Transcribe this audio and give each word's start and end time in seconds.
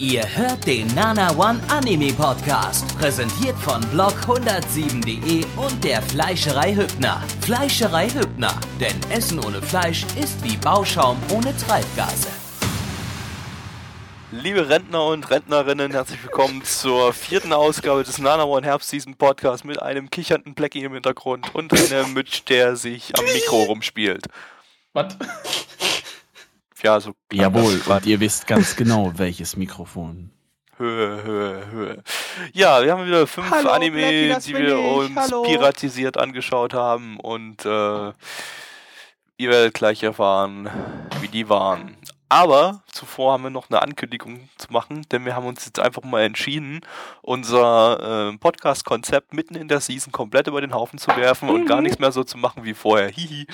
Ihr 0.00 0.24
hört 0.34 0.66
den 0.66 0.86
Nana 0.94 1.30
One 1.36 1.60
Anime 1.68 2.14
Podcast, 2.14 2.96
präsentiert 2.96 3.54
von 3.58 3.82
blog107.de 3.92 5.44
und 5.58 5.84
der 5.84 6.00
Fleischerei 6.00 6.74
Hübner. 6.74 7.22
Fleischerei 7.42 8.08
Hübner, 8.08 8.58
denn 8.80 8.98
Essen 9.10 9.38
ohne 9.44 9.60
Fleisch 9.60 10.06
ist 10.18 10.42
wie 10.42 10.56
Bauschaum 10.56 11.18
ohne 11.30 11.54
Treibgase. 11.54 12.28
Liebe 14.32 14.70
Rentner 14.70 15.04
und 15.04 15.30
Rentnerinnen, 15.30 15.92
herzlich 15.92 16.22
willkommen 16.22 16.64
zur 16.64 17.12
vierten 17.12 17.52
Ausgabe 17.52 18.02
des 18.02 18.16
Nana 18.16 18.44
One 18.44 18.66
Herbst 18.66 18.88
Season 18.88 19.16
Podcast 19.16 19.66
mit 19.66 19.82
einem 19.82 20.08
kichernden 20.08 20.54
Blackie 20.54 20.82
im 20.82 20.94
Hintergrund 20.94 21.54
und 21.54 21.74
einem 21.74 22.14
Mitch, 22.14 22.40
der 22.48 22.74
sich 22.76 23.12
am 23.18 23.24
Mikro 23.26 23.64
rumspielt. 23.64 24.28
Was? 24.94 25.14
Ja, 26.82 27.00
so 27.00 27.12
Jawohl, 27.32 27.80
und 27.86 28.06
ihr 28.06 28.20
wisst 28.20 28.46
ganz 28.46 28.76
genau, 28.76 29.12
welches 29.16 29.56
Mikrofon. 29.56 30.30
Höhe, 30.76 31.22
Höhe, 31.22 31.70
Höhe. 31.70 32.02
Ja, 32.54 32.82
wir 32.82 32.92
haben 32.92 33.06
wieder 33.06 33.26
fünf 33.26 33.50
Hallo, 33.50 33.68
Anime, 33.68 33.98
Blackie, 33.98 34.28
das 34.30 34.44
die 34.44 34.56
wir 34.56 34.78
ich. 34.78 34.96
uns 34.96 35.16
Hallo. 35.16 35.42
piratisiert 35.42 36.16
angeschaut 36.16 36.72
haben 36.72 37.20
und 37.20 37.66
äh, 37.66 37.68
ihr 39.36 39.50
werdet 39.50 39.74
gleich 39.74 40.02
erfahren, 40.02 40.70
wie 41.20 41.28
die 41.28 41.50
waren. 41.50 41.96
Aber 42.32 42.82
zuvor 42.92 43.32
haben 43.32 43.42
wir 43.42 43.50
noch 43.50 43.68
eine 43.70 43.82
Ankündigung 43.82 44.48
zu 44.56 44.72
machen, 44.72 45.04
denn 45.10 45.24
wir 45.24 45.34
haben 45.34 45.46
uns 45.46 45.66
jetzt 45.66 45.80
einfach 45.80 46.02
mal 46.04 46.22
entschieden, 46.22 46.80
unser 47.22 48.30
äh, 48.32 48.38
Podcast-Konzept 48.38 49.34
mitten 49.34 49.56
in 49.56 49.66
der 49.66 49.80
Season 49.80 50.12
komplett 50.12 50.46
über 50.46 50.60
den 50.60 50.72
Haufen 50.72 50.98
zu 51.00 51.08
werfen 51.16 51.48
und 51.48 51.62
Mhm. 51.62 51.66
gar 51.66 51.80
nichts 51.80 51.98
mehr 51.98 52.12
so 52.12 52.22
zu 52.22 52.38
machen 52.38 52.62
wie 52.64 52.74
vorher. 52.74 53.08
Hihi. 53.08 53.46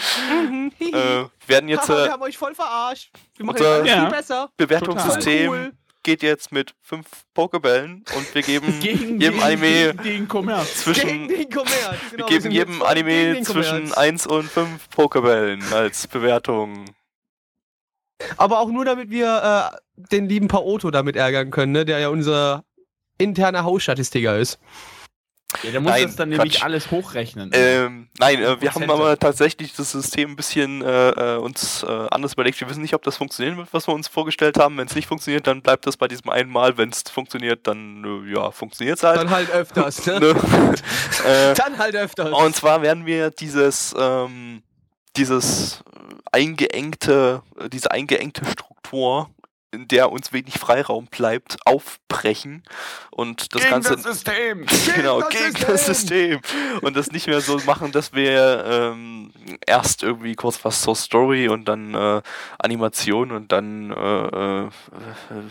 Äh, 0.79 0.93
wir 0.93 1.31
werden 1.47 1.69
jetzt 1.69 1.89
Haha, 1.89 1.97
wir 1.99 2.07
äh, 2.07 2.11
haben 2.11 2.23
euch 2.23 2.37
voll 2.37 2.55
verarscht. 2.55 3.11
Wir 3.37 3.47
machen 3.47 3.57
Unser- 3.57 3.79
jetzt 3.79 3.81
alles 3.81 3.91
Ja. 3.91 4.01
viel 4.03 4.11
besser. 4.19 4.51
Bewertungssystem 4.59 5.51
Cool. 5.51 5.73
geht 6.03 6.23
jetzt 6.23 6.53
mit 6.53 6.75
fünf 6.83 7.07
Pokebällen 7.35 8.05
und 8.15 8.35
wir 8.35 8.43
geben 8.43 8.67
Gegen, 8.81 9.21
jedem 9.21 9.41
gegen, 9.41 9.43
Anime 9.43 9.95
zwischen 10.75 11.29
den 11.29 11.49
Kommerz. 11.51 11.79
wir 12.11 12.17
Genau, 12.19 12.27
geben 12.27 12.43
sind 12.43 12.53
jedem 12.53 12.83
Anime 12.83 13.35
den 13.35 13.45
zwischen 13.45 13.79
Kommerz. 13.91 13.97
1 13.97 14.27
und 14.27 14.51
5 14.51 14.91
Pokebällen 14.91 15.65
als 15.73 16.07
Bewertung. 16.07 16.85
Aber 18.37 18.61
auch 18.61 18.69
nur, 18.69 18.85
damit 18.85 19.11
wir 19.11 19.73
äh, 19.73 20.05
den 20.11 20.29
lieben 20.29 20.49
Paoto 20.49 20.91
damit 20.91 21.17
ärgern 21.17 21.51
können, 21.51 21.73
ne? 21.73 21.85
der 21.85 21.99
ja 21.99 22.09
unser 22.09 22.65
interner 23.19 23.65
Hausstatistiker 23.65 24.39
ist. 24.39 24.59
Ja, 25.63 25.71
der 25.71 25.81
muss 25.81 25.93
Nein, 25.93 26.03
das 26.03 26.17
dann 26.17 26.31
Quatsch. 26.31 26.39
nämlich 26.39 26.63
alles 26.65 26.91
hochrechnen. 26.91 27.51
Ähm, 27.55 28.09
nein, 28.19 28.43
äh, 28.43 28.61
wir 28.61 28.75
haben 28.75 28.91
aber 28.91 29.17
tatsächlich 29.17 29.73
das 29.75 29.93
System 29.93 30.33
ein 30.33 30.37
bisschen 30.37 30.83
äh, 30.83 31.11
äh, 31.11 31.37
uns 31.37 31.85
äh, 31.85 31.87
anders 32.11 32.33
überlegt. 32.33 32.61
Wir 32.61 32.69
wissen 32.69 32.83
nicht, 32.83 32.95
ob 32.95 33.03
das 33.05 33.17
funktionieren 33.17 33.57
wird, 33.57 33.69
was 33.73 33.87
wir 33.87 33.95
uns 33.95 34.09
vorgestellt 34.09 34.59
haben. 34.59 34.77
Wenn 34.77 34.89
es 34.89 34.97
nicht 34.97 35.07
funktioniert, 35.07 35.47
dann 35.47 35.63
bleibt 35.63 35.87
das 35.87 35.97
bei 35.97 36.09
diesem 36.09 36.31
einen 36.31 36.51
Mal. 36.51 36.77
Wenn 36.77 36.91
es 36.91 37.03
funktioniert, 37.03 37.67
dann 37.67 38.25
äh, 38.27 38.35
ja, 38.35 38.51
funktioniert 38.51 38.99
es 38.99 39.05
halt. 39.05 39.19
Dann 39.19 39.31
halt 39.31 39.51
öfters. 39.51 40.05
Ne? 40.07 40.21
Ne? 40.21 40.29
äh, 41.27 41.55
Dann 41.55 41.79
halt 41.79 41.97
öfters. 41.97 42.31
Und 42.31 42.55
zwar 42.55 42.83
werden 42.83 43.07
wir 43.07 43.31
dieses, 43.31 43.95
ähm, 43.99 44.63
dieses 45.17 45.83
eingeengte, 46.33 47.43
äh, 47.59 47.69
diese 47.69 47.91
eingeengte 47.91 48.45
Struktur, 48.47 49.31
in 49.73 49.89
der 49.89 50.11
uns 50.11 50.33
wenig 50.33 50.59
Freiraum 50.59 51.07
bleibt, 51.07 51.59
aufbrechen 51.67 52.63
und 53.11 53.55
das 53.55 53.69
Ganze 53.69 53.99
System! 53.99 54.65
genau 54.95 55.21
das 55.21 55.31
gegen 55.31 55.67
das 55.67 55.87
System! 55.87 56.41
Und 56.83 56.97
das 56.97 57.13
nicht 57.13 57.27
mehr 57.27 57.41
so 57.41 57.59
machen, 57.67 57.93
dass 57.93 58.15
wir 58.15 58.65
ähm, 58.67 59.33
erst 59.67 60.03
irgendwie 60.03 60.35
kurz 60.35 60.65
was 60.65 60.81
zur 60.81 60.97
Story 60.97 61.49
und 61.49 61.67
dann 61.67 61.95
äh, 61.95 62.23
Animation 62.59 63.33
und 63.33 63.53
dann 63.53 63.91
äh, 63.91 64.65
äh, 64.65 64.71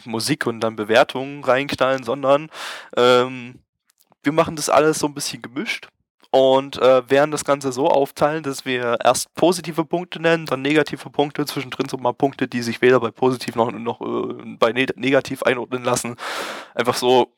Musik 0.05 0.47
und 0.47 0.59
dann 0.61 0.75
Bewertungen 0.75 1.43
reinknallen, 1.43 2.03
sondern 2.03 2.49
ähm, 2.97 3.59
wir 4.23 4.31
machen 4.31 4.55
das 4.55 4.69
alles 4.69 4.99
so 4.99 5.07
ein 5.07 5.13
bisschen 5.13 5.41
gemischt 5.41 5.89
und 6.35 6.81
äh, 6.81 7.09
werden 7.09 7.31
das 7.31 7.45
Ganze 7.45 7.71
so 7.71 7.87
aufteilen, 7.87 8.43
dass 8.43 8.65
wir 8.65 8.97
erst 9.01 9.33
positive 9.35 9.85
Punkte 9.85 10.21
nennen, 10.21 10.45
dann 10.45 10.61
negative 10.61 11.09
Punkte, 11.09 11.45
zwischendrin 11.45 11.87
so 11.87 11.95
mal 11.95 12.11
Punkte, 12.11 12.49
die 12.49 12.61
sich 12.61 12.81
weder 12.81 12.99
bei 12.99 13.09
positiv 13.09 13.55
noch, 13.55 13.71
noch 13.71 14.01
äh, 14.01 14.55
bei 14.59 14.73
ne 14.73 14.85
negativ 14.97 15.43
einordnen 15.43 15.85
lassen. 15.85 16.17
Einfach 16.73 16.95
so, 16.97 17.31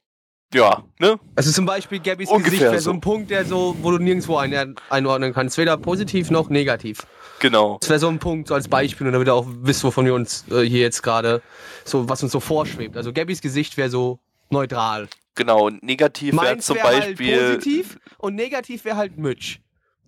ja, 0.51 0.83
ne? 0.97 1.19
Also 1.35 1.51
zum 1.51 1.67
Beispiel 1.67 1.99
Gabbys 1.99 2.27
Ungefähr 2.27 2.51
Gesicht 2.51 2.63
wäre 2.63 2.79
so 2.79 2.85
so. 2.85 2.91
ein 2.93 3.01
Punkt, 3.01 3.29
der 3.29 3.45
so, 3.45 3.75
wo 3.83 3.91
du 3.91 3.99
nirgendwo 3.99 4.37
ein, 4.37 4.73
einordnen 4.89 5.31
kannst. 5.31 5.59
Weder 5.59 5.77
positiv 5.77 6.31
noch 6.31 6.49
negativ. 6.49 7.05
Genau. 7.39 7.77
Das 7.79 7.89
wäre 7.89 7.99
so 7.99 8.07
ein 8.07 8.17
Punkt, 8.17 8.47
so 8.47 8.55
als 8.55 8.67
Beispiel, 8.67 9.05
und 9.05 9.13
damit 9.13 9.27
ihr 9.27 9.35
auch 9.35 9.45
wisst, 9.47 9.83
wovon 9.83 10.05
wir 10.05 10.15
uns 10.15 10.43
äh, 10.49 10.63
hier 10.63 10.81
jetzt 10.81 11.03
gerade, 11.03 11.43
so 11.85 12.09
was 12.09 12.23
uns 12.23 12.31
so 12.31 12.39
vorschwebt. 12.39 12.97
Also 12.97 13.13
Gabbys 13.13 13.41
Gesicht 13.41 13.77
wäre 13.77 13.91
so 13.91 14.17
neutral. 14.49 15.07
Genau, 15.37 15.67
und 15.67 15.83
negativ 15.83 16.33
wäre 16.33 16.57
zum 16.57 16.81
halt 16.81 17.09
Beispiel. 17.09 17.57
positiv 17.57 17.99
und 18.17 18.33
negativ 18.33 18.83
wäre 18.85 18.97
halt 18.97 19.17
Mitch. 19.17 19.59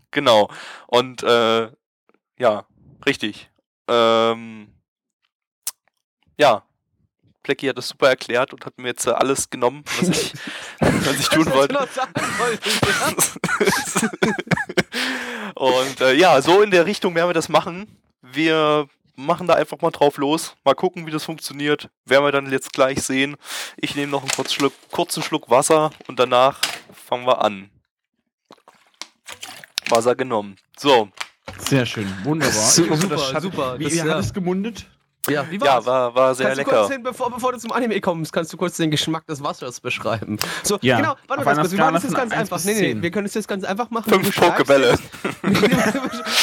Genau. 0.09 0.49
Und 0.87 1.21
äh, 1.21 1.69
ja, 2.39 2.65
richtig. 3.05 3.51
Ähm, 3.87 4.73
ja. 6.39 6.63
Blackie 7.43 7.69
hat 7.69 7.77
das 7.77 7.89
super 7.89 8.09
erklärt 8.09 8.53
und 8.53 8.65
hat 8.65 8.79
mir 8.79 8.87
jetzt 8.87 9.05
äh, 9.05 9.11
alles 9.11 9.51
genommen, 9.51 9.83
was 9.99 10.09
ich, 10.09 10.33
was 10.79 11.19
ich 11.19 11.29
tun 11.29 11.45
Was 11.45 11.53
wollte. 11.53 11.75
ja? 11.75 12.07
und 15.55 16.01
äh, 16.01 16.13
ja, 16.15 16.41
so 16.41 16.63
in 16.63 16.71
der 16.71 16.87
Richtung 16.87 17.13
werden 17.13 17.29
wir 17.29 17.33
das 17.33 17.49
machen. 17.49 17.85
Wir 18.23 18.89
machen 19.25 19.47
da 19.47 19.53
einfach 19.55 19.79
mal 19.81 19.91
drauf 19.91 20.17
los. 20.17 20.55
Mal 20.63 20.73
gucken, 20.75 21.05
wie 21.05 21.11
das 21.11 21.23
funktioniert. 21.25 21.89
Werden 22.05 22.23
wir 22.25 22.31
dann 22.31 22.51
jetzt 22.51 22.73
gleich 22.73 23.01
sehen. 23.03 23.35
Ich 23.77 23.95
nehme 23.95 24.11
noch 24.11 24.21
einen 24.21 24.31
kurzen 24.31 24.53
Schluck, 24.53 24.73
kurzen 24.91 25.23
Schluck 25.23 25.49
Wasser 25.49 25.91
und 26.07 26.19
danach 26.19 26.59
fangen 26.93 27.25
wir 27.27 27.41
an. 27.43 27.69
Wasser 29.89 30.15
genommen. 30.15 30.55
So, 30.77 31.09
Sehr 31.57 31.85
schön, 31.85 32.07
wunderbar. 32.23 32.53
Su- 32.53 32.83
Ich 32.85 32.89
hoffe, 32.91 33.01
super, 33.01 33.41
super. 33.41 33.79
Wie, 33.79 33.83
Das- 33.85 33.93
wie 33.93 33.97
ja. 33.97 34.03
hat 34.05 34.19
es 34.19 34.33
gemundet? 34.33 34.85
Ja, 35.27 35.45
wie 35.49 35.57
ja, 35.57 35.75
war's? 35.75 35.85
war, 35.85 36.15
war 36.15 36.33
sehr 36.33 36.47
kannst 36.47 36.59
du 36.59 36.63
lecker. 36.63 36.77
kurz 36.79 36.89
den, 36.89 37.03
bevor, 37.03 37.29
bevor 37.29 37.51
du 37.51 37.59
zum 37.59 37.71
Anime 37.71 37.99
kommst, 37.99 38.31
kannst 38.31 38.53
du 38.53 38.57
kurz 38.57 38.77
den 38.77 38.89
Geschmack 38.89 39.27
des 39.27 39.43
Wassers 39.43 39.79
beschreiben. 39.81 40.37
So, 40.63 40.77
Ja, 40.81 40.97
genau, 40.97 41.15
warte 41.27 41.43
mal 41.43 41.55
kurz. 41.55 41.71
Wir 41.71 41.79
machen 41.79 41.95
es 41.97 42.03
jetzt 42.03 42.15
ganz 42.15 42.31
1 42.31 42.41
einfach. 42.41 42.63
Nee, 42.63 42.73
nee, 42.73 42.79
10. 42.79 43.01
wir 43.01 43.11
können 43.11 43.25
es 43.27 43.33
jetzt 43.33 43.47
ganz 43.47 43.63
einfach 43.63 43.89
machen. 43.89 44.09
Fünf 44.09 44.33
Du 44.33 44.41
Pokebälle. 44.41 44.97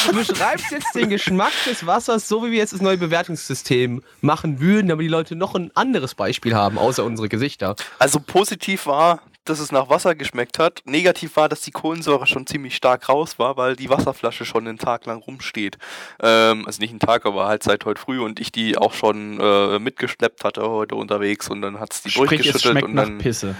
Du 0.07 0.13
beschreibst 0.15 0.71
jetzt 0.71 0.95
den 0.95 1.09
Geschmack 1.09 1.51
des 1.65 1.85
Wassers, 1.85 2.27
so 2.27 2.45
wie 2.45 2.51
wir 2.51 2.59
jetzt 2.59 2.71
das 2.71 2.81
neue 2.81 2.97
Bewertungssystem 2.97 4.01
machen 4.21 4.59
würden, 4.59 4.87
damit 4.87 5.03
die 5.03 5.09
Leute 5.09 5.35
noch 5.35 5.55
ein 5.55 5.71
anderes 5.75 6.15
Beispiel 6.15 6.55
haben, 6.55 6.77
außer 6.77 7.03
unsere 7.03 7.27
Gesichter. 7.27 7.75
Also 7.99 8.19
positiv 8.19 8.85
war, 8.85 9.19
dass 9.49 9.59
es 9.59 9.71
nach 9.71 9.89
Wasser 9.89 10.15
geschmeckt 10.15 10.59
hat. 10.59 10.81
Negativ 10.85 11.35
war, 11.35 11.49
dass 11.49 11.61
die 11.61 11.71
Kohlensäure 11.71 12.27
schon 12.27 12.45
ziemlich 12.47 12.75
stark 12.75 13.09
raus 13.09 13.39
war, 13.39 13.57
weil 13.57 13.75
die 13.75 13.89
Wasserflasche 13.89 14.45
schon 14.45 14.67
einen 14.67 14.77
Tag 14.77 15.05
lang 15.05 15.19
rumsteht. 15.19 15.77
Ähm, 16.21 16.65
also 16.65 16.79
nicht 16.79 16.91
einen 16.91 16.99
Tag, 16.99 17.25
aber 17.25 17.47
halt 17.47 17.63
seit 17.63 17.85
heute 17.85 17.99
früh 17.99 18.19
und 18.19 18.39
ich 18.39 18.51
die 18.51 18.77
auch 18.77 18.93
schon 18.93 19.39
äh, 19.39 19.79
mitgeschleppt 19.79 20.43
hatte 20.43 20.69
heute 20.69 20.95
unterwegs 20.95 21.49
und 21.49 21.61
dann 21.61 21.79
hat 21.79 21.93
es 21.93 22.01
die 22.01 22.11
Sprich, 22.11 22.31
es 22.31 22.51
durchgeschüttelt 22.51 22.71
schmeckt 22.71 22.87
und 22.87 22.95
nach 22.95 23.03
dann, 23.03 23.17
Pisse. 23.19 23.55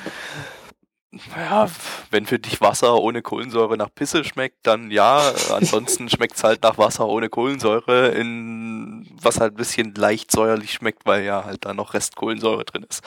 ja, 1.35 1.67
wenn 2.11 2.25
für 2.25 2.39
dich 2.39 2.61
Wasser 2.61 2.95
ohne 2.95 3.21
Kohlensäure 3.21 3.77
nach 3.77 3.89
Pisse 3.93 4.23
schmeckt, 4.23 4.57
dann 4.63 4.91
ja. 4.91 5.33
Ansonsten 5.51 6.09
schmeckt 6.09 6.35
es 6.35 6.43
halt 6.43 6.63
nach 6.63 6.77
Wasser 6.77 7.07
ohne 7.07 7.29
Kohlensäure, 7.29 8.09
in, 8.09 9.07
was 9.21 9.39
halt 9.39 9.53
ein 9.53 9.57
bisschen 9.57 9.95
leicht 9.95 10.31
säuerlich 10.31 10.73
schmeckt, 10.73 11.05
weil 11.05 11.23
ja 11.23 11.45
halt 11.45 11.65
da 11.65 11.73
noch 11.73 11.93
Rest 11.93 12.15
Kohlensäure 12.15 12.65
drin 12.65 12.85
ist. 12.89 13.03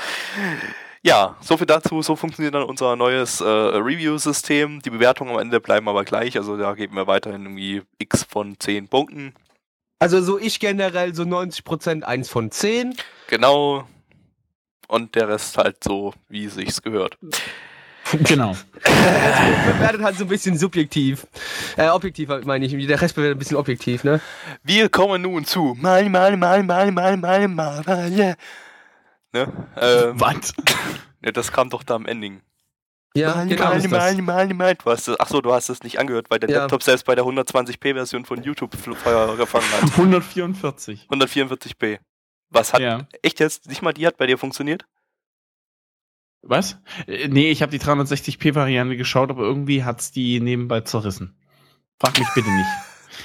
Ja, 1.03 1.37
so 1.41 1.57
viel 1.57 1.67
dazu. 1.67 2.03
So 2.03 2.15
funktioniert 2.15 2.55
dann 2.55 2.65
unser 2.65 2.95
neues 2.95 3.41
äh, 3.41 3.45
Review-System. 3.45 4.83
Die 4.83 4.91
Bewertungen 4.91 5.33
am 5.33 5.39
Ende 5.39 5.61
bleiben 5.61 5.89
aber 5.89 6.05
gleich. 6.05 6.37
Also 6.37 6.57
da 6.57 6.75
geben 6.75 6.97
wir 6.97 7.07
weiterhin 7.07 7.43
irgendwie 7.43 7.83
x 7.99 8.25
von 8.25 8.59
10 8.59 8.89
Punkten. 8.89 9.35
Also 9.99 10.21
so 10.21 10.39
ich 10.39 10.61
generell 10.61 11.15
so 11.15 11.23
90% 11.23 12.03
1 12.03 12.29
von 12.29 12.51
10. 12.51 12.95
Genau. 13.29 13.87
Und 14.89 15.15
der 15.15 15.29
Rest 15.29 15.57
halt 15.57 15.83
so, 15.83 16.13
wie 16.29 16.49
sich's 16.49 16.83
gehört. 16.83 17.17
Genau. 18.25 18.57
Bewertet 18.83 20.03
halt 20.03 20.17
so 20.17 20.25
ein 20.25 20.29
bisschen 20.29 20.59
subjektiv. 20.59 21.27
Äh, 21.77 21.89
objektiv 21.89 22.29
halt, 22.29 22.45
meine 22.45 22.67
ich. 22.67 22.87
Der 22.87 23.01
Rest 23.01 23.15
bewertet 23.15 23.37
ein 23.37 23.39
bisschen 23.39 23.57
objektiv, 23.57 24.05
ne? 24.05 24.21
Wir 24.65 24.89
kommen 24.89 25.23
nun 25.23 25.45
zu 25.45 25.77
mal, 25.79 26.09
mal, 26.11 26.37
mal, 26.37 26.63
mal, 26.63 26.91
mal, 26.91 27.17
mal, 27.17 27.49
mal, 27.49 27.83
mal. 27.87 28.13
Yeah. 28.13 28.37
Ne? 29.33 29.69
Ähm, 29.77 30.21
Was? 30.21 30.55
ja, 31.25 31.31
das 31.33 31.53
kam 31.53 31.71
doch 31.71 31.83
da 31.83 31.95
am 31.95 32.07
Ending. 32.07 32.43
Ja, 33.17 33.35
mal, 33.35 33.49
genau. 33.49 33.65
mal, 33.65 33.77
ist 33.77 33.85
das. 33.85 33.91
mal, 33.91 34.17
mal, 34.23 34.55
mal. 34.55 34.75
Du 34.77 34.85
hast 34.91 35.09
das, 35.09 35.19
achso, 35.19 35.41
du 35.41 35.53
hast 35.53 35.69
es 35.69 35.83
nicht 35.83 35.99
angehört, 35.99 36.31
weil 36.31 36.39
der 36.39 36.49
Ja. 36.51 36.59
Laptop 36.61 36.83
selbst 36.83 37.05
bei 37.07 37.15
der 37.17 37.25
120p-Version 37.25 38.25
von 38.25 38.43
YouTube 38.43 38.75
Feuer 38.77 39.37
gefangen 39.37 39.67
hat. 39.73 39.83
144. 39.99 41.09
144p. 41.11 41.99
Was 42.51 42.73
hat, 42.73 42.81
Ja. 42.81 43.07
echt 43.23 43.41
jetzt, 43.41 43.69
nicht 43.69 43.83
mal 43.83 43.93
die 43.93 44.07
hat 44.07 44.17
bei 44.17 44.27
dir 44.27 44.39
funktioniert? 44.39 44.85
Was? 46.43 46.79
Äh, 47.07 47.29
Nee, 47.29 47.51
ich 47.51 47.63
habe 47.63 47.71
die 47.73 47.81
360p-Variante 47.81 48.97
geschaut, 48.97 49.31
aber 49.31 49.43
irgendwie 49.43 49.85
hat's 49.85 50.11
die 50.13 50.41
nebenbei 50.41 50.81
zerrissen. 50.83 51.37
Frag 51.99 52.19
mich 52.19 52.29
bitte 52.35 52.49
nicht. 52.51 52.69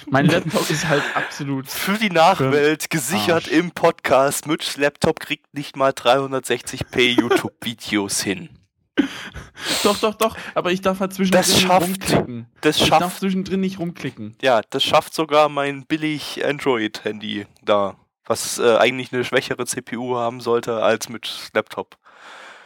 Mein 0.09 0.25
Laptop 0.27 0.69
ist 0.69 0.87
halt 0.87 1.03
absolut. 1.15 1.67
Für 1.67 1.97
die 1.97 2.09
Nachwelt 2.09 2.89
gesichert 2.89 3.45
Arsch. 3.45 3.47
im 3.47 3.71
Podcast. 3.71 4.47
Mitchs 4.47 4.77
Laptop 4.77 5.19
kriegt 5.19 5.53
nicht 5.53 5.75
mal 5.75 5.91
360p 5.91 7.19
YouTube-Videos 7.19 8.21
hin. 8.21 8.49
Doch, 9.83 9.97
doch, 9.99 10.15
doch. 10.15 10.37
Aber 10.53 10.71
ich 10.71 10.81
darf 10.81 10.99
halt 11.01 11.13
zwischendrin 11.13 11.41
Das 11.41 11.49
nicht 11.49 11.61
schafft- 11.67 11.87
rumklicken. 11.87 12.47
Das 12.61 12.77
Ich 12.81 12.89
darf 12.89 12.99
schafft, 13.01 13.19
zwischendrin 13.19 13.59
nicht 13.59 13.79
rumklicken. 13.79 14.35
ja, 14.41 14.61
das 14.69 14.83
schafft 14.83 15.13
sogar 15.13 15.49
mein 15.49 15.85
billig 15.85 16.43
Android-Handy 16.45 17.45
da. 17.63 17.95
Was 18.25 18.57
äh, 18.57 18.77
eigentlich 18.77 19.13
eine 19.13 19.23
schwächere 19.23 19.65
CPU 19.65 20.15
haben 20.15 20.39
sollte 20.41 20.81
als 20.81 21.09
Mitchs 21.09 21.51
Laptop. 21.53 21.97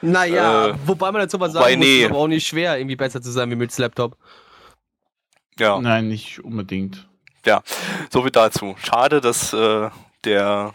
Naja, 0.02 0.68
Äh, 0.68 0.76
wobei 0.86 1.12
man 1.12 1.22
dazu 1.22 1.38
mal 1.38 1.50
wobei, 1.50 1.62
sagen 1.72 1.80
muss, 1.80 1.86
nee. 1.88 2.04
ist 2.04 2.10
aber 2.12 2.20
auch 2.20 2.28
nicht 2.28 2.48
schwer, 2.48 2.78
irgendwie 2.78 2.96
besser 2.96 3.22
zu 3.22 3.32
sein 3.32 3.52
wie 3.52 3.56
mit 3.56 3.78
Laptop. 3.78 4.16
Ja. 5.60 5.78
Nein, 5.82 6.08
nicht 6.08 6.40
unbedingt. 6.42 7.09
So 8.10 8.22
viel 8.22 8.32
dazu. 8.32 8.76
Schade, 8.84 9.22
dass 9.22 9.54
äh, 9.54 9.90
der 10.24 10.74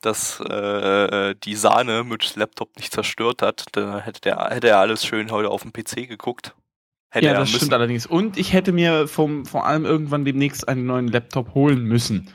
dass 0.00 0.38
äh, 0.40 1.34
die 1.42 1.56
Sahne 1.56 2.04
Mitchs 2.04 2.36
Laptop 2.36 2.76
nicht 2.76 2.92
zerstört 2.92 3.42
hat. 3.42 3.64
Da 3.72 3.98
hätte, 3.98 4.20
der, 4.20 4.48
hätte 4.50 4.68
er 4.68 4.78
alles 4.78 5.04
schön 5.04 5.30
heute 5.30 5.50
auf 5.50 5.62
dem 5.62 5.72
PC 5.72 6.08
geguckt. 6.08 6.54
Hätte 7.10 7.26
ja, 7.26 7.32
das 7.32 7.50
stimmt 7.50 7.72
allerdings. 7.72 8.06
Und 8.06 8.36
ich 8.36 8.52
hätte 8.52 8.72
mir 8.72 9.08
vom, 9.08 9.46
vor 9.46 9.66
allem 9.66 9.84
irgendwann 9.84 10.24
demnächst 10.24 10.68
einen 10.68 10.86
neuen 10.86 11.08
Laptop 11.08 11.54
holen 11.54 11.82
müssen. 11.84 12.32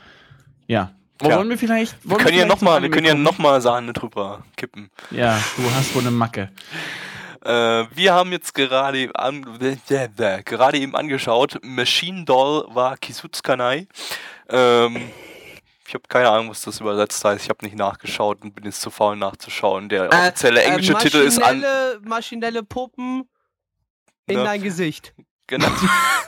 Ja. 0.66 0.92
Ja. 1.22 1.36
Wollen 1.36 1.48
wir 1.48 1.58
vielleicht. 1.58 2.02
Wir 2.02 2.10
Wollen 2.10 2.24
können 2.24 2.36
ja 2.36 2.44
vielleicht 2.44 2.60
noch 2.60 2.60
mal, 2.60 2.74
zum 2.74 2.82
wir 2.82 2.90
können 2.90 3.06
ja 3.06 3.12
Anime 3.12 3.24
noch 3.24 3.38
mal 3.38 3.60
Sahne 3.60 3.92
drüber 3.92 4.44
kippen. 4.56 4.90
Ja, 5.12 5.40
du 5.56 5.62
hast 5.74 5.94
wohl 5.94 6.02
eine 6.02 6.10
Macke. 6.10 6.50
Äh, 7.44 7.86
wir 7.94 8.14
haben 8.14 8.32
jetzt 8.32 8.54
gerade 8.54 8.98
eben, 8.98 9.14
an, 9.14 9.42
gerade 10.44 10.78
eben 10.78 10.96
angeschaut, 10.96 11.58
Machine 11.62 12.24
Doll 12.24 12.66
war 12.74 12.96
Kisutsukanai. 12.96 13.86
Ähm, 14.48 15.10
ich 15.86 15.92
habe 15.94 16.04
keine 16.08 16.30
Ahnung, 16.30 16.50
was 16.50 16.62
das 16.62 16.80
übersetzt 16.80 17.22
heißt. 17.24 17.44
Ich 17.44 17.50
habe 17.50 17.64
nicht 17.64 17.76
nachgeschaut 17.76 18.42
und 18.42 18.54
bin 18.54 18.64
jetzt 18.64 18.80
zu 18.80 18.90
faul 18.90 19.16
nachzuschauen. 19.16 19.88
Der 19.90 20.08
offizielle 20.08 20.62
englische 20.62 20.94
Titel 20.94 21.18
ist 21.18 21.42
an. 21.42 21.62
maschinelle 22.02 22.62
Puppen 22.62 23.28
in 24.26 24.38
Ne? 24.38 24.44
dein 24.44 24.62
Gesicht. 24.62 25.14
Genau. 25.46 25.68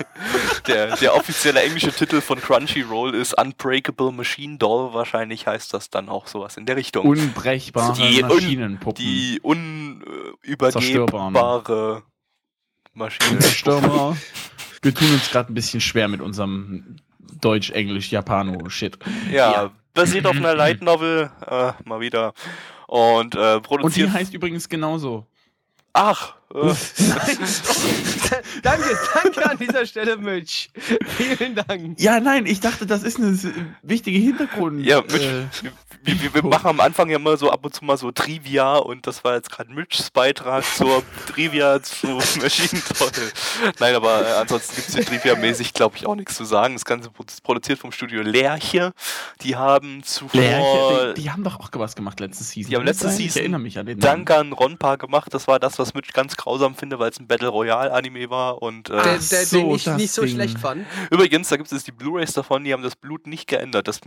der, 0.67 0.95
der 0.97 1.15
offizielle 1.17 1.63
englische 1.63 1.91
Titel 1.93 2.21
von 2.21 2.39
Crunchyroll 2.41 3.15
ist 3.15 3.33
Unbreakable 3.41 4.13
Machine 4.13 4.59
Doll. 4.59 4.93
Wahrscheinlich 4.93 5.47
heißt 5.47 5.73
das 5.73 5.89
dann 5.91 6.09
auch 6.11 6.27
sowas 6.27 6.57
in 6.59 6.67
der 6.67 6.77
Richtung. 6.77 7.07
Unbrechbare 7.07 7.95
Die 7.95 8.23
Maschinenpuppen. 8.23 9.03
Die 9.05 9.41
unübergebbare 9.43 12.03
Maschine. 12.95 13.43
Stürmer. 13.43 14.17
Wir 14.83 14.95
tun 14.95 15.13
uns 15.13 15.31
gerade 15.31 15.53
ein 15.53 15.55
bisschen 15.55 15.81
schwer 15.81 16.09
mit 16.09 16.21
unserem 16.21 16.97
Deutsch, 17.41 17.71
Englisch, 17.71 18.11
Japano-Shit. 18.13 18.99
Ja, 19.31 19.53
Ja. 19.53 19.71
basiert 19.95 20.27
auf 20.27 20.37
einer 20.37 20.55
Light 20.55 20.83
Novel, 20.83 21.31
äh, 21.47 21.73
mal 21.85 22.01
wieder. 22.01 22.35
Und 22.87 23.35
äh, 23.35 23.55
Und 23.55 23.65
die 23.65 23.69
produziert. 23.69 24.13
heißt 24.13 24.35
übrigens 24.35 24.69
genauso. 24.69 25.27
Ach, 25.93 26.35
äh, 26.46 26.46
danke, 28.63 28.99
danke 29.15 29.51
an 29.51 29.59
dieser 29.59 29.85
Stelle, 29.87 30.17
Mitch. 30.17 30.69
Vielen 31.17 31.55
Dank. 31.55 32.01
Ja, 32.01 32.21
nein, 32.21 32.47
ich 32.47 32.61
dachte, 32.61 32.87
das 32.87 33.03
ist 33.03 33.19
eine 33.19 33.31
s- 33.33 33.47
wichtige 33.83 34.19
Hintergrund. 34.19 34.85
ja, 34.85 35.01
Mitch, 35.03 35.17
äh, 35.25 35.45
wir, 36.03 36.23
wir, 36.23 36.35
wir 36.35 36.43
machen 36.45 36.69
am 36.69 36.81
Anfang 36.81 37.11
ja 37.11 37.19
mal 37.19 37.37
so 37.37 37.51
ab 37.51 37.65
und 37.65 37.75
zu 37.75 37.85
mal 37.85 37.97
so 37.97 38.13
Trivia 38.13 38.77
und 38.77 39.07
das 39.09 39.25
war 39.25 39.35
jetzt 39.35 39.51
gerade 39.51 39.73
Mitchs 39.73 40.11
Beitrag 40.11 40.65
zur 40.65 41.03
Trivia 41.33 41.83
zu 41.83 42.07
Machine 42.41 42.81
Doll. 42.99 43.11
Nein, 43.81 43.95
aber 43.97 44.23
äh, 44.27 44.33
ansonsten 44.35 44.77
gibt 44.77 44.89
es 44.89 44.95
hier 44.95 45.05
Trivia-mäßig, 45.05 45.73
glaube 45.75 45.97
ich, 45.97 46.07
auch 46.07 46.15
nichts 46.15 46.37
zu 46.37 46.45
sagen. 46.45 46.75
Das 46.75 46.85
Ganze 46.85 47.11
ist 47.27 47.43
produziert 47.43 47.79
vom 47.81 47.91
Studio 47.93 48.23
Lerche. 48.23 48.93
Die 49.43 49.57
haben 49.57 50.03
zuvor 50.05 50.41
Lerche, 50.41 51.15
die, 51.17 51.23
die 51.23 51.31
haben 51.31 51.43
doch 51.43 51.59
auch 51.59 51.71
was 51.73 51.97
gemacht 51.97 52.21
letzte 52.21 52.45
Season. 52.45 52.71
Die 52.71 52.77
haben 52.77 52.87
das 52.87 52.97
letzte 53.03 53.09
sein? 53.09 53.19
Ich 53.19 53.25
Season 53.33 53.41
erinnere 53.43 53.61
mich 53.61 53.79
an 53.79 53.87
den 53.87 53.99
Namen. 53.99 54.25
Dangan 54.25 54.53
Ronpa 54.53 54.97
gemacht. 54.97 55.35
Das 55.35 55.49
war 55.49 55.59
das, 55.59 55.79
was 55.79 55.93
Mitch 55.95 56.13
ganz 56.13 56.36
grausam 56.37 56.75
finde, 56.75 56.99
weil 56.99 57.11
es 57.11 57.19
ein 57.21 57.27
Battle 57.27 57.49
Royale 57.49 57.93
Anime 57.93 58.31
war. 58.31 58.63
Und 58.63 58.89
Der, 58.89 58.97
äh, 58.99 59.03
der, 59.05 59.19
so, 59.21 59.59
den 59.59 59.71
ich 59.71 59.85
das 59.85 59.97
nicht 59.97 60.13
so 60.13 60.23
Ding. 60.23 60.35
schlecht 60.35 60.59
fand. 60.59 60.87
übrigens, 61.11 61.49
da 61.49 61.57
gibt 61.57 61.71
es 61.73 61.85
die 61.85 61.93
Blu-rays 61.93 62.33
davon, 62.33 62.65
die 62.65 62.73
haben 62.73 62.83
das 62.83 62.97
Blut 62.97 63.27
nicht 63.27 63.47
geändert. 63.49 63.89
Das 63.89 64.01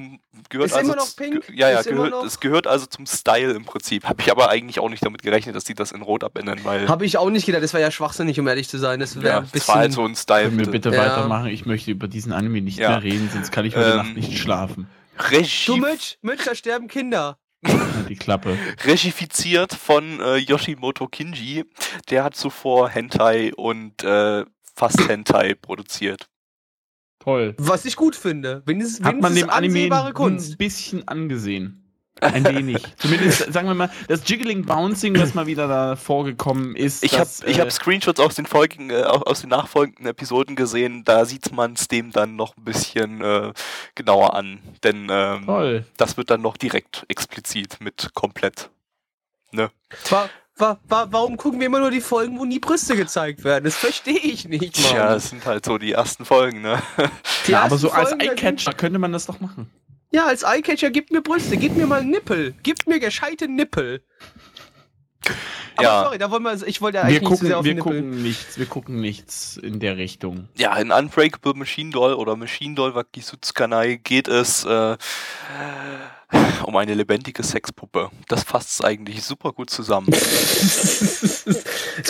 gehört 0.49 0.67
Ist 0.67 0.73
also 0.73 0.91
immer 0.93 0.95
noch 1.01 1.15
pink? 1.15 1.51
Ja, 1.53 1.69
ja, 1.69 1.81
gehört, 1.81 2.23
es 2.25 2.39
gehört 2.39 2.67
also 2.67 2.85
zum 2.85 3.05
Style 3.05 3.51
im 3.53 3.65
Prinzip. 3.65 4.05
Habe 4.05 4.21
ich 4.21 4.31
aber 4.31 4.49
eigentlich 4.49 4.79
auch 4.79 4.89
nicht 4.89 5.05
damit 5.05 5.21
gerechnet, 5.21 5.55
dass 5.55 5.63
die 5.63 5.73
das 5.73 5.91
in 5.91 6.01
Rot 6.01 6.23
abändern, 6.23 6.59
weil 6.63 6.87
Habe 6.87 7.05
ich 7.05 7.17
auch 7.17 7.29
nicht 7.29 7.45
gedacht, 7.45 7.63
das 7.63 7.73
wäre 7.73 7.83
ja 7.83 7.91
schwachsinnig, 7.91 8.39
um 8.39 8.47
ehrlich 8.47 8.69
zu 8.69 8.77
sein. 8.77 8.99
Das 8.99 9.15
wäre 9.15 9.27
ja, 9.27 9.37
ein 9.37 9.43
das 9.43 9.51
bisschen. 9.51 9.67
war 9.67 9.75
halt 9.79 9.93
so 9.93 10.05
ein 10.05 10.15
Style. 10.15 10.45
Können 10.45 10.59
wir 10.59 10.67
bitte 10.71 10.89
Ja. 10.89 10.97
weitermachen? 10.97 11.47
Ich 11.47 11.65
möchte 11.65 11.91
über 11.91 12.07
diesen 12.07 12.31
Anime 12.31 12.61
nicht 12.61 12.77
Ja. 12.79 12.89
mehr 12.89 13.03
reden, 13.03 13.29
sonst 13.33 13.51
kann 13.51 13.65
ich 13.65 13.75
heute 13.75 13.89
Ähm, 13.91 13.97
Nacht 13.97 14.15
nicht 14.15 14.37
schlafen. 14.37 14.87
Regie, 15.31 15.65
Du, 15.65 15.77
Mitch, 15.77 16.17
Mitch, 16.21 16.43
da 16.45 16.55
sterben 16.55 16.87
Kinder. 16.87 17.37
Die 18.09 18.15
Klappe. 18.15 18.57
regifiziert 18.83 19.73
von 19.73 20.19
äh, 20.21 20.37
Yoshimoto 20.37 21.07
Kinji. 21.07 21.65
Der 22.09 22.23
hat 22.23 22.35
zuvor 22.35 22.89
Hentai 22.89 23.53
und 23.55 24.03
äh, 24.03 24.45
fast 24.75 25.07
Hentai 25.07 25.55
produziert. 25.55 26.29
Toll. 27.19 27.53
Was 27.57 27.83
ich 27.85 27.95
gut 27.97 28.15
finde. 28.15 28.63
Wenigstens, 28.65 29.05
Hat 29.05 29.15
man 29.19 29.31
wenigstens 29.33 29.41
dem 29.41 29.49
Anime 29.49 29.79
ansehbare 29.79 30.07
ein 30.07 30.13
Kunst. 30.13 30.57
bisschen 30.57 31.05
angesehen. 31.07 31.88
Ein 32.21 32.43
wenig. 32.45 32.83
Zumindest, 32.97 33.53
sagen 33.53 33.67
wir 33.69 33.75
mal, 33.75 33.89
das 34.09 34.21
Jiggling 34.27 34.65
Bouncing, 34.65 35.13
das 35.13 35.33
mal 35.35 35.47
wieder 35.47 35.69
da 35.69 35.95
vorgekommen 35.95 36.75
ist. 36.75 37.01
Ich 37.03 37.17
habe 37.17 37.29
äh, 37.45 37.53
hab 37.53 37.71
Screenshots 37.71 38.19
aus 38.19 38.35
den, 38.35 38.45
folgenden, 38.45 38.89
äh, 38.97 39.03
au- 39.03 39.21
aus 39.21 39.39
den 39.41 39.49
nachfolgenden 39.51 40.05
Episoden 40.05 40.57
gesehen, 40.57 41.05
da 41.05 41.23
sieht 41.23 41.53
man 41.53 41.73
es 41.73 41.87
dem 41.87 42.11
dann 42.11 42.35
noch 42.35 42.57
ein 42.57 42.65
bisschen 42.65 43.21
äh, 43.21 43.53
genauer 43.95 44.33
an. 44.33 44.59
Denn 44.83 45.07
ähm, 45.09 45.45
Toll. 45.45 45.85
das 45.95 46.17
wird 46.17 46.29
dann 46.29 46.41
noch 46.41 46.57
direkt 46.57 47.05
explizit 47.07 47.77
mit 47.79 48.09
komplett. 48.13 48.69
Wa 49.53 50.29
wa 50.57 50.77
wa 50.89 51.07
warum 51.09 51.37
gucken 51.37 51.59
wir 51.61 51.67
immer 51.67 51.79
nur 51.79 51.89
die 51.91 52.01
Folgen, 52.01 52.37
wo 52.37 52.43
nie 52.43 52.59
Brüste 52.59 52.97
gezeigt 52.97 53.45
werden? 53.45 53.63
Das 53.63 53.75
verstehe 53.77 54.19
ich 54.19 54.45
nicht, 54.47 54.61
Mann. 54.61 54.71
Tja, 54.91 55.07
das 55.13 55.29
sind 55.29 55.45
halt 55.45 55.65
so 55.65 55.77
die 55.77 55.93
ersten 55.93 56.25
Folgen, 56.25 56.61
ne? 56.61 56.81
Die 57.47 57.51
Ja, 57.53 57.61
aber 57.63 57.77
so 57.77 57.89
als 57.91 58.09
Folgen, 58.09 58.19
da 58.19 58.25
sind- 58.25 58.43
Eyecatcher 58.43 58.73
könnte 58.73 58.99
man 58.99 59.13
das 59.13 59.25
doch 59.25 59.39
machen. 59.39 59.69
Ja, 60.11 60.25
als 60.25 60.43
Eyecatcher, 60.43 60.89
gib 60.89 61.11
mir 61.11 61.21
Brüste, 61.21 61.55
gib 61.57 61.75
mir 61.77 61.85
mal 61.85 62.03
Nippel. 62.03 62.55
Gib 62.63 62.87
mir 62.87 62.99
gescheite 62.99 63.47
Nippel. 63.47 64.01
Aber 65.75 65.83
Ja. 65.87 66.03
sorry, 66.05 66.17
da 66.17 66.31
wollen 66.31 66.43
wir, 66.43 66.67
ich 66.67 66.81
wollte 66.81 66.97
ja 66.97 67.03
Wir 67.07 67.19
eigentlich 67.19 67.21
nicht 67.21 67.29
zu 67.29 67.33
gucken, 67.35 67.47
sehr 67.47 67.57
auf 67.59 67.65
wir 67.65 67.75
Nippel. 67.75 67.91
gucken 68.01 68.23
nichts, 68.23 68.57
wir 68.57 68.65
gucken 68.65 68.99
nichts 69.01 69.57
in 69.57 69.79
der 69.79 69.97
Richtung. 69.97 70.49
Ja, 70.57 70.75
in 70.77 70.91
Unbreakable 70.91 71.53
Machine 71.53 71.91
Doll 71.91 72.13
oder 72.15 72.35
Machine 72.35 72.73
Doll 72.75 72.95
Wakisutsukanai 72.95 73.97
geht 74.03 74.27
es 74.27 74.65
äh, 74.65 74.97
um 76.63 76.75
eine 76.75 76.93
lebendige 76.95 77.43
Sexpuppe. 77.43 78.09
Das 78.27 78.43
fasst 78.43 78.69
es 78.71 78.81
eigentlich 78.81 79.23
super 79.23 79.53
gut 79.53 79.69
zusammen. 79.69 80.07
ist 80.11 81.45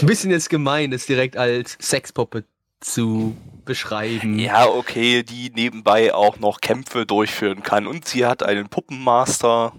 ein 0.02 0.06
bisschen 0.08 0.32
jetzt 0.32 0.50
gemein, 0.50 0.92
das 0.92 1.06
direkt 1.06 1.36
als 1.38 1.78
Sexpuppe 1.82 2.46
zu 2.80 3.36
beschreiben. 3.66 4.40
Ja, 4.40 4.68
okay, 4.68 5.24
die 5.24 5.52
nebenbei 5.52 6.14
auch 6.14 6.40
noch 6.40 6.62
Kämpfe 6.62 7.06
durchführen 7.06 7.64
kann. 7.64 7.88
Und 7.88 8.08
sie 8.08 8.26
hat 8.26 8.44
einen 8.44 8.70
Puppenmaster. 8.70 9.74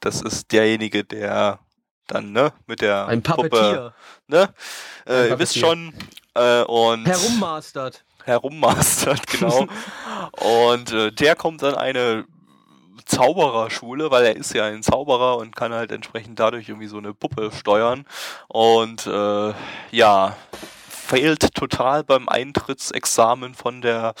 Das 0.00 0.22
ist 0.22 0.52
derjenige, 0.52 1.04
der 1.04 1.58
dann, 2.06 2.32
ne, 2.32 2.52
mit 2.66 2.80
der 2.80 3.06
Ein 3.08 3.22
Puppe, 3.22 3.92
ne? 4.28 4.48
Äh, 5.08 5.30
ihr 5.30 5.38
wisst 5.38 5.58
schon. 5.58 5.92
Äh, 6.34 6.62
und 6.62 7.06
Herummastert. 7.06 8.04
herummastert, 8.24 9.26
genau. 9.26 9.66
und 10.68 10.92
äh, 10.92 11.10
der 11.10 11.34
kommt 11.34 11.64
an 11.64 11.74
eine 11.74 12.26
Zaubererschule, 13.06 14.10
weil 14.10 14.26
er 14.26 14.36
ist 14.36 14.52
ja 14.54 14.66
ein 14.66 14.82
Zauberer 14.82 15.38
und 15.38 15.56
kann 15.56 15.72
halt 15.72 15.92
entsprechend 15.92 16.38
dadurch 16.38 16.68
irgendwie 16.68 16.88
so 16.88 16.98
eine 16.98 17.14
Puppe 17.14 17.50
steuern. 17.52 18.04
Und 18.48 19.06
äh, 19.06 19.54
ja, 19.92 20.36
fehlt 21.06 21.54
total 21.54 22.04
beim 22.04 22.28
Eintrittsexamen 22.28 23.54
von 23.54 23.80
der 23.80 24.14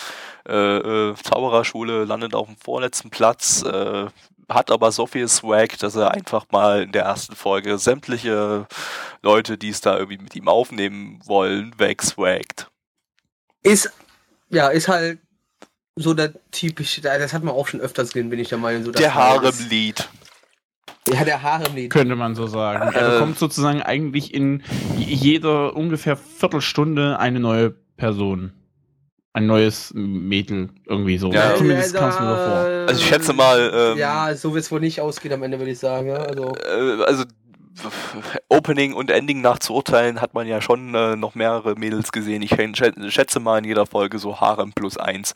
äh, 0.48 0.54
äh, 0.54 1.14
Zaubererschule, 1.14 2.04
landet 2.04 2.34
auf 2.34 2.46
dem 2.46 2.56
vorletzten 2.56 3.10
Platz, 3.10 3.62
äh, 3.62 4.06
hat 4.48 4.70
aber 4.70 4.92
so 4.92 5.06
viel 5.06 5.26
Swag, 5.26 5.78
dass 5.78 5.96
er 5.96 6.12
einfach 6.12 6.46
mal 6.50 6.82
in 6.82 6.92
der 6.92 7.02
ersten 7.02 7.34
Folge 7.34 7.78
sämtliche 7.78 8.66
Leute, 9.22 9.58
die 9.58 9.70
es 9.70 9.80
da 9.80 9.98
irgendwie 9.98 10.22
mit 10.22 10.36
ihm 10.36 10.48
aufnehmen 10.48 11.20
wollen, 11.24 11.74
wegswaggt. 11.78 12.70
Ist, 13.62 13.90
ja, 14.48 14.68
ist 14.68 14.86
halt 14.86 15.18
so 15.96 16.14
der 16.14 16.32
typische, 16.52 17.00
das 17.00 17.32
hat 17.32 17.42
man 17.42 17.54
auch 17.54 17.66
schon 17.66 17.80
öfters 17.80 18.12
gesehen, 18.12 18.30
bin 18.30 18.38
ich 18.38 18.48
der 18.48 18.58
Meinung. 18.58 18.84
So 18.84 18.92
Der 18.92 19.14
Haremlied. 19.14 20.08
Ja, 21.08 21.24
der 21.24 21.42
Haremlied. 21.42 21.90
Könnte 21.90 22.16
man 22.16 22.34
so 22.34 22.46
sagen. 22.46 22.92
Er 22.92 23.08
Äh. 23.08 23.10
bekommt 23.12 23.38
sozusagen 23.38 23.82
eigentlich 23.82 24.34
in 24.34 24.62
jeder 24.96 25.76
ungefähr 25.76 26.16
Viertelstunde 26.16 27.18
eine 27.18 27.40
neue 27.40 27.70
Person. 27.96 28.52
Ein 29.32 29.46
neues 29.46 29.92
Mädel, 29.94 30.70
irgendwie 30.86 31.18
so. 31.18 31.30
Ja. 31.30 31.54
Zumindest 31.56 31.94
kam 31.94 32.08
es 32.08 32.18
mir 32.18 32.26
so 32.28 32.34
vor. 32.34 32.56
Also 32.88 33.00
ich 33.02 33.06
schätze 33.06 33.32
mal, 33.34 33.70
ähm, 33.92 33.98
ja, 33.98 34.34
so 34.34 34.54
wird 34.54 34.64
es 34.64 34.72
wohl 34.72 34.80
nicht 34.80 35.00
ausgehen 35.00 35.34
am 35.34 35.42
Ende, 35.42 35.58
würde 35.58 35.72
ich 35.72 35.78
sagen. 35.78 36.08
Ja, 36.08 36.16
also. 36.16 36.54
Äh, 36.54 37.02
also 37.04 37.24
Opening 38.48 38.94
und 38.94 39.10
Ending 39.10 39.42
nach 39.42 39.58
zu 39.58 39.74
urteilen, 39.74 40.22
hat 40.22 40.32
man 40.32 40.46
ja 40.46 40.62
schon 40.62 40.94
äh, 40.94 41.14
noch 41.16 41.34
mehrere 41.34 41.74
Mädels 41.74 42.10
gesehen. 42.10 42.40
Ich 42.40 42.52
schä- 42.54 43.10
schätze 43.10 43.38
mal 43.38 43.58
in 43.58 43.64
jeder 43.64 43.84
Folge 43.84 44.18
so 44.18 44.40
Harem 44.40 44.72
plus 44.72 44.96
eins. 44.96 45.34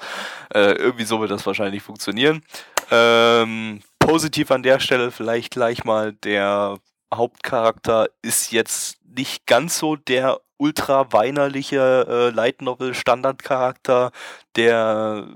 Äh, 0.54 0.73
irgendwie 0.73 1.04
so 1.04 1.21
wird 1.21 1.30
das 1.30 1.45
wahrscheinlich 1.45 1.83
funktionieren. 1.83 2.42
Ähm, 2.90 3.80
positiv 4.00 4.50
an 4.50 4.64
der 4.64 4.80
Stelle 4.80 5.12
vielleicht 5.12 5.52
gleich 5.52 5.85
mal 5.85 6.12
der 6.12 6.78
Hauptcharakter 7.14 8.09
ist 8.23 8.50
jetzt 8.50 8.99
nicht 9.04 9.47
ganz 9.47 9.78
so 9.78 9.95
der 9.97 10.40
ultra 10.57 11.12
weinerliche 11.12 12.07
äh, 12.09 12.30
Light 12.35 12.62
Novel 12.62 12.95
Standardcharakter, 12.95 14.11
der 14.57 15.26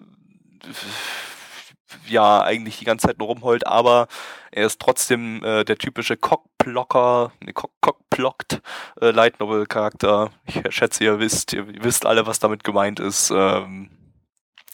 ja 2.07 2.43
eigentlich 2.43 2.79
die 2.79 2.85
ganze 2.85 3.07
Zeit 3.07 3.19
nur 3.19 3.29
rumheult, 3.29 3.67
aber 3.67 4.09
er 4.51 4.67
ist 4.67 4.81
trotzdem 4.81 5.43
äh, 5.43 5.65
der 5.65 5.79
typische 5.79 6.17
Cockblocker, 6.17 7.33
ne, 7.41 7.53
Cock 7.53 7.73
Cockblockt 7.81 8.61
äh, 9.01 9.11
Light 9.11 9.41
Novel 9.41 9.67
Charakter. 9.67 10.31
Ich 10.47 10.63
schätze, 10.71 11.05
ihr 11.05 11.19
wisst, 11.19 11.53
ihr 11.53 11.67
wisst 11.83 12.07
alle, 12.07 12.27
was 12.27 12.39
damit 12.39 12.63
gemeint 12.65 13.01
ist. 13.01 13.31
Ähm, 13.31 13.91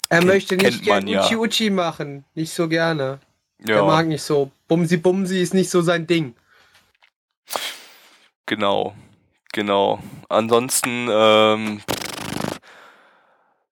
Er 0.09 0.25
möchte 0.25 0.57
nicht 0.57 0.83
gern 0.83 1.05
man 1.05 1.09
ja. 1.09 1.25
Uchi 1.25 1.37
Uchi 1.37 1.71
machen. 1.71 2.25
Nicht 2.35 2.53
so 2.53 2.69
gerne. 2.69 3.21
Ja. 3.67 3.85
mag 3.85 4.07
nicht 4.07 4.23
so. 4.23 4.51
Bumsi 4.69 4.97
Bumsi 4.97 5.41
ist 5.41 5.55
nicht 5.55 5.71
so 5.71 5.83
sein 5.83 6.07
Ding. 6.07 6.35
Genau, 8.47 8.95
genau. 9.53 10.01
Ansonsten 10.29 11.09
ähm, 11.11 11.81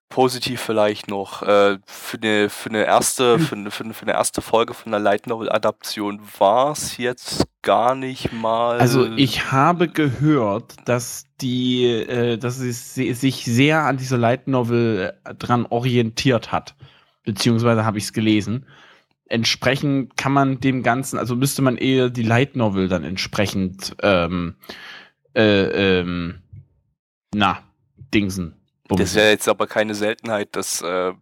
positiv 0.09 0.61
vielleicht 0.61 1.07
noch 1.07 1.43
äh, 1.43 1.77
für 1.85 2.17
eine 2.17 2.49
für 2.49 2.69
eine 2.69 2.85
erste 2.85 3.39
für 3.39 3.55
eine, 3.55 3.71
für 3.71 3.83
eine, 3.83 3.93
für 3.93 4.03
eine 4.03 4.13
erste 4.13 4.41
Folge 4.41 4.73
von 4.73 4.91
der 4.91 4.99
Light 5.01 5.27
Novel 5.27 5.51
Adaption 5.51 6.21
war 6.39 6.71
es 6.71 6.97
jetzt 6.97 7.45
gar 7.61 7.93
nicht 7.95 8.31
mal. 8.31 8.79
Also 8.79 9.05
ich 9.15 9.51
habe 9.51 9.87
gehört, 9.87 10.75
dass 10.85 11.25
die, 11.41 11.85
äh, 11.85 12.37
dass 12.37 12.59
es 12.59 12.95
se- 12.95 13.13
sich 13.13 13.43
sehr 13.45 13.83
an 13.83 13.97
dieser 13.97 14.17
Light 14.17 14.47
Novel 14.47 15.13
äh, 15.25 15.35
dran 15.35 15.65
orientiert 15.69 16.51
hat, 16.51 16.75
beziehungsweise 17.23 17.85
habe 17.85 17.97
ich 17.97 18.05
es 18.05 18.13
gelesen. 18.13 18.65
Entsprechend 19.29 20.17
kann 20.17 20.31
man 20.31 20.59
dem 20.59 20.83
Ganzen, 20.83 21.19
also 21.19 21.35
müsste 21.35 21.61
man 21.61 21.77
eher 21.77 22.09
die 22.09 22.23
Light 22.23 22.55
Novel 22.55 22.87
dann 22.87 23.03
entsprechend, 23.03 23.95
ähm, 24.01 24.55
äh, 25.35 25.99
ähm, 25.99 26.41
na, 27.33 27.63
Dingsen. 28.13 28.55
das 28.87 29.11
ist 29.11 29.15
ja 29.15 29.29
jetzt 29.29 29.47
aber 29.47 29.67
keine 29.67 29.93
Seltenheit, 29.93 30.55
dass 30.55 30.81
äh, 30.81 31.13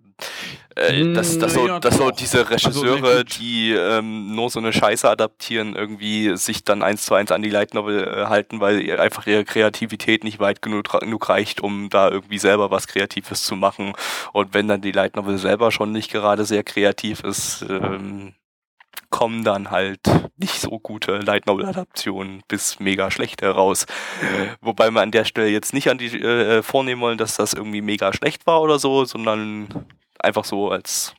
äh, 0.76 1.14
dass, 1.14 1.38
dass, 1.40 1.54
so, 1.54 1.80
dass 1.80 1.98
so 1.98 2.12
diese 2.12 2.48
Also, 2.50 2.82
Regisseure, 2.82 3.26
die 3.26 3.72
ähm, 3.74 4.36
nur 4.36 4.50
so 4.50 4.60
eine 4.60 4.74
Scheiße 4.74 5.10
adaptieren, 5.10 5.76
irgendwie 5.76 6.38
sich 6.38 6.64
dann 6.64 6.84
eins 6.84 7.06
zu 7.06 7.16
eins 7.16 7.32
an 7.32 7.42
die 7.42 7.50
Light 7.50 7.74
Novel 7.74 8.04
äh, 8.04 8.26
halten, 8.28 8.60
weil 8.60 9.00
einfach 9.00 9.26
ihre 9.28 9.44
Kreativität 9.44 10.24
nicht 10.24 10.40
weit 10.40 10.62
genug, 10.62 10.92
genug 11.00 11.30
reicht, 11.30 11.62
um 11.62 11.90
da 11.90 12.10
irgendwie 12.10 12.38
selber 12.38 12.70
was 12.72 12.88
Kreatives 12.88 13.44
zu 13.44 13.56
machen. 13.56 13.94
Und 14.34 14.54
wenn 14.54 14.68
dann 14.68 14.82
die 14.82 14.92
Light 14.92 15.16
Novel 15.16 15.38
selber 15.38 15.72
schon 15.72 15.92
nicht 15.92 16.12
gerade 16.12 16.46
sehr 16.46 16.64
kreativ 16.64 17.24
ist, 17.24 17.66
ähm, 17.68 18.34
kommen 19.10 19.44
dann 19.44 19.72
halt 19.72 20.02
nicht 20.38 20.60
so 20.60 20.80
gute 20.80 21.18
Light 21.18 21.48
Novel 21.48 21.66
Adaptionen 21.66 22.44
bis 22.48 22.80
mega 22.80 23.10
schlechte 23.10 23.48
raus. 23.50 23.86
Wobei 24.62 24.92
wir 24.92 25.02
an 25.02 25.12
der 25.12 25.26
Stelle 25.26 25.48
jetzt 25.48 25.74
nicht 25.74 25.90
an 25.90 25.98
die 25.98 26.08
äh, 26.22 26.62
vornehmen 26.62 27.02
wollen, 27.02 27.18
dass 27.18 27.36
das 27.36 27.54
irgendwie 27.54 27.82
mega 27.82 28.14
schlecht 28.14 28.46
war 28.46 28.62
oder 28.62 28.80
so, 28.80 29.06
sondern 29.06 29.68
einfach 30.20 30.46
so 30.46 30.72
als 30.72 31.14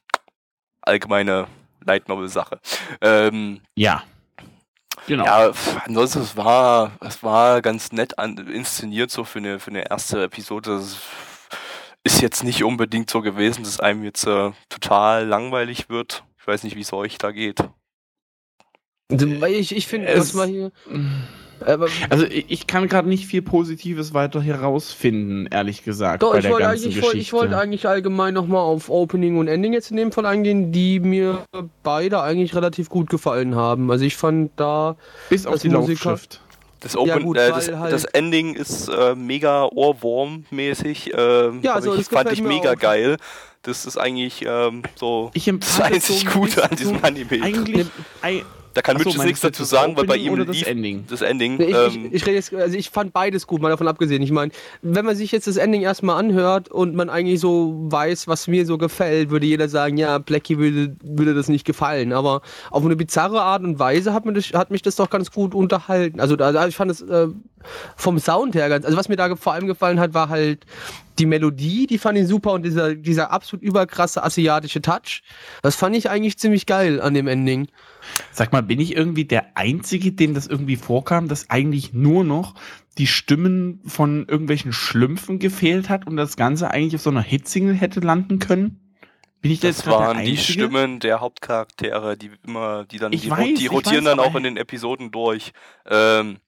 allgemeine 0.83 1.47
Light 1.85 2.09
Novel 2.09 2.29
Sache. 2.29 2.61
Ähm, 3.01 3.61
Ja. 3.75 4.03
Genau. 5.07 5.25
ja, 5.25 5.53
ansonsten 5.87 6.21
es 6.21 6.37
war 6.37 6.93
es 7.01 7.23
war 7.23 7.63
ganz 7.63 7.93
nett 7.93 8.19
an, 8.19 8.37
inszeniert 8.37 9.11
so 9.11 9.25
für 9.25 9.39
eine 9.39 9.59
für 9.59 9.71
eine 9.71 9.89
erste 9.89 10.23
Episode. 10.25 10.77
Das 10.77 10.99
ist 12.05 12.21
jetzt 12.21 12.45
nicht 12.45 12.63
unbedingt 12.63 13.09
so 13.09 13.23
gewesen, 13.23 13.65
dass 13.65 13.81
einem 13.81 14.05
jetzt 14.05 14.27
äh, 14.27 14.51
total 14.69 15.27
langweilig 15.27 15.89
wird. 15.89 16.25
Ich 16.39 16.47
weiß 16.47 16.63
nicht, 16.63 16.77
wie 16.77 16.83
es 16.83 16.93
euch 16.93 17.17
da 17.17 17.31
geht. 17.31 17.61
Ich, 19.11 19.75
ich 19.75 19.87
finde, 19.87 20.15
was 20.15 20.35
mal 20.35 20.47
hier. 20.47 20.73
Also 22.11 22.25
ich 22.29 22.67
kann 22.67 22.89
gerade 22.89 23.09
nicht 23.09 23.27
viel 23.27 23.43
Positives 23.43 24.15
weiter 24.15 24.41
herausfinden, 24.41 25.47
ehrlich 25.51 25.85
gesagt. 25.85 26.23
Doch, 26.23 26.33
bei 26.33 26.39
ich 26.39 26.43
der 26.43 26.53
wollte 26.53 26.65
ganzen 26.67 26.85
eigentlich, 26.85 26.97
ich 26.97 27.03
wollte, 27.03 27.17
ich 27.17 27.21
Geschichte. 27.31 27.37
wollte 27.37 27.59
eigentlich 27.59 27.89
allgemein 27.89 28.35
nochmal 28.35 28.61
auf 28.63 28.89
Opening 28.91 29.39
und 29.39 29.49
Ending 29.49 29.73
jetzt 29.73 29.91
in 29.91 29.97
dem 29.97 30.13
Fall 30.13 30.27
eingehen, 30.27 30.73
die 30.73 31.01
mir 31.01 31.45
beide 31.83 32.23
eigentlich 32.23 32.55
relativ 32.55 32.89
gut 32.89 33.11
gefallen 33.11 33.55
haben. 33.57 33.91
Also 33.91 34.05
ich 34.05 34.17
fand 34.17 34.51
da, 34.57 34.97
Bis 35.29 35.47
auf 35.47 35.61
die 35.61 35.69
Musiker- 35.69 36.11
Laufschrift. 36.11 36.41
Das, 36.81 36.97
Open, 36.97 37.09
Ja, 37.09 37.19
gut, 37.19 37.37
äh, 37.37 37.49
das, 37.49 37.73
halt- 37.73 37.93
das 37.93 38.05
Ending 38.05 38.55
ist 38.55 38.87
äh, 38.89 39.17
mega 39.17 39.65
Ohrwurm-mäßig. 39.65 41.11
Ähm, 41.13 41.59
Ja, 41.63 41.75
also 41.75 41.93
ich, 41.93 42.07
das 42.07 42.09
fand 42.09 42.31
ich 42.33 42.43
mega 42.43 42.73
auch. 42.73 42.77
geil. 42.79 43.17
Das 43.63 43.85
ist 43.85 43.99
eigentlich 43.99 44.45
ähm, 44.47 44.85
so 44.95 45.31
Ich 45.35 45.53
das 45.59 45.81
einzig 45.81 46.21
so 46.21 46.31
Gute 46.39 46.63
an 46.63 46.77
diesem 46.77 47.03
Anime. 47.05 47.43
Eigentlich. 47.43 47.87
Da 48.79 48.83
kann 48.83 48.97
Mitch 48.97 49.21
nichts 49.25 49.41
dazu 49.41 49.65
sagen, 49.65 49.97
weil 49.97 50.05
bei 50.05 50.17
ihm 50.17 50.47
das 50.47 50.63
Ending. 50.63 51.05
das 51.09 51.21
Ending. 51.21 51.61
ich, 51.61 51.75
ähm, 51.75 52.07
ich, 52.13 52.23
ich 52.23 52.27
rede 52.27 52.37
jetzt, 52.37 52.55
also 52.55 52.79
ich 52.79 52.91
fand 52.91 53.13
beides 53.13 53.49
gut, 53.49 53.61
mal 53.61 53.71
davon 53.71 53.89
abgesehen. 53.89 54.23
Ich 54.23 54.31
meine, 54.31 54.53
wenn 54.83 55.05
man 55.05 55.17
sich 55.17 55.33
jetzt 55.33 55.49
das 55.49 55.57
Ending 55.57 55.83
erstmal 55.83 56.17
anhört 56.17 56.69
und 56.69 56.95
man 56.95 57.11
eigentlich 57.11 57.41
so 57.41 57.75
weiß, 57.89 58.29
was 58.29 58.47
mir 58.47 58.67
so 58.67 58.79
gefällt, 58.79 59.31
würde 59.31 59.47
jeder 59.47 59.69
sagen, 59.69 59.97
ja, 59.97 60.19
Blackie 60.19 60.59
würde, 60.59 60.95
würde 61.03 61.35
das 61.35 61.49
nicht 61.49 61.65
gefallen. 61.65 62.13
Aber 62.13 62.41
auf 62.71 62.85
eine 62.85 62.95
bizarre 62.95 63.43
Art 63.43 63.65
und 63.65 63.81
Weise 63.81 64.15
hat, 64.15 64.25
mir 64.25 64.33
das, 64.33 64.53
hat 64.53 64.71
mich 64.71 64.83
das 64.83 64.95
doch 64.95 65.11
ganz 65.11 65.33
gut 65.33 65.57
unterhalten. 65.57 66.21
Also 66.21 66.37
da 66.37 66.69
ich 66.69 66.77
fand 66.77 66.93
es 66.93 67.03
äh, 67.03 67.27
vom 67.97 68.21
Sound 68.21 68.55
her 68.55 68.69
ganz, 68.69 68.85
also 68.85 68.97
was 68.97 69.09
mir 69.09 69.17
da 69.17 69.35
vor 69.35 69.55
allem 69.55 69.67
gefallen 69.67 69.99
hat, 69.99 70.15
war 70.15 70.29
halt 70.29 70.67
die 71.19 71.27
Melodie, 71.27 71.89
die 71.89 71.99
fand 71.99 72.17
ich 72.17 72.29
super 72.29 72.53
und 72.53 72.63
dieser, 72.63 72.95
dieser 72.95 73.33
absolut 73.33 73.65
überkrasse 73.65 74.23
asiatische 74.23 74.81
Touch. 74.81 75.23
Das 75.63 75.75
fand 75.75 75.97
ich 75.97 76.11
eigentlich 76.11 76.39
ziemlich 76.39 76.67
geil 76.67 77.01
an 77.01 77.15
dem 77.15 77.27
Ending. 77.27 77.67
Sag 78.33 78.53
mal, 78.53 78.63
bin 78.63 78.81
ich 78.81 78.95
irgendwie 78.95 79.25
der 79.25 79.57
Einzige, 79.57 80.13
dem 80.13 80.35
das 80.35 80.47
irgendwie 80.47 80.77
vorkam, 80.77 81.29
dass 81.29 81.51
eigentlich 81.51 81.93
nur 81.93 82.25
noch 82.25 82.55
die 82.99 83.07
Stimmen 83.07 83.81
von 83.87 84.27
irgendwelchen 84.27 84.73
Schlümpfen 84.73 85.39
gefehlt 85.39 85.89
hat 85.89 86.07
und 86.07 86.17
das 86.17 86.37
Ganze 86.37 86.71
eigentlich 86.71 86.97
auf 86.97 87.03
so 87.03 87.11
einer 87.11 87.23
Hitsingle 87.23 87.75
hätte 87.75 88.01
landen 88.01 88.39
können? 88.39 88.81
Bin 89.41 89.53
ich 89.53 89.61
da 89.61 89.69
das 89.69 89.87
waren 89.87 90.25
die? 90.25 90.37
Stimmen 90.37 90.99
der 90.99 91.21
Hauptcharaktere, 91.21 92.17
die 92.17 92.31
immer, 92.45 92.85
die 92.85 92.99
dann, 92.99 93.13
Ich 93.13 93.23
die, 93.23 93.31
weiß, 93.31 93.59
die 93.59 93.67
rotieren 93.67 94.05
weiß, 94.05 94.17
dann 94.17 94.21
auch 94.21 94.35
in 94.35 94.43
den 94.43 94.57
Episoden 94.57 95.13
durch. 95.13 95.53
Ähm, 95.87 96.39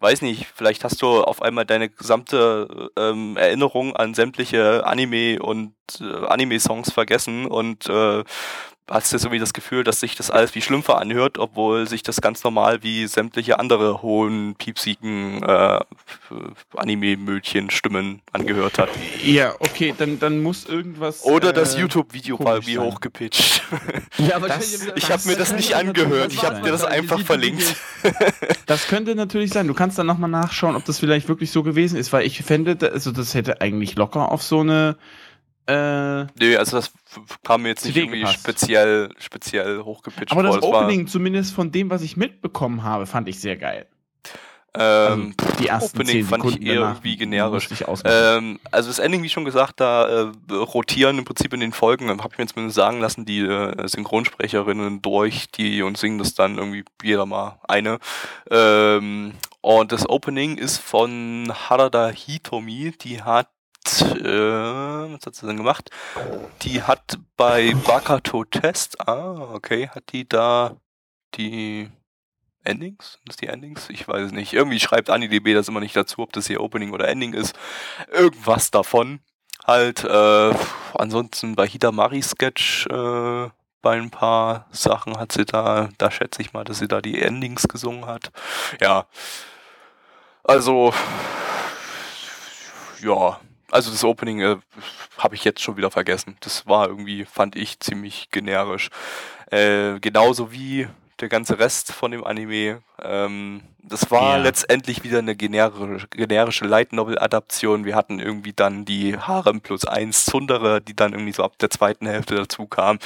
weiß 0.00 0.22
nicht, 0.22 0.46
vielleicht 0.54 0.82
hast 0.82 1.02
du 1.02 1.22
auf 1.22 1.42
einmal 1.42 1.66
deine 1.66 1.90
gesamte 1.90 2.90
ähm, 2.96 3.36
Erinnerung 3.36 3.94
an 3.94 4.14
sämtliche 4.14 4.86
Anime 4.86 5.40
und 5.40 5.74
äh, 6.00 6.26
Anime-Songs 6.26 6.90
vergessen 6.90 7.46
und 7.46 7.88
äh, 7.88 8.24
hast 8.90 9.12
jetzt 9.12 9.22
irgendwie 9.24 9.38
das 9.38 9.52
Gefühl, 9.52 9.84
dass 9.84 10.00
sich 10.00 10.16
das 10.16 10.30
alles 10.30 10.54
wie 10.54 10.60
Schlümpfe 10.62 10.96
anhört, 10.96 11.38
obwohl 11.38 11.88
sich 11.88 12.02
das 12.02 12.20
ganz 12.20 12.42
normal 12.44 12.82
wie 12.82 13.06
sämtliche 13.06 13.58
andere 13.58 14.02
hohen, 14.02 14.54
piepsigen 14.56 15.42
äh, 15.42 15.80
Anime-Mödchen-Stimmen 16.76 18.20
angehört 18.32 18.78
hat. 18.78 18.88
Ja, 19.24 19.54
okay, 19.60 19.94
dann, 19.96 20.18
dann 20.18 20.42
muss 20.42 20.66
irgendwas. 20.66 21.24
Oder 21.24 21.52
das 21.52 21.74
äh, 21.74 21.80
YouTube-Video 21.80 22.38
war 22.40 22.66
wie 22.66 22.78
hochgepitcht. 22.78 23.62
Ja, 24.18 24.36
aber 24.36 24.48
Das- 24.48 24.88
Ich 24.96 25.10
habe 25.10 25.26
mir 25.26 25.36
das 25.36 25.52
nicht 25.52 25.74
angehört, 25.74 26.32
ich 26.32 26.42
habe 26.44 26.60
dir 26.62 26.70
das 26.72 26.84
einfach 26.84 27.20
verlinkt. 27.20 27.74
Das 28.66 28.86
könnte 28.88 29.14
natürlich 29.14 29.50
sein. 29.52 29.66
Du 29.68 29.74
kannst 29.74 29.98
dann 29.98 30.06
nochmal 30.06 30.30
nachschauen, 30.30 30.76
ob 30.76 30.84
das 30.84 30.98
vielleicht 30.98 31.28
wirklich 31.28 31.50
so 31.50 31.62
gewesen 31.62 31.96
ist, 31.96 32.12
weil 32.12 32.26
ich 32.26 32.42
fände, 32.42 32.76
also 32.92 33.12
das 33.12 33.34
hätte 33.34 33.60
eigentlich 33.60 33.96
locker 33.96 34.30
auf 34.30 34.42
so 34.42 34.60
eine. 34.60 34.96
Äh, 35.72 36.26
Nee, 36.38 36.56
also 36.56 36.76
das 36.76 36.92
kam 37.42 37.62
mir 37.62 37.70
jetzt 37.70 37.84
nicht 37.84 37.96
irgendwie 37.96 38.20
gepasst. 38.20 38.40
speziell, 38.40 39.10
speziell 39.18 39.80
hochgepitcht 39.82 40.32
aber 40.32 40.42
das 40.42 40.56
vor. 40.56 40.82
Opening, 40.82 41.06
zumindest 41.06 41.54
von 41.54 41.70
dem, 41.72 41.90
was 41.90 42.02
ich 42.02 42.16
mitbekommen 42.16 42.82
habe, 42.82 43.06
fand 43.06 43.28
ich 43.28 43.40
sehr 43.40 43.56
geil. 43.56 43.86
ähm, 44.74 45.34
Also 45.38 45.56
die 45.58 45.66
ersten 45.68 45.98
Opening 45.98 46.12
zehn 46.12 46.24
fand 46.26 46.44
ich 46.46 46.62
eher 46.62 46.74
irgendwie 46.74 47.16
generisch. 47.16 47.68
Ähm, 48.04 48.58
also 48.70 48.88
das 48.88 48.98
Ending, 48.98 49.22
wie 49.22 49.28
schon 49.28 49.44
gesagt, 49.44 49.80
da 49.80 50.30
äh, 50.50 50.52
rotieren 50.52 51.18
im 51.18 51.24
Prinzip 51.24 51.52
in 51.52 51.60
den 51.60 51.72
Folgen, 51.72 52.08
habe 52.08 52.28
ich 52.32 52.38
mir 52.38 52.46
zumindest 52.46 52.76
sagen 52.76 53.00
lassen, 53.00 53.24
die 53.26 53.40
äh, 53.40 53.86
Synchronsprecherinnen 53.86 55.02
durch, 55.02 55.50
die 55.50 55.82
und 55.82 55.98
singen 55.98 56.18
das 56.18 56.34
dann 56.34 56.56
irgendwie 56.58 56.84
jeder 57.02 57.26
mal 57.26 57.58
eine. 57.68 57.98
Ähm, 58.50 59.32
und 59.60 59.92
das 59.92 60.08
Opening 60.08 60.56
ist 60.56 60.78
von 60.78 61.52
Harada 61.68 62.08
Hitomi, 62.08 62.92
die 63.00 63.22
hat 63.22 63.48
äh, 63.86 65.12
was 65.12 65.26
hat 65.26 65.34
sie 65.34 65.46
denn 65.46 65.56
gemacht? 65.56 65.90
Die 66.62 66.82
hat 66.82 67.18
bei 67.36 67.74
Bakato 67.86 68.44
Test, 68.44 69.00
ah, 69.06 69.52
okay, 69.52 69.88
hat 69.88 70.12
die 70.12 70.28
da 70.28 70.76
die 71.34 71.90
Endings? 72.64 73.12
Sind 73.12 73.28
das 73.28 73.36
die 73.36 73.48
Endings? 73.48 73.90
Ich 73.90 74.06
weiß 74.06 74.26
es 74.26 74.32
nicht. 74.32 74.52
Irgendwie 74.52 74.80
schreibt 74.80 75.10
AniDB 75.10 75.54
das 75.54 75.68
immer 75.68 75.80
nicht 75.80 75.96
dazu, 75.96 76.20
ob 76.20 76.32
das 76.32 76.46
hier 76.46 76.60
Opening 76.60 76.92
oder 76.92 77.08
Ending 77.08 77.34
ist. 77.34 77.56
Irgendwas 78.12 78.70
davon. 78.70 79.20
Halt, 79.64 80.04
äh, 80.04 80.54
ansonsten 80.94 81.54
bei 81.54 81.66
Hidamari 81.66 82.22
Sketch, 82.22 82.86
äh, 82.86 83.48
bei 83.80 83.96
ein 83.96 84.10
paar 84.10 84.66
Sachen 84.70 85.18
hat 85.18 85.32
sie 85.32 85.44
da, 85.44 85.88
da 85.98 86.10
schätze 86.10 86.40
ich 86.42 86.52
mal, 86.52 86.64
dass 86.64 86.78
sie 86.78 86.88
da 86.88 87.00
die 87.00 87.20
Endings 87.20 87.68
gesungen 87.68 88.06
hat. 88.06 88.30
Ja. 88.80 89.06
Also, 90.44 90.92
ja, 93.00 93.40
also 93.72 93.90
das 93.90 94.04
Opening 94.04 94.40
äh, 94.40 94.56
habe 95.18 95.34
ich 95.34 95.44
jetzt 95.44 95.60
schon 95.60 95.76
wieder 95.76 95.90
vergessen. 95.90 96.36
Das 96.40 96.66
war 96.66 96.88
irgendwie, 96.88 97.24
fand 97.24 97.56
ich, 97.56 97.80
ziemlich 97.80 98.30
generisch. 98.30 98.90
Äh, 99.50 99.98
genauso 100.00 100.52
wie 100.52 100.88
der 101.22 101.28
ganze 101.30 101.58
Rest 101.58 101.92
von 101.92 102.10
dem 102.10 102.24
Anime. 102.24 102.82
Ähm, 103.00 103.62
das 103.84 104.10
war 104.10 104.36
Ja. 104.36 104.42
letztendlich 104.42 105.02
wieder 105.02 105.18
eine 105.18 105.34
generische, 105.34 106.06
generische 106.08 106.64
Light 106.66 106.92
Novel 106.92 107.18
Adaption. 107.18 107.84
Wir 107.84 107.94
hatten 107.96 108.18
irgendwie 108.18 108.52
dann 108.52 108.84
die 108.84 109.16
Harem 109.18 109.60
plus 109.60 109.84
eins 109.84 110.24
Zundere, 110.24 110.80
die 110.80 110.94
dann 110.94 111.12
irgendwie 111.12 111.32
so 111.32 111.42
ab 111.42 111.58
der 111.58 111.70
zweiten 111.70 112.06
Hälfte 112.06 112.34
dazu 112.34 112.66
kam, 112.66 112.98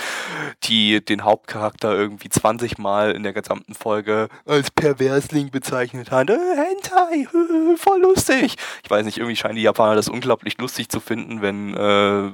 die 0.64 1.04
den 1.04 1.24
Hauptcharakter 1.24 1.92
irgendwie 1.94 2.28
20 2.28 2.78
Mal 2.78 3.12
in 3.12 3.22
der 3.22 3.32
gesamten 3.32 3.74
Folge 3.74 4.28
als 4.44 4.70
Perversling 4.70 5.50
bezeichnet 5.50 6.10
hat. 6.10 6.28
Äh, 6.30 6.34
Hentai, 6.56 7.22
äh, 7.22 7.76
voll 7.76 8.00
lustig. 8.00 8.56
Ich 8.82 8.90
weiß 8.90 9.04
nicht, 9.06 9.18
irgendwie 9.18 9.36
scheinen 9.36 9.56
die 9.56 9.62
Japaner 9.62 9.94
das 9.94 10.08
unglaublich 10.08 10.58
lustig 10.58 10.88
zu 10.88 11.00
finden, 11.00 11.42
wenn 11.42 11.74
äh, 11.74 12.32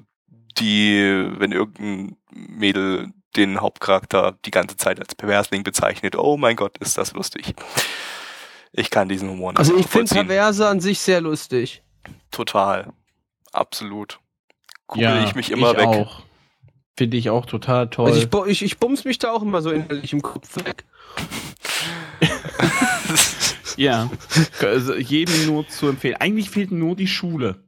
die, 0.58 1.28
wenn 1.38 1.52
irgendein 1.52 2.16
Mädel 2.30 3.08
den 3.36 3.60
Hauptcharakter 3.60 4.36
die 4.44 4.50
ganze 4.50 4.76
Zeit 4.76 5.00
als 5.00 5.14
Perversling 5.14 5.62
bezeichnet. 5.62 6.16
Oh 6.16 6.36
mein 6.36 6.56
Gott, 6.56 6.78
ist 6.78 6.98
das 6.98 7.12
lustig. 7.12 7.54
Ich 8.72 8.90
kann 8.90 9.08
diesen 9.08 9.28
Humor 9.28 9.52
nicht 9.52 9.58
Also 9.58 9.76
ich 9.76 9.86
finde. 9.86 10.14
Perverse 10.14 10.66
an 10.66 10.80
sich 10.80 11.00
sehr 11.00 11.20
lustig. 11.20 11.82
Total. 12.30 12.92
Absolut. 13.52 14.18
Google 14.86 15.04
Ja, 15.04 15.24
ich 15.24 15.34
mich 15.34 15.50
immer 15.50 15.72
ich 15.72 15.78
weg. 15.78 15.86
Auch. 15.86 16.22
Finde 16.96 17.16
ich 17.16 17.30
auch 17.30 17.46
total 17.46 17.88
toll. 17.88 18.06
Also 18.06 18.20
ich, 18.20 18.50
ich, 18.50 18.62
ich 18.62 18.78
bums 18.78 19.04
mich 19.04 19.18
da 19.18 19.32
auch 19.32 19.42
immer 19.42 19.62
so 19.62 19.70
innerlich 19.70 20.12
im 20.12 20.22
Kopf 20.22 20.56
weg. 20.56 20.84
ja. 23.76 24.10
Also 24.60 24.94
jedem 24.94 25.46
nur 25.46 25.66
zu 25.68 25.88
empfehlen. 25.88 26.16
Eigentlich 26.16 26.50
fehlt 26.50 26.70
nur 26.70 26.94
die 26.94 27.06
Schule, 27.06 27.64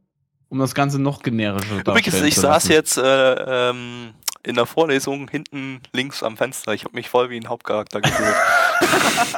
um 0.49 0.59
das 0.59 0.75
Ganze 0.75 0.99
noch 0.99 1.23
generischer 1.23 1.81
Übrigens, 1.81 2.05
darstellen 2.05 2.27
ich 2.27 2.35
zu 2.35 2.41
saß 2.43 2.69
jetzt 2.69 2.99
äh, 2.99 3.71
ähm, 3.71 4.15
in 4.47 4.57
der 4.57 4.67
Vorlesung 4.67 5.29
hinten 5.31 5.81
links 5.93 6.23
am 6.23 6.37
Fenster. 6.37 6.75
Ich 6.75 6.85
habe 6.85 6.95
mich 6.95 7.09
voll 7.09 7.31
wie 7.31 7.37
ein 7.37 7.49
Hauptcharakter 7.49 8.01
gefühlt. 8.01 8.35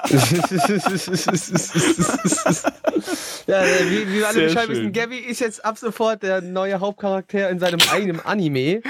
ja, 3.46 3.62
äh, 3.62 3.90
wie, 3.90 4.08
wie 4.08 4.14
wir 4.14 4.26
alle 4.26 4.34
Sehr 4.34 4.46
Bescheid 4.48 4.68
wissen, 4.68 4.92
Gabby 4.92 5.18
ist 5.18 5.40
jetzt 5.40 5.64
ab 5.64 5.78
sofort 5.78 6.22
der 6.22 6.40
neue 6.40 6.80
Hauptcharakter 6.80 7.50
in 7.50 7.58
seinem 7.58 7.78
eigenen 7.92 8.20
Anime. 8.25 8.82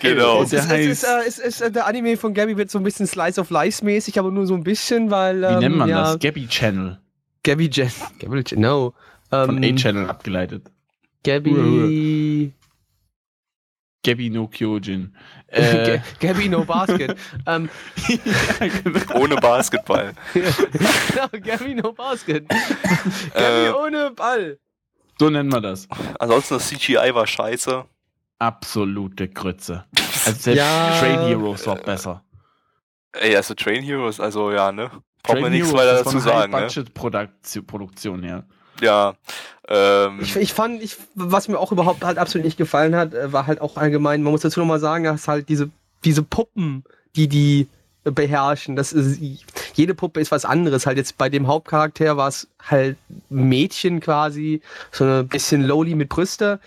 Genau. 0.00 0.42
Es 0.42 0.50
Der 0.50 0.60
ist, 0.60 0.64
es 0.66 0.70
heißt, 0.70 0.88
ist, 0.88 1.04
äh, 1.04 1.26
es 1.26 1.38
ist, 1.38 1.60
äh, 1.60 1.70
der 1.70 1.86
Anime 1.86 2.16
von 2.16 2.34
Gabby 2.34 2.56
wird 2.56 2.70
so 2.70 2.78
ein 2.78 2.84
bisschen 2.84 3.06
Slice 3.06 3.40
of 3.40 3.50
Life 3.50 3.84
mäßig, 3.84 4.18
aber 4.18 4.30
nur 4.30 4.46
so 4.46 4.54
ein 4.54 4.64
bisschen, 4.64 5.10
weil. 5.10 5.40
wie 5.42 5.46
Ähm, 5.46 5.58
nennt 5.60 5.76
man 5.76 5.88
ja, 5.88 6.12
das? 6.12 6.18
Gabby 6.20 6.46
Channel. 6.46 6.98
Gabby 7.42 7.68
Jen. 7.72 7.90
Gabby 8.18 8.42
Jen, 8.46 8.60
no. 8.60 8.94
Von 9.30 9.62
Ähm, 9.62 9.74
A-Channel 9.74 10.08
abgeleitet. 10.08 10.62
Gabby. 11.24 12.52
Gabby 14.06 14.30
no 14.30 14.46
Kyojin. 14.46 15.14
Äh, 15.48 16.00
Gabby 16.18 16.48
No 16.48 16.64
Basket. 16.64 17.16
ähm, 17.46 17.70
ja, 18.08 18.66
genau. 18.66 19.14
Ohne 19.20 19.36
Basketball. 19.36 20.12
genau, 20.34 21.28
Gabby 21.40 21.74
No 21.76 21.92
Basket. 21.92 22.48
Gabby 22.48 23.68
Äh, 23.68 23.70
ohne 23.70 24.10
Ball. 24.10 24.58
So 25.20 25.30
nennen 25.30 25.52
wir 25.52 25.60
das. 25.60 25.88
ansonsten 26.18 26.54
das 26.54 26.68
CGI 26.68 27.14
war 27.14 27.28
scheiße. 27.28 27.84
Absolute 28.40 29.28
Grütze. 29.28 29.84
Also 30.26 30.32
selbst 30.40 30.58
Ja. 30.58 30.98
Train 30.98 31.20
Heroes 31.28 31.64
war 31.68 31.76
besser. 31.76 32.24
Ey, 33.12 33.36
also 33.36 33.54
Train 33.54 33.84
Heroes, 33.84 34.18
also 34.18 34.50
ja, 34.50 34.72
ne? 34.72 34.90
Braucht 34.90 35.02
Train 35.22 35.42
man 35.42 35.52
nichts 35.52 35.68
Heroes 35.68 35.80
weiter 35.80 35.94
ist 35.94 36.06
dazu 36.06 36.10
von 36.10 36.20
sagen, 36.20 36.52
ne? 36.52 36.58
High-Budget-Produktion 36.58 38.22
her. 38.24 38.44
Ja. 38.80 39.14
Ähm, 39.68 40.20
Ich, 40.20 40.36
ich 40.36 40.52
fand, 40.52 40.82
ich, 40.82 40.96
was 41.14 41.48
mir 41.48 41.58
auch 41.58 41.72
überhaupt 41.72 42.04
halt 42.04 42.18
absolut 42.18 42.44
nicht 42.44 42.58
gefallen 42.58 42.94
hat, 42.94 43.14
äh, 43.14 43.32
war 43.32 43.46
halt 43.46 43.60
auch 43.60 43.76
allgemein, 43.76 44.22
man 44.22 44.32
muss 44.32 44.42
dazu 44.42 44.60
nochmal 44.60 44.80
sagen, 44.80 45.04
dass 45.04 45.28
halt 45.28 45.48
diese, 45.48 45.70
diese 46.04 46.22
Puppen, 46.22 46.84
die 47.16 47.28
die 47.28 47.68
beherrschen, 48.04 48.76
das 48.76 48.92
ist, 48.92 49.20
jede 49.74 49.94
Puppe 49.94 50.20
ist 50.20 50.30
was 50.30 50.44
anderes. 50.44 50.86
Halt 50.86 50.96
jetzt 50.96 51.18
bei 51.18 51.28
dem 51.28 51.48
Hauptcharakter 51.48 52.16
war 52.16 52.28
es 52.28 52.46
halt 52.62 52.96
Mädchen 53.30 53.98
quasi, 53.98 54.60
so 54.92 55.04
ein 55.04 55.28
bisschen 55.28 55.64
lowly 55.64 55.96
mit 55.96 56.08
Brüste. 56.08 56.60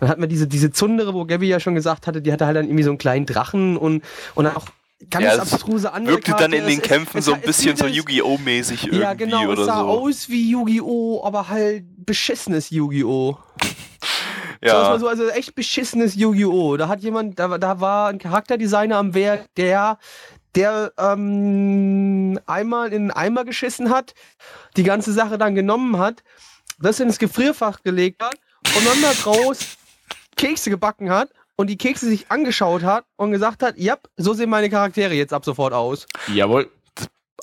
Dann 0.00 0.08
hat 0.10 0.18
man 0.18 0.28
diese, 0.28 0.46
diese 0.46 0.70
Zundere, 0.72 1.14
wo 1.14 1.24
Gabby 1.24 1.46
ja 1.46 1.60
schon 1.60 1.74
gesagt 1.74 2.06
hatte, 2.06 2.20
die 2.20 2.32
hatte 2.32 2.44
halt 2.44 2.56
dann 2.56 2.66
irgendwie 2.66 2.82
so 2.82 2.90
einen 2.90 2.98
kleinen 2.98 3.24
Drachen 3.24 3.76
und, 3.76 4.02
und 4.34 4.46
auch 4.48 4.66
ganz 5.10 5.24
Ja, 5.24 5.38
abstruse 5.42 5.92
andere 5.92 6.16
wirkte 6.16 6.32
dann 6.38 6.52
in 6.52 6.66
den 6.66 6.78
Es- 6.80 6.84
Kämpfen 6.84 7.18
es- 7.18 7.24
so 7.26 7.34
ein 7.34 7.40
bisschen 7.40 7.76
so 7.76 7.86
Yu-Gi-Oh! 7.86 8.38
mäßig 8.38 8.84
irgendwie 8.84 9.02
ja, 9.02 9.14
genau, 9.14 9.48
oder 9.48 9.60
es 9.60 9.66
sah 9.66 9.80
so. 9.80 9.86
aus 9.86 10.28
wie 10.28 10.50
Yu-Gi-Oh!, 10.50 11.22
aber 11.24 11.48
halt 11.48 11.84
beschissenes 12.04 12.70
Yu-Gi-Oh! 12.70 13.36
Ja. 14.64 14.96
so, 14.96 15.08
also 15.08 15.28
echt 15.28 15.56
beschissenes 15.56 16.14
Yu-Gi-Oh! 16.14 16.76
Da 16.76 16.86
hat 16.86 17.00
jemand, 17.00 17.36
da, 17.40 17.58
da 17.58 17.80
war 17.80 18.08
ein 18.10 18.18
Charakterdesigner 18.20 18.96
am 18.96 19.12
Werk, 19.12 19.52
der, 19.56 19.98
der 20.54 20.92
ähm, 20.98 22.38
einmal 22.46 22.88
in 22.92 22.94
einen 22.94 23.10
Eimer 23.10 23.44
geschissen 23.44 23.90
hat, 23.90 24.14
die 24.76 24.84
ganze 24.84 25.12
Sache 25.12 25.36
dann 25.36 25.56
genommen 25.56 25.98
hat, 25.98 26.22
das 26.78 27.00
ins 27.00 27.18
Gefrierfach 27.18 27.82
gelegt 27.82 28.22
hat 28.22 28.36
und 28.76 28.86
dann 28.86 29.02
da 29.02 29.12
draus 29.14 29.58
Kekse 30.36 30.70
gebacken 30.70 31.10
hat 31.10 31.30
und 31.56 31.68
die 31.68 31.76
Kekse 31.76 32.06
sich 32.06 32.30
angeschaut 32.30 32.82
hat 32.82 33.04
und 33.16 33.32
gesagt 33.32 33.62
hat, 33.62 33.78
ja, 33.78 33.96
so 34.16 34.32
sehen 34.34 34.50
meine 34.50 34.70
Charaktere 34.70 35.14
jetzt 35.14 35.32
ab 35.32 35.44
sofort 35.44 35.72
aus. 35.72 36.06
Jawohl. 36.32 36.70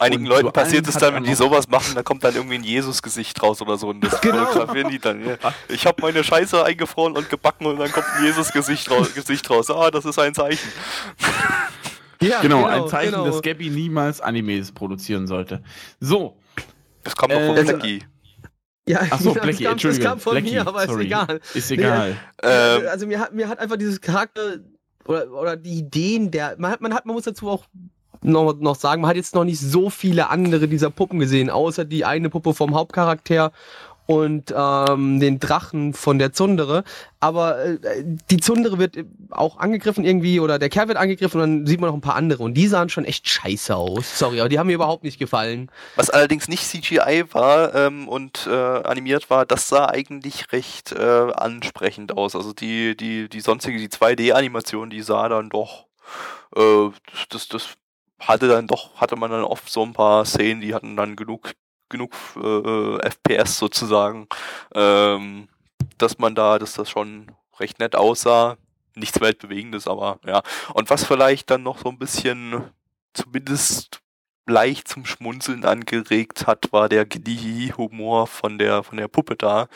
Einigen 0.02 0.24
Und 0.24 0.30
Leuten 0.30 0.54
passiert 0.54 0.88
es 0.88 0.95
dann, 0.95 1.13
wenn 1.13 1.24
die 1.26 1.32
noch- 1.32 1.38
sowas 1.38 1.67
machen, 1.67 1.93
da 1.93 2.04
kommt 2.04 2.24
dann 2.24 2.34
irgendwie 2.34 2.56
ein 2.56 2.63
Jesus-Gesicht 2.63 3.41
raus 3.43 3.62
oder 3.62 3.78
so 3.78 3.89
und 3.89 4.00
das 4.02 4.22
Genau. 4.22 4.65
die 4.89 4.98
dann. 4.98 5.26
Ja. 5.28 5.36
Ich 5.67 5.86
habe 5.86 6.02
meine 6.02 6.24
Scheiße 6.24 6.63
eingefroren 6.63 7.17
und 7.17 7.30
gebacken 7.30 7.65
und 7.65 7.78
dann 7.80 7.91
kommt 7.91 8.06
ein 8.15 8.24
Jesus-Gesicht 8.24 8.89
raus, 8.89 9.13
Gesicht 9.13 9.50
raus. 9.50 9.69
Ah, 9.69 9.91
das 9.91 10.06
ist 10.06 10.17
ein 10.17 10.34
Zeichen. 10.34 10.69
Ja, 12.22 12.41
Genau, 12.41 12.65
ein 12.65 12.86
Zeichen, 12.89 13.12
genau. 13.13 13.26
dass 13.26 13.41
Gabby 13.41 13.69
niemals 13.69 14.19
Animes 14.19 14.74
produzieren 14.74 15.26
sollte. 15.26 15.63
So, 16.02 16.36
Das 17.04 17.15
kommt 17.15 17.32
doch 17.32 17.39
Äh, 17.39 17.48
von 17.48 17.58
also- 17.58 17.74
Blackie. 17.74 18.04
Ja, 18.88 19.02
achso, 19.02 19.34
das 19.34 19.44
Blackie, 19.44 19.63
kam, 19.63 19.74
Entschuldigung. 19.74 20.04
Das 20.04 20.12
kam 20.12 20.20
von 20.20 20.32
Blackie, 20.34 20.52
mir, 20.52 20.68
aber 20.68 20.86
sorry. 20.88 21.04
ist 21.04 21.08
egal. 21.08 21.42
Ist 21.54 21.70
Nee, 21.70 21.76
egal. 21.76 22.18
Ähm, 22.42 22.82
also 22.89 23.08
mir 23.08 23.20
hat, 23.20 23.34
mir 23.34 23.48
hat 23.48 23.60
einfach 23.60 23.78
dieses 23.78 24.02
Charakter 24.02 24.58
oder, 25.06 25.32
oder 25.32 25.56
die 25.58 25.78
Ideen 25.80 26.32
der. 26.32 26.56
Man 26.58 26.72
hat, 26.72 26.82
man 26.82 26.94
hat, 26.94 27.06
man 27.06 27.15
muss 27.15 27.26
dazu 27.26 27.50
auch 27.50 27.65
noch, 28.22 28.58
noch 28.60 28.76
sagen, 28.76 29.02
man 29.02 29.10
hat 29.10 29.15
jetzt 29.15 29.36
noch 29.36 29.44
nicht 29.44 29.60
so 29.60 29.89
viele 29.89 30.30
andere 30.30 30.68
dieser 30.68 30.89
Puppen 30.89 31.20
gesehen, 31.20 31.50
außer 31.50 31.86
die 31.86 32.06
eine 32.06 32.30
Puppe 32.30 32.54
vom 32.54 32.76
Hauptcharakter 32.76 33.52
und 34.10 34.52
ähm, 34.58 35.19
den 35.19 35.39
Drachen 35.39 35.93
von 35.93 36.17
der 36.17 36.34
Zundere. 36.34 36.84
Aber 37.19 37.63
äh, 37.63 37.78
die 38.32 38.38
Zundere 38.38 38.80
wird 38.80 38.98
auch 39.30 39.60
angegriffen 39.60 40.04
irgendwie 40.04 40.39
oder 40.39 40.58
der 40.58 40.69
Kerl 40.69 40.88
wird 40.88 40.98
angegriffen 40.98 41.39
und 41.39 41.48
dann 41.48 41.67
sieht 41.67 41.80
man 41.80 41.89
noch 41.91 41.95
ein 41.95 42.02
paar 42.02 42.15
andere 42.15 42.41
und 42.41 42.56
die 42.56 42.65
sahen 42.65 42.89
schon 42.89 43.06
echt 43.06 43.30
scheiße 43.30 43.76
aus. 43.76 44.17
Sorry, 44.17 44.39
aber 44.39 44.50
die 44.50 44.58
haben 44.58 44.65
mir 44.65 44.74
überhaupt 44.74 45.04
nicht 45.04 45.19
gefallen. 45.19 45.69
Was 45.95 46.10
allerdings 46.10 46.48
nicht 46.48 46.63
CGI 46.63 47.26
war 47.34 47.76
ähm, 47.76 48.08
und 48.08 48.48
äh, 48.48 48.52
animiert 48.52 49.30
war, 49.30 49.45
das 49.45 49.69
sah 49.69 49.89
eigentlich 49.89 50.52
recht 50.52 50.91
äh, 50.91 51.32
ansprechend 51.36 52.17
aus. 52.17 52.36
Also 52.36 52.52
die, 52.52 52.98
die, 52.98 53.30
die 53.30 53.41
sonstige, 53.41 53.78
die 53.78 53.89
2D-Animation, 53.89 54.89
die 54.89 55.04
sah 55.04 55.30
dann 55.30 55.52
doch, 55.52 55.86
äh, 56.56 56.89
das, 57.30 57.48
das 57.48 57.67
hatte 58.19 58.48
dann 58.48 58.65
doch, 58.65 58.95
hatte 58.95 59.17
man 59.17 59.30
dann 59.30 59.43
oft 59.43 59.69
so 59.69 59.84
ein 59.84 59.93
paar 59.93 60.26
Szenen, 60.26 60.62
die 60.62 60.74
hatten 60.74 60.95
dann 60.95 61.15
genug, 61.15 61.54
genug 61.89 62.13
äh, 62.36 63.10
FPS 63.10 63.58
sozusagen, 63.58 64.28
ähm, 64.73 65.47
dass 65.97 66.17
man 66.17 66.36
da, 66.36 66.60
dass 66.60 66.73
das 66.73 66.89
schon 66.89 67.32
recht 67.60 67.80
nett 67.80 67.95
aussah. 67.95 68.58
Nichts 68.95 69.21
Weltbewegendes, 69.21 69.88
aber 69.88 70.19
ja. 70.25 70.41
Und 70.73 70.89
was 70.89 71.06
vielleicht 71.06 71.49
dann 71.52 71.63
noch 71.63 71.80
so 71.80 71.89
ein 71.89 71.99
bisschen 71.99 72.63
zumindest 73.13 74.02
leicht 74.49 74.88
zum 74.88 75.06
Schmunzeln 75.06 75.63
angeregt 75.63 76.47
hat, 76.47 76.71
war 76.71 76.89
der 76.89 77.06
Glee-Humor 77.06 78.28
von 78.28 78.58
der, 78.58 78.84
von 78.84 78.97
der 78.97 79.08
Puppe 79.08 79.36
da, 79.36 79.67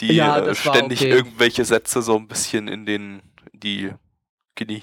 die 0.00 0.14
Ja, 0.14 0.38
äh, 0.38 0.54
ständig 0.54 1.00
okay. 1.00 1.10
irgendwelche 1.10 1.64
Sätze 1.64 2.00
so 2.00 2.16
ein 2.16 2.28
bisschen 2.28 2.68
in 2.68 2.86
den, 2.86 3.22
die 3.52 3.92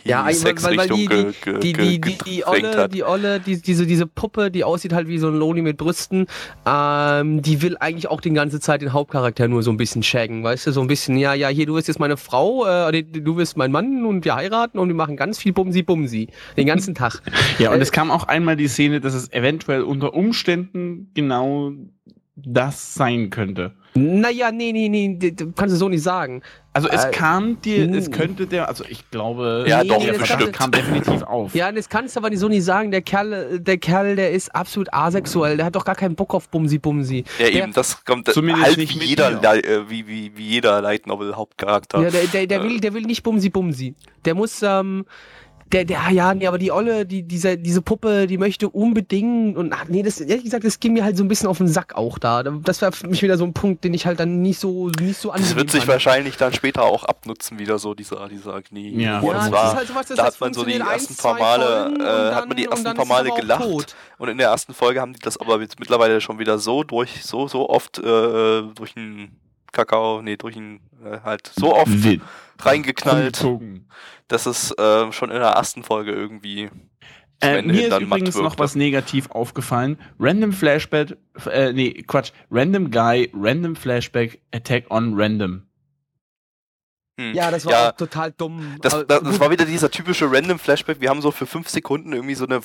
Ja, 0.03 0.25
weil- 0.25 0.36
weil- 0.63 0.77
weil 0.77 0.89
die- 0.89 1.05
ge, 1.05 1.31
ge, 1.43 1.60
die, 1.60 1.73
die, 1.73 2.01
die, 2.01 2.17
die 2.25 2.45
Olle, 2.45 2.75
hat. 2.75 2.93
die 2.93 3.03
Olle, 3.05 3.39
die, 3.39 3.62
diese, 3.62 3.88
diese 3.88 4.05
Puppe, 4.05 4.51
die 4.51 4.65
aussieht 4.65 4.91
halt 4.91 5.07
wie 5.07 5.17
so 5.17 5.29
ein 5.29 5.36
Loli 5.36 5.62
mit 5.62 5.77
Brüsten, 5.77 6.25
ähm, 6.65 7.41
die 7.41 7.62
will 7.62 7.77
eigentlich 7.79 8.10
auch 8.10 8.19
die 8.19 8.34
ganze 8.34 8.60
Zeit 8.60 8.81
den 8.81 8.91
Hauptcharakter 8.91 9.47
nur 9.47 9.63
so 9.63 9.71
ein 9.71 9.77
bisschen 9.77 10.03
shaggen, 10.03 10.43
weißt 10.43 10.67
du, 10.67 10.71
so 10.73 10.81
ein 10.81 10.88
bisschen, 10.88 11.15
ja, 11.17 11.34
ja, 11.34 11.47
hier, 11.47 11.65
du 11.65 11.75
bist 11.75 11.88
jetzt 11.88 11.99
meine 12.01 12.17
Frau, 12.17 12.65
äh, 12.67 13.01
du 13.03 13.36
bist 13.36 13.55
mein 13.55 13.71
Mann 13.71 14.05
und 14.05 14.25
wir 14.25 14.36
heiraten 14.36 14.77
und 14.77 14.89
wir 14.89 14.95
machen 14.95 15.15
ganz 15.15 15.39
viel 15.39 15.53
Bumsi 15.53 15.84
Bumsi, 15.84 16.27
den 16.57 16.67
ganzen 16.67 16.93
Tag. 16.93 17.21
Ja, 17.60 17.71
und 17.71 17.79
Äh, 17.79 17.81
es 17.84 17.91
kam 17.93 18.12
auch 18.12 18.25
einmal 18.27 18.57
die 18.57 18.67
Szene, 18.67 18.99
dass 18.99 19.13
es 19.13 19.31
eventuell 19.31 19.84
unter 19.84 20.13
Umständen 20.13 21.12
genau 21.13 21.71
das 22.36 22.93
sein 22.93 23.29
könnte. 23.29 23.73
Naja, 23.93 24.51
nee, 24.53 24.71
nee, 24.71 24.88
nee, 24.88 25.19
kannst 25.55 25.75
du 25.75 25.77
so 25.77 25.89
nicht 25.89 26.01
sagen. 26.01 26.41
Also 26.73 26.88
es 26.88 27.03
Äh, 27.03 27.12
kam 27.12 27.60
dir, 27.62 27.91
es 27.93 28.07
uh. 28.07 28.12
könnte 28.12 28.47
der, 28.47 28.69
also 28.69 28.86
ich 28.88 29.10
glaube, 29.12 29.65
Ja, 29.67 29.84
Nee, 29.84 29.89
doch, 29.89 29.99
nee, 30.03 30.12
bestimmt. 30.13 30.53
kam 30.53 30.71
definitiv 30.71 31.21
auf. 31.27 31.53
Ja, 31.53 31.69
das 31.71 31.89
kannst 31.89 32.15
du 32.15 32.19
aber 32.21 32.29
nicht 32.29 32.39
so 32.39 32.47
nicht 32.47 32.63
sagen. 32.63 32.91
Der 32.91 33.01
Kerl, 33.01 33.60
der 33.60 33.77
Kerl, 33.77 34.15
der 34.15 34.31
ist 34.31 34.55
absolut 34.55 34.93
asexuell. 34.93 35.57
Der 35.57 35.65
hat 35.65 35.75
doch 35.75 35.84
gar 35.84 35.95
keinen 35.95 36.15
Bock 36.15 36.34
auf 36.34 36.47
Bumsi 36.47 36.77
Bumsi. 36.79 37.25
Ja, 37.39 37.45
Der- 37.47 37.53
eben, 37.63 37.73
das 37.73 38.05
kommt 38.05 38.29
äh, 38.29 38.31
Zumindest 38.31 38.65
halt 38.65 38.77
nicht 38.77 38.99
wie 39.01 39.05
jeder, 39.05 39.31
äh, 39.53 39.89
wie, 39.89 40.07
wie, 40.07 40.31
wie 40.38 40.47
jeder 40.47 40.81
Light 40.81 41.07
Novel 41.07 41.36
Hauptcharakter. 41.36 42.01
Ja, 42.03 42.10
der, 42.10 42.23
der, 42.27 42.47
der, 42.47 42.63
will, 42.63 42.79
der 42.79 42.93
will 42.93 43.01
nicht 43.03 43.21
Bumsi 43.23 43.49
Bumsi. 43.49 43.93
Der 44.23 44.34
muss, 44.36 44.62
ähm, 44.63 45.05
der, 45.71 45.86
der, 45.86 45.99
ja, 46.12 46.34
nee, 46.34 46.47
aber 46.47 46.57
die 46.57 46.71
Olle, 46.71 47.05
die, 47.05 47.23
diese, 47.23 47.57
diese 47.57 47.81
Puppe, 47.81 48.27
die 48.27 48.38
möchte 48.38 48.69
unbedingt 48.69 49.57
und 49.57 49.73
ach 49.73 49.86
nee, 49.88 50.03
das, 50.03 50.19
ehrlich 50.19 50.43
gesagt, 50.43 50.63
das 50.63 50.79
ging 50.79 50.93
mir 50.93 51.03
halt 51.03 51.17
so 51.17 51.23
ein 51.23 51.27
bisschen 51.27 51.47
auf 51.47 51.57
den 51.57 51.67
Sack 51.67 51.95
auch 51.95 52.19
da. 52.19 52.43
Das 52.43 52.81
war 52.81 52.91
für 52.91 53.07
mich 53.07 53.21
wieder 53.21 53.38
so 53.38 53.43
ein 53.45 53.53
Punkt, 53.53 53.84
den 53.84 53.93
ich 53.93 54.05
halt 54.05 54.19
dann 54.19 54.41
nicht 54.41 54.60
so, 54.60 54.89
nicht 54.99 55.17
so 55.19 55.31
das 55.31 55.55
wird 55.55 55.71
sich 55.71 55.81
fand. 55.81 55.93
wahrscheinlich 55.93 56.38
dann 56.38 56.53
später 56.53 56.84
auch 56.84 57.03
abnutzen, 57.03 57.57
wieder 57.60 57.79
so 57.79 57.93
dieser, 57.93 58.27
dieser 58.27 58.53
Agni. 58.55 58.89
Ja. 59.01 59.21
Ja, 59.23 59.34
das 59.34 59.51
war, 59.51 59.67
ist 59.71 59.75
halt 59.77 59.88
sowas, 59.88 60.05
das 60.07 60.17
da 60.17 60.23
das 60.25 60.34
hat 60.36 60.41
man 60.41 60.53
so 60.53 60.63
die 60.65 60.73
ersten 60.79 61.15
paar 61.15 61.38
Male, 61.39 61.65
Folgen 61.65 61.95
und 61.95 62.01
äh, 62.01 62.05
dann- 62.05 62.36
hat 62.36 62.47
man 62.47 62.57
die 62.57 62.65
ersten 62.65 62.84
dann 62.86 62.97
paar 62.97 63.05
Male 63.05 63.31
gelacht. 63.31 63.63
tot. 63.63 63.95
Und 64.17 64.29
in 64.29 64.38
der 64.38 64.49
ersten 64.49 64.73
Folge 64.73 65.01
haben 65.01 65.13
die 65.13 65.19
das 65.19 65.38
aber 65.39 65.60
jetzt 65.62 65.79
mittlerweile 65.79 66.21
schon 66.21 66.38
wieder 66.39 66.60
so 66.60 66.84
durch, 66.84 67.23
so, 67.23 67.47
so 67.47 67.69
oft 67.69 67.97
äh, 67.99 68.62
durch 68.75 68.93
den 68.93 69.31
Kakao, 69.71 70.21
nee, 70.21 70.36
durch 70.36 70.55
den, 70.55 70.81
äh, 71.05 71.19
halt 71.23 71.49
so 71.55 71.73
oft 71.73 72.03
Wild. 72.03 72.21
Reingeknallt, 72.65 73.43
Umgezogen. 73.43 73.89
dass 74.28 74.45
es 74.45 74.71
äh, 74.78 75.12
schon 75.12 75.30
in 75.32 75.39
der 75.39 75.50
ersten 75.52 75.84
Folge 75.84 76.12
irgendwie 76.12 76.69
Äh, 77.41 77.62
mir 77.63 77.88
ist 77.88 78.00
übrigens 78.00 78.36
noch 78.36 78.60
was 78.60 78.76
negativ 78.76 79.30
aufgefallen. 79.32 79.97
Random 80.19 80.54
Flashback, 80.54 81.17
äh, 81.50 81.74
nee, 81.74 81.91
Quatsch. 82.06 82.32
Random 82.52 82.91
Guy, 82.91 83.32
Random 83.34 83.76
Flashback, 83.76 84.41
Attack 84.54 84.86
on 84.91 85.13
Random. 85.15 85.63
Hm. 87.19 87.34
Ja, 87.34 87.52
das 87.52 87.65
war 87.65 87.71
Ja, 87.74 87.89
auch 87.89 87.95
total 87.97 88.32
dumm. 88.32 88.78
Das, 88.82 88.93
das, 89.08 89.21
das 89.24 89.39
war 89.39 89.50
wieder 89.52 89.65
dieser 89.65 89.89
typische 89.91 90.32
Random 90.32 90.60
Flashback. 90.60 91.02
Wir 91.02 91.10
haben 91.10 91.21
so 91.21 91.32
für 91.32 91.45
fünf 91.45 91.67
Sekunden 91.69 92.13
irgendwie 92.13 92.36
so 92.36 92.45
eine. 92.45 92.62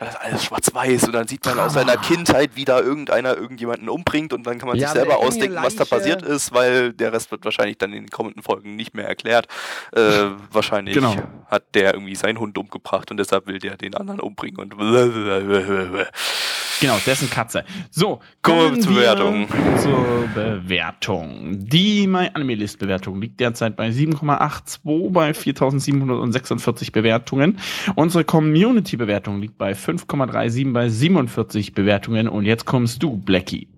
Das 0.00 0.14
ist 0.14 0.20
alles 0.22 0.44
schwarz-weiß 0.44 1.04
und 1.04 1.12
dann 1.12 1.28
sieht 1.28 1.44
man 1.44 1.58
aus 1.58 1.74
seiner 1.74 1.98
Kindheit, 1.98 2.52
wie 2.54 2.64
da 2.64 2.80
irgendeiner 2.80 3.36
irgendjemanden 3.36 3.90
umbringt 3.90 4.32
und 4.32 4.46
dann 4.46 4.58
kann 4.58 4.68
man 4.70 4.78
Ja, 4.78 4.88
sich 4.88 4.96
selber 4.96 5.18
ausdenken, 5.18 5.58
was 5.62 5.76
da 5.76 5.84
passiert 5.84 6.22
ist, 6.22 6.54
weil 6.54 6.94
der 6.94 7.12
Rest 7.12 7.30
wird 7.30 7.44
wahrscheinlich 7.44 7.76
dann 7.76 7.92
in 7.92 8.04
den 8.04 8.10
kommenden 8.10 8.42
Folgen 8.42 8.76
nicht 8.76 8.94
mehr 8.94 9.06
erklärt. 9.06 9.46
Äh, 9.92 10.00
wahrscheinlich 10.52 10.94
Genau. 10.94 11.14
hat 11.50 11.64
der 11.74 11.92
irgendwie 11.92 12.14
seinen 12.14 12.38
Hund 12.40 12.56
umgebracht 12.56 13.10
und 13.10 13.18
deshalb 13.18 13.46
will 13.46 13.58
der 13.58 13.76
den 13.76 13.94
anderen 13.94 14.20
umbringen 14.20 14.58
und. 14.58 14.74
Genau, 16.80 16.96
dessen 17.04 17.28
Katze. 17.28 17.64
So, 17.90 18.20
Kommen 18.40 18.76
wir 18.76 18.80
zur 18.80 18.94
Bewertung. 18.94 19.48
Zur 19.78 20.28
Bewertung. 20.34 21.58
Die 21.58 22.06
MyAnimeList-Bewertung 22.06 23.20
liegt 23.20 23.38
derzeit 23.38 23.76
bei 23.76 23.90
7,82 23.90 25.10
bei 25.10 25.34
4746 25.34 26.92
Bewertungen. 26.92 27.58
Unsere 27.96 28.24
Community-Bewertung 28.24 29.42
liegt 29.42 29.58
bei 29.58 29.72
5,37 29.72 30.72
bei 30.72 30.88
47 30.88 31.74
Bewertungen. 31.74 32.28
Und 32.28 32.46
jetzt 32.46 32.64
kommst 32.64 33.02
du, 33.02 33.16
Blackie. 33.18 33.68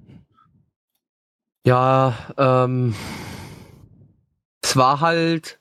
Ja, 1.66 2.14
ähm, 2.38 2.94
es 4.62 4.76
war 4.76 5.00
halt 5.00 5.58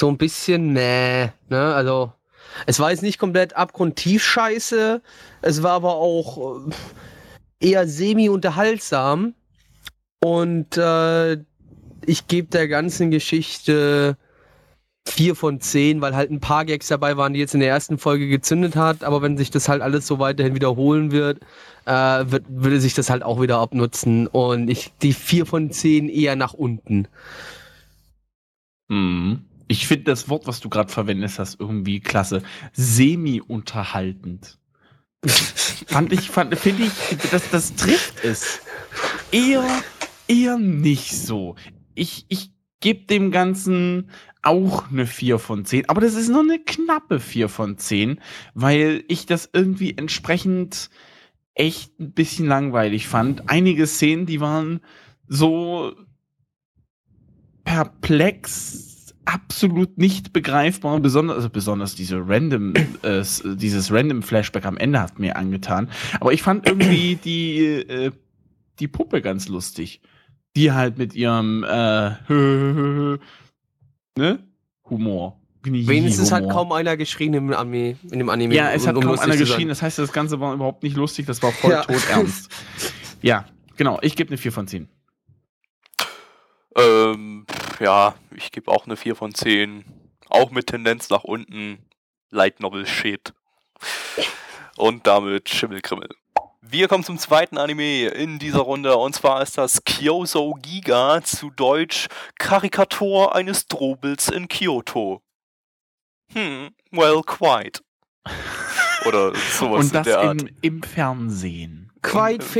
so 0.00 0.08
ein 0.08 0.16
bisschen, 0.16 0.72
nee, 0.72 1.30
ne, 1.48 1.74
also, 1.74 2.12
es 2.66 2.78
war 2.78 2.90
jetzt 2.90 3.02
nicht 3.02 3.18
komplett 3.18 3.56
abgrundtief 3.56 4.22
scheiße, 4.24 5.02
es 5.44 5.62
war 5.62 5.72
aber 5.72 5.96
auch 5.96 6.66
äh, 7.60 7.70
eher 7.70 7.86
semi-unterhaltsam 7.86 9.34
und 10.22 10.76
äh, 10.78 11.34
ich 12.06 12.26
gebe 12.28 12.48
der 12.48 12.66
ganzen 12.68 13.10
Geschichte 13.10 14.16
vier 15.06 15.34
von 15.34 15.60
zehn, 15.60 16.00
weil 16.00 16.16
halt 16.16 16.30
ein 16.30 16.40
paar 16.40 16.64
Gags 16.64 16.88
dabei 16.88 17.18
waren, 17.18 17.34
die 17.34 17.40
jetzt 17.40 17.52
in 17.52 17.60
der 17.60 17.68
ersten 17.68 17.98
Folge 17.98 18.26
gezündet 18.26 18.74
hat, 18.74 19.04
aber 19.04 19.20
wenn 19.20 19.36
sich 19.36 19.50
das 19.50 19.68
halt 19.68 19.82
alles 19.82 20.06
so 20.06 20.18
weiterhin 20.18 20.54
wiederholen 20.54 21.12
wird, 21.12 21.40
äh, 21.84 21.92
wird, 21.92 22.44
würde 22.48 22.80
sich 22.80 22.94
das 22.94 23.10
halt 23.10 23.22
auch 23.22 23.40
wieder 23.40 23.58
abnutzen. 23.58 24.26
Und 24.26 24.70
ich 24.70 24.92
die 25.02 25.12
vier 25.12 25.44
von 25.44 25.70
zehn 25.70 26.08
eher 26.08 26.36
nach 26.36 26.54
unten. 26.54 27.06
Mhm. 28.88 29.44
Ich 29.68 29.86
finde 29.86 30.04
das 30.04 30.28
Wort, 30.30 30.46
was 30.46 30.60
du 30.60 30.70
gerade 30.70 30.90
verwendest 30.90 31.38
hast, 31.38 31.60
irgendwie 31.60 32.00
klasse. 32.00 32.42
Semi-unterhaltend. 32.72 34.58
Fand 35.86 36.12
ich, 36.12 36.30
fand, 36.30 36.56
finde 36.58 36.84
ich, 36.84 37.18
das, 37.30 37.50
das 37.50 37.74
trifft 37.74 38.24
es. 38.24 38.60
Eher, 39.30 39.64
eher 40.28 40.58
nicht 40.58 41.12
so. 41.12 41.56
Ich, 41.94 42.26
ich 42.28 42.50
gebe 42.80 43.06
dem 43.06 43.30
Ganzen 43.30 44.10
auch 44.42 44.90
eine 44.90 45.06
4 45.06 45.38
von 45.38 45.64
10, 45.64 45.88
aber 45.88 46.00
das 46.00 46.14
ist 46.14 46.28
nur 46.28 46.42
eine 46.42 46.58
knappe 46.58 47.18
4 47.18 47.48
von 47.48 47.78
10, 47.78 48.20
weil 48.54 49.04
ich 49.08 49.26
das 49.26 49.48
irgendwie 49.52 49.96
entsprechend 49.96 50.90
echt 51.54 51.98
ein 51.98 52.12
bisschen 52.12 52.46
langweilig 52.46 53.08
fand. 53.08 53.48
Einige 53.48 53.86
Szenen, 53.86 54.26
die 54.26 54.40
waren 54.40 54.80
so 55.26 55.94
perplex, 57.64 58.93
absolut 59.24 59.98
nicht 59.98 60.32
begreifbar, 60.32 60.98
besonders, 61.00 61.36
also 61.36 61.50
besonders 61.50 61.94
diese 61.94 62.16
random, 62.26 62.74
äh, 63.02 63.22
dieses 63.56 63.92
random 63.92 64.22
Flashback 64.22 64.64
am 64.64 64.76
Ende 64.76 65.00
hat 65.00 65.18
mir 65.18 65.36
angetan. 65.36 65.88
Aber 66.20 66.32
ich 66.32 66.42
fand 66.42 66.66
irgendwie 66.66 67.16
die, 67.16 67.64
äh, 67.64 68.10
die 68.78 68.88
Puppe 68.88 69.22
ganz 69.22 69.48
lustig. 69.48 70.00
Die 70.56 70.70
halt 70.72 70.98
mit 70.98 71.14
ihrem 71.14 71.64
äh, 71.64 72.10
ne? 74.16 74.38
Humor. 74.88 75.40
Wenigstens 75.66 76.30
hat 76.30 76.48
kaum 76.50 76.72
einer 76.72 76.96
geschrien 76.96 77.32
im 77.34 77.52
Anime, 77.52 77.96
in 78.10 78.18
dem 78.18 78.28
Anime. 78.28 78.54
Ja, 78.54 78.70
es 78.72 78.86
hat 78.86 78.96
um 78.96 79.02
kaum 79.02 79.18
einer 79.18 79.36
geschrien. 79.36 79.68
Das 79.68 79.80
heißt, 79.80 79.98
das 79.98 80.12
Ganze 80.12 80.38
war 80.38 80.52
überhaupt 80.52 80.82
nicht 80.82 80.96
lustig. 80.96 81.26
Das 81.26 81.42
war 81.42 81.52
voll 81.52 81.70
Ja. 81.72 81.82
tot 81.82 82.02
ernst. 82.10 82.50
Ja, 83.22 83.46
genau. 83.78 83.98
Ich 84.02 84.16
gebe 84.16 84.28
eine 84.28 84.36
4 84.36 84.52
von 84.52 84.66
10. 84.66 84.86
Ähm, 86.76 87.46
ja, 87.84 88.14
ich 88.34 88.50
gebe 88.50 88.70
auch 88.70 88.86
eine 88.86 88.96
4 88.96 89.14
von 89.14 89.34
10. 89.34 89.84
Auch 90.30 90.50
mit 90.50 90.68
Tendenz 90.68 91.10
nach 91.10 91.22
unten. 91.22 91.78
Light 92.30 92.58
Novel 92.60 92.86
Shit. 92.86 93.34
Und 94.76 95.06
damit 95.06 95.50
Schimmelkrimmel. 95.50 96.08
Wir 96.62 96.88
kommen 96.88 97.04
zum 97.04 97.18
zweiten 97.18 97.58
Anime 97.58 98.06
in 98.08 98.38
dieser 98.38 98.60
Runde 98.60 98.96
und 98.96 99.14
zwar 99.14 99.42
ist 99.42 99.58
das 99.58 99.84
Kyoso 99.84 100.54
Giga, 100.54 101.20
zu 101.22 101.50
Deutsch 101.50 102.08
Karikatur 102.38 103.34
eines 103.34 103.68
Drobels 103.68 104.28
in 104.28 104.48
Kyoto. 104.48 105.20
Hm, 106.32 106.70
well, 106.90 107.20
quite. 107.24 107.82
Oder 109.04 109.34
sowas 109.36 109.80
Und 109.80 109.86
in 109.88 109.92
das 109.92 110.04
der 110.06 110.20
Art. 110.20 110.40
im, 110.40 110.56
im 110.62 110.82
Fernsehen. 110.82 111.92
Quite 112.00 112.44
Und, 112.44 112.52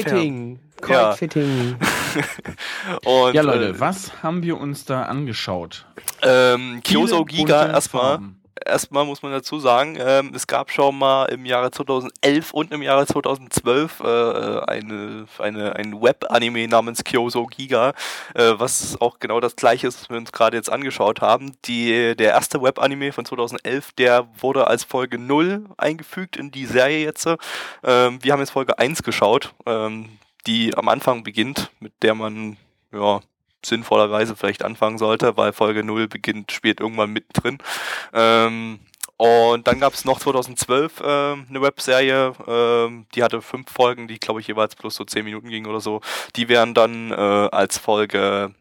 äh, 0.90 1.16
fitting. 1.16 1.76
Quite 1.78 1.94
Ja. 2.14 2.98
Und, 3.04 3.34
Leute, 3.34 3.68
äh, 3.68 3.80
was 3.80 4.22
haben 4.22 4.42
wir 4.42 4.58
uns 4.58 4.84
da 4.84 5.02
angeschaut? 5.02 5.86
ähm, 6.22 6.80
Kyoso 6.82 7.24
Giga 7.24 7.66
erstmal. 7.66 8.02
Farben. 8.02 8.40
erstmal 8.64 9.04
muss 9.04 9.22
man 9.22 9.32
dazu 9.32 9.58
sagen, 9.58 9.98
ähm, 10.00 10.32
es 10.34 10.46
gab 10.46 10.70
schon 10.70 10.96
mal 10.96 11.26
im 11.26 11.44
Jahre 11.44 11.70
2011 11.70 12.52
und 12.52 12.72
im 12.72 12.82
Jahre 12.82 13.06
2012 13.06 14.00
äh, 14.00 14.04
eine, 14.66 15.26
eine, 15.38 15.76
ein 15.76 16.00
Web-Anime 16.00 16.68
namens 16.68 17.04
Kyoso 17.04 17.46
Giga, 17.46 17.92
äh, 18.34 18.52
was 18.56 19.00
auch 19.00 19.18
genau 19.18 19.40
das 19.40 19.56
gleiche 19.56 19.86
ist, 19.86 20.00
was 20.00 20.10
wir 20.10 20.16
uns 20.16 20.32
gerade 20.32 20.56
jetzt 20.56 20.70
angeschaut 20.70 21.20
haben. 21.20 21.52
Die, 21.64 22.14
der 22.16 22.30
erste 22.30 22.62
Web-Anime 22.62 23.12
von 23.12 23.24
2011, 23.24 23.92
der 23.92 24.26
wurde 24.38 24.66
als 24.66 24.84
Folge 24.84 25.18
0 25.18 25.64
eingefügt 25.76 26.36
in 26.36 26.50
die 26.50 26.66
Serie 26.66 27.04
jetzt. 27.04 27.26
Ähm, 27.26 28.18
wir 28.22 28.32
haben 28.32 28.40
jetzt 28.40 28.50
Folge 28.50 28.78
1 28.78 29.02
geschaut, 29.02 29.54
ähm, 29.66 30.08
die 30.46 30.76
am 30.76 30.88
Anfang 30.88 31.24
beginnt, 31.24 31.70
mit 31.80 31.92
der 32.02 32.14
man 32.14 32.56
ja, 32.92 33.20
sinnvollerweise 33.64 34.36
vielleicht 34.36 34.64
anfangen 34.64 34.98
sollte, 34.98 35.36
weil 35.36 35.52
Folge 35.52 35.84
0 35.84 36.08
beginnt, 36.08 36.52
spielt 36.52 36.80
irgendwann 36.80 37.12
mittendrin. 37.12 37.58
Ähm, 38.12 38.80
und 39.16 39.66
dann 39.66 39.80
gab 39.80 39.94
es 39.94 40.04
noch 40.04 40.18
2012 40.18 41.02
ähm, 41.04 41.46
eine 41.48 41.62
Webserie, 41.62 42.32
ähm, 42.46 43.06
die 43.14 43.22
hatte 43.22 43.42
fünf 43.42 43.70
Folgen, 43.70 44.08
die 44.08 44.18
glaube 44.18 44.40
ich 44.40 44.48
jeweils 44.48 44.74
plus 44.74 44.96
so 44.96 45.04
zehn 45.04 45.24
Minuten 45.24 45.48
ging 45.48 45.66
oder 45.66 45.80
so. 45.80 46.00
Die 46.36 46.48
wären 46.48 46.74
dann 46.74 47.12
äh, 47.12 47.14
als 47.14 47.78
Folge 47.78 48.54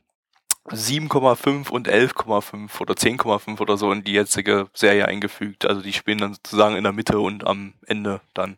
7,5 0.69 1.69
und 1.69 1.89
11,5 1.89 2.79
oder 2.79 2.93
10,5 2.93 3.59
oder 3.59 3.77
so 3.77 3.91
in 3.91 4.03
die 4.03 4.13
jetzige 4.13 4.67
Serie 4.73 5.07
eingefügt. 5.07 5.65
Also 5.65 5.81
die 5.81 5.91
spielen 5.91 6.19
dann 6.19 6.35
sozusagen 6.35 6.75
in 6.75 6.83
der 6.83 6.93
Mitte 6.93 7.19
und 7.19 7.45
am 7.45 7.73
Ende 7.87 8.21
dann. 8.33 8.55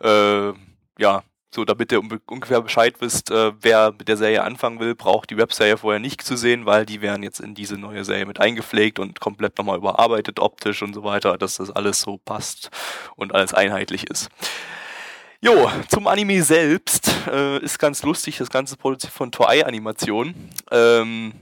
Äh, 0.00 0.52
ja, 0.98 1.22
so 1.54 1.64
damit 1.64 1.92
ihr 1.92 2.00
ungefähr 2.26 2.60
Bescheid 2.60 2.94
wisst, 3.00 3.30
äh, 3.30 3.52
wer 3.60 3.92
mit 3.92 4.08
der 4.08 4.16
Serie 4.16 4.42
anfangen 4.42 4.80
will, 4.80 4.94
braucht 4.94 5.30
die 5.30 5.36
Webserie 5.36 5.76
vorher 5.76 6.00
nicht 6.00 6.22
zu 6.22 6.36
sehen, 6.36 6.66
weil 6.66 6.86
die 6.86 7.02
werden 7.02 7.22
jetzt 7.22 7.40
in 7.40 7.54
diese 7.54 7.76
neue 7.76 8.04
Serie 8.04 8.26
mit 8.26 8.40
eingepflegt 8.40 8.98
und 8.98 9.20
komplett 9.20 9.58
nochmal 9.58 9.78
überarbeitet, 9.78 10.40
optisch 10.40 10.82
und 10.82 10.94
so 10.94 11.04
weiter, 11.04 11.36
dass 11.36 11.56
das 11.56 11.70
alles 11.70 12.00
so 12.00 12.18
passt 12.18 12.70
und 13.16 13.34
alles 13.34 13.52
einheitlich 13.52 14.08
ist. 14.08 14.30
Jo, 15.40 15.70
zum 15.88 16.06
Anime 16.06 16.42
selbst 16.42 17.10
äh, 17.26 17.58
ist 17.58 17.78
ganz 17.78 18.02
lustig, 18.04 18.38
das 18.38 18.48
Ganze 18.48 18.76
produziert 18.76 19.12
von 19.12 19.32
Toei 19.32 19.66
Animation. 19.66 20.34
Ähm, 20.70 21.32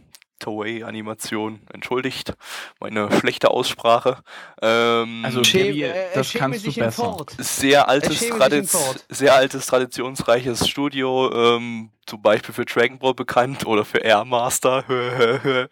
Toei-Animation. 0.41 1.61
Entschuldigt 1.73 2.35
meine 2.81 3.09
schlechte 3.21 3.51
Aussprache. 3.51 4.19
Ähm, 4.61 5.23
Also, 5.25 5.41
Schäm- 5.43 5.69
Gabi, 5.69 5.83
äh, 5.85 5.95
das 6.15 6.27
schäme 6.29 6.41
kannst 6.41 6.67
du 6.67 6.73
besser. 6.75 7.17
Sehr 7.39 7.89
altes, 7.89 8.19
schäme 8.19 8.65
Ford. 8.65 9.05
sehr 9.09 9.35
altes, 9.35 9.67
traditionsreiches 9.67 10.69
Studio, 10.69 11.31
ähm, 11.57 11.91
zum 12.07 12.21
Beispiel 12.23 12.53
für 12.53 12.65
Dragon 12.65 12.99
Ball 12.99 13.15
bekannt 13.15 13.65
oder 13.67 13.85
für 13.85 13.99
Air 13.99 14.25
Master. 14.25 14.85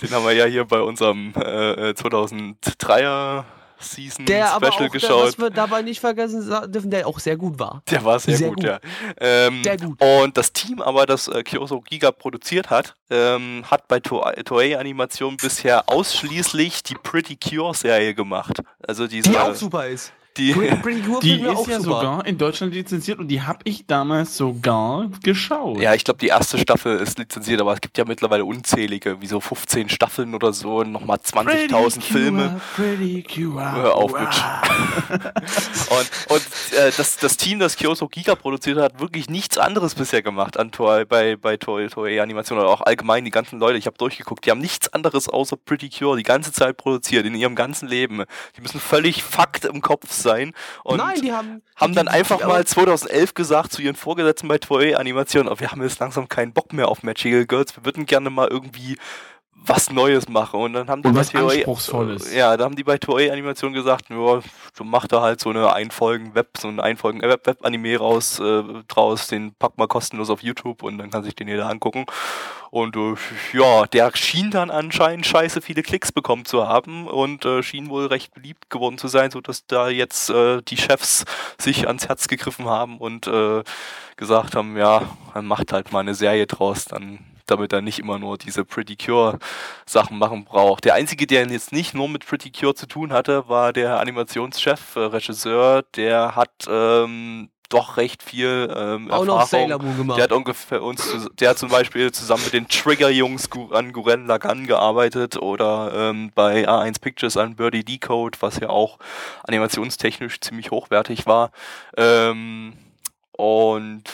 Den 0.00 0.10
haben 0.10 0.24
wir 0.24 0.32
ja 0.32 0.46
hier 0.46 0.64
bei 0.64 0.80
unserem 0.80 1.32
äh, 1.36 1.90
äh, 1.90 1.94
2003er 1.94 3.44
Season 3.82 4.24
Der 4.26 4.52
aber 4.52 4.72
Special 4.72 4.88
auch, 4.88 4.92
geschaut. 4.92 5.26
was 5.28 5.38
wir 5.38 5.50
dabei 5.50 5.82
nicht 5.82 6.00
vergessen 6.00 6.48
dürfen, 6.72 6.90
der 6.90 7.06
auch 7.06 7.18
sehr 7.18 7.36
gut 7.36 7.58
war. 7.58 7.82
Der 7.90 8.04
war 8.04 8.18
sehr, 8.18 8.36
Sehr 8.36 8.48
gut, 8.48 8.56
gut. 8.56 8.64
ja. 8.66 8.78
Ähm, 9.20 9.62
Sehr 9.64 9.76
gut. 9.76 10.00
Und 10.02 10.36
das 10.36 10.52
Team 10.52 10.80
aber, 10.80 11.06
das 11.06 11.28
äh, 11.28 11.42
Kyoso 11.42 11.80
Giga 11.80 12.10
produziert 12.12 12.70
hat, 12.70 12.94
ähm, 13.10 13.64
hat 13.70 13.88
bei 13.88 14.00
To- 14.00 14.24
Toei 14.44 14.78
Animation 14.78 15.36
bisher 15.36 15.88
ausschließlich 15.88 16.82
die 16.82 16.94
Pretty 16.94 17.36
Cure 17.36 17.74
Serie 17.74 18.14
gemacht. 18.14 18.60
Also 18.86 19.06
diese, 19.06 19.30
Die 19.30 19.38
auch 19.38 19.54
super 19.54 19.86
ist. 19.86 20.12
Die, 20.36 20.52
Pretty, 20.52 20.76
Pretty 20.76 21.00
Cure 21.02 21.20
Die 21.20 21.40
ist 21.40 21.42
ja 21.42 21.80
super. 21.80 21.80
sogar 21.80 22.26
in 22.26 22.38
Deutschland 22.38 22.74
lizenziert 22.74 23.18
und 23.18 23.28
die 23.28 23.42
habe 23.42 23.60
ich 23.64 23.86
damals 23.86 24.36
sogar 24.36 25.08
geschaut. 25.22 25.80
ja, 25.80 25.94
ich 25.94 26.04
glaube, 26.04 26.18
die 26.20 26.28
erste 26.28 26.58
Staffel 26.58 26.98
ist 26.98 27.18
lizenziert, 27.18 27.60
aber 27.60 27.72
es 27.74 27.80
gibt 27.80 27.98
ja 27.98 28.04
mittlerweile 28.04 28.44
unzählige, 28.44 29.20
wie 29.20 29.26
so 29.26 29.40
15 29.40 29.88
Staffeln 29.88 30.34
oder 30.34 30.52
so, 30.52 30.78
und 30.78 30.92
nochmal 30.92 31.18
20.000 31.18 32.00
Filme. 32.00 32.60
Pretty 32.76 33.22
Cure. 33.22 33.72
Hör 33.72 33.94
auf, 33.96 34.12
Mitch. 34.12 34.42
Und, 35.90 36.10
und 36.28 36.42
äh, 36.78 36.90
das, 36.96 37.18
das 37.18 37.36
Team, 37.36 37.58
das 37.58 37.76
Kyoso 37.76 38.08
Giga 38.08 38.34
produziert 38.34 38.78
hat, 38.78 38.94
hat 38.94 39.00
wirklich 39.00 39.28
nichts 39.28 39.58
anderes 39.58 39.94
bisher 39.94 40.22
gemacht 40.22 40.58
an 40.58 40.70
Toei, 40.70 41.04
bei, 41.04 41.36
bei 41.36 41.56
Toei, 41.56 41.88
Toei 41.88 42.20
Animation 42.22 42.58
oder 42.58 42.68
auch 42.68 42.80
allgemein 42.80 43.24
die 43.24 43.30
ganzen 43.30 43.58
Leute. 43.58 43.78
Ich 43.78 43.86
habe 43.86 43.96
durchgeguckt, 43.98 44.46
die 44.46 44.50
haben 44.50 44.60
nichts 44.60 44.92
anderes 44.92 45.28
außer 45.28 45.56
Pretty 45.56 45.90
Cure 45.90 46.16
die 46.16 46.22
ganze 46.22 46.52
Zeit 46.52 46.76
produziert, 46.76 47.26
in 47.26 47.34
ihrem 47.34 47.54
ganzen 47.54 47.88
Leben. 47.88 48.24
Die 48.56 48.60
müssen 48.60 48.80
völlig 48.80 49.22
fucked 49.22 49.64
im 49.64 49.80
Kopf 49.80 50.12
sein. 50.12 50.21
Und 50.84 50.96
Nein, 50.98 51.20
die 51.20 51.32
haben. 51.32 51.62
haben 51.76 51.94
dann 51.94 52.06
die- 52.06 52.12
einfach 52.12 52.38
die- 52.38 52.44
mal 52.46 52.64
2011 52.66 53.34
gesagt 53.34 53.72
zu 53.72 53.82
ihren 53.82 53.96
Vorgesetzten 53.96 54.48
bei 54.48 54.58
Toei 54.58 54.96
Animation, 54.96 55.48
oh, 55.48 55.58
wir 55.58 55.70
haben 55.70 55.82
jetzt 55.82 55.98
langsam 56.00 56.28
keinen 56.28 56.52
Bock 56.52 56.72
mehr 56.72 56.88
auf 56.88 57.02
Magical 57.02 57.46
Girls, 57.46 57.76
wir 57.76 57.84
würden 57.84 58.06
gerne 58.06 58.30
mal 58.30 58.48
irgendwie 58.48 58.96
was 59.64 59.90
Neues 59.90 60.28
machen. 60.28 60.60
Und 60.60 60.72
dann 60.72 60.88
haben 60.88 61.02
die 61.02 61.08
Und 61.08 61.14
bei 61.14 61.20
was 61.20 61.30
Toei, 61.30 61.54
Anspruchsvolles. 61.56 62.34
ja, 62.34 62.56
da 62.56 62.64
haben 62.64 62.76
die 62.76 62.84
bei 62.84 62.98
Toei 62.98 63.32
Animation 63.32 63.72
gesagt, 63.72 64.10
ja, 64.10 64.40
du 64.76 64.84
mach 64.84 65.06
da 65.06 65.22
halt 65.22 65.40
so 65.40 65.50
eine 65.50 65.72
Einfolgen 65.72 66.34
Web, 66.34 66.58
so 66.58 66.68
einen 66.68 66.80
Einfolgen 66.80 67.22
Web, 67.22 67.46
Web 67.46 67.58
Anime 67.64 67.96
raus 67.96 68.38
äh, 68.40 68.62
draus, 68.88 69.28
den 69.28 69.54
pack 69.54 69.78
mal 69.78 69.86
kostenlos 69.86 70.30
auf 70.30 70.42
YouTube 70.42 70.82
und 70.82 70.98
dann 70.98 71.10
kann 71.10 71.24
sich 71.24 71.34
den 71.34 71.48
jeder 71.48 71.68
angucken. 71.68 72.06
Und 72.70 72.96
äh, 72.96 73.14
ja, 73.52 73.86
der 73.86 74.10
schien 74.16 74.50
dann 74.50 74.70
anscheinend 74.70 75.26
scheiße 75.26 75.60
viele 75.60 75.82
Klicks 75.82 76.10
bekommen 76.10 76.46
zu 76.46 76.66
haben 76.66 77.06
und 77.06 77.44
äh, 77.44 77.62
schien 77.62 77.90
wohl 77.90 78.06
recht 78.06 78.32
beliebt 78.32 78.70
geworden 78.70 78.96
zu 78.96 79.08
sein, 79.08 79.30
sodass 79.30 79.66
da 79.66 79.88
jetzt 79.88 80.30
äh, 80.30 80.62
die 80.62 80.78
Chefs 80.78 81.24
sich 81.58 81.86
ans 81.86 82.08
Herz 82.08 82.28
gegriffen 82.28 82.66
haben 82.66 82.96
und 82.98 83.26
äh, 83.26 83.62
gesagt 84.16 84.56
haben, 84.56 84.76
ja, 84.76 85.02
man 85.34 85.44
macht 85.44 85.72
halt 85.72 85.92
mal 85.92 86.00
eine 86.00 86.14
Serie 86.14 86.46
draus, 86.46 86.86
dann 86.86 87.18
damit 87.52 87.72
er 87.72 87.82
nicht 87.82 87.98
immer 87.98 88.18
nur 88.18 88.38
diese 88.38 88.64
Pretty 88.64 88.96
Cure 88.96 89.38
Sachen 89.86 90.18
machen 90.18 90.44
braucht. 90.44 90.84
Der 90.84 90.94
einzige, 90.94 91.26
der 91.26 91.46
jetzt 91.46 91.72
nicht 91.72 91.94
nur 91.94 92.08
mit 92.08 92.26
Pretty 92.26 92.50
Cure 92.50 92.74
zu 92.74 92.86
tun 92.86 93.12
hatte, 93.12 93.48
war 93.48 93.72
der 93.72 94.00
Animationschef, 94.00 94.96
äh, 94.96 95.00
Regisseur, 95.00 95.82
der 95.94 96.34
hat 96.34 96.50
ähm, 96.68 97.50
doch 97.72 97.96
recht 97.96 98.22
viel 98.22 98.72
ähm, 98.76 99.10
Auch 99.10 99.24
noch 99.24 99.40
Erfahrung. 99.40 99.68
Sailor 99.68 99.82
Moon 99.82 99.96
gemacht. 99.96 100.18
Der 100.18 100.24
hat 100.24 100.32
ungefähr 100.32 100.82
uns, 100.82 101.28
der 101.38 101.50
hat 101.50 101.58
zum 101.58 101.70
Beispiel 101.70 102.12
zusammen 102.12 102.44
mit 102.44 102.52
den 102.52 102.68
Trigger-Jungs 102.68 103.48
an 103.72 103.92
Gurren 103.92 104.26
Lagann 104.26 104.66
gearbeitet 104.66 105.36
oder 105.36 105.92
ähm, 105.94 106.30
bei 106.34 106.68
A1 106.68 107.00
Pictures 107.00 107.36
an 107.36 107.56
Birdie 107.56 107.84
Decode, 107.84 108.40
was 108.40 108.60
ja 108.60 108.68
auch 108.68 108.98
animationstechnisch 109.44 110.40
ziemlich 110.40 110.70
hochwertig 110.70 111.26
war. 111.26 111.50
Ähm, 111.96 112.74
und 113.32 114.04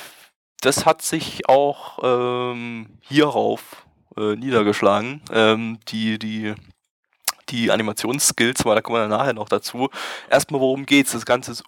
das 0.60 0.86
hat 0.86 1.02
sich 1.02 1.48
auch 1.48 1.98
ähm, 2.02 2.98
hierauf 3.00 3.86
äh, 4.16 4.34
niedergeschlagen. 4.36 5.22
Ähm, 5.32 5.78
die, 5.88 6.18
die, 6.18 6.54
die 7.48 7.70
Animationsskills, 7.70 8.62
aber 8.62 8.74
da 8.74 8.80
kommen 8.80 8.96
wir 8.96 9.08
dann 9.08 9.18
nachher 9.18 9.34
noch 9.34 9.48
dazu. 9.48 9.88
Erstmal, 10.30 10.60
worum 10.60 10.86
geht's? 10.86 11.12
Das 11.12 11.26
Ganze 11.26 11.52
ist 11.52 11.64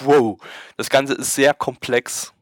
wow. 0.00 0.38
Das 0.76 0.90
Ganze 0.90 1.14
ist 1.14 1.34
sehr 1.34 1.54
komplex. 1.54 2.32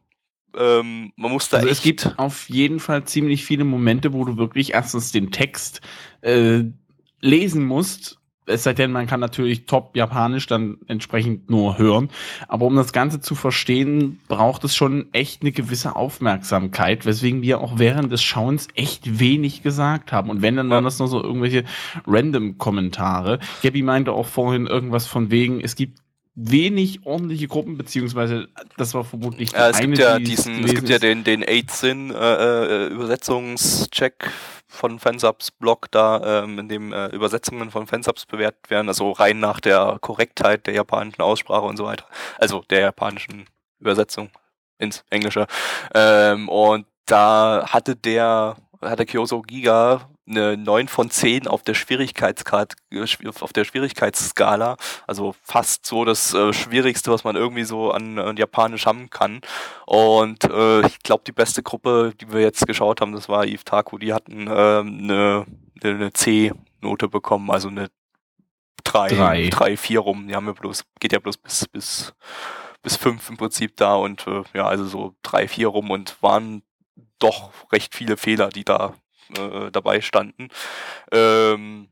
Ähm, 0.55 1.13
man 1.15 1.31
muss 1.31 1.49
da 1.49 1.57
Also 1.57 1.69
es 1.69 1.81
gibt 1.81 2.15
auf 2.17 2.49
jeden 2.49 2.79
Fall 2.79 3.03
ziemlich 3.05 3.45
viele 3.45 3.63
Momente, 3.63 4.13
wo 4.13 4.25
du 4.25 4.37
wirklich 4.37 4.73
erstens 4.73 5.11
den 5.11 5.31
Text 5.31 5.81
äh, 6.21 6.63
lesen 7.19 7.65
musst. 7.65 8.16
Es 8.47 8.63
sei 8.63 8.73
denn, 8.73 8.91
man 8.91 9.07
kann 9.07 9.19
natürlich 9.19 9.65
top 9.65 9.95
Japanisch 9.95 10.47
dann 10.47 10.77
entsprechend 10.87 11.49
nur 11.49 11.77
hören. 11.77 12.09
Aber 12.47 12.65
um 12.65 12.75
das 12.75 12.93
Ganze 12.93 13.19
zu 13.19 13.35
verstehen, 13.35 14.19
braucht 14.27 14.63
es 14.63 14.75
schon 14.75 15.07
echt 15.11 15.41
eine 15.41 15.51
gewisse 15.51 15.95
Aufmerksamkeit, 15.95 17.05
weswegen 17.05 17.41
wir 17.41 17.59
auch 17.61 17.77
während 17.77 18.11
des 18.11 18.23
Schauens 18.23 18.67
echt 18.73 19.19
wenig 19.19 19.63
gesagt 19.63 20.11
haben. 20.11 20.29
Und 20.29 20.41
wenn, 20.41 20.55
dann 20.55 20.69
waren 20.69 20.85
das 20.85 20.99
nur 20.99 21.07
so 21.07 21.21
irgendwelche 21.21 21.65
random 22.05 22.57
Kommentare. 22.57 23.39
Gabby 23.61 23.83
meinte 23.83 24.13
auch 24.13 24.27
vorhin 24.27 24.65
irgendwas 24.65 25.07
von 25.07 25.29
wegen, 25.29 25.59
es 25.59 25.75
gibt 25.75 25.99
wenig 26.39 27.03
ordentliche 27.03 27.47
Gruppen, 27.47 27.77
beziehungsweise 27.77 28.47
das 28.77 28.93
war 28.93 29.03
vermutlich 29.03 29.51
Ja, 29.53 29.69
es 29.69 29.77
eine, 29.77 29.87
gibt 29.87 29.97
ja 29.97 30.19
die 30.19 30.25
diesen, 30.25 30.63
es 30.63 30.75
gibt 30.75 30.87
ja 30.87 30.99
den, 30.99 31.23
den 31.23 31.43
Aid-Sin 31.43 32.11
äh, 32.11 32.15
äh, 32.15 32.87
Übersetzungscheck 32.89 34.29
von 34.67 34.99
Fansubs 34.99 35.49
Blog 35.49 35.87
da, 35.89 36.43
ähm, 36.43 36.59
in 36.59 36.69
dem 36.69 36.93
äh, 36.93 37.07
Übersetzungen 37.07 37.71
von 37.71 37.87
Fansubs 37.87 38.27
bewertet 38.27 38.69
werden, 38.69 38.87
also 38.87 39.11
rein 39.11 39.39
nach 39.39 39.59
der 39.59 39.97
Korrektheit 39.99 40.67
der 40.67 40.75
japanischen 40.75 41.23
Aussprache 41.23 41.65
und 41.65 41.75
so 41.75 41.85
weiter. 41.85 42.05
Also 42.37 42.63
der 42.69 42.81
japanischen 42.81 43.45
Übersetzung 43.79 44.29
ins 44.77 45.03
Englische. 45.09 45.47
Ähm, 45.95 46.49
und 46.49 46.85
da 47.07 47.65
hatte 47.67 47.95
der, 47.95 48.57
hatte 48.79 49.07
Kyoso 49.07 49.41
Giga 49.41 50.07
eine 50.27 50.57
9 50.57 50.87
von 50.87 51.09
10 51.09 51.47
auf 51.47 51.63
der 51.63 51.73
Schwierigkeitskarte, 51.73 52.75
auf 53.39 53.53
der 53.53 53.63
Schwierigkeitsskala, 53.63 54.77
also 55.05 55.35
fast 55.41 55.85
so 55.85 56.05
das 56.05 56.33
äh, 56.33 56.53
Schwierigste, 56.53 57.11
was 57.11 57.23
man 57.23 57.35
irgendwie 57.35 57.63
so 57.63 57.91
an, 57.91 58.19
an 58.19 58.37
Japanisch 58.37 58.85
haben 58.85 59.09
kann. 59.09 59.41
Und 59.85 60.43
äh, 60.43 60.85
ich 60.85 60.99
glaube, 60.99 61.23
die 61.25 61.31
beste 61.31 61.63
Gruppe, 61.63 62.13
die 62.19 62.31
wir 62.31 62.41
jetzt 62.41 62.67
geschaut 62.67 63.01
haben, 63.01 63.13
das 63.13 63.29
war 63.29 63.45
Eve 63.45 63.63
Taku, 63.63 63.97
die 63.97 64.13
hatten 64.13 64.47
ähm, 64.49 64.99
eine, 65.03 65.45
eine 65.83 66.13
C-Note 66.13 67.07
bekommen, 67.07 67.49
also 67.49 67.69
eine 67.69 67.87
3, 68.83 69.09
Drei. 69.09 69.49
3, 69.49 69.77
4 69.77 69.99
rum. 69.99 70.27
Die 70.27 70.35
haben 70.35 70.47
ja 70.47 70.53
bloß, 70.53 70.85
geht 70.99 71.11
ja 71.11 71.19
bloß 71.19 71.37
bis, 71.37 71.67
bis, 71.67 72.13
bis 72.81 72.95
5 72.95 73.29
im 73.31 73.37
Prinzip 73.37 73.75
da 73.75 73.95
und 73.95 74.25
äh, 74.27 74.43
ja, 74.53 74.65
also 74.65 74.85
so 74.85 75.15
3, 75.23 75.47
4 75.47 75.67
rum 75.67 75.91
und 75.91 76.21
waren 76.21 76.63
doch 77.19 77.51
recht 77.71 77.95
viele 77.95 78.15
Fehler, 78.15 78.49
die 78.49 78.63
da 78.63 78.93
äh, 79.37 79.71
dabei 79.71 80.01
standen. 80.01 80.49
Ähm, 81.11 81.87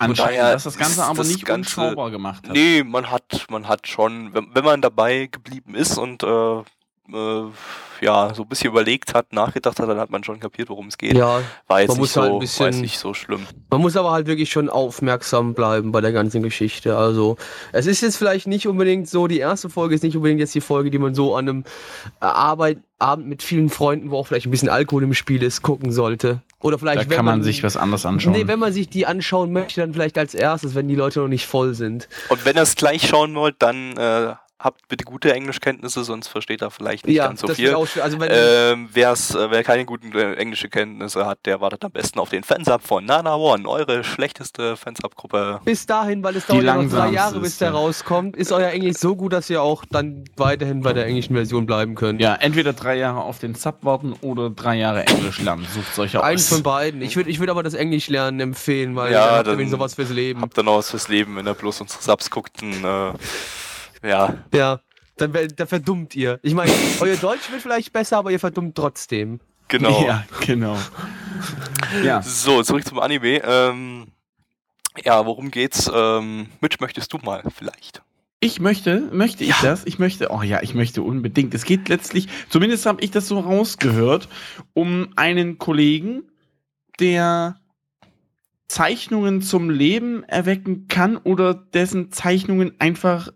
Anscheinend, 0.00 0.18
daher 0.38 0.52
dass 0.52 0.62
das 0.64 0.78
Ganze 0.78 1.02
aber 1.04 1.18
das 1.18 1.28
nicht 1.28 1.44
Ganze- 1.44 1.80
unschaubar 1.80 2.10
gemacht 2.10 2.46
hat. 2.46 2.54
Nee, 2.54 2.84
man 2.84 3.10
hat, 3.10 3.46
man 3.50 3.66
hat 3.66 3.88
schon, 3.88 4.32
wenn, 4.32 4.54
wenn 4.54 4.64
man 4.64 4.80
dabei 4.80 5.26
geblieben 5.30 5.74
ist 5.74 5.98
und 5.98 6.22
äh, 6.22 6.58
äh, 7.10 7.42
ja, 8.00 8.32
so 8.32 8.42
ein 8.42 8.48
bisschen 8.48 8.70
überlegt 8.70 9.14
hat, 9.14 9.32
nachgedacht 9.32 9.80
hat, 9.80 9.88
dann 9.88 9.98
hat 9.98 10.10
man 10.10 10.22
schon 10.22 10.38
kapiert, 10.38 10.68
worum 10.68 10.86
es 10.86 10.98
geht. 10.98 11.14
Ja, 11.16 11.40
war 11.66 11.80
jetzt 11.80 11.88
man 11.88 11.96
nicht 11.96 11.98
muss 12.00 12.12
so, 12.12 12.20
halt 12.20 12.30
ein 12.30 12.34
war 12.34 12.38
bisschen- 12.40 12.66
jetzt 12.66 12.80
nicht 12.80 12.98
so 12.98 13.12
schlimm. 13.12 13.44
man 13.70 13.80
muss 13.80 13.96
aber 13.96 14.12
halt 14.12 14.28
wirklich 14.28 14.52
schon 14.52 14.68
aufmerksam 14.68 15.54
bleiben 15.54 15.90
bei 15.90 16.00
der 16.00 16.12
ganzen 16.12 16.44
Geschichte. 16.44 16.96
Also, 16.96 17.36
es 17.72 17.86
ist 17.86 18.00
jetzt 18.02 18.18
vielleicht 18.18 18.46
nicht 18.46 18.68
unbedingt 18.68 19.08
so, 19.08 19.26
die 19.26 19.38
erste 19.38 19.68
Folge 19.68 19.96
ist 19.96 20.04
nicht 20.04 20.14
unbedingt 20.16 20.38
jetzt 20.38 20.54
die 20.54 20.60
Folge, 20.60 20.90
die 20.92 20.98
man 20.98 21.14
so 21.16 21.34
an 21.34 21.48
einem 21.48 21.64
äh, 22.20 22.26
Arbeit, 22.26 22.78
Abend 23.00 23.26
mit 23.26 23.42
vielen 23.42 23.68
Freunden, 23.70 24.10
wo 24.12 24.18
auch 24.18 24.26
vielleicht 24.28 24.46
ein 24.46 24.50
bisschen 24.52 24.68
Alkohol 24.68 25.02
im 25.02 25.14
Spiel 25.14 25.42
ist, 25.42 25.62
gucken 25.62 25.90
sollte. 25.90 26.42
Oder 26.60 26.78
vielleicht, 26.78 27.02
Da 27.02 27.10
wenn 27.10 27.16
kann 27.16 27.24
man 27.24 27.42
sich 27.44 27.62
was 27.62 27.76
anderes 27.76 28.04
anschauen. 28.04 28.32
Nee, 28.32 28.48
wenn 28.48 28.58
man 28.58 28.72
sich 28.72 28.88
die 28.88 29.06
anschauen 29.06 29.52
möchte, 29.52 29.80
dann 29.80 29.92
vielleicht 29.92 30.18
als 30.18 30.34
erstes, 30.34 30.74
wenn 30.74 30.88
die 30.88 30.96
Leute 30.96 31.20
noch 31.20 31.28
nicht 31.28 31.46
voll 31.46 31.74
sind. 31.74 32.08
Und 32.28 32.44
wenn 32.44 32.56
ihr 32.56 32.62
es 32.62 32.74
gleich 32.74 33.06
schauen 33.06 33.34
wollt, 33.36 33.56
dann 33.60 33.96
äh, 33.96 34.34
habt 34.60 34.88
bitte 34.88 35.04
gute 35.04 35.32
Englischkenntnisse, 35.32 36.02
sonst 36.04 36.28
versteht 36.28 36.62
er 36.62 36.70
vielleicht 36.70 37.06
nicht 37.06 37.16
ganz 37.18 37.40
so 37.40 37.46
das 37.46 37.56
viel. 37.56 37.66
wird 37.66 37.76
auch 37.76 37.86
schwer. 37.86 38.04
Also 38.04 38.18
wenn 38.18 38.30
Ähm, 38.32 38.88
wer's, 38.92 39.34
äh, 39.34 39.50
wer 39.50 39.62
keine 39.62 39.84
guten 39.84 40.12
äh, 40.12 40.34
englische 40.34 40.68
Kenntnisse 40.68 41.26
hat, 41.26 41.38
der 41.46 41.60
wartet 41.60 41.84
am 41.84 41.92
besten 41.92 42.18
auf 42.18 42.30
den 42.30 42.42
Fansub 42.42 42.82
von 42.82 43.04
Nana 43.04 43.36
One, 43.36 43.68
eure 43.68 44.02
schlechteste 44.04 44.76
Fansub-Gruppe. 44.76 45.60
bis 45.64 45.86
dahin, 45.86 46.22
weil 46.24 46.36
es 46.36 46.46
Die 46.46 46.52
dauert 46.52 46.64
ja 46.64 46.74
noch 46.82 46.90
drei 46.90 47.10
Jahre, 47.10 47.38
bis 47.40 47.50
ist, 47.50 47.60
der 47.60 47.68
ja. 47.68 47.74
rauskommt, 47.74 48.36
ist 48.36 48.50
euer 48.52 48.68
Englisch 48.70 48.96
so 48.96 49.14
gut, 49.14 49.32
dass 49.32 49.48
ihr 49.48 49.62
auch 49.62 49.84
dann 49.90 50.24
weiterhin 50.36 50.80
bei 50.82 50.92
der 50.92 51.06
englischen 51.06 51.34
Version 51.34 51.66
bleiben 51.66 51.94
könnt. 51.94 52.20
ja, 52.20 52.34
entweder 52.34 52.72
drei 52.72 52.96
Jahre 52.96 53.22
auf 53.22 53.38
den 53.38 53.54
Sub 53.54 53.76
warten 53.82 54.14
oder 54.22 54.50
drei 54.50 54.76
Jahre 54.76 55.06
Englisch 55.06 55.40
lernen. 55.40 55.66
Sucht 55.72 55.94
solche 55.94 56.22
Eins 56.24 56.46
aus. 56.46 56.54
von 56.54 56.62
beiden. 56.64 57.00
Ich 57.02 57.14
würde 57.16 57.30
ich 57.30 57.38
würd 57.38 57.50
aber 57.50 57.62
das 57.62 57.74
Englisch 57.74 58.08
lernen 58.08 58.40
empfehlen, 58.40 58.96
weil 58.96 59.12
Ja, 59.12 59.42
dann 59.42 59.52
habt 59.54 59.60
ihr 59.62 59.68
sowas 59.68 59.94
fürs 59.94 60.10
Leben. 60.10 60.40
Habt 60.42 60.58
ihr 60.58 60.62
noch 60.64 60.78
was 60.78 60.90
fürs 60.90 61.08
Leben, 61.08 61.36
wenn 61.36 61.46
ihr 61.46 61.54
bloß 61.54 61.80
unsere 61.80 62.02
Subs 62.02 62.28
guckt, 62.30 62.60
dann, 62.60 62.72
äh, 62.84 63.12
ja, 64.02 64.34
Ja, 64.52 64.80
dann, 65.16 65.32
dann 65.32 65.66
verdummt 65.66 66.14
ihr. 66.14 66.38
Ich 66.42 66.54
meine, 66.54 66.72
euer 67.00 67.16
Deutsch 67.16 67.50
wird 67.50 67.62
vielleicht 67.62 67.92
besser, 67.92 68.18
aber 68.18 68.30
ihr 68.30 68.40
verdummt 68.40 68.76
trotzdem. 68.76 69.40
Genau. 69.68 70.04
Ja, 70.06 70.24
genau. 70.46 70.78
Ja. 72.02 72.22
So, 72.22 72.62
zurück 72.62 72.86
zum 72.86 72.98
Anime. 73.00 73.42
Ähm, 73.44 74.06
ja, 75.04 75.24
worum 75.26 75.50
geht's? 75.50 75.90
Ähm, 75.92 76.46
Mitch, 76.60 76.78
möchtest 76.80 77.12
du 77.12 77.18
mal 77.18 77.42
vielleicht? 77.54 78.02
Ich 78.40 78.60
möchte, 78.60 79.00
möchte 79.12 79.42
ich 79.44 79.50
Ja. 79.50 79.56
das? 79.62 79.84
Ich 79.84 79.98
möchte, 79.98 80.30
oh 80.30 80.42
ja, 80.42 80.62
ich 80.62 80.74
möchte 80.74 81.02
unbedingt. 81.02 81.52
Es 81.54 81.64
geht 81.64 81.88
letztlich, 81.88 82.28
zumindest 82.48 82.86
habe 82.86 83.02
ich 83.02 83.10
das 83.10 83.26
so 83.28 83.40
rausgehört, 83.40 84.28
um 84.74 85.08
einen 85.16 85.58
Kollegen, 85.58 86.22
der 87.00 87.56
Zeichnungen 88.68 89.42
zum 89.42 89.70
Leben 89.70 90.24
erwecken 90.24 90.88
kann 90.88 91.16
oder 91.16 91.54
dessen 91.54 92.12
Zeichnungen 92.12 92.74
einfach 92.80 93.30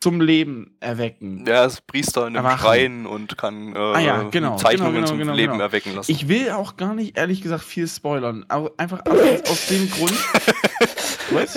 zum 0.00 0.20
Leben 0.20 0.76
erwecken. 0.80 1.44
Der 1.44 1.64
ist 1.66 1.86
Priester 1.86 2.26
in 2.28 2.36
einem 2.36 2.46
Erwachen. 2.46 2.60
Schrein 2.60 3.06
und 3.06 3.36
kann 3.36 3.74
äh, 3.74 3.78
Ah 3.78 3.98
ja, 3.98 4.22
genau, 4.30 4.56
Zeichnungen 4.56 4.94
genau, 4.94 5.06
zum 5.06 5.18
genau, 5.18 5.32
Leben 5.34 5.52
genau. 5.54 5.64
erwecken 5.64 5.94
lassen. 5.96 6.10
Ich 6.12 6.28
will 6.28 6.50
auch 6.50 6.76
gar 6.76 6.94
nicht, 6.94 7.16
ehrlich 7.18 7.42
gesagt, 7.42 7.64
viel 7.64 7.88
spoilern. 7.88 8.44
Aber 8.48 8.70
einfach 8.76 9.00
aus, 9.06 9.50
aus 9.50 9.66
dem 9.66 9.90
Grund. 9.90 10.12
Was? 11.30 11.56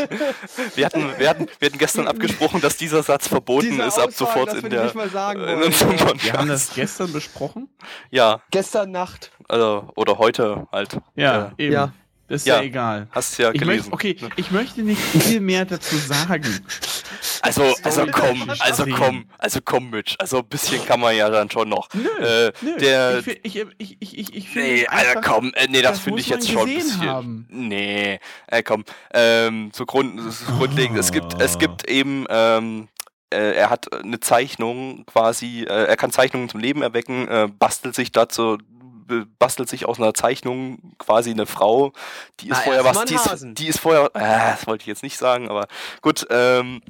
wir, 0.75 0.85
hatten, 0.85 1.05
wir, 1.17 1.29
hatten, 1.29 1.47
wir 1.59 1.65
hatten 1.67 1.77
gestern 1.77 2.07
abgesprochen, 2.07 2.59
dass 2.59 2.75
dieser 2.75 3.03
Satz 3.03 3.27
verboten 3.29 3.69
Diese 3.69 3.83
ist 3.83 3.99
ab 3.99 4.09
Aussage, 4.09 4.13
sofort 4.13 4.47
das 4.49 4.63
in 4.63 4.69
der 4.69 4.83
nicht 4.83 4.95
mal 4.95 5.09
sagen 5.09 5.39
in 5.41 5.47
wollen. 5.47 5.63
unserem 5.63 5.91
Wir 5.91 5.99
haben 5.99 6.07
Podcast. 6.17 6.49
das 6.49 6.73
gestern 6.75 7.13
besprochen. 7.13 7.69
Ja, 8.09 8.41
Gestern 8.51 8.91
Nacht. 8.91 9.31
also, 9.47 9.89
oder 9.95 10.17
heute 10.17 10.67
halt. 10.73 10.97
Ja, 11.15 11.53
Äh, 11.57 11.63
eben. 11.65 11.73
Ja. 11.73 11.93
Das 12.31 12.41
ist 12.43 12.47
ja, 12.47 12.57
Ja. 12.57 12.63
egal. 12.63 13.07
Hast 13.11 13.37
ja 13.37 13.51
Ich 13.51 13.59
gelesen. 13.59 13.89
möchte, 13.91 13.93
okay, 13.93 14.29
ich 14.37 14.51
möchte 14.51 14.81
nicht 14.83 15.01
viel 15.21 15.41
mehr 15.41 15.65
dazu 15.65 15.97
sagen. 15.97 16.65
Also, 17.41 17.75
also 17.83 18.05
komm, 18.11 18.49
also 18.59 18.85
komm, 18.85 19.25
also 19.37 19.59
komm, 19.63 19.89
Mitch. 19.89 20.15
Also 20.19 20.39
ein 20.39 20.45
bisschen 20.47 20.85
kann 20.85 20.99
man 21.01 21.15
ja 21.15 21.29
dann 21.29 21.49
schon 21.51 21.67
noch. 21.69 21.89
Nö, 21.93 22.07
Äh, 22.25 22.51
nö, 22.61 22.77
der, 22.77 23.17
ich, 23.43 23.57
ich, 23.57 23.65
ich, 23.77 23.97
ich, 24.19 24.33
ich, 24.35 24.55
Nee, 24.55 24.87
Alter, 24.87 25.21
komm, 25.21 25.51
äh, 25.55 25.67
nee, 25.69 25.81
das, 25.81 25.93
das 25.93 25.99
finde 26.01 26.21
ich 26.21 26.27
jetzt 26.29 26.49
schon 26.49 26.69
ein 26.69 26.75
bisschen. 26.75 27.01
haben. 27.01 27.47
Nee, 27.49 28.19
äh, 28.47 28.63
komm. 28.63 28.85
Ähm, 29.13 29.71
so 29.73 29.85
Grund, 29.85 30.19
ist 30.21 30.45
grundlegend. 30.45 30.97
Es 30.97 31.11
gibt, 31.11 31.33
es 31.41 31.55
Ah. 31.55 31.59
gibt 31.59 31.89
eben, 31.89 32.25
ähm, 32.29 32.87
äh, 33.33 33.53
er 33.55 33.69
hat 33.69 33.91
eine 34.03 34.19
Zeichnung 34.19 35.05
quasi, 35.05 35.63
äh, 35.63 35.85
er 35.85 35.97
kann 35.97 36.11
Zeichnungen 36.11 36.47
zum 36.49 36.59
Leben 36.59 36.81
erwecken, 36.81 37.27
äh, 37.27 37.47
bastelt 37.59 37.95
sich 37.95 38.11
dazu, 38.11 38.57
bastelt 39.39 39.69
sich 39.69 39.85
aus 39.85 39.99
einer 39.99 40.13
Zeichnung 40.13 40.93
quasi 40.97 41.31
eine 41.31 41.45
Frau, 41.45 41.93
die 42.39 42.49
ist 42.49 42.57
Na, 42.57 42.63
vorher 42.63 42.83
was, 42.83 43.05
die 43.05 43.15
ist, 43.15 43.45
die 43.45 43.67
ist 43.67 43.79
vorher, 43.79 44.05
äh, 44.13 44.51
das 44.51 44.67
wollte 44.67 44.83
ich 44.83 44.87
jetzt 44.87 45.03
nicht 45.03 45.17
sagen, 45.17 45.49
aber 45.49 45.67
gut, 46.01 46.25
ähm, 46.29 46.81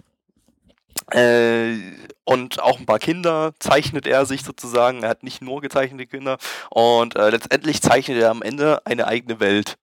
äh, 1.11 1.77
und 2.23 2.61
auch 2.61 2.79
ein 2.79 2.85
paar 2.85 2.99
Kinder 2.99 3.53
zeichnet 3.59 4.07
er 4.07 4.25
sich 4.25 4.43
sozusagen. 4.43 5.03
Er 5.03 5.09
hat 5.09 5.23
nicht 5.23 5.41
nur 5.41 5.61
gezeichnete 5.61 6.05
Kinder. 6.05 6.37
Und 6.69 7.15
äh, 7.15 7.29
letztendlich 7.29 7.81
zeichnet 7.81 8.21
er 8.21 8.29
am 8.29 8.41
Ende 8.41 8.85
eine 8.85 9.07
eigene 9.07 9.39
Welt. 9.39 9.77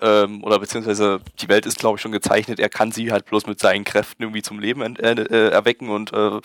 Ähm, 0.00 0.44
oder 0.44 0.58
beziehungsweise 0.58 1.20
die 1.40 1.48
Welt 1.48 1.66
ist, 1.66 1.78
glaube 1.78 1.96
ich, 1.96 2.02
schon 2.02 2.12
gezeichnet. 2.12 2.60
Er 2.60 2.68
kann 2.68 2.92
sie 2.92 3.12
halt 3.12 3.24
bloß 3.26 3.46
mit 3.46 3.60
seinen 3.60 3.84
Kräften 3.84 4.22
irgendwie 4.22 4.42
zum 4.42 4.58
Leben 4.58 4.96
äh, 4.96 5.12
äh, 5.12 5.50
erwecken 5.50 5.88
und 5.88 6.12
äh, 6.12 6.40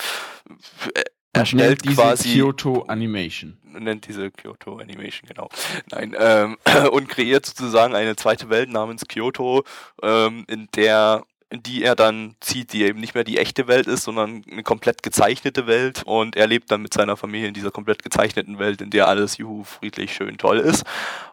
er 1.34 1.46
stellt 1.46 1.62
nennt 1.70 1.86
diese 1.86 1.96
quasi 1.96 2.34
Kyoto 2.34 2.84
Animation. 2.88 3.58
nennt 3.64 4.08
diese 4.08 4.32
Kyoto 4.32 4.78
Animation, 4.80 5.28
genau. 5.28 5.50
Nein, 5.92 6.16
ähm, 6.18 6.58
und 6.92 7.08
kreiert 7.10 7.46
sozusagen 7.46 7.96
eine 7.96 8.16
zweite 8.16 8.50
Welt 8.50 8.70
namens 8.70 9.06
Kyoto, 9.08 9.64
ähm, 10.02 10.46
in 10.48 10.68
der 10.76 11.24
in 11.52 11.64
die 11.64 11.84
er 11.84 11.96
dann 11.96 12.36
zieht, 12.42 12.74
die 12.74 12.84
eben 12.84 13.00
nicht 13.00 13.16
mehr 13.16 13.24
die 13.24 13.40
echte 13.40 13.68
Welt 13.68 13.88
ist, 13.88 14.04
sondern 14.04 14.44
eine 14.52 14.62
komplett 14.62 15.02
gezeichnete 15.02 15.66
Welt 15.66 16.04
und 16.06 16.36
er 16.36 16.46
lebt 16.46 16.70
dann 16.70 16.84
mit 16.84 16.94
seiner 16.94 17.18
Familie 17.18 17.48
in 17.48 17.56
dieser 17.56 17.72
komplett 17.72 18.04
gezeichneten 18.04 18.60
Welt, 18.60 18.82
in 18.82 18.92
der 18.92 19.08
alles 19.08 19.38
juhu, 19.38 19.64
friedlich, 19.64 20.14
schön, 20.14 20.38
toll 20.38 20.60
ist 20.60 20.84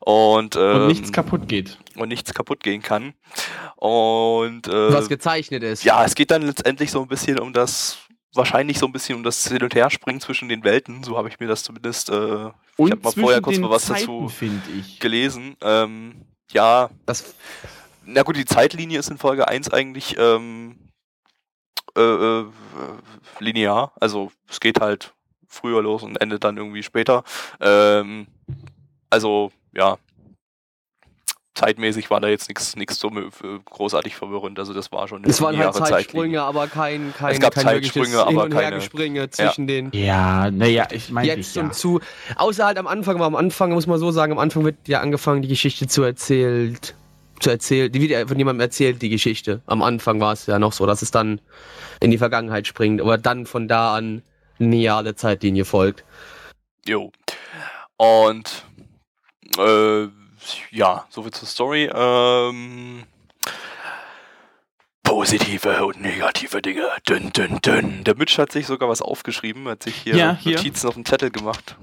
und, 0.01 0.57
ähm, 0.57 0.77
Und 0.77 0.87
nichts 0.87 1.13
kaputt 1.13 1.49
geht. 1.49 1.77
und 1.97 2.09
nichts 2.09 2.33
kaputt 2.33 2.63
gehen 2.63 2.81
kann. 2.81 3.13
Und 3.77 4.69
äh, 4.69 4.93
Was 4.93 5.09
gezeichnet 5.11 5.63
ist. 5.63 5.85
ja, 5.85 6.03
es 6.05 6.15
geht 6.15 6.31
dann 6.31 6.43
letztendlich 6.43 6.91
so 6.91 7.03
ein 7.03 7.09
bisschen 7.09 7.39
um 7.39 7.53
das, 7.53 7.99
wahrscheinlich 8.37 8.79
so 8.79 8.87
ein 8.87 8.93
bisschen 8.93 9.17
um 9.17 9.23
das 9.23 9.47
Hin- 9.49 9.63
und 9.63 9.75
Herspringen 9.75 10.21
zwischen 10.21 10.49
den 10.49 10.65
Welten. 10.65 11.03
So 11.03 11.17
habe 11.17 11.29
ich 11.29 11.41
mir 11.41 11.47
das 11.47 11.63
zumindest, 11.63 12.11
äh, 12.11 12.15
ich 12.79 12.91
habe 12.91 13.01
mal 13.03 13.13
vorher 13.13 13.41
kurz 13.41 13.59
mal 13.59 13.71
was 13.71 13.87
Zeiten, 13.87 14.01
dazu 14.07 14.31
gelesen. 15.01 15.57
Ähm, 15.63 16.27
ja, 16.53 16.91
Das, 17.07 17.35
na 18.05 18.23
gut, 18.23 18.37
die 18.37 18.45
Zeitlinie 18.45 18.99
ist 18.99 19.11
in 19.11 19.19
Folge 19.19 19.49
1 19.49 19.71
eigentlich 19.73 20.17
ähm, 20.19 20.77
äh, 21.97 22.01
äh, 22.01 22.45
linear. 23.41 23.93
Also 24.01 24.31
es 24.49 24.61
geht 24.61 24.81
halt 24.81 25.15
früher 25.49 25.83
los 25.83 26.03
und 26.03 26.17
endet 26.21 26.45
dann 26.45 26.57
irgendwie 26.57 26.83
später. 26.83 27.25
Ähm, 27.61 28.27
also, 29.11 29.53
ja. 29.73 29.99
Zeitmäßig 31.57 32.11
war 32.11 32.21
da 32.21 32.29
jetzt 32.29 32.49
nichts 32.49 32.77
nichts 32.77 32.99
so 33.01 33.11
großartig 33.11 34.15
verwirrend. 34.15 34.59
Also 34.59 34.75
das 34.75 34.93
war 34.93 35.09
schon 35.09 35.23
eine 35.23 35.31
es 35.31 35.41
waren 35.41 35.57
halt 35.57 35.75
Zeitsprünge, 35.75 36.43
aber 36.43 36.67
kein, 36.67 37.15
kein, 37.17 37.33
Es 37.33 37.41
gab 37.41 37.55
kein 37.55 37.65
Zeitsprünge, 37.65 38.19
aber 38.19 38.29
Hin- 38.31 38.39
und 38.41 38.51
keine- 38.51 38.63
Hergespringe 38.63 39.31
zwischen 39.31 39.67
den 39.67 39.91
Ja, 39.93 40.51
naja, 40.51 40.87
ich 40.93 41.11
meine 41.11 41.29
jetzt 41.29 41.49
ich, 41.51 41.55
ja. 41.55 41.63
und 41.63 41.75
zu. 41.75 42.01
Außer 42.37 42.67
halt 42.67 42.77
am 42.77 42.87
Anfang, 42.87 43.17
aber 43.17 43.25
am 43.25 43.35
Anfang 43.37 43.73
muss 43.73 43.87
man 43.87 43.99
so 43.99 44.11
sagen, 44.11 44.33
am 44.33 44.39
Anfang 44.39 44.65
wird 44.65 44.77
ja 44.87 45.01
angefangen, 45.01 45.41
die 45.41 45.49
Geschichte 45.49 45.87
zu 45.87 46.03
erzählt. 46.03 46.95
Zu 47.41 47.49
erzählen, 47.51 47.91
die 47.91 48.01
wird 48.03 48.11
ja 48.11 48.27
von 48.27 48.39
jemandem 48.39 48.61
erzählt, 48.61 49.01
die 49.01 49.09
Geschichte. 49.09 49.63
Am 49.67 49.81
Anfang 49.83 50.21
war 50.21 50.35
es 50.35 50.45
ja 50.47 50.59
noch 50.59 50.73
so, 50.75 50.85
dass 50.85 51.01
es 51.01 51.11
dann 51.11 51.41
in 52.01 52.11
die 52.11 52.19
Vergangenheit 52.19 52.67
springt, 52.67 53.01
aber 53.01 53.17
dann 53.17 53.47
von 53.47 53.67
da 53.67 53.95
an 53.95 54.23
lineare 54.59 55.15
Zeitlinie 55.15 55.65
folgt. 55.65 56.05
Jo. 56.87 57.13
Und 57.97 58.65
äh, 59.59 60.07
ja, 60.71 61.07
soviel 61.11 61.33
zur 61.33 61.49
Story. 61.49 61.91
Ähm, 61.95 63.05
positive 65.03 65.87
und 65.87 66.01
negative 66.01 66.61
Dinge. 66.61 66.87
Dünn, 67.09 67.33
dünn, 67.33 67.61
dünn. 67.65 68.05
Der 68.05 68.17
Mitch 68.17 68.41
hat 68.41 68.53
sich 68.53 68.67
sogar 68.67 68.89
was 68.89 69.01
aufgeschrieben, 69.01 69.69
hat 69.69 69.83
sich 69.83 69.95
hier, 69.95 70.17
Ja, 70.17 70.37
hier. 70.39 70.57
Notizen 70.57 70.89
auf 70.89 70.95
dem 70.95 71.05
Zettel 71.05 71.31
gemacht. 71.31 71.77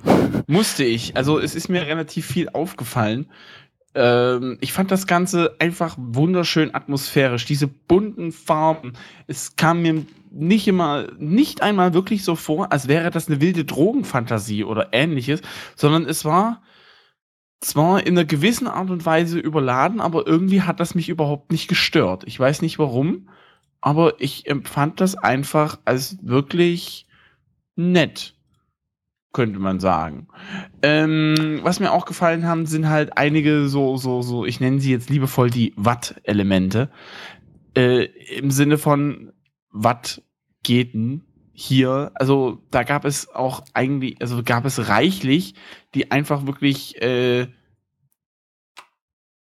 Musste 0.47 0.83
ich. 0.83 1.15
Also 1.15 1.39
es 1.39 1.55
ist 1.55 1.69
mir 1.69 1.87
relativ 1.87 2.25
viel 2.25 2.49
aufgefallen. 2.49 3.29
Ähm, 3.95 4.57
ich 4.61 4.73
fand 4.73 4.91
das 4.91 5.07
Ganze 5.07 5.55
einfach 5.59 5.95
wunderschön 5.97 6.75
atmosphärisch. 6.75 7.45
Diese 7.45 7.67
bunten 7.67 8.31
Farben. 8.31 8.93
Es 9.27 9.55
kam 9.55 9.81
mir 9.81 10.05
nicht 10.31 10.67
immer, 10.67 11.07
nicht 11.17 11.61
einmal 11.61 11.93
wirklich 11.93 12.23
so 12.23 12.35
vor, 12.35 12.71
als 12.71 12.87
wäre 12.87 13.11
das 13.11 13.27
eine 13.27 13.39
wilde 13.39 13.65
Drogenfantasie 13.65 14.63
oder 14.63 14.89
ähnliches, 14.91 15.41
sondern 15.75 16.05
es 16.05 16.25
war 16.25 16.61
zwar 17.63 18.05
in 18.05 18.17
einer 18.17 18.25
gewissen 18.25 18.67
Art 18.67 18.89
und 18.89 19.05
Weise 19.05 19.39
überladen, 19.39 20.01
aber 20.01 20.27
irgendwie 20.27 20.61
hat 20.61 20.79
das 20.79 20.95
mich 20.95 21.09
überhaupt 21.09 21.51
nicht 21.51 21.67
gestört. 21.67 22.23
Ich 22.25 22.39
weiß 22.39 22.61
nicht 22.61 22.79
warum, 22.79 23.29
aber 23.81 24.21
ich 24.21 24.47
empfand 24.47 25.01
das 25.01 25.15
einfach 25.15 25.79
als 25.85 26.17
wirklich 26.21 27.07
nett, 27.75 28.35
könnte 29.33 29.59
man 29.59 29.79
sagen. 29.79 30.27
Ähm, 30.81 31.59
was 31.63 31.79
mir 31.79 31.91
auch 31.91 32.05
gefallen 32.05 32.45
haben, 32.45 32.65
sind 32.65 32.89
halt 32.89 33.17
einige 33.17 33.67
so, 33.67 33.97
so, 33.97 34.21
so, 34.21 34.45
ich 34.45 34.59
nenne 34.59 34.79
sie 34.79 34.91
jetzt 34.91 35.09
liebevoll 35.09 35.49
die 35.49 35.73
Watt-Elemente. 35.75 36.89
Äh, 37.75 38.05
Im 38.37 38.51
Sinne 38.51 38.77
von 38.77 39.33
Watt 39.71 40.21
geht 40.63 40.93
hier, 41.53 42.11
also 42.15 42.63
da 42.71 42.83
gab 42.83 43.05
es 43.05 43.29
auch 43.29 43.63
eigentlich, 43.73 44.19
also 44.21 44.41
gab 44.43 44.65
es 44.65 44.89
reichlich, 44.89 45.53
die 45.93 46.11
einfach 46.11 46.45
wirklich 46.45 47.01
äh, 47.01 47.47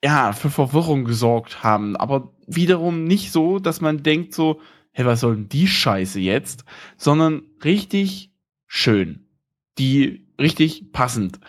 ja, 0.05 0.33
für 0.33 0.51
Verwirrung 0.51 1.05
gesorgt 1.05 1.63
haben. 1.63 1.97
Aber 1.97 2.35
wiederum 2.47 3.05
nicht 3.05 3.33
so, 3.33 3.59
dass 3.59 3.81
man 3.81 4.03
denkt 4.03 4.35
so, 4.35 4.61
hey, 4.91 5.07
was 5.07 5.21
soll 5.21 5.37
denn 5.37 5.49
die 5.49 5.67
Scheiße 5.67 6.21
jetzt? 6.21 6.65
Sondern 6.97 7.43
richtig 7.65 8.31
schön. 8.67 9.27
Die 9.79 10.27
richtig 10.39 10.93
passend. 10.93 11.41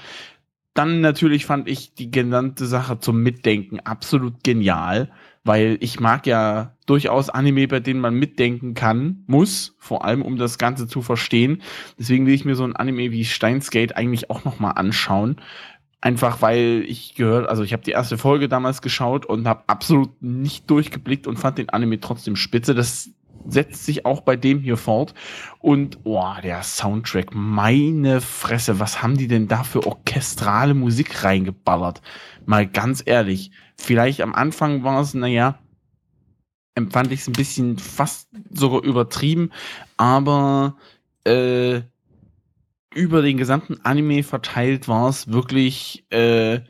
Dann 0.73 1.01
natürlich 1.01 1.45
fand 1.45 1.67
ich 1.67 1.93
die 1.93 2.09
genannte 2.09 2.65
Sache 2.65 2.99
zum 2.99 3.21
Mitdenken 3.21 3.79
absolut 3.81 4.43
genial, 4.43 5.11
weil 5.43 5.77
ich 5.81 5.99
mag 5.99 6.25
ja 6.25 6.75
durchaus 6.85 7.29
Anime, 7.29 7.67
bei 7.67 7.79
denen 7.79 7.99
man 7.99 8.15
mitdenken 8.15 8.73
kann, 8.73 9.23
muss, 9.27 9.75
vor 9.79 10.05
allem 10.05 10.21
um 10.21 10.37
das 10.37 10.57
Ganze 10.57 10.87
zu 10.87 11.01
verstehen. 11.01 11.61
Deswegen 11.99 12.25
will 12.25 12.33
ich 12.33 12.45
mir 12.45 12.55
so 12.55 12.63
ein 12.63 12.75
Anime 12.75 13.11
wie 13.11 13.25
Steins 13.25 13.69
Gate 13.69 13.95
eigentlich 13.95 14.29
auch 14.29 14.45
noch 14.45 14.59
mal 14.59 14.71
anschauen. 14.71 15.37
Einfach 16.01 16.41
weil 16.41 16.83
ich 16.87 17.15
gehört, 17.15 17.47
also 17.47 17.63
ich 17.63 17.71
habe 17.71 17.83
die 17.83 17.91
erste 17.91 18.17
Folge 18.17 18.49
damals 18.49 18.81
geschaut 18.81 19.25
und 19.25 19.47
habe 19.47 19.63
absolut 19.67 20.21
nicht 20.21 20.69
durchgeblickt 20.69 21.27
und 21.27 21.37
fand 21.37 21.57
den 21.57 21.69
Anime 21.69 21.99
trotzdem 21.99 22.35
spitze. 22.35 22.75
Das 22.75 23.09
setzt 23.47 23.85
sich 23.85 24.05
auch 24.05 24.21
bei 24.21 24.35
dem 24.35 24.59
hier 24.59 24.77
fort. 24.77 25.13
Und 25.59 26.03
boah, 26.03 26.39
der 26.41 26.63
Soundtrack, 26.63 27.31
meine 27.33 28.21
Fresse, 28.21 28.79
was 28.79 29.01
haben 29.01 29.17
die 29.17 29.27
denn 29.27 29.47
da 29.47 29.63
für 29.63 29.85
orchestrale 29.85 30.73
Musik 30.73 31.23
reingeballert? 31.23 32.01
Mal 32.45 32.67
ganz 32.67 33.03
ehrlich, 33.05 33.51
vielleicht 33.77 34.21
am 34.21 34.33
Anfang 34.33 34.83
war 34.83 35.01
es, 35.01 35.13
naja, 35.13 35.59
empfand 36.75 37.11
ich 37.11 37.21
es 37.21 37.27
ein 37.27 37.33
bisschen 37.33 37.77
fast 37.77 38.29
sogar 38.51 38.83
übertrieben, 38.83 39.51
aber 39.97 40.75
äh, 41.25 41.81
über 42.95 43.21
den 43.21 43.37
gesamten 43.37 43.79
Anime 43.83 44.23
verteilt 44.23 44.87
war 44.87 45.09
es 45.09 45.31
wirklich 45.31 46.05
äh, 46.11 46.61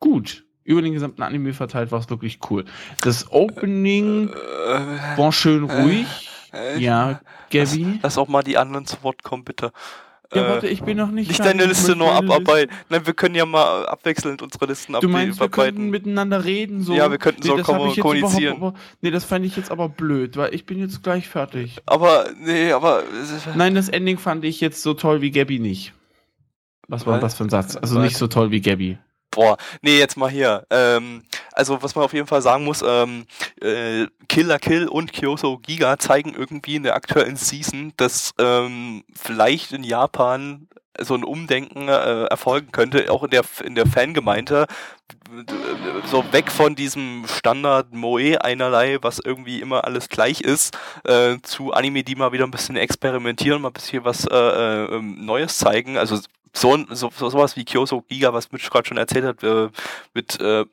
gut. 0.00 0.44
Über 0.64 0.82
den 0.82 0.92
gesamten 0.92 1.22
Anime 1.22 1.52
verteilt 1.54 1.92
war 1.92 2.00
es 2.00 2.10
wirklich 2.10 2.40
cool. 2.50 2.64
Das 3.02 3.30
Opening 3.30 4.28
Äh, 4.30 5.16
war 5.16 5.30
schön 5.32 5.62
ruhig. 5.64 6.06
äh, 6.52 6.78
Ja, 6.78 7.20
Gabby. 7.50 8.00
Lass 8.02 8.18
auch 8.18 8.26
mal 8.28 8.42
die 8.42 8.58
anderen 8.58 8.84
zu 8.84 9.00
Wort 9.04 9.22
kommen, 9.22 9.44
bitte. 9.44 9.72
Ja, 10.34 10.44
Äh, 10.44 10.48
warte, 10.50 10.66
ich 10.68 10.82
bin 10.82 10.96
noch 10.96 11.10
nicht 11.10 11.28
Nicht 11.28 11.40
deine 11.40 11.66
Liste 11.66 11.94
nur 11.94 12.08
meine 12.08 12.20
Liste- 12.26 12.34
abarbeiten. 12.34 12.74
Nein, 12.88 13.06
wir 13.06 13.14
können 13.14 13.34
ja 13.36 13.46
mal 13.46 13.86
abwechselnd 13.86 14.42
unsere 14.42 14.66
Listen 14.66 14.94
Du 15.00 15.08
meinst, 15.08 15.38
wir 15.40 15.48
könnten 15.48 15.60
abarbeiten. 15.82 15.90
miteinander 15.90 16.44
reden? 16.44 16.82
So? 16.82 16.94
Ja, 16.94 17.10
wir 17.10 17.18
könnten 17.18 17.42
so 17.42 17.52
ich 17.52 17.58
jetzt 17.58 18.00
kommunizieren. 18.02 18.56
aber- 18.56 18.74
nee, 19.02 19.10
das 19.10 19.24
fand 19.24 19.44
ich 19.44 19.56
jetzt 19.56 19.70
aber 19.70 19.88
blöd, 19.88 20.36
weil 20.36 20.52
ich 20.54 20.66
bin 20.66 20.78
jetzt 20.78 21.02
gleich 21.02 21.28
fertig. 21.28 21.78
Aber, 21.86 22.26
nee, 22.40 22.72
aber. 22.72 23.04
Nein, 23.54 23.74
das 23.74 23.88
Ending 23.88 24.18
fand 24.18 24.44
ich 24.44 24.60
jetzt 24.60 24.82
so 24.82 24.94
toll 24.94 25.20
wie 25.20 25.30
Gabby 25.30 25.58
nicht. 25.60 25.92
Was 26.88 27.06
war 27.06 27.18
das 27.18 27.34
für 27.34 27.44
ein 27.44 27.48
Satz? 27.50 27.76
Also 27.76 27.98
nicht 28.00 28.16
so 28.16 28.26
toll 28.26 28.50
wie 28.50 28.60
Gabby. 28.60 28.98
Boah, 29.36 29.58
nee, 29.82 29.98
jetzt 29.98 30.16
mal 30.16 30.30
hier. 30.30 30.66
Ähm, 30.70 31.22
also, 31.52 31.82
was 31.82 31.94
man 31.94 32.06
auf 32.06 32.14
jeden 32.14 32.26
Fall 32.26 32.40
sagen 32.40 32.64
muss, 32.64 32.82
ähm, 32.82 33.26
äh, 33.60 34.06
Killer 34.28 34.58
Kill 34.58 34.88
und 34.88 35.12
Kyoto 35.12 35.58
Giga 35.58 35.98
zeigen 35.98 36.32
irgendwie 36.34 36.76
in 36.76 36.84
der 36.84 36.94
aktuellen 36.94 37.36
Season, 37.36 37.92
dass 37.98 38.32
ähm, 38.38 39.04
vielleicht 39.14 39.72
in 39.72 39.84
Japan 39.84 40.68
so 40.98 41.14
ein 41.14 41.22
Umdenken 41.22 41.88
äh, 41.88 42.24
erfolgen 42.24 42.72
könnte, 42.72 43.12
auch 43.12 43.24
in 43.24 43.30
der, 43.30 43.42
in 43.62 43.74
der 43.74 43.84
Fangemeinde. 43.84 44.66
So 46.06 46.24
weg 46.32 46.50
von 46.50 46.74
diesem 46.74 47.24
Standard 47.26 47.92
Moe 47.92 48.42
einerlei, 48.42 48.96
was 49.02 49.18
irgendwie 49.22 49.60
immer 49.60 49.84
alles 49.84 50.08
gleich 50.08 50.40
ist, 50.40 50.78
äh, 51.04 51.36
zu 51.42 51.74
Anime, 51.74 52.04
die 52.04 52.14
mal 52.14 52.32
wieder 52.32 52.44
ein 52.44 52.50
bisschen 52.50 52.76
experimentieren, 52.76 53.60
mal 53.60 53.68
ein 53.68 53.74
bisschen 53.74 54.02
was 54.04 54.24
äh, 54.26 54.34
äh, 54.34 54.96
ähm, 54.96 55.26
Neues 55.26 55.58
zeigen. 55.58 55.98
Also 55.98 56.18
so, 56.56 56.84
so, 56.90 57.10
so 57.14 57.30
sowas 57.30 57.56
wie 57.56 57.64
Kyoso 57.64 58.02
Giga, 58.02 58.32
was 58.32 58.50
Mitch 58.52 58.70
gerade 58.70 58.88
schon 58.88 58.96
erzählt 58.96 59.24
hat, 59.24 59.42
äh, 59.42 59.68
mit 60.14 60.40
äh, 60.40 60.64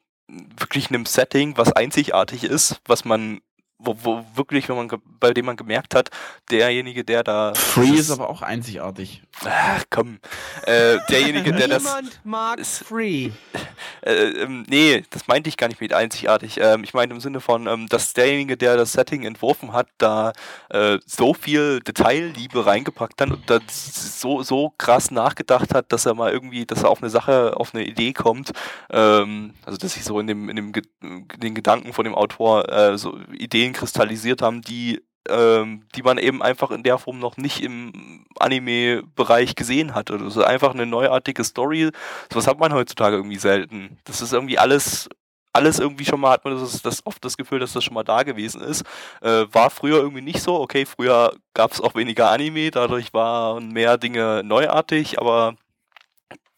wirklich 0.57 0.89
einem 0.89 1.05
Setting, 1.05 1.57
was 1.57 1.71
einzigartig 1.73 2.43
ist, 2.43 2.81
was 2.85 3.05
man, 3.05 3.41
wo, 3.77 3.95
wo 4.01 4.25
wirklich, 4.35 4.69
wenn 4.69 4.77
man, 4.77 4.89
bei 5.19 5.33
dem 5.33 5.45
man 5.45 5.57
gemerkt 5.57 5.95
hat, 5.95 6.09
derjenige, 6.49 7.03
der 7.03 7.23
da, 7.23 7.53
Free 7.53 7.89
das 7.89 7.99
ist 7.99 8.11
aber 8.11 8.29
auch 8.29 8.41
einzigartig. 8.41 9.23
Ach, 9.45 9.83
komm, 9.89 10.19
äh, 10.65 10.97
derjenige, 11.09 11.51
der 11.53 11.67
das, 11.67 11.83
Niemand 11.83 12.19
mag 12.23 12.59
ist- 12.59 12.83
Free. 12.83 13.31
äh, 14.01 14.11
ähm, 14.13 14.65
nee, 14.67 15.03
das 15.09 15.27
meinte 15.27 15.49
ich 15.49 15.57
gar 15.57 15.67
nicht 15.67 15.81
mit 15.81 15.93
einzigartig. 15.93 16.59
Ähm, 16.59 16.83
ich 16.83 16.93
meine 16.93 17.13
im 17.13 17.19
Sinne 17.19 17.39
von, 17.41 17.67
ähm, 17.67 17.87
dass 17.87 18.13
derjenige, 18.13 18.57
der 18.57 18.77
das 18.77 18.93
Setting 18.93 19.23
entworfen 19.23 19.73
hat, 19.73 19.87
da 19.97 20.33
äh, 20.69 20.99
so 21.05 21.33
viel 21.33 21.79
Detailliebe 21.81 22.65
reingepackt 22.65 23.21
hat 23.21 23.31
und 23.31 23.49
da 23.49 23.59
so, 23.69 24.43
so 24.43 24.71
krass 24.77 25.11
nachgedacht 25.11 25.73
hat, 25.73 25.91
dass 25.91 26.05
er 26.05 26.13
mal 26.13 26.31
irgendwie, 26.31 26.65
dass 26.65 26.83
er 26.83 26.89
auf 26.89 27.01
eine 27.01 27.09
Sache, 27.09 27.53
auf 27.57 27.73
eine 27.73 27.85
Idee 27.85 28.13
kommt. 28.13 28.51
Ähm, 28.91 29.53
also, 29.65 29.77
dass 29.77 29.93
sich 29.93 30.03
so 30.03 30.19
in 30.19 30.27
dem, 30.27 30.49
in 30.49 30.55
dem 30.55 30.71
in 31.01 31.27
den 31.37 31.55
Gedanken 31.55 31.93
von 31.93 32.05
dem 32.05 32.15
Autor 32.15 32.69
äh, 32.71 32.97
so 32.97 33.17
Ideen 33.31 33.73
kristallisiert 33.73 34.41
haben, 34.41 34.61
die 34.61 35.01
ähm, 35.29 35.85
die 35.95 36.03
man 36.03 36.17
eben 36.17 36.41
einfach 36.41 36.71
in 36.71 36.83
der 36.83 36.97
Form 36.97 37.19
noch 37.19 37.37
nicht 37.37 37.61
im 37.63 38.25
Anime-Bereich 38.39 39.55
gesehen 39.55 39.95
hat. 39.95 40.11
Also 40.11 40.25
das 40.25 40.35
ist 40.37 40.43
einfach 40.43 40.73
eine 40.73 40.85
neuartige 40.85 41.43
Story. 41.43 41.91
Sowas 42.31 42.47
hat 42.47 42.59
man 42.59 42.73
heutzutage 42.73 43.15
irgendwie 43.15 43.37
selten. 43.37 43.97
Das 44.03 44.21
ist 44.21 44.33
irgendwie 44.33 44.59
alles, 44.59 45.09
alles 45.53 45.79
irgendwie 45.79 46.05
schon 46.05 46.19
mal, 46.19 46.31
hat 46.31 46.43
man 46.45 46.59
das, 46.59 46.81
das 46.81 47.05
oft 47.05 47.23
das 47.23 47.37
Gefühl, 47.37 47.59
dass 47.59 47.73
das 47.73 47.83
schon 47.83 47.93
mal 47.93 48.03
da 48.03 48.23
gewesen 48.23 48.61
ist. 48.61 48.83
Äh, 49.21 49.45
war 49.51 49.69
früher 49.69 49.97
irgendwie 49.97 50.21
nicht 50.21 50.41
so. 50.41 50.59
Okay, 50.59 50.85
früher 50.85 51.33
gab 51.53 51.71
es 51.71 51.81
auch 51.81 51.95
weniger 51.95 52.29
Anime, 52.31 52.71
dadurch 52.71 53.13
waren 53.13 53.69
mehr 53.69 53.97
Dinge 53.97 54.41
neuartig, 54.43 55.19
aber 55.19 55.55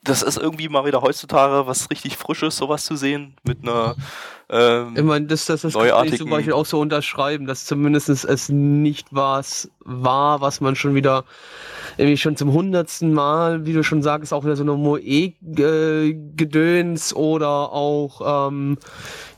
das 0.06 0.22
ist 0.22 0.38
irgendwie 0.38 0.70
mal 0.70 0.86
wieder 0.86 1.02
heutzutage 1.02 1.68
was 1.68 1.90
richtig 1.90 2.16
Frisches, 2.18 2.56
sowas 2.58 2.86
zu 2.86 2.96
sehen 2.96 3.36
mit 3.44 3.64
einer 3.64 3.96
ähm, 4.50 4.94
Ich 4.96 5.04
meine, 5.04 5.26
das, 5.26 5.46
das, 5.46 5.62
das 5.62 5.74
kann 5.74 6.08
ich 6.08 6.18
zum 6.18 6.30
Beispiel 6.30 6.54
auch 6.54 6.68
so 6.68 6.80
unterschreiben, 6.80 7.48
dass 7.48 7.66
zumindest 7.66 8.10
es 8.10 8.50
nicht 8.50 9.08
was 9.12 9.70
war, 9.80 10.40
was 10.42 10.62
man 10.62 10.76
schon 10.76 10.94
wieder 10.96 11.26
irgendwie 11.98 12.18
schon 12.18 12.38
zum 12.38 12.54
hundertsten 12.54 13.14
Mal, 13.14 13.66
wie 13.66 13.74
du 13.74 13.84
schon 13.84 14.04
sagst, 14.04 14.34
auch 14.34 14.44
wieder 14.44 14.56
so 14.56 14.64
eine 14.64 14.74
Moe-Gedöns 14.74 15.44
oder 17.16 17.72
auch 17.72 18.48
ähm, 18.50 18.78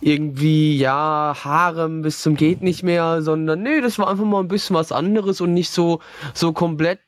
irgendwie, 0.02 0.78
ja, 0.78 1.36
Harem 1.44 2.02
bis 2.02 2.22
zum 2.22 2.36
geht 2.36 2.62
nicht 2.62 2.84
mehr, 2.84 3.22
sondern 3.22 3.64
nee, 3.64 3.80
das 3.82 3.98
war 4.00 4.10
einfach 4.10 4.26
mal 4.26 4.42
ein 4.42 4.48
bisschen 4.50 4.76
was 4.76 4.92
anderes 4.92 5.40
und 5.40 5.54
nicht 5.54 5.70
so, 5.70 6.02
so 6.34 6.52
komplett 6.52 7.00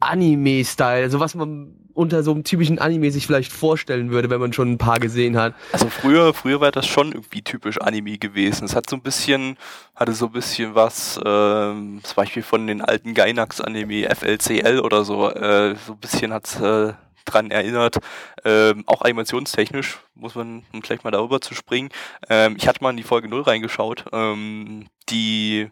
Anime-Style, 0.00 1.02
also 1.02 1.20
was 1.20 1.34
man 1.34 1.74
unter 1.98 2.22
so 2.22 2.30
einem 2.30 2.44
typischen 2.44 2.78
Anime 2.78 3.10
sich 3.10 3.26
vielleicht 3.26 3.52
vorstellen 3.52 4.10
würde, 4.10 4.30
wenn 4.30 4.40
man 4.40 4.52
schon 4.52 4.70
ein 4.70 4.78
paar 4.78 5.00
gesehen 5.00 5.36
hat. 5.36 5.54
Also 5.72 5.88
früher, 5.88 6.32
früher 6.32 6.60
war 6.60 6.70
das 6.70 6.86
schon 6.86 7.10
irgendwie 7.10 7.42
typisch 7.42 7.80
Anime 7.80 8.18
gewesen. 8.18 8.64
Es 8.64 8.76
hat 8.76 8.88
so 8.88 8.94
ein 8.94 9.02
bisschen, 9.02 9.56
hatte 9.96 10.12
so 10.12 10.26
ein 10.26 10.32
bisschen 10.32 10.76
was, 10.76 11.18
ähm, 11.24 12.00
zum 12.04 12.14
Beispiel 12.14 12.44
von 12.44 12.68
den 12.68 12.82
alten 12.82 13.14
Gainax-Anime, 13.14 14.08
FLCL 14.14 14.78
oder 14.78 15.04
so, 15.04 15.28
äh, 15.28 15.74
so 15.86 15.94
ein 15.94 15.98
bisschen 15.98 16.32
hat's 16.32 16.60
äh, 16.60 16.92
dran 17.24 17.50
erinnert. 17.50 17.96
Ähm, 18.44 18.84
auch 18.86 19.02
animationstechnisch 19.02 19.98
muss 20.14 20.36
man, 20.36 20.62
um 20.72 20.80
gleich 20.80 21.02
mal 21.02 21.10
darüber 21.10 21.40
zu 21.40 21.54
springen. 21.54 21.88
Ähm, 22.28 22.54
ich 22.56 22.68
hatte 22.68 22.82
mal 22.82 22.90
in 22.90 22.96
die 22.96 23.02
Folge 23.02 23.28
0 23.28 23.42
reingeschaut, 23.42 24.04
ähm, 24.12 24.86
die 25.08 25.68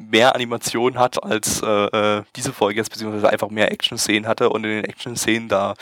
mehr 0.00 0.34
Animation 0.34 0.98
hat 0.98 1.22
als 1.22 1.62
äh, 1.62 1.66
äh, 1.66 2.22
diese 2.36 2.52
Folge 2.52 2.78
jetzt, 2.78 2.90
beziehungsweise 2.90 3.28
einfach 3.28 3.50
mehr 3.50 3.70
Action-Szenen 3.70 4.26
hatte 4.26 4.50
und 4.50 4.64
in 4.64 4.70
den 4.70 4.84
Action-Szenen 4.84 5.48
da 5.48 5.74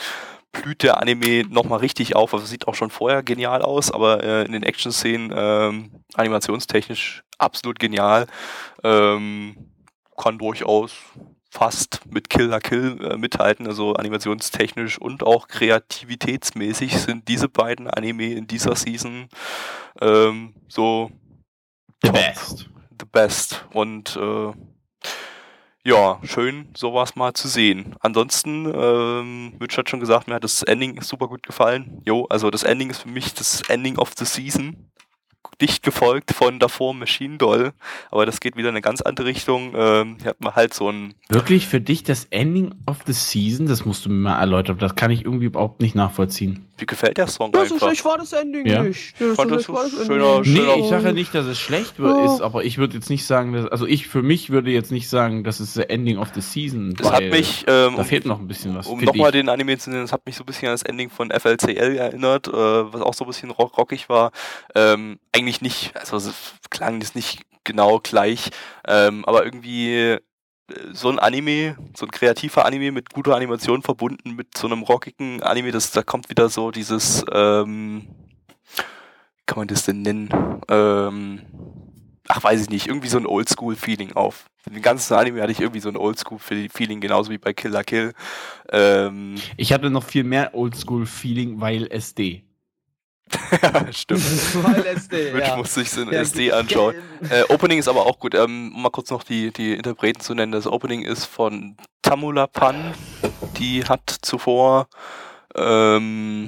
blüht 0.51 0.83
der 0.83 0.99
Anime 0.99 1.45
nochmal 1.49 1.79
richtig 1.79 2.15
auf. 2.15 2.33
Also 2.33 2.45
sieht 2.45 2.67
auch 2.67 2.75
schon 2.75 2.89
vorher 2.89 3.23
genial 3.23 3.61
aus, 3.61 3.91
aber 3.91 4.23
äh, 4.23 4.45
in 4.45 4.51
den 4.51 4.63
Action-Szenen 4.63 5.31
ähm, 5.35 5.91
animationstechnisch 6.15 7.23
absolut 7.37 7.79
genial. 7.79 8.27
Ähm, 8.83 9.55
kann 10.17 10.37
durchaus 10.37 10.91
fast 11.49 12.01
mit 12.11 12.29
Kill 12.29 12.47
la 12.47 12.59
Kill 12.59 12.97
äh, 13.01 13.17
mithalten, 13.17 13.67
also 13.67 13.93
animationstechnisch 13.93 14.99
und 14.99 15.23
auch 15.23 15.47
kreativitätsmäßig 15.47 16.97
sind 16.97 17.27
diese 17.27 17.47
beiden 17.47 17.87
Anime 17.87 18.33
in 18.33 18.47
dieser 18.47 18.75
Season 18.75 19.29
ähm, 20.01 20.53
so 20.67 21.09
The 22.03 22.09
top 22.09 22.13
best. 22.13 22.69
The 22.99 23.05
best. 23.11 23.65
Und 23.73 24.15
äh, 24.15 24.51
ja, 25.85 26.19
schön, 26.23 26.67
sowas 26.75 27.15
mal 27.15 27.33
zu 27.33 27.47
sehen. 27.47 27.95
Ansonsten, 28.01 28.71
ähm, 28.73 29.53
Mitch 29.59 29.77
hat 29.77 29.89
schon 29.89 29.99
gesagt, 29.99 30.27
mir 30.27 30.35
hat 30.35 30.43
das 30.43 30.61
Ending 30.63 31.01
super 31.01 31.27
gut 31.27 31.43
gefallen. 31.43 32.01
Jo, 32.05 32.25
also 32.29 32.51
das 32.51 32.63
Ending 32.63 32.89
ist 32.89 33.03
für 33.03 33.09
mich 33.09 33.33
das 33.33 33.61
Ending 33.69 33.97
of 33.97 34.13
the 34.17 34.25
Season. 34.25 34.91
Dicht 35.61 35.83
gefolgt 35.83 36.31
von 36.33 36.59
davor 36.59 36.93
Machine 36.93 37.37
Doll, 37.37 37.71
aber 38.11 38.25
das 38.25 38.39
geht 38.39 38.55
wieder 38.55 38.69
in 38.69 38.75
eine 38.75 38.81
ganz 38.81 39.01
andere 39.01 39.27
Richtung. 39.27 39.73
Ähm, 39.75 40.17
hier 40.21 40.29
hat 40.31 40.41
man 40.41 40.55
halt 40.55 40.73
so 40.73 40.89
ein 40.89 41.13
Wirklich 41.29 41.67
für 41.67 41.81
dich 41.81 42.03
das 42.03 42.25
Ending 42.31 42.73
of 42.87 42.97
the 43.05 43.13
Season? 43.13 43.67
Das 43.67 43.85
musst 43.85 44.05
du 44.05 44.09
mir 44.09 44.15
mal 44.29 44.39
erläutern. 44.39 44.77
Das 44.79 44.95
kann 44.95 45.11
ich 45.11 45.25
irgendwie 45.25 45.45
überhaupt 45.45 45.81
nicht 45.81 45.95
nachvollziehen. 45.95 46.65
Wie 46.77 46.85
gefällt 46.85 47.17
der 47.17 47.27
Song 47.27 47.51
Ja, 47.53 47.65
so 47.65 47.73
einfach? 47.75 47.87
schlecht 47.87 48.05
war 48.05 48.17
das 48.17 48.31
Ending 48.33 48.65
Ja. 48.65 48.83
nicht. 48.83 49.19
Ja, 49.19 49.33
Fand 49.35 49.49
so 49.49 49.55
das 49.55 49.65
schlecht 49.65 49.69
war 49.77 49.83
das 49.83 49.91
so 49.91 49.97
Ending 50.01 50.17
schöner- 50.19 50.39
nicht. 50.39 50.47
schöner- 50.57 50.75
Nee, 50.75 50.81
ich 50.83 50.89
sage 50.89 51.03
ja 51.03 51.11
nicht, 51.11 51.35
dass 51.35 51.45
es 51.45 51.59
schlecht 51.59 51.99
Ja. 51.99 52.25
ist, 52.25 52.41
aber 52.41 52.63
ich 52.63 52.77
würde 52.77 52.95
jetzt 52.95 53.09
nicht 53.09 53.25
sagen, 53.25 53.51
dass, 53.53 53.65
also 53.67 53.85
ich 53.85 54.07
für 54.07 54.21
mich 54.21 54.49
würde 54.49 54.71
jetzt 54.71 54.91
nicht 54.91 55.09
sagen, 55.09 55.43
das 55.43 55.59
ist 55.59 55.73
the 55.73 55.83
Ending 55.89 56.17
of 56.17 56.29
the 56.33 56.41
Season. 56.41 56.93
Das 56.95 57.11
hat 57.11 57.23
mich, 57.23 57.65
ähm, 57.67 57.95
da 57.97 58.03
fehlt 58.05 58.25
noch 58.25 58.39
ein 58.39 58.47
bisschen 58.47 58.75
was. 58.75 58.87
um 58.87 59.01
nochmal 59.01 59.31
den 59.31 59.49
Anime 59.49 59.77
zu 59.77 59.89
nennen, 59.89 60.03
das 60.03 60.13
hat 60.13 60.25
mich 60.25 60.35
so 60.37 60.43
ein 60.43 60.45
bisschen 60.45 60.69
an 60.69 60.73
das 60.73 60.83
Ending 60.83 61.09
von 61.09 61.31
FLCL 61.31 61.97
erinnert, 61.97 62.47
äh, 62.47 62.51
was 62.53 63.01
auch 63.01 63.13
so 63.13 63.25
ein 63.25 63.27
bisschen 63.27 63.51
rock 63.51 63.77
rockig 63.77 64.07
war. 64.07 64.31
Ähm, 64.73 65.19
eigentlich 65.33 65.48
nicht, 65.61 65.95
also 65.95 66.31
klang 66.69 67.01
jetzt 67.01 67.15
nicht 67.15 67.41
genau 67.63 67.99
gleich, 67.99 68.49
ähm, 68.87 69.25
aber 69.25 69.45
irgendwie 69.45 69.95
äh, 69.95 70.19
so 70.91 71.09
ein 71.09 71.19
Anime, 71.19 71.77
so 71.95 72.05
ein 72.05 72.11
kreativer 72.11 72.65
Anime 72.65 72.91
mit 72.91 73.11
guter 73.11 73.35
Animation 73.35 73.81
verbunden 73.81 74.35
mit 74.35 74.57
so 74.57 74.67
einem 74.67 74.83
rockigen 74.83 75.43
Anime, 75.43 75.71
das, 75.71 75.91
da 75.91 76.03
kommt 76.03 76.29
wieder 76.29 76.49
so 76.49 76.71
dieses, 76.71 77.23
ähm, 77.31 78.07
kann 79.45 79.57
man 79.57 79.67
das 79.67 79.83
denn 79.85 80.01
nennen? 80.03 80.29
Ähm, 80.69 81.41
ach, 82.27 82.43
weiß 82.43 82.61
ich 82.61 82.69
nicht, 82.69 82.87
irgendwie 82.87 83.07
so 83.09 83.17
ein 83.17 83.25
Oldschool-Feeling 83.25 84.13
auf. 84.13 84.45
Den 84.65 84.81
ganzen 84.81 85.15
Anime 85.15 85.41
hatte 85.41 85.51
ich 85.51 85.59
irgendwie 85.59 85.79
so 85.79 85.89
ein 85.89 85.97
Oldschool-Feeling, 85.97 87.01
genauso 87.01 87.31
wie 87.31 87.39
bei 87.39 87.53
Kill 87.53 87.71
la 87.71 87.83
Kill. 87.83 88.13
Ähm, 88.71 89.35
Ich 89.57 89.73
hatte 89.73 89.89
noch 89.89 90.03
viel 90.03 90.23
mehr 90.23 90.53
Oldschool-Feeling, 90.53 91.59
weil 91.59 91.87
SD. 91.91 92.43
Stimmt. 93.91 94.23
Weil 94.63 94.85
SD, 94.85 95.33
Mitch 95.33 95.47
ja. 95.47 95.55
muss 95.57 95.73
sich 95.73 95.89
so 95.89 96.01
ein 96.01 96.11
Ja, 96.11 96.21
SD 96.21 96.45
ge- 96.45 96.51
anschauen. 96.51 96.95
Äh, 97.29 97.43
Opening 97.53 97.79
ist 97.79 97.87
aber 97.87 98.05
auch 98.05 98.19
gut. 98.19 98.33
Ähm, 98.35 98.71
um 98.75 98.81
mal 98.81 98.89
kurz 98.89 99.09
noch 99.09 99.23
die, 99.23 99.51
die 99.51 99.73
Interpreten 99.73 100.21
zu 100.21 100.33
nennen. 100.33 100.51
Das 100.51 100.67
Opening 100.67 101.01
ist 101.03 101.25
von 101.25 101.75
Tamula 102.01 102.47
Pan. 102.47 102.93
Die 103.57 103.83
hat 103.85 104.09
zuvor 104.21 104.87
ähm, 105.55 106.47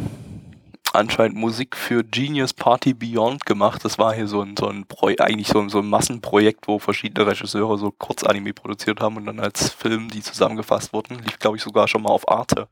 anscheinend 0.94 1.38
Musik 1.38 1.76
für 1.78 2.04
Genius 2.04 2.54
Party 2.54 2.94
Beyond 2.94 3.46
gemacht. 3.46 3.84
Das 3.86 3.98
war 3.98 4.14
hier 4.14 4.28
so 4.28 4.42
ein, 4.42 4.56
so 4.58 4.68
ein 4.68 4.86
Pro 4.86 5.08
eigentlich 5.20 5.48
so, 5.48 5.60
ein- 5.60 5.70
so 5.70 5.80
ein 5.80 5.88
Massenprojekt, 5.90 6.68
wo 6.68 6.80
verschiedene 6.80 7.28
Regisseure 7.28 7.78
so 7.78 7.92
Kurzanime 7.92 8.54
produziert 8.54 9.00
haben 9.00 9.18
und 9.18 9.26
dann 9.26 9.40
als 9.40 9.70
Film 9.70 10.10
die 10.10 10.22
zusammengefasst 10.22 10.94
wurden. 10.94 11.20
Lief, 11.20 11.40
glaube 11.40 11.58
ich, 11.58 11.64
sogar 11.64 11.88
schon 11.88 12.02
mal 12.04 12.10
auf 12.10 12.28
Arte. 12.30 12.68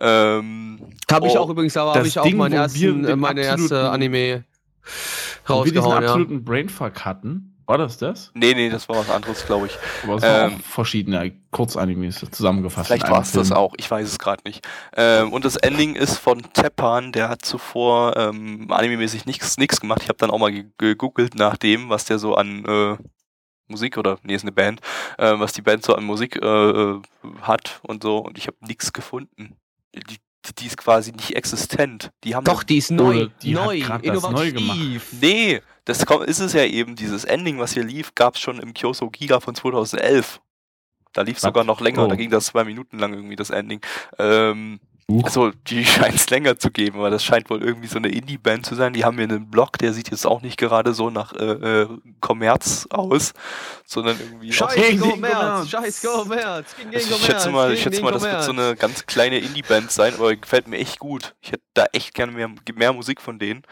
Ähm, 0.00 0.80
Habe 1.10 1.26
ich 1.26 1.34
oh, 1.34 1.40
auch 1.40 1.50
übrigens, 1.50 1.76
aber 1.76 1.94
habe 1.94 2.06
ich 2.06 2.18
auch 2.18 2.24
Ding, 2.24 2.36
meinen 2.36 2.54
ersten, 2.54 3.04
äh, 3.04 3.16
meine 3.16 3.42
erste 3.42 3.90
Anime 3.90 4.44
Wo 5.46 5.64
wir 5.64 5.64
diesen 5.64 5.78
rausgehauen, 5.78 6.02
ja. 6.02 6.08
absoluten 6.08 6.44
Brainfuck 6.44 7.04
hatten. 7.04 7.46
War 7.66 7.78
das 7.78 7.98
das? 7.98 8.32
Nee, 8.34 8.52
nee, 8.54 8.68
das 8.68 8.88
war 8.88 8.96
was 8.96 9.10
anderes, 9.10 9.46
glaube 9.46 9.66
ich. 9.66 9.78
Aber 10.02 10.16
es 10.16 10.24
Ähm, 10.24 10.56
auch 10.56 10.60
verschiedene 10.64 11.30
Kurzanimes 11.52 12.26
zusammengefasst. 12.32 12.88
Vielleicht 12.88 13.08
war 13.08 13.22
es 13.22 13.30
das 13.30 13.52
auch, 13.52 13.74
ich 13.76 13.88
weiß 13.88 14.08
es 14.08 14.18
gerade 14.18 14.42
nicht. 14.44 14.66
Ähm, 14.96 15.32
und 15.32 15.44
das 15.44 15.54
Ending 15.56 15.94
ist 15.94 16.16
von 16.16 16.42
Teppan, 16.52 17.12
der 17.12 17.28
hat 17.28 17.44
zuvor 17.44 18.16
ähm, 18.16 18.72
animemäßig 18.72 19.24
nichts 19.24 19.56
nichts 19.56 19.80
gemacht. 19.80 20.00
Ich 20.02 20.08
habe 20.08 20.18
dann 20.18 20.30
auch 20.32 20.38
mal 20.38 20.50
ge- 20.50 20.66
gegoogelt 20.78 21.36
nach 21.36 21.56
dem, 21.56 21.90
was 21.90 22.06
der 22.06 22.18
so 22.18 22.34
an 22.34 22.64
äh, 22.64 22.96
Musik 23.68 23.98
oder 23.98 24.18
nee, 24.24 24.34
ist 24.34 24.42
eine 24.42 24.50
Band, 24.50 24.80
äh, 25.16 25.38
was 25.38 25.52
die 25.52 25.62
Band 25.62 25.84
so 25.84 25.94
an 25.94 26.02
Musik 26.02 26.42
äh, 26.42 26.46
äh, 26.48 27.00
hat 27.42 27.78
und 27.84 28.02
so. 28.02 28.18
Und 28.18 28.36
ich 28.36 28.48
habe 28.48 28.56
nichts 28.62 28.92
gefunden. 28.92 29.54
Die, 29.94 30.00
die, 30.00 30.18
die 30.58 30.66
ist 30.66 30.76
quasi 30.76 31.12
nicht 31.12 31.36
existent. 31.36 32.10
Die 32.24 32.34
haben 32.34 32.44
Doch, 32.44 32.62
die 32.62 32.78
ist 32.78 32.90
neu, 32.90 33.28
die 33.42 33.56
hat 33.56 33.66
neu, 33.66 33.80
das 33.80 34.30
neu 34.30 34.48
innovativ. 34.48 35.12
Nee, 35.20 35.60
das 35.84 36.02
ist 36.26 36.40
es 36.40 36.52
ja 36.52 36.64
eben, 36.64 36.96
dieses 36.96 37.24
Ending, 37.24 37.58
was 37.58 37.72
hier 37.74 37.84
lief, 37.84 38.14
gab 38.14 38.34
es 38.36 38.40
schon 38.40 38.58
im 38.60 38.74
Kyoso 38.74 39.10
Giga 39.10 39.40
von 39.40 39.54
2011. 39.54 40.40
Da 41.12 41.22
lief 41.22 41.36
es 41.36 41.42
sogar 41.42 41.64
noch 41.64 41.80
länger, 41.80 42.04
Oh. 42.04 42.08
da 42.08 42.14
ging 42.14 42.30
das 42.30 42.46
zwei 42.46 42.64
Minuten 42.64 42.98
lang 42.98 43.12
irgendwie, 43.14 43.36
das 43.36 43.50
Ending. 43.50 43.80
Ähm. 44.18 44.80
Also, 45.24 45.50
die 45.66 45.84
scheint 45.86 46.14
es 46.14 46.28
länger 46.30 46.58
zu 46.58 46.70
geben, 46.70 46.98
aber 46.98 47.10
das 47.10 47.24
scheint 47.24 47.50
wohl 47.50 47.62
irgendwie 47.62 47.88
so 47.88 47.98
eine 47.98 48.08
Indie-Band 48.08 48.66
zu 48.66 48.74
sein. 48.74 48.92
Die 48.92 49.04
haben 49.04 49.16
hier 49.16 49.28
einen 49.28 49.50
Blog, 49.50 49.78
der 49.78 49.92
sieht 49.92 50.10
jetzt 50.10 50.26
auch 50.26 50.42
nicht 50.42 50.56
gerade 50.56 50.94
so 50.94 51.10
nach 51.10 51.32
äh, 51.32 51.82
äh, 51.82 51.88
Kommerz 52.20 52.86
aus, 52.90 53.32
sondern 53.84 54.18
irgendwie. 54.20 54.52
Scheiß 54.52 54.76
März, 54.76 55.00
Kommerz. 55.00 55.68
scheiß 55.68 56.02
gegen 56.76 56.94
Also 56.94 57.14
ich 57.14 57.24
schätze 57.24 57.50
mal, 57.50 57.72
ich 57.72 57.82
schätze 57.82 58.02
mal, 58.02 58.12
das 58.12 58.22
wird 58.22 58.42
so 58.42 58.52
eine 58.52 58.76
ganz 58.76 59.06
kleine 59.06 59.38
Indie-Band 59.38 59.90
sein, 59.90 60.14
aber 60.14 60.34
gefällt 60.36 60.68
mir 60.68 60.78
echt 60.78 60.98
gut. 60.98 61.34
Ich 61.40 61.52
hätte 61.52 61.64
da 61.74 61.86
echt 61.92 62.14
gerne 62.14 62.32
mehr, 62.32 62.50
mehr 62.74 62.92
Musik 62.92 63.20
von 63.20 63.38
denen. 63.38 63.62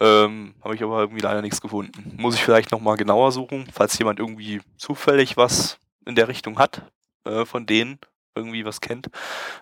Ähm, 0.00 0.54
Habe 0.62 0.74
ich 0.74 0.82
aber 0.82 1.00
irgendwie 1.00 1.22
leider 1.22 1.42
nichts 1.42 1.60
gefunden. 1.60 2.16
Muss 2.16 2.34
ich 2.34 2.44
vielleicht 2.44 2.72
nochmal 2.72 2.96
genauer 2.96 3.32
suchen, 3.32 3.66
falls 3.72 3.98
jemand 3.98 4.18
irgendwie 4.18 4.60
zufällig 4.76 5.36
was 5.36 5.78
in 6.06 6.14
der 6.14 6.28
Richtung 6.28 6.58
hat, 6.58 6.82
äh, 7.24 7.44
von 7.44 7.66
denen, 7.66 7.98
irgendwie 8.34 8.64
was 8.64 8.80
kennt. 8.80 9.08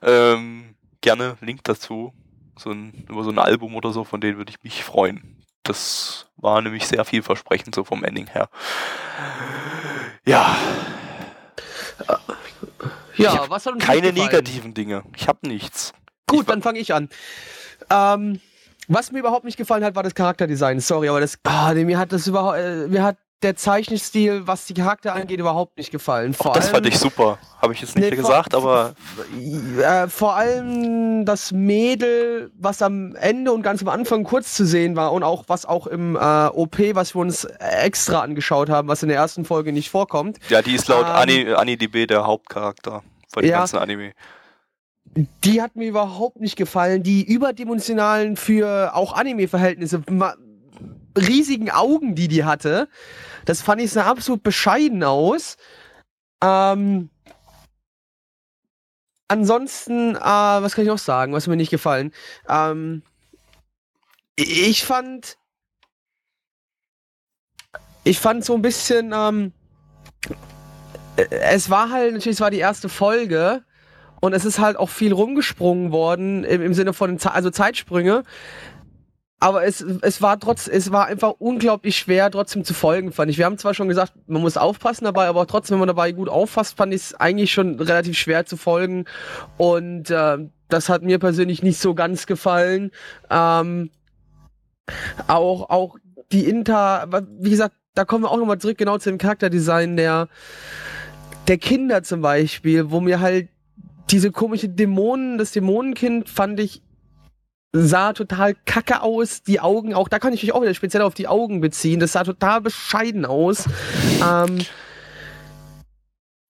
Ähm, 0.02 0.74
gerne 1.02 1.36
Link 1.40 1.62
dazu. 1.64 2.12
So 2.58 2.70
ein, 2.70 3.06
über 3.08 3.24
so 3.24 3.30
ein 3.30 3.38
Album 3.38 3.74
oder 3.76 3.92
so, 3.92 4.04
von 4.04 4.20
denen 4.20 4.38
würde 4.38 4.50
ich 4.50 4.62
mich 4.62 4.84
freuen. 4.84 5.42
Das 5.62 6.26
war 6.36 6.60
nämlich 6.60 6.86
sehr 6.86 7.04
vielversprechend, 7.04 7.74
so 7.74 7.84
vom 7.84 8.02
Ending 8.04 8.26
her. 8.26 8.48
Ja, 10.24 10.56
Ja, 13.16 13.44
was 13.48 13.66
hat 13.66 13.74
uns 13.74 13.84
keine 13.84 14.12
negativen 14.12 14.74
Dinge. 14.74 15.02
Ich 15.16 15.28
habe 15.28 15.46
nichts. 15.46 15.92
Gut, 16.26 16.48
dann 16.48 16.62
fange 16.62 16.78
ich 16.78 16.94
an. 16.94 17.08
Ähm, 17.90 18.40
was 18.88 19.12
mir 19.12 19.20
überhaupt 19.20 19.44
nicht 19.44 19.56
gefallen 19.56 19.84
hat, 19.84 19.94
war 19.94 20.02
das 20.02 20.14
Charakterdesign. 20.14 20.80
Sorry, 20.80 21.08
aber 21.08 21.20
das, 21.20 21.38
ah, 21.44 21.72
nee, 21.74 21.84
mir 21.84 21.98
hat 21.98 22.12
das 22.12 22.26
überhaupt, 22.26 22.58
äh, 22.58 22.88
mir 22.88 23.02
hat 23.02 23.18
der 23.42 23.56
Zeichenstil, 23.56 24.46
was 24.46 24.66
die 24.66 24.74
Charakter 24.74 25.14
angeht, 25.14 25.38
überhaupt 25.40 25.76
nicht 25.76 25.90
gefallen. 25.90 26.34
Vor 26.34 26.52
das 26.54 26.66
allem, 26.66 26.74
fand 26.74 26.86
ich 26.86 26.98
super. 26.98 27.38
Habe 27.60 27.72
ich 27.74 27.80
jetzt 27.80 27.96
nicht 27.96 28.10
Nee, 28.10 28.16
gesagt, 28.16 28.54
aber 28.54 28.94
äh, 29.80 30.08
vor 30.08 30.34
allem 30.34 31.24
das 31.24 31.52
Mädel, 31.52 32.50
was 32.58 32.82
am 32.82 33.14
Ende 33.16 33.52
und 33.52 33.62
ganz 33.62 33.82
am 33.82 33.88
Anfang 33.88 34.24
kurz 34.24 34.54
zu 34.54 34.64
sehen 34.66 34.96
war 34.96 35.12
und 35.12 35.22
auch 35.22 35.44
was 35.48 35.64
auch 35.66 35.86
im 35.86 36.16
äh, 36.16 36.18
OP, 36.46 36.78
was 36.94 37.14
wir 37.14 37.20
uns 37.20 37.44
extra 37.44 38.20
angeschaut 38.20 38.68
haben, 38.68 38.88
was 38.88 39.02
in 39.02 39.08
der 39.08 39.18
ersten 39.18 39.44
Folge 39.44 39.72
nicht 39.72 39.90
vorkommt. 39.90 40.38
ja, 40.48 40.62
die 40.62 40.74
ist 40.74 40.88
laut 40.88 41.06
Ähm, 41.06 41.12
Ani, 41.12 41.52
AniDB 41.54 42.06
der 42.06 42.26
Hauptcharakter 42.26 43.02
von 43.32 43.42
dem 43.42 43.50
Ja. 43.50 43.58
ganzen 43.58 43.78
Anime. 43.78 44.12
Die 45.44 45.60
hat 45.60 45.76
mir 45.76 45.88
überhaupt 45.88 46.40
nicht 46.40 46.56
gefallen. 46.56 47.02
Die 47.02 47.22
überdimensionalen 47.22 48.36
für 48.36 48.94
auch 48.94 49.12
Anime-Verhältnisse, 49.12 50.02
riesigen 51.16 51.70
Augen, 51.70 52.14
die 52.14 52.28
die 52.28 52.44
hatte, 52.44 52.88
das 53.44 53.62
fand 53.62 53.80
ich 53.80 53.92
sah 53.92 54.06
absolut 54.06 54.42
bescheiden 54.42 55.02
aus. 55.04 55.56
Ähm, 56.42 57.10
ansonsten, 59.28 60.16
äh, 60.16 60.20
was 60.20 60.74
kann 60.74 60.82
ich 60.84 60.88
noch 60.88 60.98
sagen, 60.98 61.32
was 61.32 61.46
mir 61.46 61.56
nicht 61.56 61.70
gefallen? 61.70 62.12
Ähm, 62.48 63.02
ich 64.36 64.84
fand, 64.84 65.38
ich 68.04 68.18
fand 68.18 68.44
so 68.44 68.54
ein 68.54 68.62
bisschen, 68.62 69.12
ähm, 69.14 69.52
äh, 71.16 71.26
es 71.30 71.70
war 71.70 71.90
halt, 71.90 72.12
natürlich, 72.12 72.36
es 72.36 72.40
war 72.40 72.50
die 72.50 72.58
erste 72.58 72.88
Folge. 72.88 73.64
Und 74.20 74.34
es 74.34 74.44
ist 74.44 74.60
halt 74.60 74.76
auch 74.76 74.88
viel 74.88 75.12
rumgesprungen 75.12 75.90
worden 75.90 76.44
im, 76.44 76.62
im 76.62 76.74
Sinne 76.74 76.92
von 76.92 77.18
also 77.24 77.50
Zeitsprünge. 77.50 78.22
Aber 79.42 79.64
es, 79.64 79.80
es 79.80 80.22
war 80.22 80.38
trotz, 80.38 80.68
es 80.68 80.92
war 80.92 81.06
einfach 81.06 81.34
unglaublich 81.40 81.98
schwer, 81.98 82.30
trotzdem 82.30 82.62
zu 82.62 82.74
folgen, 82.74 83.10
fand 83.10 83.28
ich. 83.28 83.38
Wir 83.38 83.44
haben 83.44 83.58
zwar 83.58 83.74
schon 83.74 83.88
gesagt, 83.88 84.12
man 84.28 84.40
muss 84.40 84.56
aufpassen 84.56 85.04
dabei, 85.04 85.26
aber 85.26 85.48
trotzdem, 85.48 85.74
wenn 85.74 85.80
man 85.80 85.88
dabei 85.88 86.12
gut 86.12 86.28
auffasst, 86.28 86.76
fand 86.76 86.94
ich 86.94 87.00
es 87.00 87.14
eigentlich 87.14 87.52
schon 87.52 87.80
relativ 87.80 88.16
schwer 88.16 88.46
zu 88.46 88.56
folgen. 88.56 89.04
Und 89.56 90.10
äh, 90.10 90.38
das 90.68 90.88
hat 90.88 91.02
mir 91.02 91.18
persönlich 91.18 91.60
nicht 91.60 91.80
so 91.80 91.92
ganz 91.92 92.26
gefallen. 92.26 92.92
Ähm, 93.30 93.90
auch, 95.26 95.70
auch 95.70 95.96
die 96.30 96.44
Inter, 96.44 97.08
wie 97.40 97.50
gesagt, 97.50 97.74
da 97.94 98.04
kommen 98.04 98.22
wir 98.22 98.30
auch 98.30 98.38
nochmal 98.38 98.58
zurück, 98.58 98.78
genau 98.78 98.98
zu 98.98 99.10
dem 99.10 99.18
Charakterdesign 99.18 99.96
der, 99.96 100.28
der 101.48 101.58
Kinder 101.58 102.04
zum 102.04 102.20
Beispiel, 102.20 102.92
wo 102.92 103.00
mir 103.00 103.18
halt 103.18 103.48
diese 104.08 104.30
komische 104.30 104.68
Dämonen, 104.68 105.36
das 105.36 105.50
Dämonenkind 105.50 106.28
fand 106.28 106.60
ich 106.60 106.80
sah 107.72 108.12
total 108.12 108.54
kacke 108.66 109.02
aus. 109.02 109.42
Die 109.42 109.60
Augen, 109.60 109.94
auch 109.94 110.08
da 110.08 110.18
kann 110.18 110.32
ich 110.32 110.42
mich 110.42 110.52
auch 110.52 110.62
wieder 110.62 110.74
speziell 110.74 111.02
auf 111.02 111.14
die 111.14 111.28
Augen 111.28 111.60
beziehen. 111.60 112.00
Das 112.00 112.12
sah 112.12 112.24
total 112.24 112.60
bescheiden 112.60 113.24
aus. 113.24 113.64
Ähm, 114.22 114.60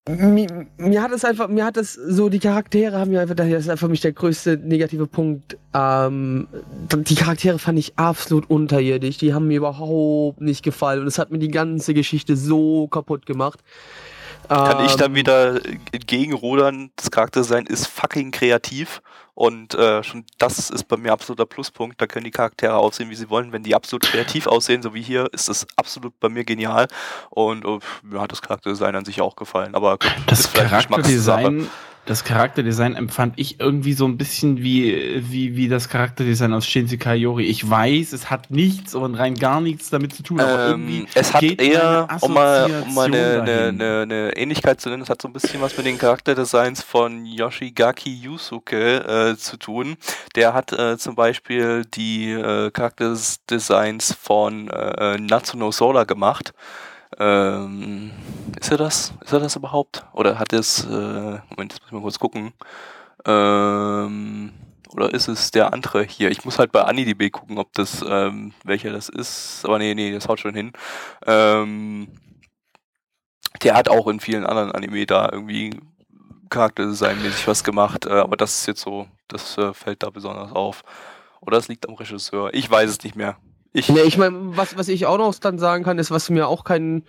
mir, 0.08 0.66
mir 0.78 1.00
hat 1.00 1.12
es 1.12 1.24
einfach, 1.24 1.46
mir 1.46 1.64
hat 1.64 1.76
es 1.76 1.94
so, 1.94 2.28
die 2.28 2.40
Charaktere 2.40 2.98
haben 2.98 3.12
mir 3.12 3.20
einfach, 3.20 3.36
das 3.36 3.46
ist 3.46 3.68
einfach 3.68 3.86
für 3.86 3.90
mich 3.90 4.00
der 4.00 4.12
größte 4.12 4.56
negative 4.56 5.06
Punkt. 5.06 5.56
Ähm, 5.74 6.48
die 6.92 7.14
Charaktere 7.14 7.60
fand 7.60 7.78
ich 7.78 7.96
absolut 7.96 8.50
unterirdisch. 8.50 9.18
Die 9.18 9.32
haben 9.32 9.46
mir 9.46 9.58
überhaupt 9.58 10.40
nicht 10.40 10.64
gefallen. 10.64 11.02
Und 11.02 11.06
es 11.06 11.18
hat 11.18 11.30
mir 11.30 11.38
die 11.38 11.52
ganze 11.52 11.94
Geschichte 11.94 12.36
so 12.36 12.88
kaputt 12.88 13.26
gemacht. 13.26 13.60
Kann 14.54 14.84
ich 14.84 14.94
dann 14.96 15.12
Ähm, 15.12 15.16
wieder 15.16 15.60
entgegenrudern, 15.92 16.90
das 16.96 17.10
Charakterdesign 17.10 17.66
ist 17.66 17.86
fucking 17.86 18.30
kreativ 18.30 19.02
und 19.34 19.74
äh, 19.74 20.02
schon 20.02 20.24
das 20.38 20.70
ist 20.70 20.84
bei 20.84 20.96
mir 20.96 21.12
absoluter 21.12 21.46
Pluspunkt. 21.46 22.00
Da 22.00 22.06
können 22.06 22.24
die 22.24 22.30
Charaktere 22.30 22.74
aussehen, 22.74 23.08
wie 23.10 23.14
sie 23.14 23.30
wollen. 23.30 23.52
Wenn 23.52 23.62
die 23.62 23.74
absolut 23.74 24.02
kreativ 24.02 24.46
aussehen, 24.46 24.82
so 24.82 24.92
wie 24.94 25.02
hier, 25.02 25.28
ist 25.32 25.48
das 25.48 25.66
absolut 25.76 26.18
bei 26.20 26.28
mir 26.28 26.44
genial. 26.44 26.86
Und 27.30 27.64
äh, 27.64 27.78
mir 28.02 28.20
hat 28.20 28.32
das 28.32 28.42
Charakterdesign 28.42 28.94
an 28.94 29.04
sich 29.04 29.20
auch 29.22 29.36
gefallen. 29.36 29.74
Aber 29.74 29.98
gut, 29.98 30.12
Das 30.26 30.40
ist 30.40 30.48
vielleicht 30.48 30.70
Geschmackssache. 30.70 31.24
Charakterdesign, 31.24 31.70
das 32.04 32.24
Charakterdesign 32.24 32.94
empfand 32.94 33.34
ich 33.36 33.60
irgendwie 33.60 33.92
so 33.92 34.06
ein 34.06 34.16
bisschen 34.16 34.58
wie, 34.62 35.22
wie, 35.30 35.56
wie 35.56 35.68
das 35.68 35.88
Charakterdesign 35.88 36.52
aus 36.52 36.66
Shinsekai 36.66 37.14
Yori. 37.14 37.44
Ich 37.44 37.68
weiß, 37.68 38.12
es 38.12 38.28
hat 38.28 38.50
nichts 38.50 38.94
und 38.96 39.14
rein 39.14 39.36
gar 39.36 39.60
nichts 39.60 39.90
damit 39.90 40.12
zu 40.14 40.24
tun, 40.24 40.40
aber 40.40 40.68
irgendwie 40.68 41.00
Ähm, 41.00 41.06
es 41.14 41.32
hat 41.32 41.42
eher, 41.42 42.08
um 42.20 42.34
mal, 42.34 42.82
um 42.86 42.94
mal 42.94 43.06
eine, 43.06 43.42
eine, 43.42 43.68
eine, 43.68 44.00
eine 44.02 44.36
Ähnlichkeit 44.36 44.80
zu 44.80 44.88
nennen, 44.88 45.02
es 45.02 45.10
hat 45.10 45.22
so 45.22 45.28
ein 45.28 45.32
bisschen 45.32 45.60
was 45.60 45.76
mit 45.76 45.86
den 45.86 45.96
Charakterdesigns 45.96 46.82
von 46.82 47.24
Yoshigaki 47.24 48.12
Yusuke 48.12 49.32
äh, 49.32 49.36
zu 49.36 49.56
tun. 49.56 49.96
Der 50.34 50.54
hat 50.54 50.72
äh, 50.72 50.98
zum 50.98 51.14
Beispiel 51.14 51.84
die 51.84 52.32
äh, 52.32 52.70
Charakterdesigns 52.72 54.12
von 54.20 54.68
äh, 54.70 55.18
Natsuno 55.18 55.70
Sola 55.70 56.02
gemacht. 56.02 56.52
Ähm, 57.18 58.10
ist 58.60 58.70
er 58.70 58.78
das? 58.78 59.12
Ist 59.20 59.32
er 59.32 59.40
das 59.40 59.56
überhaupt? 59.56 60.04
Oder 60.12 60.38
hat 60.38 60.52
es, 60.52 60.84
äh, 60.84 60.88
Moment, 60.90 61.72
jetzt 61.72 61.80
muss 61.80 61.86
ich 61.86 61.92
mal 61.92 62.02
kurz 62.02 62.18
gucken. 62.18 62.52
Ähm, 63.24 64.52
oder 64.94 65.12
ist 65.12 65.28
es 65.28 65.50
der 65.50 65.72
andere 65.72 66.02
hier? 66.04 66.30
Ich 66.30 66.44
muss 66.44 66.58
halt 66.58 66.72
bei 66.72 66.84
AniDB 66.84 67.30
gucken, 67.30 67.58
ob 67.58 67.72
das, 67.74 68.04
ähm, 68.06 68.52
welcher 68.64 68.92
das 68.92 69.08
ist. 69.08 69.64
Aber 69.64 69.78
nee, 69.78 69.94
nee, 69.94 70.12
das 70.12 70.28
haut 70.28 70.40
schon 70.40 70.54
hin. 70.54 70.72
Ähm, 71.26 72.08
der 73.62 73.74
hat 73.74 73.88
auch 73.88 74.08
in 74.08 74.20
vielen 74.20 74.44
anderen 74.44 74.72
Anime 74.72 75.06
da 75.06 75.28
irgendwie 75.30 75.80
Charakterdesign-mäßig 76.50 77.46
was 77.46 77.64
gemacht. 77.64 78.06
Äh, 78.06 78.12
aber 78.12 78.36
das 78.36 78.58
ist 78.58 78.66
jetzt 78.66 78.80
so, 78.80 79.08
das 79.28 79.56
äh, 79.58 79.72
fällt 79.72 80.02
da 80.02 80.10
besonders 80.10 80.52
auf. 80.52 80.82
Oder 81.40 81.58
es 81.58 81.68
liegt 81.68 81.88
am 81.88 81.94
Regisseur. 81.94 82.52
Ich 82.54 82.70
weiß 82.70 82.90
es 82.90 83.02
nicht 83.02 83.16
mehr. 83.16 83.36
Ich, 83.72 83.88
Nee, 83.88 84.02
ich 84.02 84.18
meine, 84.18 84.56
was, 84.56 84.76
was 84.76 84.88
ich 84.88 85.06
auch 85.06 85.18
noch 85.18 85.34
dann 85.36 85.58
sagen 85.58 85.84
kann, 85.84 85.98
ist, 85.98 86.10
was 86.10 86.28
mir 86.30 86.46
auch 86.48 86.64
keinen 86.64 87.04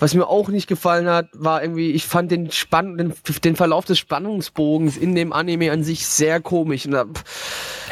Was 0.00 0.14
mir 0.14 0.28
auch 0.28 0.48
nicht 0.48 0.68
gefallen 0.68 1.08
hat, 1.08 1.26
war 1.32 1.60
irgendwie, 1.60 1.90
ich 1.90 2.06
fand 2.06 2.30
den, 2.30 2.52
Spann 2.52 2.96
den, 2.96 3.12
den 3.42 3.56
Verlauf 3.56 3.84
des 3.84 3.98
Spannungsbogens 3.98 4.96
in 4.96 5.16
dem 5.16 5.32
Anime 5.32 5.72
an 5.72 5.82
sich 5.82 6.06
sehr 6.06 6.40
komisch. 6.40 6.86
Und 6.86 6.92
da, 6.92 7.04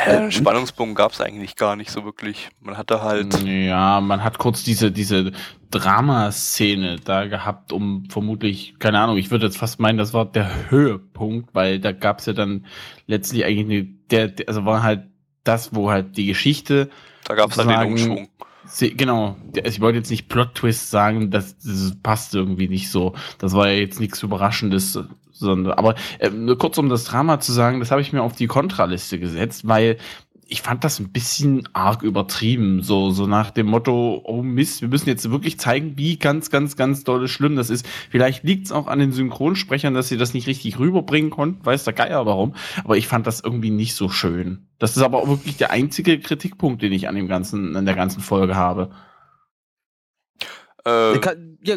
äh, 0.07 0.31
Spannungsbogen 0.31 0.95
gab 0.95 1.13
es 1.13 1.21
eigentlich 1.21 1.57
gar 1.57 1.75
nicht 1.75 1.91
so 1.91 2.05
wirklich. 2.05 2.49
Man 2.61 2.79
hatte 2.79 3.03
halt. 3.03 3.43
Ja, 3.45 4.01
man 4.01 4.23
hat 4.23 4.39
kurz 4.39 4.63
diese, 4.63 4.93
diese 4.93 5.33
Dramaszene 5.73 7.01
da 7.05 7.27
gehabt, 7.27 7.73
um 7.73 8.05
vermutlich, 8.09 8.77
keine 8.79 9.01
Ahnung, 9.01 9.17
ich 9.17 9.33
würde 9.33 9.47
jetzt 9.47 9.59
fast 9.59 9.81
meinen, 9.81 9.99
das 9.99 10.15
war 10.15 10.27
der 10.27 10.71
Höhepunkt, 10.71 11.57
weil 11.57 11.81
da 11.81 11.91
gab 11.91 12.21
es 12.21 12.27
ja 12.27 12.35
dann 12.35 12.67
letztlich 13.09 13.45
eigentlich 13.45 13.81
eine, 13.81 13.89
der, 14.11 14.29
der, 14.29 14.49
also 14.49 14.65
war 14.65 14.85
halt 14.85 15.09
das, 15.43 15.75
wo 15.75 15.91
halt 15.91 16.17
die 16.17 16.27
Geschichte. 16.27 16.89
Da 17.27 17.35
gab 17.35 17.51
es 17.51 17.59
halt 17.59 17.69
den 17.69 17.93
Umschwung. 17.93 18.29
Sie, 18.69 18.97
genau, 18.97 19.37
ich 19.55 19.81
wollte 19.81 19.99
jetzt 19.99 20.11
nicht 20.11 20.29
Plot-Twist 20.29 20.91
sagen, 20.91 21.31
das, 21.31 21.57
das 21.59 21.97
passt 22.03 22.35
irgendwie 22.35 22.69
nicht 22.69 22.91
so. 22.91 23.15
Das 23.39 23.53
war 23.53 23.69
ja 23.69 23.75
jetzt 23.79 24.01
nichts 24.01 24.23
Überraschendes, 24.23 24.99
sondern, 25.31 25.73
aber 25.75 25.95
äh, 26.19 26.31
nur 26.31 26.59
kurz 26.59 26.77
um 26.79 26.89
das 26.89 27.05
Drama 27.05 27.39
zu 27.39 27.53
sagen, 27.53 27.79
das 27.79 27.93
habe 27.93 28.01
ich 28.01 28.13
mir 28.13 28.23
auf 28.23 28.35
die 28.35 28.49
Kontraliste 28.49 29.21
gesetzt, 29.21 29.69
weil 29.69 29.99
ich 30.49 30.63
fand 30.63 30.85
das 30.85 31.01
ein 31.01 31.11
bisschen 31.11 31.69
arg 31.73 32.03
übertrieben. 32.03 32.83
So, 32.83 33.11
so 33.11 33.27
nach 33.27 33.51
dem 33.51 33.67
Motto, 33.67 34.21
oh 34.25 34.43
Mist, 34.43 34.81
wir 34.81 34.89
müssen 34.89 35.09
jetzt 35.09 35.29
wirklich 35.31 35.59
zeigen, 35.59 35.95
wie 35.97 36.19
ganz, 36.19 36.51
ganz, 36.51 36.77
ganz 36.77 37.03
doll 37.03 37.27
schlimm 37.27 37.57
das 37.57 37.69
ist. 37.69 37.87
Vielleicht 38.11 38.45
liegt 38.45 38.67
es 38.67 38.73
auch 38.73 38.87
an 38.87 39.01
den 39.01 39.13
Synchronsprechern, 39.13 39.95
dass 39.95 40.09
sie 40.09 40.17
das 40.17 40.35
nicht 40.35 40.47
richtig 40.47 40.79
rüberbringen 40.79 41.31
konnten, 41.31 41.65
weiß 41.65 41.85
der 41.85 41.95
Geier 41.95 42.27
warum. 42.27 42.55
Aber 42.85 42.97
ich 42.97 43.09
fand 43.09 43.27
das 43.27 43.41
irgendwie 43.41 43.71
nicht 43.71 43.95
so 43.95 44.09
schön. 44.09 44.69
Das 44.79 44.97
ist 44.97 45.03
aber 45.03 45.19
auch 45.19 45.29
wirklich 45.29 45.57
der 45.57 45.73
einzige 45.73 46.21
Kritikpunkt, 46.21 46.81
den 46.81 46.93
ich 46.93 47.09
an 47.09 47.17
dem 47.17 47.27
ganzen, 47.27 47.75
an 47.77 47.87
der 47.87 47.97
ganzen 47.97 48.21
Folge 48.21 48.55
habe. 48.55 48.91
Äh, 50.87 51.19
ja, 51.63 51.77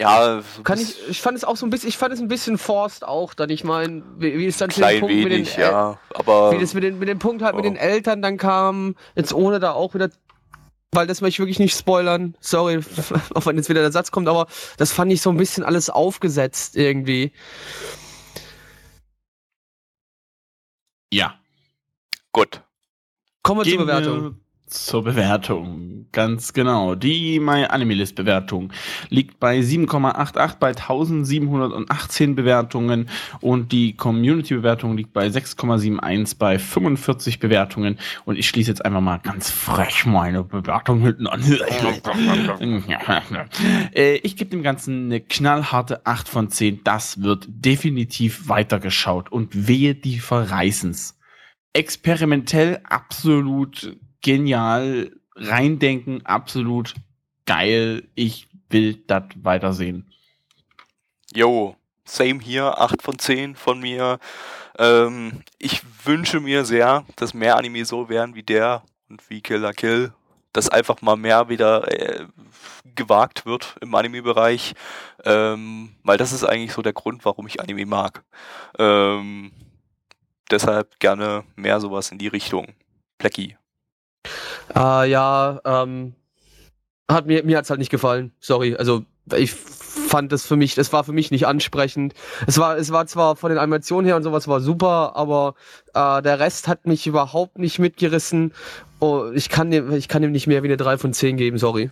ja, 0.00 0.42
so 0.56 0.62
kann 0.62 0.80
ich, 0.80 0.96
ich 1.08 1.20
fand 1.20 1.36
es 1.36 1.44
auch 1.44 1.56
so 1.56 1.66
ein 1.66 1.70
bisschen, 1.70 1.90
ich 1.90 1.98
fand 1.98 2.14
es 2.14 2.20
ein 2.20 2.28
bisschen 2.28 2.56
forced 2.56 3.04
auch, 3.04 3.34
dann 3.34 3.50
ich 3.50 3.64
meine, 3.64 4.02
wie, 4.16 4.38
wie 4.38 4.46
es 4.46 4.56
dann 4.56 4.70
zu 4.70 4.80
dem 4.80 5.00
Punkt 5.00 5.14
wenig, 5.14 5.48
mit 5.48 5.56
den, 5.56 5.60
ja, 5.60 5.98
aber 6.14 6.52
wie 6.52 6.58
das 6.58 6.72
mit 6.72 6.82
den, 6.82 6.98
mit 6.98 7.08
dem 7.08 7.18
Punkt 7.18 7.42
halt 7.42 7.52
oh. 7.52 7.56
mit 7.56 7.66
den 7.66 7.76
Eltern 7.76 8.22
dann 8.22 8.38
kam, 8.38 8.96
jetzt 9.14 9.34
ohne 9.34 9.60
da 9.60 9.72
auch 9.72 9.92
wieder, 9.92 10.08
weil 10.92 11.06
das 11.06 11.20
möchte 11.20 11.34
ich 11.34 11.38
wirklich 11.40 11.58
nicht 11.58 11.76
spoilern, 11.76 12.34
sorry, 12.40 12.80
auch 13.34 13.44
wenn 13.44 13.56
jetzt 13.56 13.68
wieder 13.68 13.82
der 13.82 13.92
Satz 13.92 14.10
kommt, 14.10 14.26
aber 14.26 14.46
das 14.78 14.90
fand 14.90 15.12
ich 15.12 15.20
so 15.20 15.28
ein 15.28 15.36
bisschen 15.36 15.64
alles 15.64 15.90
aufgesetzt 15.90 16.76
irgendwie. 16.76 17.32
Ja. 21.12 21.34
Gut. 22.32 22.62
Kommen 23.42 23.60
wir 23.60 23.64
Gehen 23.64 23.76
zur 23.76 23.86
Bewertung 23.86 24.40
zur 24.70 25.04
Bewertung. 25.04 26.06
Ganz 26.12 26.52
genau. 26.52 26.94
Die 26.94 27.40
My 27.40 27.64
Animalist 27.64 28.14
Bewertung 28.14 28.72
liegt 29.08 29.40
bei 29.40 29.58
7,88 29.58 30.56
bei 30.58 30.68
1718 30.68 32.34
Bewertungen 32.34 33.08
und 33.40 33.72
die 33.72 33.94
Community 33.94 34.54
Bewertung 34.54 34.96
liegt 34.96 35.12
bei 35.12 35.26
6,71 35.26 36.38
bei 36.38 36.58
45 36.58 37.40
Bewertungen 37.40 37.98
und 38.24 38.36
ich 38.38 38.48
schließe 38.48 38.70
jetzt 38.70 38.84
einfach 38.84 39.00
mal 39.00 39.18
ganz 39.18 39.50
frech 39.50 40.06
meine 40.06 40.44
Bewertung 40.44 41.00
hinten 41.00 41.26
an. 41.26 41.40
Äh, 43.92 44.16
ich 44.16 44.36
gebe 44.36 44.50
dem 44.50 44.62
Ganzen 44.62 45.06
eine 45.06 45.20
knallharte 45.20 46.06
8 46.06 46.28
von 46.28 46.50
10. 46.50 46.84
Das 46.84 47.22
wird 47.22 47.46
definitiv 47.48 48.48
weitergeschaut 48.48 49.32
und 49.32 49.68
wehe 49.68 49.94
die 49.94 50.18
verreißen's. 50.18 51.18
Experimentell 51.72 52.80
absolut 52.84 53.96
genial, 54.22 55.12
reindenken, 55.34 56.24
absolut 56.26 56.94
geil. 57.46 58.08
Ich 58.14 58.48
will 58.68 58.94
das 59.06 59.24
weitersehen. 59.36 60.12
Jo, 61.32 61.76
same 62.04 62.40
hier, 62.40 62.78
8 62.78 63.02
von 63.02 63.18
10 63.18 63.54
von 63.54 63.80
mir. 63.80 64.18
Ähm, 64.78 65.42
ich 65.58 65.82
wünsche 66.04 66.40
mir 66.40 66.64
sehr, 66.64 67.04
dass 67.16 67.34
mehr 67.34 67.56
Anime 67.56 67.84
so 67.84 68.08
wären 68.08 68.34
wie 68.34 68.42
der 68.42 68.82
und 69.08 69.28
wie 69.30 69.40
Killer 69.40 69.72
Kill. 69.72 70.12
Dass 70.52 70.68
einfach 70.68 71.00
mal 71.00 71.16
mehr 71.16 71.48
wieder 71.48 71.86
äh, 71.92 72.26
gewagt 72.96 73.46
wird 73.46 73.76
im 73.80 73.94
Anime-Bereich. 73.94 74.74
Ähm, 75.24 75.94
weil 76.02 76.18
das 76.18 76.32
ist 76.32 76.44
eigentlich 76.44 76.72
so 76.72 76.82
der 76.82 76.92
Grund, 76.92 77.24
warum 77.24 77.46
ich 77.46 77.60
Anime 77.60 77.86
mag. 77.86 78.24
Ähm, 78.76 79.52
deshalb 80.50 80.98
gerne 80.98 81.44
mehr 81.54 81.80
sowas 81.80 82.10
in 82.10 82.18
die 82.18 82.28
Richtung. 82.28 82.74
Plecky. 83.18 83.59
Äh, 84.74 85.10
ja, 85.10 85.60
ähm, 85.64 86.14
hat 87.10 87.26
mir, 87.26 87.44
mir 87.44 87.58
hat's 87.58 87.70
halt 87.70 87.80
nicht 87.80 87.90
gefallen. 87.90 88.32
Sorry. 88.40 88.76
Also, 88.76 89.04
ich 89.36 89.52
fand 89.52 90.32
das 90.32 90.46
für 90.46 90.56
mich, 90.56 90.74
das 90.74 90.92
war 90.92 91.04
für 91.04 91.12
mich 91.12 91.30
nicht 91.30 91.46
ansprechend. 91.46 92.14
Es 92.46 92.58
war, 92.58 92.76
es 92.76 92.90
war 92.90 93.06
zwar 93.06 93.36
von 93.36 93.50
den 93.50 93.58
Animationen 93.58 94.06
her 94.06 94.16
und 94.16 94.22
sowas 94.22 94.48
war 94.48 94.60
super, 94.60 95.16
aber 95.16 95.54
äh, 95.94 96.22
der 96.22 96.40
Rest 96.40 96.68
hat 96.68 96.86
mich 96.86 97.06
überhaupt 97.06 97.58
nicht 97.58 97.78
mitgerissen. 97.78 98.52
Oh, 98.98 99.30
ich 99.34 99.48
kann 99.48 99.70
dem, 99.70 99.92
ich 99.92 100.08
kann 100.08 100.22
dem 100.22 100.32
nicht 100.32 100.46
mehr 100.46 100.62
wie 100.62 100.68
eine 100.68 100.76
3 100.76 100.98
von 100.98 101.12
10 101.12 101.36
geben, 101.36 101.58
sorry. 101.58 101.90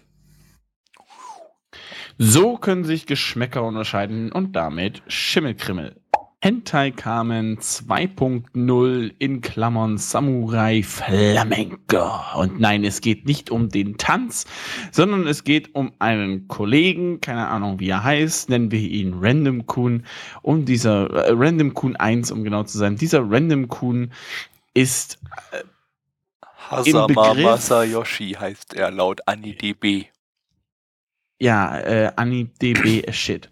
So 2.19 2.57
können 2.57 2.85
sich 2.85 3.07
Geschmäcker 3.07 3.63
unterscheiden 3.63 4.33
und 4.33 4.57
damit 4.57 5.03
Schimmelkrimmel. 5.07 5.95
Hentai 6.41 6.93
Kamen 6.93 7.59
2.0 7.59 9.13
in 9.19 9.41
Klammern 9.41 9.99
Samurai 9.99 10.85
Flamenco. 10.85 12.13
Und 12.37 12.61
nein, 12.61 12.85
es 12.85 13.01
geht 13.01 13.27
nicht 13.27 13.51
um 13.51 13.71
den 13.71 13.99
Tanz, 13.99 14.47
sondern 14.93 15.27
es 15.27 15.43
geht 15.43 15.75
um 15.75 15.93
einen 15.99 16.47
Kollegen, 16.47 17.21
keine 17.21 17.49
Ahnung 17.49 17.81
wie 17.81 17.89
er 17.89 18.05
heißt, 18.05 18.51
nennen 18.51 18.71
wir 18.71 18.79
ihn 18.79 19.15
Random 19.19 19.67
Kun. 19.67 20.07
Und 20.43 20.67
dieser 20.67 21.11
äh, 21.11 21.33
Random 21.35 21.75
Kun 21.75 21.97
1, 21.97 22.31
um 22.31 22.45
genau 22.45 22.63
zu 22.63 22.79
sein, 22.79 22.95
dieser 22.95 23.29
Random 23.29 23.67
Kun 23.67 24.13
ist 24.75 25.19
äh, 25.51 25.65
Hasama 26.71 27.35
Masayoshi 27.35 28.37
heißt 28.39 28.75
er 28.75 28.93
laut 28.93 29.27
AniDB. 29.27 30.07
Ja, 31.41 31.79
äh, 31.81 32.13
AniDB 32.15 33.11
Shit. 33.13 33.51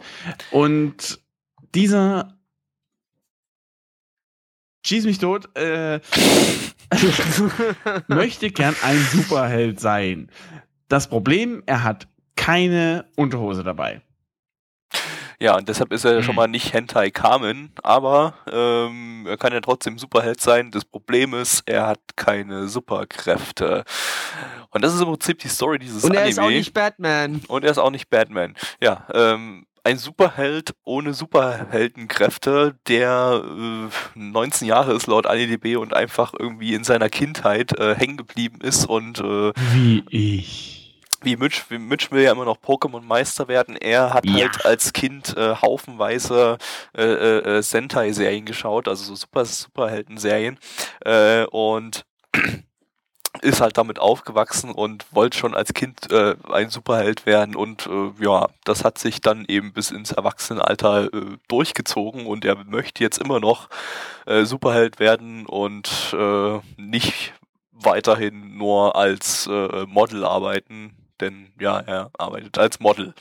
Und 0.53 1.18
dieser 1.74 2.36
schieß 4.87 5.05
mich 5.05 5.18
tot, 5.18 5.49
äh, 5.57 6.01
möchte 8.09 8.51
gern 8.51 8.76
ein 8.82 9.01
Superheld 9.12 9.80
sein. 9.80 10.30
Das 10.89 11.09
Problem, 11.09 11.62
er 11.66 11.82
hat 11.82 12.07
keine 12.37 13.07
Unterhose 13.16 13.64
dabei. 13.64 14.03
Ja, 15.39 15.57
und 15.57 15.68
deshalb 15.68 15.93
ist 15.93 16.05
er 16.05 16.22
schon 16.22 16.34
mal 16.34 16.47
nicht 16.47 16.72
Hentai 16.72 17.11
Kamen, 17.11 17.70
aber 17.82 18.34
ähm, 18.51 19.26
er 19.28 19.37
kann 19.37 19.53
ja 19.53 19.61
trotzdem 19.61 19.99
Superheld 19.99 20.41
sein. 20.41 20.70
Das 20.70 20.84
Problem 20.87 21.34
ist, 21.34 21.62
er 21.66 21.89
hat 21.89 22.01
keine 22.16 22.68
Superkräfte. 22.68 23.84
Und 24.70 24.82
das 24.82 24.95
ist 24.95 25.01
im 25.01 25.09
Prinzip 25.09 25.39
die 25.41 25.49
Story 25.49 25.78
dieses 25.78 26.05
Und 26.05 26.14
er 26.14 26.20
Anime. 26.22 26.30
ist 26.30 26.39
auch 26.39 26.49
nicht 26.49 26.72
Batman. 26.72 27.43
Und 27.49 27.64
er 27.64 27.70
ist 27.70 27.78
auch 27.78 27.91
nicht 27.91 28.09
Batman. 28.09 28.55
Ja, 28.80 29.07
ähm, 29.12 29.65
ein 29.87 29.99
Superheld 29.99 30.74
ohne 30.82 31.14
Superheldenkräfte, 31.14 32.76
der 32.89 33.41
äh, 33.45 34.18
19 34.18 34.66
Jahre 34.66 34.93
ist 34.95 35.07
laut 35.07 35.28
AniDB 35.28 35.76
und 35.76 35.95
einfach 35.95 36.34
irgendwie 36.37 36.74
in 36.74 36.82
seiner 36.82 37.09
Kindheit 37.09 37.78
äh, 37.78 37.95
hängen 37.95 38.16
geblieben 38.16 38.59
ist 38.61 38.87
und 38.87 39.20
äh, 39.20 39.53
wie 39.72 40.03
ich. 40.11 40.72
Wie 41.22 41.37
Mitch, 41.37 41.62
wie 41.68 41.78
Mitch 41.78 42.11
will 42.11 42.24
ja 42.24 42.32
immer 42.32 42.45
noch 42.45 42.59
Pokémon-Meister 42.59 43.47
werden. 43.47 43.76
Er 43.76 44.12
hat 44.12 44.26
ja. 44.26 44.47
halt 44.47 44.66
als 44.66 44.93
Kind 44.93 45.37
äh, 45.37 45.55
haufenweise 45.55 46.59
äh, 46.97 47.03
äh, 47.05 47.62
Sentai-Serien 47.62 48.45
geschaut, 48.45 48.89
also 48.89 49.05
so 49.05 49.14
Super 49.14 49.45
Superhelden-Serien. 49.45 50.59
Äh, 51.05 51.45
und 51.47 52.05
ist 53.47 53.61
halt 53.61 53.78
damit 53.78 53.99
aufgewachsen 53.99 54.72
und 54.72 55.07
wollte 55.12 55.38
schon 55.38 55.55
als 55.55 55.72
Kind 55.72 56.11
äh, 56.11 56.34
ein 56.51 56.68
Superheld 56.68 57.26
werden 57.26 57.55
und 57.55 57.86
äh, 57.86 58.24
ja, 58.24 58.49
das 58.64 58.84
hat 58.84 58.99
sich 58.99 59.20
dann 59.20 59.44
eben 59.47 59.72
bis 59.72 59.90
ins 59.90 60.11
Erwachsenenalter 60.11 61.05
äh, 61.05 61.36
durchgezogen 61.49 62.26
und 62.26 62.44
er 62.44 62.57
möchte 62.64 63.05
jetzt 63.05 63.18
immer 63.18 63.38
noch 63.38 63.68
äh, 64.26 64.44
Superheld 64.44 64.99
werden 64.99 65.47
und 65.47 65.88
äh, 66.12 66.59
nicht 66.76 67.34
weiterhin 67.72 68.59
nur 68.59 68.97
als 68.97 69.47
äh, 69.47 69.86
Model 69.86 70.24
arbeiten, 70.24 70.97
denn 71.20 71.53
ja, 71.61 71.78
er 71.78 72.11
arbeitet 72.18 72.59
als 72.59 72.80
Model. 72.80 73.14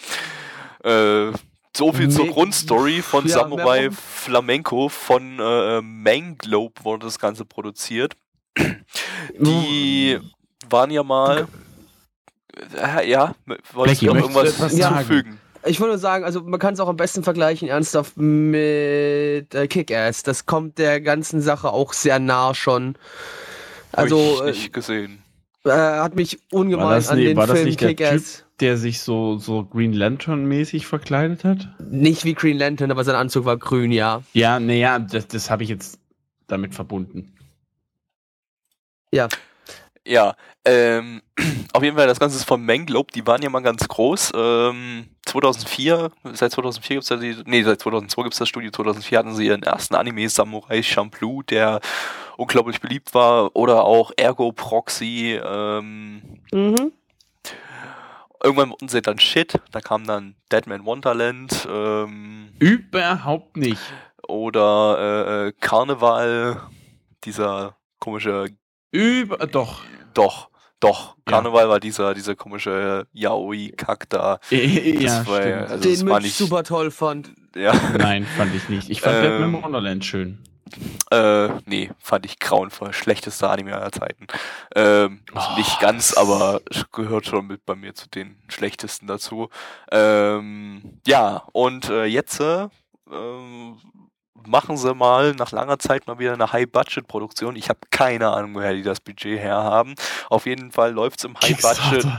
So 1.76 1.92
viel 1.92 2.10
zur 2.10 2.28
Grundstory 2.28 3.02
von 3.02 3.26
ja, 3.26 3.40
Samurai 3.40 3.90
Flamenco 3.92 4.88
von 4.88 5.40
äh, 5.40 5.82
Manglobe 5.82 6.84
wurde 6.84 7.08
das 7.08 7.20
Ganze 7.20 7.44
produziert. 7.44 8.16
Die 9.40 10.20
waren 10.70 10.92
ja 10.92 11.04
mal. 11.04 11.48
Äh, 12.78 13.10
ja, 13.10 13.36
wolltest 13.74 14.02
du 14.02 14.08
noch 14.08 14.16
irgendwas 14.16 14.72
hinzufügen? 14.72 15.40
Ich 15.66 15.80
würde 15.80 15.98
sagen, 15.98 16.24
also 16.24 16.42
man 16.42 16.60
kann 16.60 16.76
es 16.76 16.80
auch 16.80 16.88
am 16.88 16.96
besten 16.96 17.24
vergleichen, 17.24 17.68
ernsthaft, 17.68 18.18
mit 18.18 19.54
äh, 19.56 19.68
Kick-Ass. 19.68 20.24
Das 20.24 20.46
kommt 20.46 20.78
der 20.78 21.02
ganzen 21.02 21.42
Sache 21.42 21.72
auch 21.72 21.94
sehr 21.94 22.20
nah 22.20 22.54
schon. 22.54 22.96
Also. 23.92 24.40
Hab 24.40 24.48
ich 24.48 24.56
äh, 24.56 24.60
nicht 24.60 24.74
gesehen. 24.74 25.24
Äh, 25.66 25.72
hat 25.72 26.16
mich 26.16 26.40
ungemein 26.52 26.90
das, 26.92 27.10
an 27.10 27.18
nee, 27.18 27.26
den 27.26 27.38
war 27.38 27.48
das 27.48 27.58
Film 27.58 27.68
nicht 27.68 27.82
der 27.82 27.90
Typ, 27.90 27.98
Kick-Ass. 27.98 28.46
der 28.60 28.78
sich 28.78 29.02
so, 29.02 29.40
so 29.40 29.66
Green 29.66 29.94
Lantern-mäßig 29.94 30.86
verkleidet 30.86 31.44
hat? 31.44 31.68
Nicht 31.90 32.24
wie 32.26 32.36
Green 32.36 32.60
Lantern, 32.60 32.92
aber 32.92 33.04
sein 33.04 33.16
Anzug 33.16 33.46
war 33.46 33.58
grün, 33.58 33.92
ja. 33.92 34.22
Ja, 34.34 34.60
naja, 34.60 35.00
das, 35.00 35.28
das 35.28 35.50
habe 35.50 35.64
ich 35.64 35.70
jetzt 35.70 35.98
damit 36.48 36.76
verbunden. 36.76 37.35
Ja. 39.12 39.28
Ja, 40.08 40.36
ähm, 40.66 41.24
auf 41.74 41.82
jeden 41.82 41.98
Fall, 41.98 42.06
das 42.06 42.20
Ganze 42.20 42.38
ist 42.38 42.44
von 42.44 42.64
Manglobe, 42.64 43.12
die 43.12 43.26
waren 43.26 43.42
ja 43.42 43.50
mal 43.50 43.62
ganz 43.64 43.88
groß. 43.88 44.34
Ähm, 44.36 45.08
2004, 45.26 46.12
seit 46.34 46.52
2004 46.52 46.96
gibt 46.98 47.04
es 47.04 47.10
ja 47.10 47.16
die, 47.18 47.36
nee, 47.46 47.64
seit 47.64 47.82
2002 47.82 48.22
gibt 48.24 48.34
es 48.34 48.40
das 48.40 48.50
Studio, 48.50 48.70
2004 48.70 49.18
hatten 49.18 49.34
sie 49.34 49.48
ihren 49.48 49.64
ersten 49.64 49.96
Anime 49.96 50.30
Samurai 50.30 50.84
Champloo, 50.84 51.42
der 51.42 51.80
unglaublich 52.38 52.80
beliebt 52.82 53.16
war, 53.16 53.56
oder 53.56 53.84
auch 53.84 54.12
Ergo 54.16 54.52
Proxy, 54.52 55.40
ähm, 55.44 56.22
Mhm. 56.54 56.92
irgendwann 58.44 58.70
wurden 58.70 58.88
sie 58.88 59.02
dann 59.02 59.18
Shit, 59.18 59.60
da 59.72 59.82
kam 59.82 60.06
dann 60.06 60.36
Deadman 60.52 60.86
Wonderland, 60.86 61.68
ähm, 61.68 62.50
Überhaupt 62.60 63.58
nicht. 63.58 63.82
oder 64.28 64.98
äh, 65.00 65.48
äh, 65.48 65.54
Karneval, 65.60 66.62
dieser 67.24 67.76
komische 68.00 68.50
Über, 68.96 69.38
doch. 69.48 69.82
Doch, 70.14 70.50
doch. 70.80 71.16
Ja. 71.28 71.34
Karneval 71.34 71.68
war 71.70 71.80
dieser, 71.80 72.14
dieser 72.14 72.36
komische 72.36 73.08
Yaoi-Kack 73.14 74.10
da. 74.10 74.40
ja, 74.50 75.02
Das 75.02 75.28
war 75.28 75.40
also 75.42 75.78
Den 75.84 75.92
das 75.94 76.06
war 76.06 76.14
Mitch 76.16 76.24
nicht- 76.28 76.38
super 76.38 76.64
toll 76.64 76.92
fand. 76.92 77.32
Ja, 77.56 77.74
Nein, 77.98 78.26
fand 78.38 78.54
ich 78.56 78.70
nicht. 78.70 78.90
Ich 78.90 79.02
fand 79.02 79.16
Ähm, 79.18 79.42
Batman 79.42 79.64
Wonderland 79.64 80.04
schön. 80.06 80.40
äh, 81.12 81.48
nee, 81.66 81.90
fand 82.00 82.26
ich 82.26 82.40
grauenvoll. 82.40 82.92
Schlechtester 82.94 83.50
Anime 83.50 83.76
aller 83.76 83.92
Zeiten. 83.92 84.28
Ähm, 84.76 85.22
also 85.34 85.50
Oh, 85.54 85.58
nicht 85.58 85.80
ganz, 85.80 86.14
aber 86.14 86.62
gehört 86.92 87.26
schon 87.28 87.48
mit 87.48 87.66
bei 87.66 87.76
mir 87.76 87.94
zu 87.96 88.10
den 88.10 88.38
schlechtesten 88.50 89.08
dazu. 89.08 89.50
Ähm, 89.92 91.00
ja, 91.08 91.44
und 91.54 91.90
äh, 91.90 92.06
jetzt 92.06 92.40
äh, 92.42 92.68
ähm, 93.12 93.78
machen 94.48 94.78
sie 94.78 94.94
mal 94.94 95.34
nach 95.34 95.52
langer 95.52 95.80
Zeit 95.80 96.08
mal 96.08 96.20
wieder 96.20 96.34
eine 96.34 96.52
High-Budget-Produktion. 96.52 97.56
Ich 97.56 97.70
habe 97.70 97.80
keine 97.92 98.30
Ahnung, 98.30 98.56
woher 98.56 98.74
die 98.74 98.84
das 98.84 99.00
Budget 99.00 99.40
her 99.40 99.56
haben. 99.56 99.96
Auf 100.30 100.46
jeden 100.46 100.72
Fall 100.72 100.92
läuft 100.92 101.20
es 101.20 101.26
im 101.26 101.40
High-Budget. 101.40 102.06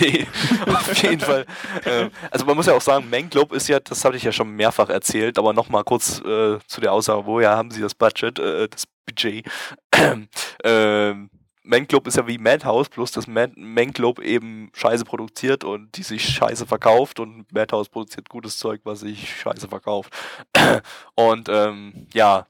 Nee, 0.00 0.26
auf 0.66 1.02
jeden 1.02 1.20
Fall. 1.20 1.46
Ähm, 1.86 2.10
also 2.32 2.44
man 2.44 2.56
muss 2.56 2.66
ja 2.66 2.74
auch 2.74 2.80
sagen, 2.80 3.08
Manglobe 3.08 3.54
ist 3.54 3.68
ja, 3.68 3.78
das 3.78 4.04
hatte 4.04 4.16
ich 4.16 4.24
ja 4.24 4.32
schon 4.32 4.50
mehrfach 4.50 4.88
erzählt, 4.88 5.38
aber 5.38 5.52
nochmal 5.52 5.84
kurz 5.84 6.18
äh, 6.18 6.58
zu 6.66 6.80
der 6.80 6.92
Aussage, 6.92 7.24
woher 7.26 7.56
haben 7.56 7.70
sie 7.70 7.80
das 7.80 7.94
Budget, 7.94 8.40
äh, 8.40 8.66
das 8.68 8.86
Budget? 9.06 9.46
ähm, 10.64 11.30
Manglobe 11.64 12.08
ist 12.08 12.16
ja 12.16 12.26
wie 12.26 12.38
Madhouse, 12.38 12.88
bloß 12.90 13.10
dass 13.12 13.26
Mad 13.26 13.54
Manglobe 13.56 14.22
eben 14.22 14.70
Scheiße 14.74 15.04
produziert 15.04 15.64
und 15.64 15.96
die 15.96 16.02
sich 16.02 16.22
Scheiße 16.28 16.66
verkauft 16.66 17.20
und 17.20 17.50
Madhouse 17.52 17.88
produziert 17.88 18.28
gutes 18.28 18.58
Zeug, 18.58 18.82
was 18.84 19.00
sich 19.00 19.40
Scheiße 19.40 19.68
verkauft. 19.68 20.12
und 21.14 21.48
ähm, 21.48 22.06
ja, 22.12 22.46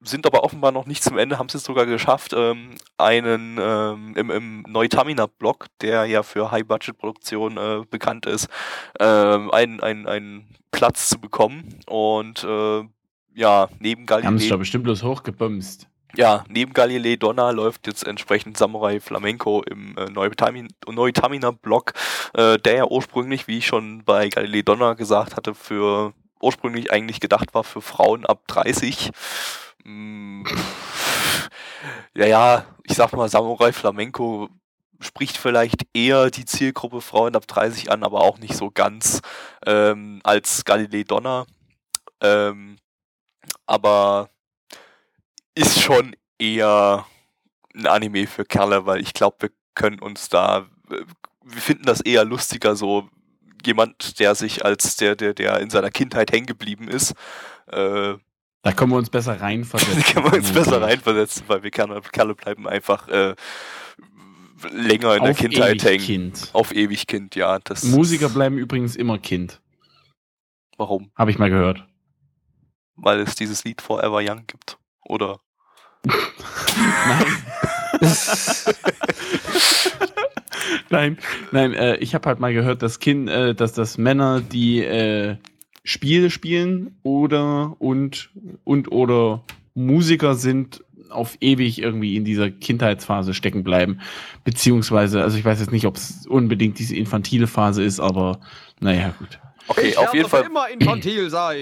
sind 0.00 0.26
aber 0.26 0.44
offenbar 0.44 0.70
noch 0.70 0.86
nicht 0.86 1.02
zum 1.02 1.18
Ende, 1.18 1.38
haben 1.38 1.46
es 1.46 1.54
jetzt 1.54 1.64
sogar 1.64 1.86
geschafft, 1.86 2.32
ähm, 2.36 2.70
einen 2.98 3.58
ähm, 3.60 4.14
im, 4.16 4.30
im 4.30 4.62
Neutamina-Blog, 4.68 5.66
der 5.80 6.04
ja 6.04 6.22
für 6.22 6.50
High-Budget-Produktion 6.50 7.56
äh, 7.56 7.82
bekannt 7.90 8.26
ist, 8.26 8.48
ähm, 9.00 9.50
einen, 9.50 9.80
einen, 9.80 10.06
einen 10.06 10.48
Platz 10.70 11.08
zu 11.08 11.18
bekommen. 11.18 11.80
Und 11.86 12.44
äh, 12.44 12.84
ja, 13.34 13.68
neben 13.80 14.02
Haben 14.02 14.18
sie 14.18 14.28
Galilei, 14.28 14.48
doch 14.48 14.58
bestimmt 14.58 14.84
bloß 14.84 15.02
hochgebumst. 15.02 15.88
Ja, 16.16 16.44
neben 16.48 16.72
Galilei 16.72 17.16
Donna 17.16 17.50
läuft 17.50 17.86
jetzt 17.86 18.06
entsprechend 18.06 18.56
Samurai 18.56 19.00
Flamenco 19.00 19.62
im 19.62 19.96
äh, 19.96 20.06
Neutamin- 20.06 20.72
Neutamina-Blog, 20.86 21.92
äh, 22.34 22.58
der 22.58 22.76
ja 22.76 22.86
ursprünglich, 22.86 23.46
wie 23.46 23.58
ich 23.58 23.66
schon 23.66 24.04
bei 24.04 24.28
Galilei 24.28 24.62
Donna 24.62 24.94
gesagt 24.94 25.36
hatte, 25.36 25.54
für 25.54 26.14
ursprünglich 26.40 26.92
eigentlich 26.92 27.20
gedacht 27.20 27.54
war 27.54 27.64
für 27.64 27.82
Frauen 27.82 28.24
ab 28.24 28.42
30. 28.48 29.10
Mm, 29.84 30.44
ja, 32.14 32.26
ja, 32.26 32.64
ich 32.84 32.94
sag 32.94 33.12
mal, 33.12 33.28
Samurai 33.28 33.72
Flamenco 33.72 34.48
spricht 35.00 35.36
vielleicht 35.36 35.86
eher 35.94 36.30
die 36.30 36.44
Zielgruppe 36.44 37.00
Frauen 37.00 37.36
ab 37.36 37.46
30 37.46 37.90
an, 37.90 38.02
aber 38.02 38.20
auch 38.22 38.38
nicht 38.38 38.54
so 38.56 38.70
ganz 38.70 39.20
ähm, 39.66 40.20
als 40.24 40.64
Galilei 40.64 41.04
Donna. 41.04 41.46
Ähm, 42.20 42.76
aber 43.66 44.30
ist 45.58 45.80
schon 45.80 46.14
eher 46.38 47.04
ein 47.74 47.86
Anime 47.86 48.26
für 48.26 48.44
Kerle, 48.44 48.86
weil 48.86 49.00
ich 49.00 49.12
glaube, 49.12 49.36
wir 49.40 49.50
können 49.74 49.98
uns 49.98 50.28
da, 50.28 50.66
wir 50.88 51.60
finden 51.60 51.84
das 51.84 52.00
eher 52.00 52.24
lustiger, 52.24 52.76
so 52.76 53.08
jemand, 53.64 54.18
der 54.20 54.34
sich 54.34 54.64
als 54.64 54.96
der, 54.96 55.16
der, 55.16 55.34
der 55.34 55.60
in 55.60 55.70
seiner 55.70 55.90
Kindheit 55.90 56.32
hängen 56.32 56.46
geblieben 56.46 56.88
ist, 56.88 57.12
äh, 57.66 58.14
Da 58.62 58.72
können 58.72 58.92
wir 58.92 58.96
uns 58.98 59.10
besser 59.10 59.40
reinversetzen. 59.40 59.96
da 59.96 60.12
können 60.12 60.32
wir 60.32 60.38
uns 60.38 60.52
besser 60.52 60.80
reinversetzen, 60.80 61.44
weil 61.48 61.62
wir 61.62 61.70
Kerle, 61.70 62.00
Kerle 62.12 62.34
bleiben 62.34 62.68
einfach 62.68 63.08
äh, 63.08 63.34
länger 64.72 65.16
in 65.16 65.22
der 65.22 65.32
Auf 65.32 65.38
Kindheit 65.38 65.82
ewig 65.82 65.84
hängen. 65.84 66.04
Kind. 66.32 66.50
Auf 66.52 66.74
ewig 66.74 67.06
Kind, 67.06 67.34
ja. 67.34 67.58
Das 67.60 67.82
Musiker 67.84 68.28
bleiben 68.28 68.58
übrigens 68.58 68.96
immer 68.96 69.18
Kind. 69.18 69.60
Warum? 70.76 71.10
Habe 71.16 71.30
ich 71.30 71.38
mal 71.38 71.50
gehört. 71.50 71.84
Weil 72.96 73.20
es 73.20 73.34
dieses 73.34 73.64
Lied 73.64 73.80
Forever 73.82 74.20
Young 74.22 74.46
gibt. 74.46 74.78
Oder? 75.04 75.40
Nein. 77.08 77.26
nein, 80.90 81.18
nein, 81.52 81.74
äh, 81.74 81.96
ich 81.96 82.14
habe 82.14 82.28
halt 82.28 82.40
mal 82.40 82.52
gehört, 82.52 82.82
dass 82.82 82.98
kind, 82.98 83.28
äh, 83.28 83.54
dass 83.54 83.72
das 83.72 83.98
Männer, 83.98 84.40
die 84.40 84.82
äh, 84.84 85.36
Spiele 85.84 86.30
spielen 86.30 86.98
oder 87.02 87.76
und 87.78 88.30
und 88.64 88.92
oder 88.92 89.44
Musiker 89.74 90.34
sind, 90.34 90.84
auf 91.10 91.36
ewig 91.40 91.80
irgendwie 91.80 92.16
in 92.16 92.24
dieser 92.24 92.50
Kindheitsphase 92.50 93.32
stecken 93.34 93.64
bleiben. 93.64 94.00
Beziehungsweise, 94.44 95.22
also 95.22 95.38
ich 95.38 95.44
weiß 95.44 95.60
jetzt 95.60 95.72
nicht, 95.72 95.86
ob 95.86 95.96
es 95.96 96.26
unbedingt 96.26 96.78
diese 96.78 96.96
infantile 96.96 97.46
Phase 97.46 97.82
ist, 97.82 98.00
aber 98.00 98.40
naja, 98.80 99.14
gut. 99.18 99.40
Okay, 99.68 99.96
auf 99.96 100.14
jeden 100.14 100.28
Fall. 100.28 100.48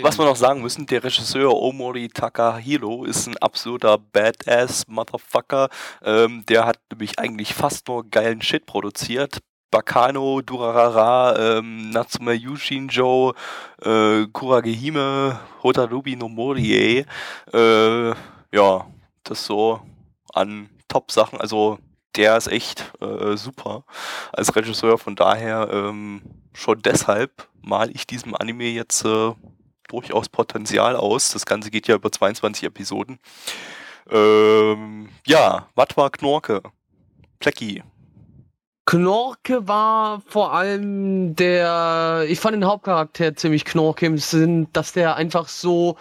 Was 0.03 0.19
wir 0.19 0.25
noch 0.25 0.37
sagen 0.37 0.63
müssen, 0.63 0.87
der 0.87 1.03
Regisseur 1.03 1.53
Omori 1.53 2.09
Takahiro 2.09 3.05
ist 3.05 3.27
ein 3.27 3.37
absoluter 3.39 3.99
Badass-Motherfucker. 3.99 5.69
Ähm, 6.05 6.45
der 6.49 6.67
hat 6.67 6.79
nämlich 6.91 7.19
eigentlich 7.19 7.55
fast 7.55 7.89
nur 7.89 8.09
geilen 8.09 8.43
Shit 8.43 8.67
produziert. 8.67 9.41
Bakano, 9.71 10.41
Durarara, 10.43 11.59
ähm, 11.59 11.91
Natsume 11.91 12.33
Yushinjo, 12.35 13.35
äh, 13.83 14.27
Kuragehime, 14.33 15.41
Hotarubi 15.63 16.17
no 16.17 16.29
Morie. 16.29 17.05
Äh, 17.53 18.09
ja, 18.53 18.87
das 19.25 19.45
so 19.45 19.81
an 20.33 20.71
Top-Sachen. 20.89 21.41
Also 21.41 21.79
der 22.17 22.37
ist 22.37 22.49
echt 22.49 22.93
äh, 23.01 23.37
super 23.37 23.85
als 24.33 24.55
Regisseur. 24.55 24.99
Von 24.99 25.17
daher 25.17 25.69
ähm, 25.71 26.23
schon 26.53 26.83
deshalb 26.83 27.49
mal 27.63 27.91
ich 27.91 28.07
diesem 28.07 28.35
Anime 28.35 28.65
jetzt 28.65 29.05
äh, 29.05 29.33
durchaus 29.89 30.29
Potenzial 30.29 30.97
aus. 30.97 31.31
Das 31.31 31.47
Ganze 31.47 31.71
geht 31.71 31.89
ja 31.89 31.97
über 31.97 32.11
22 32.11 32.65
Episoden. 32.65 33.19
Ähm, 34.11 35.09
ja, 35.27 35.69
was 35.75 35.89
war 35.97 36.11
Knorke? 36.11 36.63
Plecki. 37.39 37.83
Knorke 38.87 39.67
war 39.67 40.23
vor 40.29 40.53
allem 40.53 41.35
der, 41.35 42.25
ich 42.29 42.39
fand 42.39 42.55
den 42.55 42.65
Hauptcharakter 42.65 43.35
ziemlich 43.35 43.65
knorke 43.65 44.07
im 44.07 44.17
Sinn, 44.17 44.69
dass 44.73 44.93
der 44.93 45.17
einfach 45.17 45.49
so, 45.49 45.97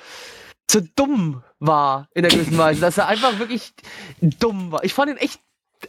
so 0.69 0.81
dumm 0.95 1.43
war 1.59 2.07
in 2.13 2.23
einer 2.23 2.33
gewissen 2.33 2.57
Weise, 2.59 2.81
dass 2.81 2.99
er 2.99 3.07
einfach 3.07 3.39
wirklich 3.39 3.73
dumm 4.21 4.71
war. 4.71 4.83
Ich 4.83 4.93
fand 4.93 5.09
ihn 5.09 5.17
echt, 5.17 5.39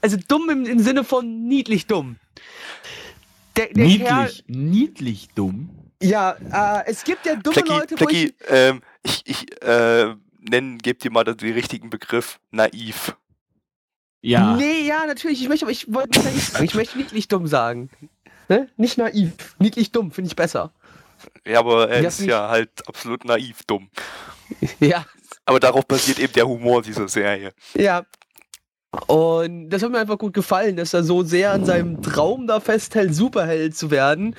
also 0.02 0.16
dumm 0.28 0.50
im, 0.50 0.66
im 0.66 0.78
Sinne 0.80 1.04
von 1.04 1.46
niedlich 1.48 1.86
dumm. 1.86 2.16
Der, 3.56 3.68
der 3.72 3.86
Kerl, 3.86 4.24
niedlich, 4.24 4.44
niedlich 4.46 5.28
dumm. 5.34 5.70
ja, 6.02 6.32
äh, 6.52 6.84
es 6.86 7.04
gibt 7.04 7.24
ja 7.24 7.36
dumme 7.36 7.54
Plecki, 7.54 7.68
Leute, 7.70 7.94
wo 7.94 8.04
Plecki, 8.04 8.24
ich, 8.26 8.34
ähm, 8.48 8.82
ich, 9.02 9.22
ich 9.24 9.62
äh, 9.62 10.14
nennen, 10.40 10.78
gebt 10.78 11.04
dir 11.04 11.10
mal 11.10 11.24
den 11.24 11.52
richtigen 11.54 11.88
Begriff. 11.90 12.38
Naiv. 12.50 13.16
Ja. 14.20 14.56
Nee, 14.56 14.82
ja, 14.82 15.06
natürlich, 15.06 15.40
ich 15.40 15.48
möchte, 15.48 15.64
aber 15.64 15.72
ich 15.72 15.92
wollte 15.92 16.18
nicht 16.18 16.24
naiv 16.24 16.48
sagen, 16.48 16.64
ich 16.64 16.74
möchte 16.74 16.98
niedlich 16.98 17.28
dumm 17.28 17.46
sagen. 17.46 17.90
Ne? 18.48 18.68
Nicht 18.76 18.98
naiv, 18.98 19.32
niedlich 19.58 19.92
dumm, 19.92 20.10
finde 20.10 20.28
ich 20.28 20.36
besser. 20.36 20.72
Ja, 21.46 21.60
aber 21.60 21.88
er 21.88 22.06
ist 22.06 22.20
ja 22.20 22.48
halt 22.48 22.86
absolut 22.86 23.24
naiv 23.24 23.62
dumm. 23.66 23.88
Ja, 24.80 25.04
Aber 25.44 25.60
darauf 25.60 25.86
basiert 25.86 26.18
eben 26.18 26.32
der 26.32 26.46
Humor 26.46 26.82
dieser 26.82 27.08
Serie. 27.08 27.52
Ja. 27.74 28.04
Und 29.06 29.70
das 29.70 29.82
hat 29.82 29.90
mir 29.90 29.98
einfach 29.98 30.18
gut 30.18 30.32
gefallen, 30.34 30.76
dass 30.76 30.94
er 30.94 31.04
so 31.04 31.22
sehr 31.22 31.52
an 31.52 31.64
seinem 31.64 32.02
Traum 32.02 32.46
da 32.46 32.60
festhält, 32.60 33.14
Superheld 33.14 33.76
zu 33.76 33.90
werden. 33.90 34.34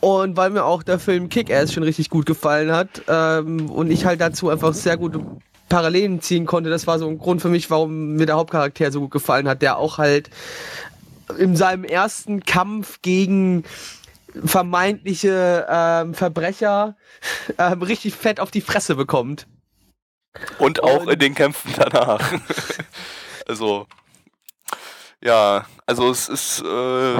Und 0.00 0.36
weil 0.36 0.50
mir 0.50 0.64
auch 0.64 0.82
der 0.82 0.98
Film 0.98 1.28
Kick-Ass 1.28 1.72
schon 1.72 1.82
richtig 1.82 2.08
gut 2.08 2.24
gefallen 2.24 2.72
hat 2.72 3.02
ähm, 3.08 3.70
und 3.70 3.90
ich 3.90 4.06
halt 4.06 4.20
dazu 4.20 4.48
einfach 4.48 4.72
sehr 4.72 4.96
gute 4.96 5.20
Parallelen 5.68 6.20
ziehen 6.22 6.46
konnte, 6.46 6.70
das 6.70 6.86
war 6.86 6.98
so 6.98 7.06
ein 7.06 7.18
Grund 7.18 7.42
für 7.42 7.48
mich, 7.48 7.70
warum 7.70 8.14
mir 8.14 8.26
der 8.26 8.36
Hauptcharakter 8.36 8.90
so 8.90 9.00
gut 9.00 9.10
gefallen 9.10 9.46
hat, 9.46 9.62
der 9.62 9.76
auch 9.76 9.98
halt 9.98 10.30
in 11.38 11.54
seinem 11.54 11.84
ersten 11.84 12.40
Kampf 12.44 13.02
gegen 13.02 13.64
vermeintliche 14.44 15.66
ähm, 15.68 16.14
Verbrecher 16.14 16.96
ähm, 17.58 17.82
richtig 17.82 18.14
fett 18.14 18.40
auf 18.40 18.50
die 18.50 18.60
Fresse 18.62 18.94
bekommt. 18.94 19.46
Und 20.58 20.82
auch 20.82 21.02
Und- 21.02 21.12
in 21.12 21.18
den 21.18 21.34
Kämpfen 21.34 21.72
danach. 21.76 22.20
also, 23.50 23.86
ja, 25.20 25.66
also 25.86 26.10
es 26.10 26.28
ist, 26.28 26.62
äh, 26.62 27.16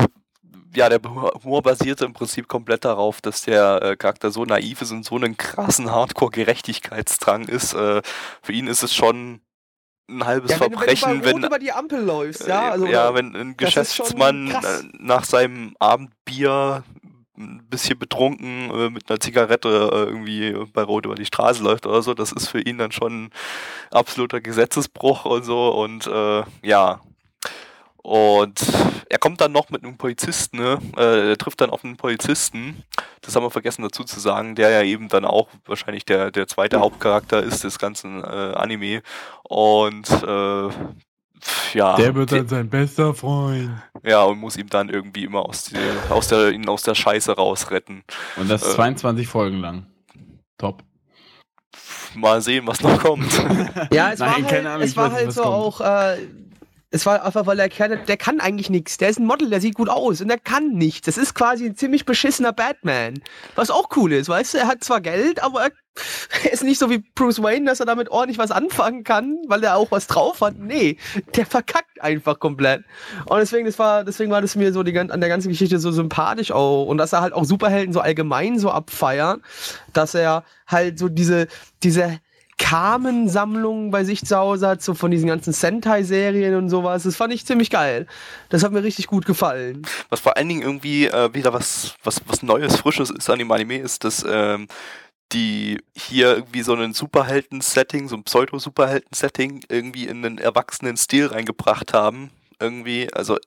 ja, 0.74 0.88
der 0.88 1.00
Humor 1.02 1.62
basierte 1.62 2.04
im 2.04 2.12
Prinzip 2.12 2.48
komplett 2.48 2.84
darauf, 2.84 3.20
dass 3.20 3.42
der 3.42 3.82
äh, 3.82 3.96
Charakter 3.96 4.30
so 4.30 4.44
naiv 4.44 4.80
ist 4.80 4.92
und 4.92 5.04
so 5.04 5.16
einen 5.16 5.36
krassen 5.36 5.90
Hardcore-Gerechtigkeitsdrang 5.90 7.48
ist. 7.48 7.74
Äh, 7.74 8.02
für 8.42 8.52
ihn 8.52 8.68
ist 8.68 8.82
es 8.82 8.94
schon 8.94 9.40
ein 10.08 10.24
halbes 10.24 10.52
Ja, 10.52 10.60
wenn, 10.60 10.72
Verbrechen, 10.72 11.10
wenn 11.10 11.18
du 11.18 11.22
bei 11.22 11.30
Rot 11.30 11.34
wenn, 11.34 11.44
über 11.48 11.58
die 11.58 11.72
Ampel 11.72 12.00
läufst, 12.00 12.46
ja, 12.46 12.68
äh, 12.68 12.70
also 12.70 12.86
ja, 12.86 13.14
wenn 13.14 13.34
ein 13.34 13.56
Geschäftsmann 13.56 14.50
äh, 14.50 14.82
nach 14.98 15.24
seinem 15.24 15.74
Abendbier 15.78 16.84
ein 17.40 17.66
bisschen 17.68 17.98
betrunken 17.98 18.70
äh, 18.70 18.90
mit 18.90 19.10
einer 19.10 19.20
Zigarette 19.20 19.68
äh, 19.92 20.04
irgendwie 20.10 20.54
bei 20.72 20.82
Rot 20.82 21.06
über 21.06 21.14
die 21.14 21.26
Straße 21.26 21.62
läuft 21.62 21.86
oder 21.86 22.02
so, 22.02 22.14
das 22.14 22.32
ist 22.32 22.48
für 22.48 22.60
ihn 22.60 22.78
dann 22.78 22.92
schon 22.92 23.24
ein 23.24 23.30
absoluter 23.90 24.40
Gesetzesbruch 24.40 25.24
und 25.24 25.44
so 25.44 25.70
und 25.70 26.06
äh, 26.06 26.42
ja. 26.62 27.00
Und 28.02 28.62
er 29.10 29.18
kommt 29.18 29.42
dann 29.42 29.52
noch 29.52 29.68
mit 29.68 29.84
einem 29.84 29.98
Polizisten, 29.98 30.56
ne? 30.56 30.78
äh, 30.96 31.30
er 31.30 31.36
trifft 31.36 31.60
dann 31.60 31.68
auf 31.68 31.84
einen 31.84 31.98
Polizisten, 31.98 32.82
das 33.20 33.36
haben 33.36 33.42
wir 33.42 33.50
vergessen 33.50 33.82
dazu 33.82 34.04
zu 34.04 34.18
sagen, 34.20 34.54
der 34.54 34.70
ja 34.70 34.82
eben 34.82 35.08
dann 35.08 35.26
auch 35.26 35.48
wahrscheinlich 35.66 36.06
der, 36.06 36.30
der 36.30 36.46
zweite 36.46 36.80
Hauptcharakter 36.80 37.42
ist 37.42 37.62
des 37.64 37.78
ganzen 37.78 38.24
äh, 38.24 38.26
Anime. 38.26 39.02
Und 39.42 40.08
äh, 40.10 40.68
ja, 41.74 41.96
Der 41.96 42.14
wird 42.14 42.32
dann 42.32 42.48
sein 42.48 42.68
bester 42.68 43.14
Freund. 43.14 43.70
Ja, 44.04 44.22
und 44.24 44.38
muss 44.38 44.56
ihm 44.56 44.68
dann 44.68 44.88
irgendwie 44.88 45.24
immer 45.24 45.46
aus, 45.46 45.64
die, 45.64 45.76
aus, 46.08 46.28
der, 46.28 46.50
ihn 46.50 46.68
aus 46.68 46.82
der 46.82 46.94
Scheiße 46.94 47.32
rausretten. 47.32 48.02
Und 48.36 48.50
das 48.50 48.62
Äh. 48.62 48.74
22 48.74 49.26
Folgen 49.28 49.58
lang. 49.58 49.86
Top. 50.58 50.82
Mal 52.14 52.40
sehen, 52.42 52.66
was 52.66 52.80
noch 52.82 52.98
kommt. 53.02 53.32
Ja, 53.92 54.12
es 54.12 54.18
Nein, 54.18 54.28
war 54.28 54.34
halt, 54.36 54.48
keine 54.48 54.70
Ahnung, 54.70 54.82
es 54.82 54.96
war 54.96 55.12
halt 55.12 55.32
so 55.32 55.42
kommt. 55.42 55.54
auch, 55.54 55.80
äh, 55.80 56.16
es 56.92 57.06
war 57.06 57.24
einfach, 57.24 57.46
weil 57.46 57.56
der 57.56 57.68
Kerl, 57.68 57.96
der 57.98 58.16
kann 58.16 58.40
eigentlich 58.40 58.68
nichts. 58.68 58.98
Der 58.98 59.08
ist 59.08 59.20
ein 59.20 59.26
Model, 59.26 59.48
der 59.48 59.60
sieht 59.60 59.74
gut 59.74 59.88
aus 59.88 60.20
und 60.20 60.28
der 60.28 60.38
kann 60.38 60.72
nichts. 60.72 61.06
Das 61.06 61.18
ist 61.18 61.34
quasi 61.34 61.66
ein 61.66 61.76
ziemlich 61.76 62.04
beschissener 62.04 62.52
Batman. 62.52 63.20
Was 63.54 63.70
auch 63.70 63.88
cool 63.96 64.12
ist, 64.12 64.28
weißt 64.28 64.54
du, 64.54 64.58
er 64.58 64.66
hat 64.66 64.82
zwar 64.82 65.00
Geld, 65.00 65.42
aber 65.42 65.62
er, 65.62 65.70
ist 66.52 66.64
nicht 66.64 66.78
so 66.78 66.90
wie 66.90 66.98
Bruce 66.98 67.42
Wayne, 67.42 67.66
dass 67.66 67.78
er 67.78 67.86
damit 67.86 68.08
ordentlich 68.10 68.38
was 68.38 68.50
anfangen 68.50 69.04
kann, 69.04 69.38
weil 69.46 69.62
er 69.62 69.76
auch 69.76 69.90
was 69.92 70.08
drauf 70.08 70.40
hat. 70.40 70.58
Nee, 70.58 70.98
der 71.36 71.46
verkackt 71.46 72.00
einfach 72.00 72.40
komplett. 72.40 72.82
Und 73.26 73.38
deswegen, 73.38 73.66
das 73.66 73.78
war, 73.78 74.04
deswegen 74.04 74.32
war 74.32 74.42
das 74.42 74.56
mir 74.56 74.72
so 74.72 74.82
die, 74.82 74.98
an 74.98 75.20
der 75.20 75.28
ganzen 75.28 75.48
Geschichte 75.48 75.78
so 75.78 75.92
sympathisch 75.92 76.50
auch. 76.50 76.86
Und 76.86 76.98
dass 76.98 77.12
er 77.12 77.20
halt 77.20 77.34
auch 77.34 77.44
Superhelden 77.44 77.92
so 77.92 78.00
allgemein 78.00 78.58
so 78.58 78.70
abfeiert, 78.70 79.40
dass 79.92 80.14
er 80.14 80.44
halt 80.66 80.98
so 80.98 81.08
diese, 81.08 81.46
diese 81.82 82.18
Carmen-Sammlung 82.60 83.90
bei 83.90 84.04
sich 84.04 84.24
zu 84.24 84.36
Hause 84.36 84.68
hat, 84.68 84.82
so 84.82 84.94
von 84.94 85.10
diesen 85.10 85.26
ganzen 85.26 85.52
Sentai-Serien 85.52 86.54
und 86.54 86.68
sowas. 86.68 87.02
Das 87.02 87.16
fand 87.16 87.32
ich 87.32 87.44
ziemlich 87.46 87.70
geil. 87.70 88.06
Das 88.50 88.62
hat 88.62 88.70
mir 88.70 88.84
richtig 88.84 89.06
gut 89.06 89.24
gefallen. 89.26 89.82
Was 90.10 90.20
vor 90.20 90.36
allen 90.36 90.48
Dingen 90.48 90.62
irgendwie 90.62 91.06
äh, 91.06 91.34
wieder 91.34 91.52
was, 91.52 91.94
was, 92.04 92.20
was 92.26 92.42
Neues, 92.42 92.76
Frisches 92.76 93.10
ist 93.10 93.28
an 93.30 93.38
dem 93.38 93.50
Anime, 93.50 93.78
ist, 93.78 94.04
dass 94.04 94.24
ähm, 94.28 94.68
die 95.32 95.78
hier 95.96 96.36
irgendwie 96.36 96.62
so 96.62 96.74
einen 96.74 96.92
Superhelden-Setting, 96.92 98.08
so 98.08 98.16
ein 98.16 98.24
Pseudo-Superhelden-Setting 98.24 99.64
irgendwie 99.68 100.06
in 100.06 100.24
einen 100.24 100.38
erwachsenen 100.38 100.96
Stil 100.96 101.26
reingebracht 101.26 101.94
haben. 101.94 102.30
Irgendwie, 102.60 103.12
also 103.14 103.38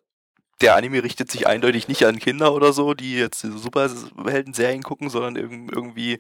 der 0.60 0.76
Anime 0.76 1.04
richtet 1.04 1.30
sich 1.30 1.46
eindeutig 1.46 1.88
nicht 1.88 2.06
an 2.06 2.20
Kinder 2.20 2.54
oder 2.54 2.74
so, 2.74 2.94
die 2.94 3.16
jetzt 3.18 3.44
diese 3.44 3.58
Superhelden-Serien 3.58 4.82
gucken, 4.82 5.10
sondern 5.10 5.38
irg- 5.38 5.72
irgendwie 5.72 6.20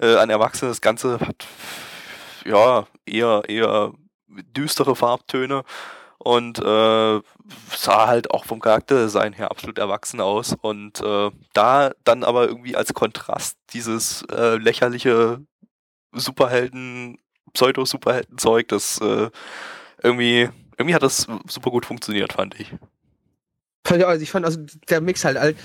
äh, 0.00 0.16
an 0.16 0.28
Erwachsene. 0.28 0.70
Das 0.70 0.80
Ganze 0.80 1.18
hat 1.20 1.46
ja 2.46 2.86
eher, 3.04 3.42
eher 3.48 3.92
düstere 4.28 4.96
Farbtöne 4.96 5.64
und 6.18 6.58
äh, 6.58 7.20
sah 7.70 8.06
halt 8.06 8.30
auch 8.30 8.44
vom 8.44 8.60
Charakterdesign 8.60 9.32
her 9.32 9.50
absolut 9.50 9.78
erwachsen 9.78 10.20
aus. 10.20 10.56
Und 10.60 11.00
äh, 11.00 11.30
da 11.52 11.92
dann 12.04 12.24
aber 12.24 12.48
irgendwie 12.48 12.76
als 12.76 12.92
Kontrast 12.94 13.56
dieses 13.72 14.22
äh, 14.32 14.56
lächerliche 14.56 15.40
Superhelden, 16.12 17.18
Pseudo-Superhelden-Zeug, 17.52 18.68
das 18.68 19.00
äh, 19.00 19.30
irgendwie, 20.02 20.48
irgendwie 20.76 20.94
hat 20.94 21.02
das 21.02 21.26
super 21.46 21.70
gut 21.70 21.86
funktioniert, 21.86 22.32
fand 22.32 22.58
ich. 22.58 22.72
Ja, 23.88 24.06
also 24.08 24.22
ich 24.22 24.30
fand 24.30 24.44
also 24.44 24.60
der 24.88 25.00
Mix 25.00 25.24
halt, 25.24 25.38
halt 25.38 25.56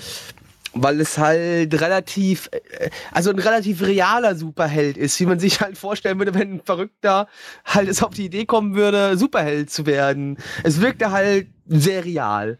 weil 0.74 1.00
es 1.00 1.18
halt 1.18 1.80
relativ, 1.80 2.48
äh, 2.52 2.90
also 3.10 3.30
ein 3.30 3.38
relativ 3.38 3.82
realer 3.82 4.34
Superheld 4.34 4.96
ist, 4.96 5.18
wie 5.20 5.26
man 5.26 5.38
sich 5.38 5.60
halt 5.60 5.78
vorstellen 5.78 6.18
würde, 6.18 6.34
wenn 6.34 6.54
ein 6.54 6.62
Verrückter 6.62 7.28
halt 7.64 7.88
es 7.88 8.02
auf 8.02 8.14
die 8.14 8.26
Idee 8.26 8.46
kommen 8.46 8.74
würde, 8.74 9.16
Superheld 9.16 9.70
zu 9.70 9.86
werden. 9.86 10.38
Es 10.62 10.80
wirkte 10.80 11.10
halt 11.10 11.48
sehr 11.66 12.04
real. 12.04 12.58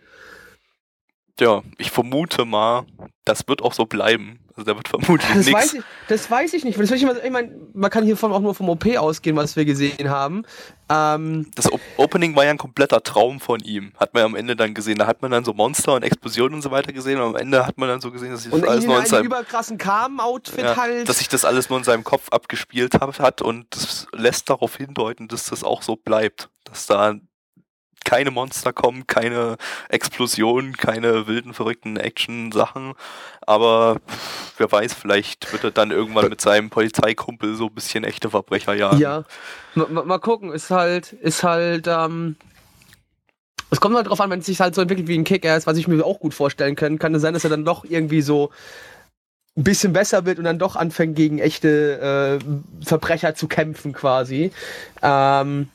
Ja, 1.40 1.62
ich 1.78 1.90
vermute 1.90 2.44
mal, 2.44 2.84
das 3.24 3.48
wird 3.48 3.62
auch 3.62 3.72
so 3.72 3.86
bleiben. 3.86 4.38
Also 4.54 4.70
da 4.70 4.76
wird 4.76 4.88
vermutlich 4.88 5.28
Das 5.28 5.46
nichts. 5.46 5.52
weiß, 5.52 5.74
ich, 5.74 5.82
das 6.08 6.30
weiß 6.30 6.52
ich 6.54 6.64
nicht. 6.64 6.78
Das 6.78 6.90
ich, 6.90 7.02
ich 7.02 7.30
meine, 7.30 7.50
man 7.72 7.90
kann 7.90 8.04
hiervon 8.04 8.32
auch 8.32 8.40
nur 8.40 8.54
vom 8.54 8.68
OP 8.68 8.84
ausgehen, 8.96 9.34
was 9.36 9.56
wir 9.56 9.64
gesehen 9.64 10.10
haben. 10.10 10.42
Ähm, 10.90 11.46
Das 11.54 11.72
O- 11.72 11.80
Opening 11.96 12.36
war 12.36 12.44
ja 12.44 12.50
ein 12.50 12.58
kompletter 12.58 13.02
Traum 13.02 13.40
von 13.40 13.60
ihm. 13.60 13.92
Hat 13.96 14.12
man 14.12 14.20
ja 14.22 14.26
am 14.26 14.34
Ende 14.34 14.54
dann 14.56 14.74
gesehen. 14.74 14.98
Da 14.98 15.06
hat 15.06 15.22
man 15.22 15.30
dann 15.30 15.44
so 15.44 15.54
Monster 15.54 15.94
und 15.94 16.02
Explosionen 16.02 16.54
und 16.54 16.62
so 16.62 16.70
weiter 16.70 16.92
gesehen. 16.92 17.18
Und 17.20 17.28
am 17.28 17.36
Ende 17.36 17.66
hat 17.66 17.78
man 17.78 17.88
dann 17.88 18.00
so 18.00 18.10
gesehen, 18.10 18.32
dass 18.32 18.42
sich 18.42 18.52
das 18.52 18.62
alles 18.62 18.84
nur 18.84 18.84
in 18.84 18.90
in 18.90 18.96
einem 18.98 19.06
seinem 19.06 19.26
überkrassen 19.26 19.78
Carmen-Outfit 19.78 20.64
ja, 20.64 20.76
halt. 20.76 21.08
dass 21.08 21.18
sich 21.18 21.28
das 21.28 21.44
alles 21.44 21.70
nur 21.70 21.78
in 21.78 21.84
seinem 21.84 22.04
Kopf 22.04 22.28
abgespielt 22.30 22.94
hat 23.00 23.40
und 23.42 23.66
das 23.74 24.06
lässt 24.12 24.50
darauf 24.50 24.76
hindeuten, 24.76 25.28
dass 25.28 25.44
das 25.46 25.64
auch 25.64 25.82
so 25.82 25.96
bleibt. 25.96 26.50
Dass 26.64 26.86
da 26.86 27.14
keine 28.04 28.30
Monster 28.30 28.72
kommen, 28.72 29.06
keine 29.06 29.56
Explosionen, 29.88 30.76
keine 30.76 31.26
wilden, 31.26 31.54
verrückten 31.54 31.96
Action-Sachen. 31.96 32.94
Aber 33.42 34.00
wer 34.58 34.70
weiß, 34.70 34.94
vielleicht 34.94 35.52
wird 35.52 35.64
er 35.64 35.70
dann 35.70 35.90
irgendwann 35.90 36.28
mit 36.28 36.40
seinem 36.40 36.70
Polizeikumpel 36.70 37.54
so 37.54 37.66
ein 37.66 37.74
bisschen 37.74 38.04
echte 38.04 38.30
Verbrecher 38.30 38.74
jagen. 38.74 38.98
Ja, 38.98 39.24
mal, 39.74 39.88
mal 39.88 40.04
mal 40.04 40.18
gucken, 40.18 40.52
ist 40.52 40.70
halt, 40.70 41.12
ist 41.12 41.42
halt, 41.42 41.86
ähm, 41.88 42.36
es 43.70 43.80
kommt 43.80 43.96
halt 43.96 44.08
drauf 44.08 44.20
an, 44.20 44.30
wenn 44.30 44.40
es 44.40 44.46
sich 44.46 44.60
halt 44.60 44.74
so 44.74 44.82
entwickelt 44.82 45.08
wie 45.08 45.18
ein 45.18 45.24
Kick-Ass, 45.24 45.66
was 45.66 45.78
ich 45.78 45.88
mir 45.88 46.04
auch 46.04 46.20
gut 46.20 46.34
vorstellen 46.34 46.76
kann, 46.76 46.98
kann 46.98 47.14
es 47.14 47.22
sein, 47.22 47.34
dass 47.34 47.44
er 47.44 47.50
dann 47.50 47.64
doch 47.64 47.84
irgendwie 47.84 48.20
so 48.20 48.50
ein 49.56 49.64
bisschen 49.64 49.92
besser 49.92 50.24
wird 50.24 50.38
und 50.38 50.44
dann 50.44 50.58
doch 50.58 50.76
anfängt, 50.76 51.16
gegen 51.16 51.38
echte 51.38 52.40
äh, 52.40 52.84
Verbrecher 52.84 53.34
zu 53.34 53.48
kämpfen 53.48 53.92
quasi. 53.92 54.50
Ähm, 55.02 55.68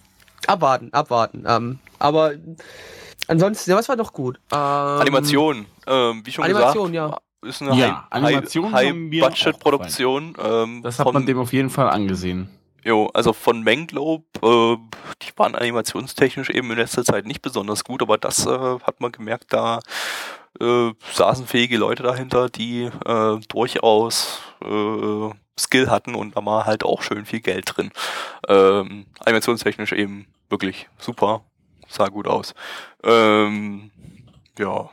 abwarten, 0.47 0.91
abwarten. 0.93 1.43
Ähm, 1.47 1.79
aber 1.99 2.33
ansonsten, 3.27 3.71
ja, 3.71 3.77
was 3.77 3.89
war 3.89 3.95
doch 3.97 4.13
gut? 4.13 4.39
Ähm, 4.51 4.57
Animation, 4.57 5.65
ähm, 5.85 6.21
wie 6.25 6.31
schon 6.31 6.43
Animation, 6.45 6.91
gesagt, 6.91 7.21
ist 7.45 7.61
eine 7.61 7.75
Ja, 7.75 7.87
High- 7.87 8.03
Animation 8.11 8.71
High- 8.73 8.87
High-Budget-Produktion. 8.93 10.33
ähm, 10.43 10.81
Das 10.83 10.99
hat 10.99 11.05
von- 11.05 11.13
man 11.13 11.25
dem 11.25 11.39
auf 11.39 11.53
jeden 11.53 11.69
Fall 11.69 11.89
angesehen. 11.89 12.49
Jo, 12.83 13.09
also 13.13 13.33
von 13.33 13.63
Manglobe, 13.63 14.23
äh, 14.41 14.77
die 15.21 15.37
waren 15.37 15.55
animationstechnisch 15.55 16.49
eben 16.49 16.71
in 16.71 16.77
letzter 16.77 17.03
Zeit 17.03 17.25
nicht 17.25 17.41
besonders 17.41 17.83
gut, 17.83 18.01
aber 18.01 18.17
das 18.17 18.45
äh, 18.45 18.49
hat 18.83 19.01
man 19.01 19.11
gemerkt, 19.11 19.51
da 19.51 19.79
äh, 20.61 20.91
saßen 21.13 21.45
fähige 21.45 21.77
Leute 21.77 22.01
dahinter, 22.03 22.49
die 22.49 22.89
äh, 23.05 23.39
durchaus 23.49 24.39
äh, 24.63 25.29
Skill 25.59 25.89
hatten 25.89 26.15
und 26.15 26.35
da 26.35 26.45
war 26.45 26.65
halt 26.65 26.83
auch 26.83 27.01
schön 27.01 27.25
viel 27.25 27.39
Geld 27.41 27.65
drin. 27.75 27.91
Ähm, 28.47 29.05
animationstechnisch 29.25 29.91
eben 29.91 30.27
wirklich 30.49 30.87
super, 30.99 31.43
sah 31.87 32.07
gut 32.09 32.27
aus. 32.27 32.53
Ähm, 33.03 33.91
ja, 34.57 34.89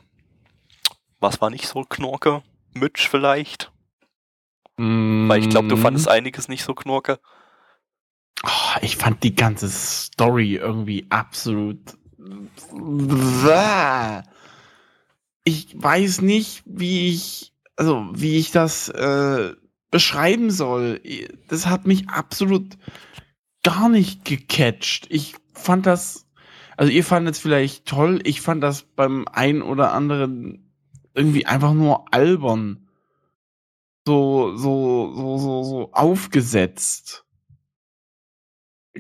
was 1.21 1.41
war 1.41 1.51
nicht 1.51 1.67
so 1.67 1.83
Knorke? 1.83 2.43
Mitch 2.75 3.09
vielleicht? 3.09 3.71
Weil 4.77 5.39
ich 5.41 5.49
glaube, 5.49 5.69
du 5.69 5.77
Mm. 5.77 5.83
fandest 5.83 6.09
einiges 6.09 6.49
nicht 6.49 6.65
so 6.65 6.75
Knorke. 6.75 7.21
Oh, 8.45 8.79
ich 8.83 8.97
fand 8.97 9.23
die 9.23 9.35
ganze 9.35 9.69
Story 9.71 10.57
irgendwie 10.57 11.07
absolut. 11.11 11.79
Ich 15.45 15.81
weiß 15.81 16.23
nicht, 16.23 16.63
wie 16.67 17.09
ich, 17.11 17.53
also 17.77 18.07
wie 18.13 18.39
ich 18.39 18.51
das 18.51 18.89
äh, 18.89 19.55
beschreiben 19.95 20.51
soll. 20.51 21.01
Das 21.47 21.67
hat 21.67 21.87
mich 21.87 22.09
absolut 22.09 22.77
gar 23.63 23.89
nicht 23.89 24.25
gecatcht. 24.25 25.07
Ich 25.09 25.37
fand 25.53 25.87
das, 25.87 26.27
also 26.77 26.91
ihr 26.91 27.05
fandet 27.05 27.37
es 27.37 27.41
vielleicht 27.41 27.87
toll. 27.87 28.21
Ich 28.25 28.41
fand 28.41 28.61
das 28.61 28.83
beim 28.83 29.29
einen 29.29 29.63
oder 29.63 29.93
anderen 29.93 30.69
irgendwie 31.15 31.47
einfach 31.47 31.75
nur 31.75 32.13
albern. 32.13 32.89
So, 34.05 34.57
so, 34.57 35.15
so, 35.15 35.39
so, 35.39 35.63
so 35.63 35.93
aufgesetzt. 35.93 37.25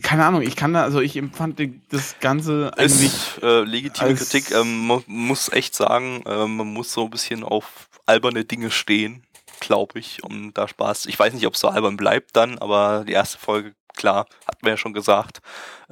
keine 0.00 0.24
Ahnung, 0.26 0.42
ich 0.42 0.54
kann 0.54 0.74
da, 0.74 0.84
also 0.84 1.00
ich 1.00 1.16
empfand 1.16 1.60
das 1.88 2.20
Ganze 2.20 2.70
eigentlich. 2.76 3.06
Ist 3.06 3.42
äh, 3.42 3.64
legitime 3.64 4.14
Kritik. 4.14 4.52
Ähm, 4.52 4.86
man 4.86 5.02
muss 5.08 5.48
echt 5.50 5.74
sagen, 5.74 6.22
äh, 6.24 6.46
man 6.46 6.72
muss 6.72 6.92
so 6.92 7.02
ein 7.06 7.10
bisschen 7.10 7.42
auf 7.42 7.88
alberne 8.06 8.44
Dinge 8.44 8.70
stehen, 8.70 9.24
glaube 9.60 9.98
ich, 9.98 10.22
um 10.24 10.52
da 10.54 10.68
Spaß. 10.68 11.06
Ich 11.06 11.18
weiß 11.18 11.32
nicht, 11.34 11.46
ob 11.46 11.54
es 11.54 11.60
so 11.60 11.68
albern 11.68 11.96
bleibt 11.96 12.36
dann, 12.36 12.58
aber 12.58 13.04
die 13.06 13.12
erste 13.12 13.38
Folge, 13.38 13.74
klar, 13.96 14.26
hatten 14.46 14.64
wir 14.66 14.70
ja 14.70 14.76
schon 14.76 14.92
gesagt. 14.92 15.40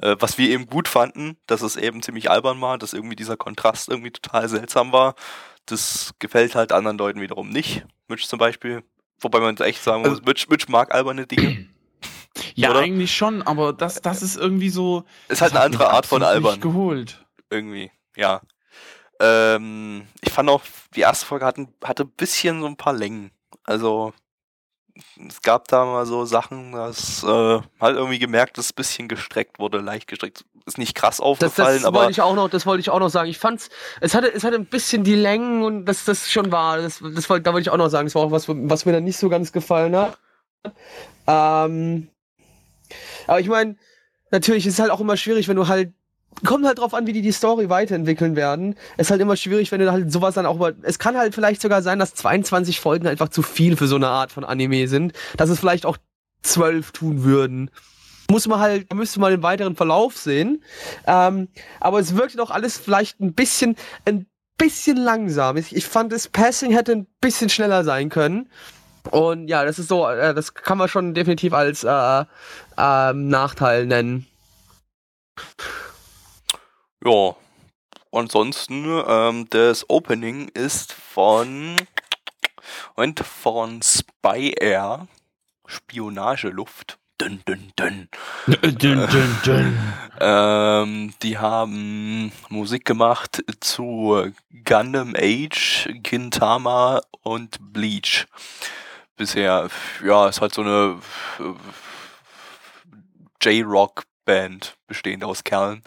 Äh, 0.01 0.15
was 0.19 0.37
wir 0.37 0.49
eben 0.49 0.65
gut 0.67 0.87
fanden, 0.87 1.37
dass 1.47 1.61
es 1.61 1.75
eben 1.75 2.01
ziemlich 2.01 2.29
albern 2.29 2.59
war, 2.61 2.77
dass 2.77 2.93
irgendwie 2.93 3.15
dieser 3.15 3.37
Kontrast 3.37 3.89
irgendwie 3.89 4.11
total 4.11 4.47
seltsam 4.49 4.91
war. 4.91 5.15
Das 5.65 6.13
gefällt 6.19 6.55
halt 6.55 6.71
anderen 6.71 6.97
Leuten 6.97 7.21
wiederum 7.21 7.49
nicht. 7.49 7.85
Mitch 8.07 8.27
zum 8.27 8.39
Beispiel. 8.39 8.83
Wobei 9.21 9.39
man 9.39 9.55
echt 9.57 9.81
sagen 9.83 10.01
muss, 10.01 10.09
Also- 10.09 10.23
Mitch, 10.23 10.47
Mitch 10.49 10.65
mag 10.69 10.93
alberne 10.93 11.25
Dinge. 11.25 11.69
ja, 12.55 12.71
oder? 12.71 12.79
eigentlich 12.79 13.15
schon, 13.15 13.41
aber 13.41 13.71
das, 13.73 14.01
das 14.01 14.21
ist 14.21 14.35
irgendwie 14.35 14.69
so. 14.69 15.05
Ist 15.29 15.41
halt 15.41 15.53
eine 15.53 15.59
hat 15.61 15.65
andere 15.67 15.89
Art 15.91 16.05
von 16.05 16.23
albern. 16.23 16.59
geholt. 16.59 17.25
irgendwie, 17.49 17.91
ja. 18.17 18.41
Ähm, 19.19 20.07
ich 20.21 20.31
fand 20.31 20.49
auch, 20.49 20.63
die 20.95 21.01
erste 21.01 21.25
Folge 21.25 21.45
hatten, 21.45 21.73
hatte 21.83 22.03
ein 22.03 22.11
bisschen 22.11 22.59
so 22.61 22.67
ein 22.67 22.75
paar 22.77 22.93
Längen. 22.93 23.31
Also, 23.63 24.13
es 25.27 25.41
gab 25.41 25.67
da 25.67 25.85
mal 25.85 26.05
so 26.05 26.25
Sachen, 26.25 26.73
dass 26.73 27.23
äh, 27.23 27.27
halt 27.27 27.95
irgendwie 27.95 28.19
gemerkt, 28.19 28.57
dass 28.57 28.65
es 28.65 28.71
ein 28.71 28.75
bisschen 28.75 29.07
gestreckt 29.07 29.59
wurde, 29.59 29.79
leicht 29.79 30.07
gestreckt. 30.07 30.45
Ist 30.65 30.77
nicht 30.77 30.95
krass 30.95 31.17
Das, 31.17 31.25
aufgefallen, 31.25 31.77
das 31.77 31.85
aber 31.85 31.99
wollte 32.01 32.11
ich 32.11 32.21
auch 32.21 32.35
noch, 32.35 32.49
das 32.49 32.65
wollte 32.65 32.79
ich 32.79 32.89
auch 32.89 32.99
noch 32.99 33.09
sagen. 33.09 33.29
Ich 33.29 33.37
fand's, 33.37 33.69
es 33.99 34.13
hatte, 34.13 34.33
es 34.33 34.43
hatte 34.43 34.55
ein 34.55 34.65
bisschen 34.65 35.03
die 35.03 35.15
Längen 35.15 35.63
und 35.63 35.85
das, 35.85 36.05
das 36.05 36.31
schon 36.31 36.51
war, 36.51 36.77
das, 36.77 37.01
das 37.13 37.29
wollte, 37.29 37.43
da 37.43 37.53
wollte 37.53 37.63
ich 37.63 37.69
auch 37.69 37.77
noch 37.77 37.89
sagen, 37.89 38.05
das 38.05 38.15
war 38.15 38.21
auch 38.23 38.31
was, 38.31 38.47
was 38.47 38.85
mir 38.85 38.93
dann 38.93 39.03
nicht 39.03 39.17
so 39.17 39.27
ganz 39.29 39.51
gefallen 39.51 39.95
hat. 39.95 40.17
Ähm, 41.27 42.07
aber 43.27 43.39
ich 43.39 43.47
meine, 43.47 43.75
natürlich 44.31 44.65
ist 44.65 44.73
es 44.75 44.79
halt 44.79 44.91
auch 44.91 45.01
immer 45.01 45.17
schwierig, 45.17 45.47
wenn 45.47 45.57
du 45.57 45.67
halt, 45.67 45.93
kommt 46.45 46.65
halt 46.65 46.79
drauf 46.79 46.93
an, 46.93 47.07
wie 47.07 47.13
die 47.13 47.21
die 47.21 47.31
Story 47.31 47.69
weiterentwickeln 47.69 48.35
werden. 48.35 48.75
Es 48.97 49.07
ist 49.07 49.11
halt 49.11 49.21
immer 49.21 49.35
schwierig, 49.35 49.71
wenn 49.71 49.79
du 49.79 49.91
halt 49.91 50.11
sowas 50.11 50.35
dann 50.35 50.45
auch 50.45 50.57
mal, 50.57 50.75
es 50.81 50.99
kann 50.99 51.17
halt 51.17 51.35
vielleicht 51.35 51.61
sogar 51.61 51.81
sein, 51.81 51.99
dass 51.99 52.13
22 52.15 52.79
Folgen 52.79 53.07
einfach 53.07 53.29
zu 53.29 53.41
viel 53.41 53.77
für 53.77 53.87
so 53.87 53.95
eine 53.95 54.07
Art 54.07 54.31
von 54.31 54.43
Anime 54.43 54.87
sind, 54.87 55.13
dass 55.37 55.49
es 55.49 55.59
vielleicht 55.59 55.85
auch 55.85 55.97
12 56.43 56.91
tun 56.91 57.23
würden. 57.23 57.71
Muss 58.29 58.47
man 58.47 58.59
halt, 58.59 58.93
müsste 58.93 59.19
man 59.19 59.31
den 59.31 59.43
weiteren 59.43 59.75
Verlauf 59.75 60.17
sehen. 60.17 60.63
Ähm, 61.05 61.49
aber 61.79 61.99
es 61.99 62.15
wirkte 62.15 62.37
doch 62.37 62.51
alles 62.51 62.77
vielleicht 62.77 63.19
ein 63.19 63.33
bisschen, 63.33 63.75
ein 64.05 64.27
bisschen 64.57 64.97
langsam. 64.97 65.57
Ich, 65.57 65.85
fand, 65.85 66.11
das 66.11 66.27
Passing 66.29 66.71
hätte 66.71 66.93
ein 66.93 67.07
bisschen 67.21 67.49
schneller 67.49 67.83
sein 67.83 68.09
können. 68.09 68.49
Und 69.11 69.49
ja, 69.49 69.65
das 69.65 69.79
ist 69.79 69.89
so, 69.89 70.07
äh, 70.07 70.33
das 70.33 70.53
kann 70.53 70.77
man 70.77 70.87
schon 70.87 71.13
definitiv 71.13 71.53
als 71.53 71.83
äh, 71.83 72.25
ähm, 72.77 73.27
Nachteil 73.27 73.85
nennen. 73.85 74.25
Ja. 77.05 77.35
Ansonsten, 78.11 78.85
ähm, 79.07 79.47
das 79.49 79.89
Opening 79.89 80.49
ist 80.49 80.93
von 80.93 81.75
und 82.95 83.19
von 83.19 83.81
Spy 83.81 84.53
Air, 84.59 85.07
Spionageluft. 85.65 86.99
Dünn, 87.19 87.41
dünn, 87.47 87.71
dünn. 87.79 88.09
Dün, 88.47 89.07
dün, 89.07 89.37
dün. 89.45 89.79
Ähm, 90.19 91.13
die 91.23 91.39
haben 91.39 92.31
Musik 92.49 92.85
gemacht 92.85 93.43
zu 93.59 94.31
Gundam 94.63 95.15
Age, 95.17 95.89
Gintama 96.03 97.01
und 97.23 97.57
Bleach. 97.59 98.27
Bisher, 99.17 99.69
ja, 100.05 100.29
ist 100.29 100.39
halt 100.39 100.53
so 100.53 100.61
eine 100.61 100.99
J-Rock-Band 103.41 104.75
bestehend 104.87 105.23
aus 105.23 105.43
Kerlen. 105.43 105.83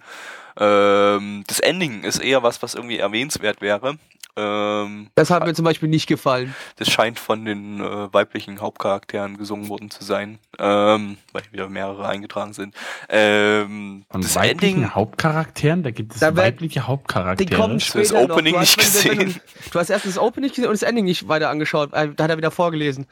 Ähm, 0.59 1.45
das 1.47 1.61
Ending 1.61 2.05
ist 2.05 2.19
eher 2.19 2.43
was, 2.43 2.63
was 2.63 2.75
irgendwie 2.75 2.99
erwähnenswert 2.99 3.61
wäre. 3.61 3.99
Ähm, 4.39 5.09
Das 5.15 5.31
hat 5.31 5.47
mir 5.47 5.55
zum 5.55 5.65
Beispiel 5.65 5.89
nicht 5.89 6.07
gefallen. 6.07 6.55
das 6.77 6.91
scheint 6.91 7.19
von 7.19 7.47
den 7.47 7.81
äh, 7.81 8.13
weiblichen 8.13 8.61
Hauptcharakteren 8.61 9.39
gesungen 9.39 9.71
worden 9.71 9.91
zu 9.91 10.05
sein, 10.05 10.39
ähm, 10.59 11.17
weil 11.33 11.43
wieder 11.53 11.71
mehrere 11.71 12.07
eingetragen 12.07 12.53
sind. 12.53 12.75
Ähm, 13.09 14.05
Von 14.11 14.21
das 14.21 14.37
weiblichen 14.37 14.75
Ending, 14.83 14.95
Hauptcharakteren, 14.95 15.83
da 15.83 15.91
gibt 15.91 16.13
es 16.15 16.21
Da 16.21 16.37
weibliche 16.37 16.75
Die 16.75 16.81
Hauptcharaktere. 16.81 17.57
kommen 17.59 17.77
Hast 17.81 17.95
du 17.95 17.99
das 17.99 18.09
später 18.09 18.27
noch. 18.29 18.35
Opening 18.35 18.53
Du 18.55 18.61
hast- 18.61 18.77
nicht 18.77 18.79
gesehen? 18.87 19.41
Du 19.73 19.79
hast 19.79 19.89
erst 19.89 20.05
das 20.05 20.19
Opening 20.19 20.51
gesehen 20.51 20.67
und 20.67 20.73
das 20.73 20.83
Ending 20.83 21.07
nicht 21.07 21.29
weiter 21.29 21.49
angeschaut. 21.49 21.95
Äh, 21.95 22.09
Da 22.15 22.25
hat 22.25 22.31
er 22.31 22.37
wieder 22.37 22.51
vorgelesen. 22.51 23.07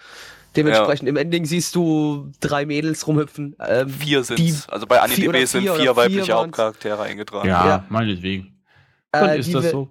Dementsprechend 0.56 1.08
im 1.08 1.16
Ending 1.16 1.44
siehst 1.46 1.74
du 1.74 2.30
drei 2.40 2.64
Mädels 2.66 3.06
rumhüpfen. 3.06 3.56
Ähm, 3.66 3.88
vier 3.88 4.22
sind 4.24 4.40
Also 4.68 4.86
bei 4.86 4.96
vier 4.96 5.28
AniDB 5.28 5.44
sind 5.46 5.62
vier 5.62 5.72
oder 5.74 5.82
vier 5.82 5.92
vier 5.92 5.96
weibliche 5.96 6.32
waren's. 6.32 6.42
Hauptcharaktere 6.58 7.02
eingetragen. 7.02 7.48
ja, 7.48 7.66
Ja. 7.66 7.84
meinetwegen. 7.88 8.60
Dann 9.12 9.28
äh, 9.30 9.38
ist 9.38 9.46
die 9.48 9.52
das 9.52 9.70
so. 9.70 9.88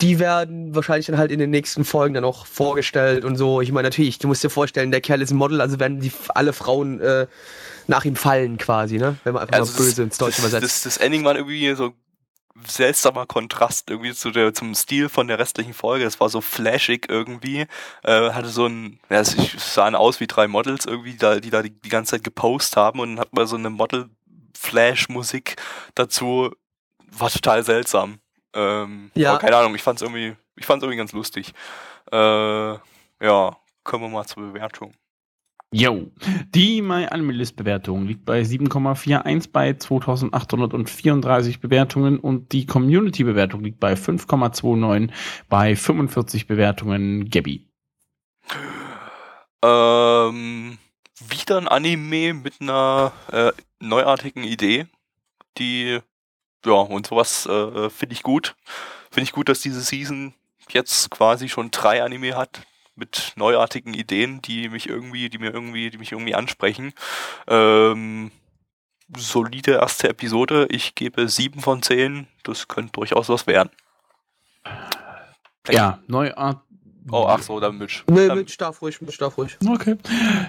die 0.00 0.18
werden 0.18 0.74
wahrscheinlich 0.74 1.06
dann 1.06 1.18
halt 1.18 1.30
in 1.32 1.38
den 1.38 1.50
nächsten 1.50 1.84
Folgen 1.84 2.14
dann 2.14 2.24
auch 2.24 2.46
vorgestellt 2.46 3.24
und 3.24 3.36
so. 3.36 3.60
Ich 3.60 3.72
meine, 3.72 3.88
natürlich, 3.88 4.18
du 4.18 4.28
musst 4.28 4.44
dir 4.44 4.50
vorstellen, 4.50 4.90
der 4.90 5.00
Kerl 5.00 5.20
ist 5.22 5.30
ein 5.30 5.36
Model, 5.36 5.60
also 5.60 5.78
werden 5.80 6.00
die 6.00 6.12
alle 6.34 6.52
Frauen 6.52 7.00
äh, 7.00 7.26
nach 7.86 8.04
ihm 8.04 8.16
fallen 8.16 8.58
quasi, 8.58 8.98
ne? 8.98 9.16
Wenn 9.24 9.32
man 9.34 9.42
einfach 9.42 9.58
Also 9.58 9.72
mal 9.72 9.78
böse 9.78 10.02
ins 10.02 10.18
Deutsche 10.18 10.42
das, 10.42 10.50
übersetzt. 10.52 10.86
das, 10.86 10.94
das 10.96 11.04
Ending 11.04 11.24
war 11.24 11.34
irgendwie 11.36 11.74
so 11.74 11.92
seltsamer 12.66 13.26
Kontrast 13.26 13.90
irgendwie 13.90 14.12
zu 14.14 14.30
der, 14.30 14.52
zum 14.54 14.74
Stil 14.74 15.08
von 15.08 15.28
der 15.28 15.38
restlichen 15.38 15.74
Folge. 15.74 16.04
Es 16.04 16.20
war 16.20 16.28
so 16.28 16.40
flashig 16.40 17.06
irgendwie. 17.08 17.66
Äh, 18.02 18.30
hatte 18.30 18.48
so 18.48 18.66
ein, 18.66 19.00
ja, 19.10 19.20
es 19.20 19.36
sahen 19.74 19.94
aus 19.94 20.20
wie 20.20 20.26
drei 20.26 20.48
Models 20.48 20.86
irgendwie, 20.86 21.12
die 21.12 21.18
da, 21.18 21.40
die 21.40 21.50
da 21.50 21.62
die, 21.62 21.70
die 21.70 21.88
ganze 21.88 22.12
Zeit 22.12 22.24
gepostet 22.24 22.76
haben 22.76 23.00
und 23.00 23.10
dann 23.16 23.20
hat 23.20 23.32
man 23.32 23.46
so 23.46 23.56
eine 23.56 23.70
Model-Flash-Musik 23.70 25.56
dazu. 25.94 26.50
War 27.10 27.30
total 27.30 27.64
seltsam. 27.64 28.20
Ähm, 28.54 29.10
Ja. 29.14 29.38
keine 29.38 29.56
Ahnung, 29.56 29.74
ich 29.74 29.82
fand's 29.82 30.02
irgendwie, 30.02 30.36
ich 30.56 30.66
fand's 30.66 30.82
irgendwie 30.82 30.98
ganz 30.98 31.12
lustig. 31.12 31.52
Äh, 32.12 32.16
ja, 33.20 33.56
kommen 33.84 34.04
wir 34.04 34.08
mal 34.08 34.26
zur 34.26 34.42
Bewertung. 34.52 34.94
Yo. 35.70 36.10
Die 36.54 36.80
MyAnimeList-Bewertung 36.80 38.06
liegt 38.06 38.24
bei 38.24 38.40
7,41 38.40 39.50
bei 39.52 39.74
2834 39.74 41.60
Bewertungen 41.60 42.18
und 42.18 42.52
die 42.52 42.64
Community-Bewertung 42.64 43.62
liegt 43.62 43.78
bei 43.78 43.92
5,29 43.92 45.10
bei 45.50 45.76
45 45.76 46.46
Bewertungen. 46.46 47.28
Gabby. 47.28 47.68
Ähm, 49.62 50.78
wieder 51.28 51.58
ein 51.58 51.68
Anime 51.68 52.32
mit 52.32 52.62
einer 52.62 53.12
äh, 53.30 53.52
neuartigen 53.78 54.44
Idee, 54.44 54.86
die, 55.58 55.98
ja, 56.64 56.72
und 56.72 57.08
sowas 57.08 57.44
äh, 57.44 57.90
finde 57.90 58.14
ich 58.14 58.22
gut. 58.22 58.56
Finde 59.10 59.24
ich 59.24 59.32
gut, 59.32 59.50
dass 59.50 59.60
diese 59.60 59.82
Season 59.82 60.32
jetzt 60.70 61.10
quasi 61.10 61.50
schon 61.50 61.70
drei 61.70 62.02
Anime 62.02 62.36
hat 62.36 62.62
mit 62.98 63.32
neuartigen 63.36 63.94
Ideen, 63.94 64.42
die 64.42 64.68
mich 64.68 64.88
irgendwie, 64.88 65.28
die 65.28 65.38
mir 65.38 65.52
irgendwie, 65.52 65.90
die 65.90 65.98
mich 65.98 66.12
irgendwie 66.12 66.34
ansprechen. 66.34 66.92
Ähm, 67.46 68.30
solide 69.16 69.72
erste 69.72 70.08
Episode. 70.08 70.66
Ich 70.70 70.94
gebe 70.94 71.28
sieben 71.28 71.60
von 71.60 71.82
zehn. 71.82 72.26
Das 72.42 72.68
könnte 72.68 72.92
durchaus 72.92 73.28
was 73.28 73.46
werden. 73.46 73.70
Ja, 75.70 75.98
Neuart. 76.06 76.58
Oh, 77.10 77.24
ach 77.26 77.40
so, 77.40 77.58
dann 77.58 77.78
Mitch. 77.78 78.02
Nee, 78.06 78.26
Dann- 78.26 78.38
mit 78.38 78.60
darf 78.60 78.82
ruhig, 78.82 79.00
mit 79.00 79.18
darf 79.18 79.38
ruhig. 79.38 79.56
Okay. 79.66 79.96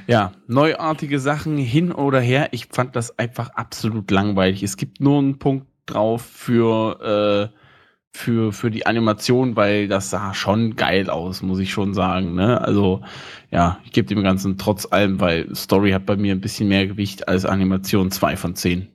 Ja, 0.07 0.33
neuartige 0.47 1.19
Sachen 1.19 1.57
hin 1.57 1.91
oder 1.93 2.19
her. 2.19 2.49
Ich 2.51 2.65
fand 2.65 2.97
das 2.97 3.17
einfach 3.17 3.49
absolut 3.51 4.11
langweilig. 4.11 4.61
Es 4.61 4.75
gibt 4.75 4.99
nur 4.99 5.19
einen 5.19 5.39
Punkt 5.39 5.67
drauf 5.85 6.21
für, 6.21 7.51
äh, 7.53 7.58
für, 8.11 8.51
für 8.51 8.71
die 8.71 8.85
Animation, 8.85 9.55
weil 9.55 9.87
das 9.87 10.09
sah 10.09 10.33
schon 10.33 10.75
geil 10.75 11.09
aus, 11.09 11.41
muss 11.41 11.59
ich 11.59 11.71
schon 11.71 11.93
sagen. 11.93 12.33
Ne? 12.35 12.59
Also, 12.61 13.01
ja, 13.51 13.79
ich 13.85 13.91
gebe 13.91 14.07
dem 14.07 14.23
Ganzen 14.23 14.57
trotz 14.57 14.91
allem, 14.91 15.19
weil 15.19 15.53
Story 15.55 15.91
hat 15.91 16.05
bei 16.05 16.17
mir 16.17 16.33
ein 16.33 16.41
bisschen 16.41 16.67
mehr 16.67 16.87
Gewicht 16.87 17.27
als 17.27 17.45
Animation 17.45 18.11
2 18.11 18.35
von 18.35 18.55
10. 18.55 18.87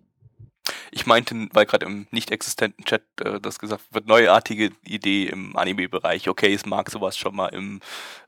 Ich 0.90 1.06
meinte, 1.06 1.48
weil 1.52 1.66
gerade 1.66 1.86
im 1.86 2.06
nicht 2.10 2.30
existenten 2.30 2.84
Chat 2.84 3.02
äh, 3.20 3.40
das 3.40 3.58
gesagt 3.58 3.82
wird, 3.90 4.06
neuartige 4.06 4.70
Idee 4.86 5.26
im 5.26 5.56
Anime-Bereich. 5.56 6.28
Okay, 6.28 6.54
es 6.54 6.64
mag 6.66 6.90
sowas 6.90 7.16
schon 7.16 7.36
mal 7.36 7.48
im 7.48 7.80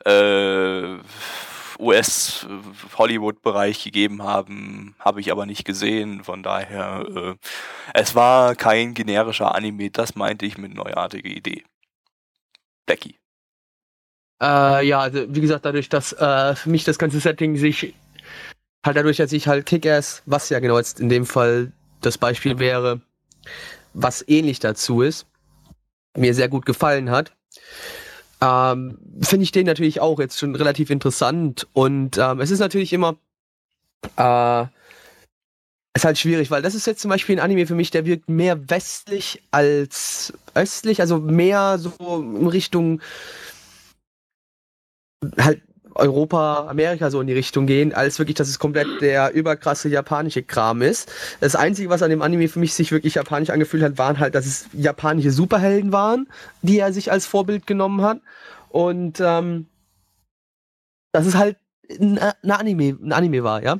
äh, 0.04 0.98
US-Hollywood-Bereich 1.78 3.84
gegeben 3.84 4.22
haben, 4.22 4.94
habe 4.98 5.20
ich 5.20 5.32
aber 5.32 5.46
nicht 5.46 5.64
gesehen. 5.64 6.24
Von 6.24 6.42
daher, 6.42 7.06
äh, 7.14 7.34
es 7.94 8.14
war 8.14 8.54
kein 8.54 8.94
generischer 8.94 9.54
Anime, 9.54 9.90
das 9.90 10.14
meinte 10.14 10.46
ich 10.46 10.58
mit 10.58 10.74
neuartige 10.74 11.28
Idee. 11.28 11.64
Becky. 12.86 13.18
Äh, 14.40 14.86
ja, 14.86 15.00
also 15.00 15.24
wie 15.28 15.40
gesagt, 15.40 15.64
dadurch, 15.64 15.88
dass 15.88 16.12
äh, 16.12 16.54
für 16.54 16.70
mich 16.70 16.84
das 16.84 16.98
ganze 16.98 17.20
Setting 17.20 17.56
sich 17.56 17.94
halt 18.84 18.96
dadurch, 18.96 19.16
dass 19.16 19.32
ich 19.32 19.48
halt 19.48 19.66
Kick-Ass, 19.66 20.22
was 20.26 20.48
ja 20.48 20.60
genau 20.60 20.78
jetzt 20.78 21.00
in 21.00 21.08
dem 21.08 21.26
Fall 21.26 21.72
das 22.00 22.18
Beispiel 22.18 22.58
wäre, 22.58 23.00
was 23.94 24.26
ähnlich 24.28 24.60
dazu 24.60 25.02
ist, 25.02 25.26
mir 26.16 26.34
sehr 26.34 26.48
gut 26.48 26.66
gefallen 26.66 27.10
hat, 27.10 27.32
ähm, 28.40 28.98
finde 29.22 29.44
ich 29.44 29.52
den 29.52 29.66
natürlich 29.66 30.00
auch 30.00 30.18
jetzt 30.18 30.38
schon 30.38 30.54
relativ 30.54 30.90
interessant 30.90 31.66
und 31.72 32.18
ähm, 32.18 32.40
es 32.40 32.50
ist 32.50 32.60
natürlich 32.60 32.92
immer 32.92 33.16
äh, 34.16 34.66
ist 35.96 36.04
halt 36.04 36.18
schwierig, 36.18 36.50
weil 36.50 36.62
das 36.62 36.74
ist 36.74 36.86
jetzt 36.86 37.00
zum 37.00 37.08
Beispiel 37.08 37.36
ein 37.36 37.44
Anime 37.44 37.66
für 37.66 37.74
mich, 37.74 37.90
der 37.90 38.04
wirkt 38.04 38.28
mehr 38.28 38.68
westlich 38.68 39.42
als 39.50 40.32
östlich, 40.54 41.00
also 41.00 41.18
mehr 41.18 41.78
so 41.78 41.94
in 42.20 42.46
Richtung 42.46 43.00
halt 45.38 45.62
Europa, 45.96 46.68
Amerika 46.68 47.10
so 47.10 47.20
in 47.20 47.26
die 47.26 47.32
Richtung 47.32 47.66
gehen, 47.66 47.92
als 47.92 48.18
wirklich, 48.18 48.36
dass 48.36 48.48
es 48.48 48.58
komplett 48.58 49.00
der 49.00 49.32
überkrasse 49.32 49.88
japanische 49.88 50.42
Kram 50.42 50.82
ist. 50.82 51.12
Das 51.40 51.56
Einzige, 51.56 51.90
was 51.90 52.02
an 52.02 52.10
dem 52.10 52.22
Anime 52.22 52.48
für 52.48 52.58
mich 52.58 52.74
sich 52.74 52.92
wirklich 52.92 53.14
japanisch 53.14 53.50
angefühlt 53.50 53.82
hat, 53.82 53.98
waren 53.98 54.18
halt, 54.18 54.34
dass 54.34 54.46
es 54.46 54.66
japanische 54.72 55.30
Superhelden 55.30 55.92
waren, 55.92 56.28
die 56.62 56.78
er 56.78 56.92
sich 56.92 57.10
als 57.10 57.26
Vorbild 57.26 57.66
genommen 57.66 58.02
hat. 58.02 58.20
Und 58.68 59.20
ähm, 59.20 59.66
dass 61.12 61.26
es 61.26 61.34
halt 61.34 61.56
ein, 61.90 62.18
ein, 62.18 62.50
Anime, 62.50 62.98
ein 63.02 63.12
Anime 63.12 63.42
war, 63.42 63.62
ja. 63.62 63.78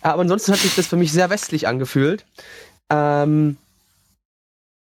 Aber 0.00 0.22
ansonsten 0.22 0.52
hat 0.52 0.58
sich 0.58 0.74
das 0.74 0.86
für 0.86 0.96
mich 0.96 1.12
sehr 1.12 1.30
westlich 1.30 1.68
angefühlt. 1.68 2.26
Ähm, 2.90 3.56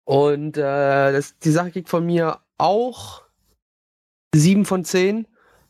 und 0.05 0.57
äh, 0.57 1.11
das, 1.13 1.37
die 1.39 1.51
Sache 1.51 1.71
kriegt 1.71 1.89
von 1.89 2.05
mir 2.05 2.39
auch 2.57 3.21
7 4.33 4.65
von 4.65 4.83
10. 4.83 5.27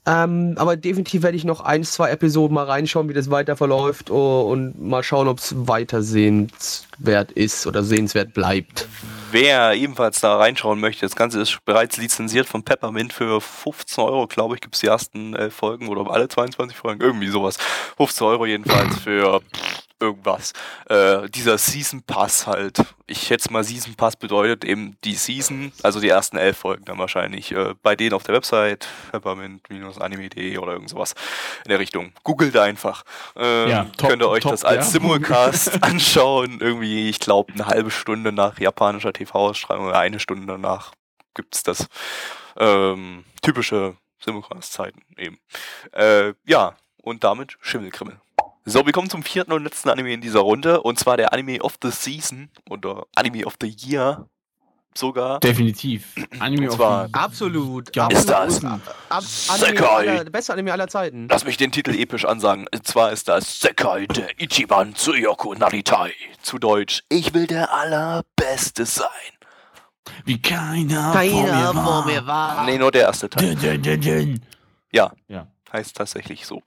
Ähm, 0.07 0.55
aber 0.57 0.77
definitiv 0.77 1.21
werde 1.21 1.37
ich 1.37 1.43
noch 1.43 1.61
ein, 1.61 1.83
zwei 1.83 2.09
Episoden 2.09 2.55
mal 2.55 2.65
reinschauen, 2.65 3.07
wie 3.07 3.13
das 3.13 3.29
weiter 3.29 3.55
verläuft 3.55 4.09
oh, 4.09 4.41
und 4.51 4.81
mal 4.81 5.03
schauen, 5.03 5.27
ob 5.27 5.37
es 5.37 5.53
weiter 5.67 6.01
sehenswert 6.01 7.31
ist 7.31 7.67
oder 7.67 7.83
sehenswert 7.83 8.33
bleibt. 8.33 8.87
Wer 9.31 9.73
ebenfalls 9.73 10.19
da 10.19 10.37
reinschauen 10.37 10.79
möchte, 10.79 11.05
das 11.05 11.15
Ganze 11.15 11.39
ist 11.39 11.63
bereits 11.65 11.97
lizenziert 11.97 12.47
von 12.47 12.63
Peppermint 12.63 13.13
für 13.13 13.39
15 13.39 14.03
Euro, 14.03 14.25
glaube 14.25 14.55
ich, 14.55 14.61
gibt 14.61 14.73
es 14.73 14.81
die 14.81 14.87
ersten 14.87 15.35
äh, 15.35 15.51
Folgen 15.51 15.87
oder 15.87 16.11
alle 16.11 16.27
22 16.27 16.75
Folgen, 16.75 16.99
irgendwie 16.99 17.27
sowas. 17.27 17.57
15 17.97 18.25
Euro 18.25 18.47
jedenfalls 18.47 18.97
für 18.97 19.41
irgendwas. 20.01 20.53
Äh, 20.89 21.29
dieser 21.29 21.57
Season 21.57 22.03
Pass 22.03 22.47
halt. 22.47 22.81
Ich 23.07 23.23
schätze 23.23 23.51
mal, 23.51 23.63
Season 23.63 23.95
Pass 23.95 24.15
bedeutet 24.15 24.65
eben 24.65 24.97
die 25.03 25.15
Season, 25.15 25.71
also 25.83 25.99
die 25.99 26.09
ersten 26.09 26.37
elf 26.37 26.57
Folgen 26.57 26.85
dann 26.85 26.97
wahrscheinlich. 26.97 27.51
Äh, 27.51 27.75
bei 27.81 27.95
denen 27.95 28.13
auf 28.13 28.23
der 28.23 28.35
Website, 28.35 28.87
peppermint-anime.de 29.11 30.57
oder 30.57 30.73
irgend 30.73 30.89
sowas 30.89 31.13
in 31.63 31.69
der 31.69 31.79
Richtung. 31.79 32.13
Googelt 32.23 32.57
einfach. 32.57 33.03
Ähm, 33.35 33.69
ja, 33.69 33.83
top, 33.97 34.09
könnt 34.09 34.21
ihr 34.21 34.29
euch 34.29 34.43
top, 34.43 34.51
das 34.51 34.65
als 34.65 34.87
ja. 34.87 34.91
Simulcast 34.99 35.83
anschauen. 35.83 36.59
Irgendwie, 36.59 37.09
ich 37.09 37.19
glaube, 37.19 37.53
eine 37.53 37.67
halbe 37.67 37.91
Stunde 37.91 38.31
nach 38.31 38.59
japanischer 38.59 39.13
TV-Ausstrahlung 39.13 39.87
oder 39.87 39.99
eine 39.99 40.19
Stunde 40.19 40.47
danach 40.47 40.91
gibt 41.33 41.55
es 41.55 41.63
das. 41.63 41.87
Ähm, 42.57 43.25
typische 43.41 43.95
Simulcast-Zeiten 44.23 45.01
eben. 45.17 45.39
Äh, 45.93 46.33
ja, 46.45 46.75
und 47.01 47.23
damit 47.23 47.57
Schimmelkrimmel. 47.61 48.19
So, 48.63 48.85
wir 48.85 48.93
kommen 48.93 49.09
zum 49.09 49.23
vierten 49.23 49.53
und 49.53 49.63
letzten 49.63 49.89
Anime 49.89 50.13
in 50.13 50.21
dieser 50.21 50.41
Runde 50.41 50.81
und 50.81 50.99
zwar 50.99 51.17
der 51.17 51.33
Anime 51.33 51.61
of 51.61 51.77
the 51.81 51.89
Season 51.89 52.49
oder 52.69 53.05
Anime 53.15 53.45
of 53.45 53.55
the 53.59 53.67
Year 53.67 54.27
sogar. 54.95 55.39
Definitiv. 55.39 56.13
Anime 56.39 56.69
of 56.69 56.77
the 56.77 57.13
Absolut. 57.13 57.95
Ja, 57.95 58.07
ist 58.07 58.29
das 58.29 58.63
ab, 58.63 58.81
ab, 59.09 59.23
Anime 59.49 59.89
aller, 59.89 60.25
beste 60.25 60.53
Anime 60.53 60.71
aller 60.73 60.87
Zeiten. 60.87 61.27
Lass 61.29 61.43
mich 61.43 61.57
den 61.57 61.71
Titel 61.71 61.95
episch 61.95 62.25
ansagen. 62.25 62.67
Und 62.71 62.85
zwar 62.85 63.11
ist 63.11 63.27
das 63.27 63.59
Sekai 63.59 64.05
der 64.05 64.39
Ichiban 64.39 64.93
Tsuyoku 64.93 65.55
Naritai. 65.55 66.13
Zu 66.43 66.59
Deutsch, 66.59 67.03
ich 67.09 67.33
will 67.33 67.47
der 67.47 67.73
Allerbeste 67.73 68.85
sein. 68.85 69.07
Wie 70.25 70.39
keiner, 70.39 71.13
keiner 71.13 71.73
vor 71.73 72.05
mir 72.05 72.27
war. 72.27 72.63
Nee, 72.65 72.77
nur 72.77 72.91
der 72.91 73.03
erste 73.03 73.29
Teil. 73.29 73.55
Dun, 73.55 73.81
dun, 73.81 74.01
dun, 74.01 74.41
ja, 74.91 75.11
ja, 75.27 75.47
heißt 75.71 75.95
tatsächlich 75.95 76.45
so. 76.45 76.61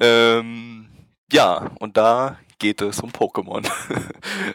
Ähm, 0.00 0.88
ja, 1.32 1.70
und 1.78 1.96
da 1.96 2.38
geht 2.58 2.80
es 2.80 3.00
um 3.00 3.10
Pokémon. 3.10 3.62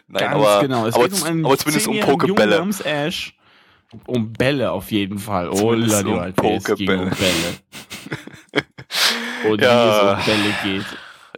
Nein, 0.08 0.20
Ganz 0.20 0.34
aber, 0.34 0.60
genau. 0.60 0.86
Es 0.86 0.94
aber, 0.94 1.08
geht 1.08 1.20
um 1.20 1.26
einen 1.26 1.44
aber 1.44 1.58
zumindest 1.58 1.88
um 1.88 2.00
Pokebälle. 2.00 2.68
Ash. 2.84 3.36
Um 4.06 4.32
Bälle 4.32 4.70
auf 4.70 4.90
jeden 4.92 5.18
Fall. 5.18 5.48
Oh, 5.48 5.72
la, 5.72 6.00
um 6.00 6.32
Pokebälle. 6.32 7.02
Um 7.02 7.10
Bälle. 7.10 7.54
und 9.50 9.60
ja. 9.60 9.84
wie 9.84 10.20
es 10.22 10.26
um 10.28 10.34
Bälle 10.34 10.54
geht. 10.62 10.86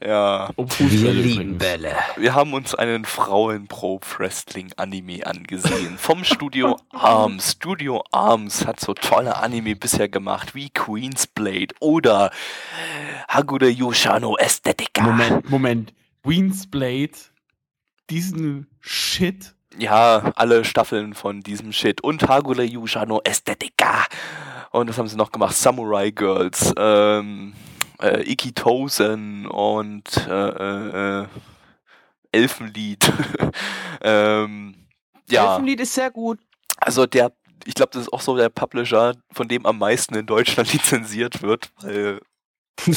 Ja. 0.05 0.51
Um 0.57 0.67
Wir 0.79 1.13
lieben 1.13 1.59
Bälle. 1.59 1.95
Wir 2.17 2.35
haben 2.35 2.55
uns 2.55 2.75
einen 2.75 3.05
Frauen-Pro-Wrestling-Anime 3.05 5.25
angesehen. 5.27 5.97
Vom 5.97 6.25
Studio 6.25 6.77
Arms. 6.91 7.53
Studio 7.53 8.03
Arms 8.11 8.67
hat 8.67 8.81
so 8.81 8.95
tolle 8.95 9.37
Anime 9.37 9.77
bisher 9.77 10.09
gemacht 10.09 10.57
wie 10.57 10.71
Queen's 10.71 11.29
Blade 11.29 11.73
oder 11.79 12.33
Hagure 13.29 13.69
Yoshano 13.69 14.37
Ästhetica. 14.39 15.03
Moment, 15.03 15.49
Moment. 15.51 15.95
Queen's 16.25 16.67
Blade, 16.67 17.13
diesen 18.11 18.67
Shit. 18.81 19.55
Ja, 19.79 20.33
alle 20.35 20.65
Staffeln 20.65 21.15
von 21.15 21.43
diesem 21.43 21.73
Shit. 21.73 22.01
Und 22.03 22.29
Hagure 22.29 22.65
Yoshano 22.65 23.21
Ästhetica. 23.25 24.05
Und 24.71 24.89
was 24.89 24.99
haben 24.99 25.07
sie 25.07 25.15
noch 25.17 25.31
gemacht? 25.31 25.55
Samurai 25.55 26.11
Girls. 26.11 26.75
Ähm 26.77 27.53
äh, 28.03 28.31
Ikitosen 28.31 29.47
und 29.47 30.27
äh, 30.29 30.49
äh, 30.49 31.23
äh 31.23 31.27
Elfenlied. 32.35 33.13
ähm, 34.03 34.75
ja. 35.29 35.53
Elfenlied 35.53 35.81
ist 35.81 35.95
sehr 35.95 36.11
gut. 36.11 36.39
Also 36.79 37.07
der, 37.07 37.33
ich 37.67 37.75
glaube, 37.75 37.91
das 37.93 38.03
ist 38.03 38.13
auch 38.13 38.23
so 38.23 38.37
der 38.37 38.49
Publisher, 38.49 39.15
von 39.31 39.49
dem 39.49 39.67
am 39.67 39.79
meisten 39.79 40.15
in 40.15 40.27
Deutschland 40.27 40.73
lizenziert 40.73 41.43
wird, 41.43 41.71
weil 41.83 42.21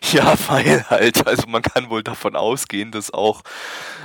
Ja, 0.12 0.34
weil 0.48 0.84
halt, 0.88 1.26
also 1.26 1.46
man 1.48 1.62
kann 1.62 1.90
wohl 1.90 2.02
davon 2.02 2.34
ausgehen, 2.34 2.90
dass 2.90 3.12
auch 3.12 3.42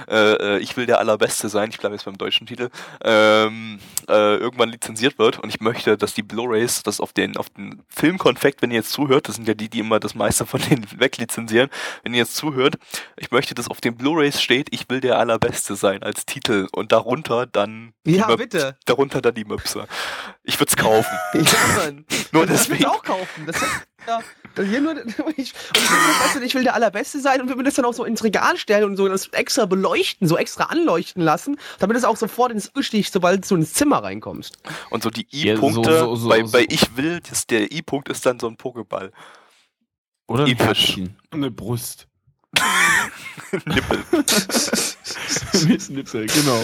äh, 0.09 0.33
äh, 0.33 0.57
Ich 0.59 0.75
will 0.75 0.85
der 0.85 0.99
Allerbeste 0.99 1.49
sein, 1.49 1.69
ich 1.69 1.79
bleibe 1.79 1.95
jetzt 1.95 2.05
beim 2.05 2.17
deutschen 2.17 2.45
Titel, 2.45 2.69
ähm, 3.03 3.79
äh, 4.09 4.35
irgendwann 4.35 4.69
lizenziert 4.69 5.17
wird 5.17 5.39
und 5.39 5.49
ich 5.49 5.61
möchte, 5.61 5.97
dass 5.97 6.13
die 6.13 6.23
Blu-Rays 6.23 6.83
das 6.83 6.99
auf 6.99 7.13
den, 7.13 7.37
auf 7.37 7.49
den 7.49 7.83
Filmkonfekt, 7.87 8.61
wenn 8.61 8.71
ihr 8.71 8.77
jetzt 8.77 8.91
zuhört, 8.91 9.27
das 9.27 9.35
sind 9.35 9.47
ja 9.47 9.53
die, 9.53 9.69
die 9.69 9.79
immer 9.79 9.99
das 9.99 10.15
meiste 10.15 10.45
von 10.45 10.61
denen 10.61 10.85
weglizenzieren, 10.99 11.69
wenn 12.03 12.13
ihr 12.13 12.19
jetzt 12.19 12.35
zuhört, 12.35 12.75
ich 13.15 13.31
möchte, 13.31 13.55
dass 13.55 13.69
auf 13.69 13.79
den 13.79 13.95
Blu-Rays 13.95 14.41
steht, 14.41 14.67
ich 14.71 14.89
will 14.89 14.99
der 14.99 15.19
Allerbeste 15.19 15.75
sein 15.75 16.03
als 16.03 16.25
Titel 16.25 16.67
und 16.73 16.91
darunter 16.91 17.45
dann 17.45 17.93
ja, 18.05 18.27
Möp 18.27 18.37
bitte. 18.37 18.77
darunter 18.85 19.21
dann 19.21 19.35
die 19.35 19.45
Möpse. 19.45 19.87
Ich 20.43 20.59
würde 20.59 20.69
es 20.75 20.75
kaufen. 20.75 21.17
ja, 21.33 21.91
Nur 22.31 22.45
deswegen. 22.45 22.81
Ich 22.81 22.87
auch 22.87 23.03
kaufen. 23.03 23.45
Das 23.45 23.55
ja, 24.07 24.19
hier 24.61 24.81
nur, 24.81 24.95
ich, 25.05 25.17
und 25.19 25.37
ich, 25.37 25.53
weißt 25.53 26.35
du, 26.35 26.41
ich 26.41 26.53
will 26.55 26.63
der 26.63 26.75
Allerbeste 26.75 27.19
sein 27.19 27.41
und 27.41 27.47
wir 27.47 27.55
würden 27.55 27.65
das 27.65 27.75
dann 27.75 27.85
auch 27.85 27.93
so 27.93 28.05
ins 28.05 28.23
Regal 28.23 28.57
stellen 28.57 28.83
und 28.85 28.97
so 28.97 29.07
das 29.07 29.27
extra 29.29 29.65
beleuchten, 29.65 30.27
so 30.27 30.37
extra 30.37 30.65
anleuchten 30.65 31.23
lassen, 31.23 31.57
damit 31.79 31.97
es 31.97 32.03
auch 32.03 32.17
sofort 32.17 32.51
ins 32.51 32.69
Auge 32.69 32.83
sticht, 32.83 33.13
sobald 33.13 33.49
du 33.49 33.55
ins 33.55 33.73
Zimmer 33.73 34.03
reinkommst. 34.03 34.57
Und 34.89 35.03
so 35.03 35.09
die 35.09 35.27
I-Punkte, 35.31 35.91
ja, 35.91 35.99
so, 35.99 36.15
so, 36.15 36.23
so, 36.23 36.29
bei, 36.29 36.43
bei 36.43 36.65
Ich 36.69 36.95
will, 36.97 37.19
das, 37.27 37.47
der 37.47 37.71
I-Punkt 37.71 38.09
ist 38.09 38.25
dann 38.25 38.39
so 38.39 38.47
ein 38.47 38.57
Pokéball. 38.57 39.11
Oder 40.27 40.45
ein 40.45 40.55
Herzchen. 40.55 41.17
Eine 41.31 41.51
Brust. 41.51 42.07
Nippel. 43.65 44.03
Nippel, 45.89 46.27
genau. 46.27 46.63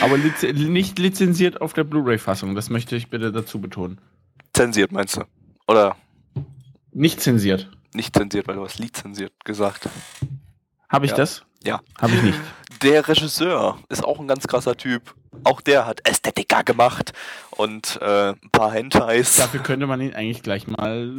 Aber 0.00 0.16
liz 0.16 0.42
nicht 0.42 0.98
lizenziert 0.98 1.60
auf 1.60 1.74
der 1.74 1.84
Blu-ray-Fassung, 1.84 2.54
das 2.54 2.70
möchte 2.70 2.96
ich 2.96 3.10
bitte 3.10 3.32
dazu 3.32 3.60
betonen. 3.60 4.00
Zensiert, 4.54 4.92
meinst 4.92 5.18
du? 5.18 5.24
Oder? 5.68 5.96
Nicht 6.96 7.20
zensiert. 7.20 7.68
Nicht 7.92 8.16
zensiert, 8.16 8.48
weil 8.48 8.56
du 8.56 8.64
hast 8.64 8.78
lizenziert 8.78 9.32
gesagt. 9.44 9.86
Habe 10.88 11.04
ich 11.04 11.10
ja. 11.10 11.18
das? 11.18 11.42
Ja. 11.62 11.82
Habe 12.00 12.14
ich 12.14 12.22
nicht. 12.22 12.38
Der 12.82 13.06
Regisseur 13.06 13.78
ist 13.90 14.02
auch 14.02 14.18
ein 14.18 14.26
ganz 14.26 14.46
krasser 14.46 14.78
Typ. 14.78 15.14
Auch 15.44 15.60
der 15.60 15.84
hat 15.84 16.08
Ästhetika 16.08 16.62
gemacht 16.62 17.12
und 17.50 17.98
äh, 18.00 18.30
ein 18.30 18.50
paar 18.50 18.72
Hentais. 18.72 19.36
Dafür 19.36 19.60
könnte 19.60 19.86
man 19.86 20.00
ihn 20.00 20.14
eigentlich 20.14 20.42
gleich 20.42 20.66
mal 20.68 21.12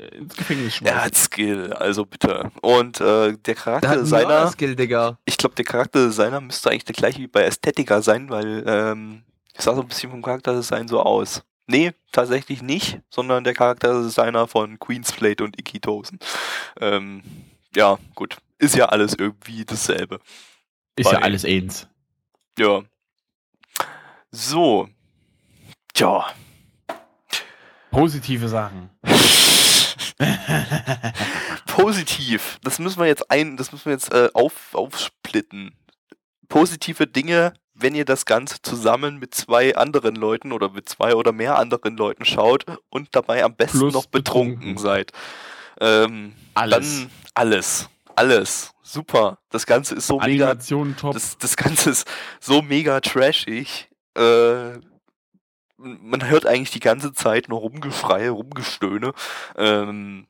äh, 0.00 0.16
ins 0.16 0.34
Gefängnis 0.34 0.74
schmeißen. 0.74 0.96
Er 0.96 1.04
hat 1.04 1.14
Skill, 1.14 1.72
also 1.72 2.04
bitte. 2.06 2.50
Und 2.60 3.00
äh, 3.00 3.36
der 3.36 3.54
Charakter 3.54 4.04
seiner. 4.04 4.48
Skill, 4.50 4.74
Digga. 4.74 5.18
Ich 5.26 5.36
glaube, 5.36 5.54
der 5.54 5.64
Charakter 5.64 6.10
seiner 6.10 6.40
müsste 6.40 6.70
eigentlich 6.70 6.86
der 6.86 6.96
gleiche 6.96 7.20
wie 7.20 7.28
bei 7.28 7.44
Ästhetika 7.44 8.02
sein, 8.02 8.30
weil 8.30 8.64
ähm, 8.66 9.22
ich 9.52 9.60
sah 9.60 9.76
so 9.76 9.82
ein 9.82 9.88
bisschen 9.88 10.10
vom 10.10 10.22
Charakterdesign 10.22 10.88
so 10.88 11.00
aus. 11.00 11.44
Nee, 11.66 11.92
tatsächlich 12.12 12.62
nicht, 12.62 13.00
sondern 13.08 13.44
der 13.44 13.54
Charakterdesigner 13.54 14.46
von 14.46 14.78
Queensplate 14.78 15.42
und 15.42 15.58
Ikitosen. 15.58 16.18
Ähm, 16.80 17.22
ja, 17.74 17.98
gut. 18.14 18.36
Ist 18.58 18.76
ja 18.76 18.86
alles 18.86 19.14
irgendwie 19.14 19.64
dasselbe. 19.64 20.20
Ist 20.96 21.06
Bei, 21.06 21.12
ja 21.12 21.18
alles 21.20 21.44
eins. 21.44 21.88
Ja. 22.58 22.82
So. 24.30 24.88
Tja. 25.92 26.26
Positive 27.90 28.48
Sachen. 28.48 28.90
Positiv. 31.66 32.58
Das 32.62 32.78
müssen 32.78 33.00
wir 33.00 33.06
jetzt 33.06 33.30
ein, 33.30 33.56
das 33.56 33.72
müssen 33.72 33.86
wir 33.86 33.92
jetzt 33.92 34.12
äh, 34.12 34.28
auf, 34.34 34.74
aufsplitten. 34.74 35.74
Positive 36.48 37.06
Dinge 37.06 37.54
wenn 37.74 37.94
ihr 37.94 38.04
das 38.04 38.24
Ganze 38.24 38.62
zusammen 38.62 39.18
mit 39.18 39.34
zwei 39.34 39.76
anderen 39.76 40.14
Leuten 40.14 40.52
oder 40.52 40.70
mit 40.70 40.88
zwei 40.88 41.14
oder 41.14 41.32
mehr 41.32 41.58
anderen 41.58 41.96
Leuten 41.96 42.24
schaut 42.24 42.64
und 42.88 43.08
dabei 43.12 43.44
am 43.44 43.54
besten 43.54 43.78
Plus 43.78 43.94
noch 43.94 44.06
betrunken, 44.06 44.74
betrunken 44.74 44.78
seid. 44.78 45.12
Ähm, 45.80 46.34
alles. 46.54 47.00
Dann 47.00 47.10
alles. 47.34 47.88
Alles. 48.16 48.72
super. 48.82 49.38
Das 49.50 49.66
Ganze 49.66 49.96
ist 49.96 50.06
so 50.06 50.20
mega 50.20 50.50
Animation 50.50 50.96
top. 50.96 51.14
das, 51.14 51.36
das 51.38 51.56
Ganze 51.56 51.90
ist 51.90 52.08
so 52.40 52.62
mega 52.62 53.00
trashig. 53.00 53.88
Äh, 54.16 54.78
man 55.76 56.28
hört 56.28 56.46
eigentlich 56.46 56.70
die 56.70 56.80
ganze 56.80 57.12
Zeit 57.12 57.48
nur 57.48 57.58
Rumgeschreie, 57.58 58.30
Rumgestöhne. 58.30 59.12
Ähm, 59.56 60.28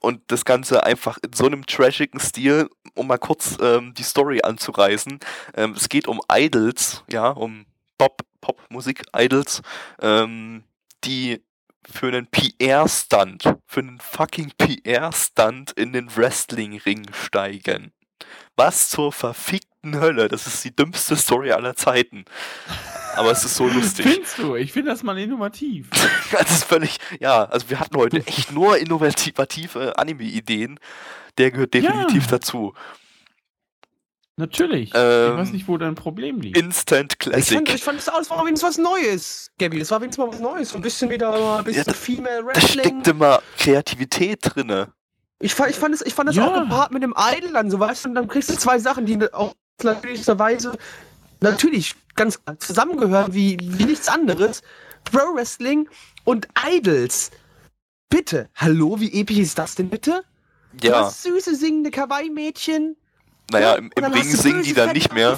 und 0.00 0.22
das 0.28 0.44
Ganze 0.44 0.84
einfach 0.84 1.18
in 1.24 1.32
so 1.32 1.46
einem 1.46 1.66
trashigen 1.66 2.20
Stil, 2.20 2.68
um 2.96 3.06
mal 3.06 3.18
kurz 3.18 3.56
ähm, 3.60 3.94
die 3.94 4.02
Story 4.02 4.40
anzureißen. 4.42 5.20
Ähm, 5.54 5.74
es 5.76 5.88
geht 5.88 6.08
um 6.08 6.20
Idols, 6.30 7.04
ja, 7.10 7.28
um 7.28 7.66
Pop, 7.98 8.22
Pop-Musik-Idols, 8.40 9.62
ähm, 10.00 10.64
die 11.04 11.42
für 11.88 12.08
einen 12.08 12.26
PR-Stunt, 12.26 13.54
für 13.66 13.80
einen 13.80 14.00
fucking 14.00 14.52
PR-Stunt 14.58 15.72
in 15.72 15.92
den 15.92 16.14
Wrestling-Ring 16.14 17.12
steigen. 17.12 17.92
Was 18.56 18.88
zur 18.88 19.12
verfickten 19.12 20.00
Hölle? 20.00 20.28
Das 20.28 20.46
ist 20.46 20.64
die 20.64 20.74
dümmste 20.74 21.16
Story 21.16 21.52
aller 21.52 21.76
Zeiten. 21.76 22.24
Aber 23.16 23.30
es 23.30 23.44
ist 23.44 23.54
so 23.56 23.66
lustig. 23.68 24.06
Findest 24.06 24.38
du? 24.38 24.54
Ich 24.56 24.72
finde 24.72 24.90
das 24.90 25.02
mal 25.02 25.18
innovativ. 25.18 25.88
Das 26.32 26.50
ist 26.50 26.64
völlig, 26.64 26.98
ja, 27.20 27.44
also 27.44 27.70
wir 27.70 27.78
hatten 27.80 27.96
heute 27.96 28.18
echt 28.26 28.50
nur 28.52 28.76
innovative 28.78 29.96
Anime-Ideen. 29.98 30.78
Der 31.38 31.50
gehört 31.50 31.72
definitiv 31.74 32.24
Ja. 32.24 32.30
dazu. 32.32 32.74
Natürlich. 34.38 34.90
Ähm, 34.94 35.32
ich 35.32 35.38
weiß 35.38 35.52
nicht, 35.52 35.66
wo 35.68 35.78
dein 35.78 35.94
Problem 35.94 36.40
liegt. 36.40 36.58
Instant 36.58 37.14
Ich 37.20 37.24
fand, 37.24 37.34
Classic. 37.34 37.74
ich 37.74 37.82
fand 37.84 37.98
das, 37.98 38.04
das 38.06 38.28
war 38.30 38.44
wenigstens 38.44 38.68
was 38.68 38.78
Neues, 38.78 39.50
Gabby. 39.58 39.78
Das 39.78 39.90
war 39.90 40.00
wenigstens 40.00 40.24
mal 40.26 40.30
was 40.32 40.40
Neues. 40.40 40.70
So 40.70 40.76
ein 40.76 40.82
bisschen 40.82 41.08
wieder 41.10 41.58
ein 41.58 41.64
bisschen 41.64 41.84
da- 41.84 41.92
Female 41.94 42.40
Da 42.42 42.46
Wrestling. 42.46 42.84
steckt 42.84 43.08
immer 43.08 43.40
Kreativität 43.56 44.40
drinne. 44.42 44.92
Ich 45.38 45.54
fand, 45.54 45.70
ich 45.70 45.76
fand 45.76 45.94
das, 45.94 46.02
ich 46.02 46.12
fand 46.14 46.28
das 46.28 46.36
Ja. 46.36 46.48
auch 46.48 46.60
gepaart 46.60 46.92
mit 46.92 47.02
dem 47.02 47.14
Idol 47.16 47.52
dann, 47.52 47.70
so 47.70 47.78
weißt 47.80 48.04
du, 48.04 48.08
und 48.10 48.14
dann 48.14 48.28
kriegst 48.28 48.50
du 48.50 48.54
zwei 48.56 48.78
Sachen, 48.78 49.06
die 49.06 49.18
auch 49.32 49.54
natürlicherweise 49.82 50.76
natürlich 51.40 51.94
ganz 52.14 52.40
zusammengehören 52.58 53.34
wie, 53.34 53.58
wie 53.60 53.84
nichts 53.84 54.08
anderes. 54.08 54.62
Pro 55.04 55.34
Wrestling 55.34 55.88
und 56.24 56.48
Idols. 56.68 57.30
Bitte, 58.08 58.48
hallo, 58.54 59.00
wie 59.00 59.12
episch 59.20 59.38
ist 59.38 59.58
das 59.58 59.74
denn 59.74 59.88
bitte? 59.88 60.22
Ja, 60.82 61.04
hast 61.06 61.22
süße 61.22 61.54
singende 61.56 61.90
Kawaii-Mädchen. 61.90 62.96
naja, 63.50 63.72
Ja, 63.72 63.74
im, 63.76 63.90
im 63.94 64.04
Ring 64.04 64.24
singen 64.24 64.62
die 64.62 64.74
dann 64.74 64.88
Fett 64.88 64.96
nicht 64.96 65.12
mehr. 65.12 65.36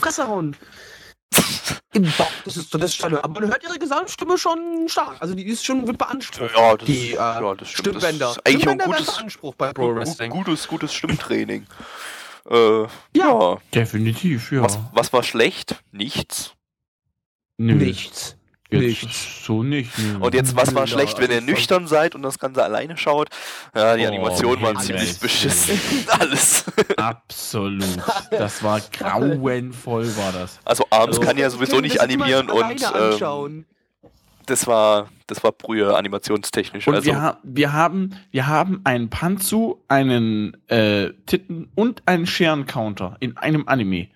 Im 1.95 2.03
Bauch, 2.16 2.31
das 2.45 2.57
ist, 2.57 2.75
das 2.75 2.83
ist 2.83 2.95
schon, 2.97 3.16
aber 3.16 3.41
man 3.41 3.51
hört 3.51 3.62
ihre 3.62 3.79
Gesangsstimme 3.79 4.37
schon 4.39 4.89
stark. 4.89 5.16
Also 5.20 5.35
die 5.35 5.45
ist 5.47 5.65
schon, 5.65 5.87
wird 5.87 5.99
beansprucht. 5.99 6.55
Ja, 6.55 6.77
das, 6.77 6.87
die 6.87 7.12
äh, 7.12 7.15
ja, 7.15 7.55
das 7.55 7.69
stimmt. 7.70 7.89
Stimmbänder. 7.89 8.27
Das 8.27 8.37
ist 8.37 8.47
eigentlich 8.47 8.57
ein 8.57 8.61
Stimmbänder 8.61 8.85
werden 8.85 8.99
gutes, 8.99 9.16
beansprucht 9.16 9.59
bei 9.59 9.73
Pro 9.73 9.95
Wrestling. 9.95 10.31
gutes, 10.31 10.69
gutes 10.69 10.95
Stimmtraining. 10.95 11.66
Äh, 12.51 12.83
Ja. 12.83 12.89
ja. 13.15 13.57
Definitiv, 13.75 14.53
ja. 14.53 14.62
Was, 14.62 14.79
was 14.93 15.12
war 15.12 15.23
schlecht? 15.23 15.83
Nichts. 15.93 16.55
Nö, 17.59 17.75
Nichts. 17.75 18.37
jetzt 18.70 18.81
nichts. 19.03 19.45
So 19.45 19.62
nicht. 19.62 19.99
Nö. 19.99 20.19
Und 20.20 20.35
jetzt, 20.35 20.55
was 20.55 20.75
war 20.75 20.83
Ja, 20.83 20.87
schlecht, 20.87 21.19
wenn 21.19 21.31
ihr 21.31 21.41
nüchtern 21.41 21.87
seid 21.87 22.15
und 22.15 22.23
das 22.23 22.39
Ganze 22.39 22.62
alleine 22.62 22.97
schaut? 22.97 23.29
Ja, 23.75 23.97
die 23.97 24.05
Oh, 24.05 24.09
Animationen 24.09 24.62
waren 24.62 24.79
ziemlich 24.79 25.19
beschissen. 25.19 25.81
Alles. 26.09 26.65
Absolut. 26.97 27.85
Das 28.31 28.62
war 28.62 28.81
grauenvoll, 28.81 30.16
war 30.16 30.33
das. 30.33 30.61
Also 30.65 30.85
abends 30.91 31.19
Also- 31.19 31.29
kann 31.29 31.37
ja 31.39 31.51
sowieso 31.51 31.81
nicht 31.81 32.01
animieren 32.01 32.51
und 32.51 32.81
ähm, 32.83 32.95
anschauen. 32.95 33.66
Das 34.49 34.66
war 34.66 35.09
das 35.27 35.45
war 35.45 35.53
Brühe 35.53 35.95
animationstechnisch. 35.95 36.89
Und 36.89 36.95
also 36.95 37.07
wir, 37.07 37.20
ha 37.20 37.39
wir, 37.43 37.73
haben, 37.73 38.16
wir 38.31 38.47
haben 38.47 38.81
einen 38.85 39.11
Panzu, 39.11 39.85
einen 39.89 40.57
äh, 40.69 41.12
Titten 41.27 41.70
und 41.75 42.03
einen 42.07 42.27
Scherencounter 42.27 43.16
in 43.20 43.37
einem 43.37 43.69
Anime. 43.69 44.09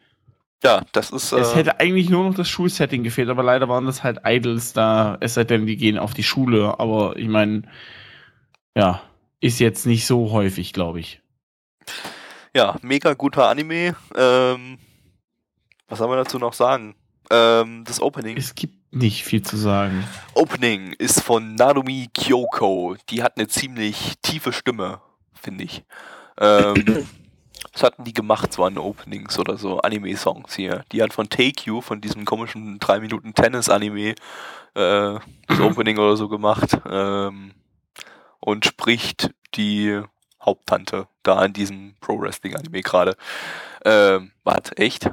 ja, 0.64 0.82
das 0.92 1.10
ist 1.10 1.32
Es 1.32 1.52
äh, 1.52 1.56
hätte 1.56 1.80
eigentlich 1.80 2.08
nur 2.08 2.24
noch 2.24 2.34
das 2.34 2.48
Schulsetting 2.48 3.02
gefehlt, 3.02 3.28
aber 3.28 3.42
leider 3.42 3.68
waren 3.68 3.84
das 3.84 4.02
halt 4.02 4.20
Idols 4.24 4.72
da, 4.72 5.18
es 5.20 5.34
sei 5.34 5.44
denn, 5.44 5.66
die 5.66 5.76
gehen 5.76 5.98
auf 5.98 6.14
die 6.14 6.22
Schule. 6.22 6.80
Aber 6.80 7.16
ich 7.16 7.28
meine, 7.28 7.62
ja, 8.74 9.02
ist 9.40 9.60
jetzt 9.60 9.86
nicht 9.86 10.06
so 10.06 10.32
häufig, 10.32 10.72
glaube 10.72 11.00
ich. 11.00 11.20
ja 12.54 12.76
mega 12.80 13.12
guter 13.12 13.48
Anime. 13.48 13.94
Ähm, 14.16 14.78
was 15.88 15.98
soll 15.98 16.08
man 16.08 16.16
dazu 16.16 16.38
noch 16.38 16.54
sagen? 16.54 16.94
Ähm, 17.30 17.84
das 17.84 18.00
Opening. 18.00 18.38
Es 18.38 18.54
gibt 18.54 18.81
nicht 18.92 19.24
viel 19.24 19.42
zu 19.42 19.56
sagen. 19.56 20.06
Opening 20.34 20.92
ist 20.92 21.22
von 21.22 21.54
Narumi 21.54 22.08
Kyoko. 22.12 22.96
Die 23.08 23.22
hat 23.22 23.36
eine 23.36 23.48
ziemlich 23.48 24.14
tiefe 24.22 24.52
Stimme, 24.52 25.00
finde 25.32 25.64
ich. 25.64 25.82
Ähm, 26.38 26.84
was 27.72 27.82
hatten 27.82 28.04
die 28.04 28.12
gemacht, 28.12 28.52
so 28.52 28.64
an 28.64 28.76
Openings 28.76 29.38
oder 29.38 29.56
so, 29.56 29.80
Anime-Songs 29.80 30.54
hier? 30.54 30.84
Die 30.92 31.02
hat 31.02 31.14
von 31.14 31.28
Take 31.30 31.64
You, 31.64 31.80
von 31.80 32.00
diesem 32.00 32.24
komischen 32.26 32.78
3 32.78 33.00
Minuten 33.00 33.34
Tennis-Anime, 33.34 34.10
äh, 34.10 34.14
das 34.74 35.20
Opening 35.60 35.98
oder 35.98 36.16
so 36.16 36.28
gemacht. 36.28 36.78
Ähm, 36.88 37.52
und 38.40 38.66
spricht 38.66 39.30
die 39.54 40.02
Haupttante 40.44 41.06
da 41.22 41.42
in 41.44 41.52
diesem 41.52 41.94
Pro-Wrestling-Anime 42.00 42.82
gerade. 42.82 43.16
Ähm, 43.84 44.32
warte, 44.44 44.76
echt? 44.76 45.10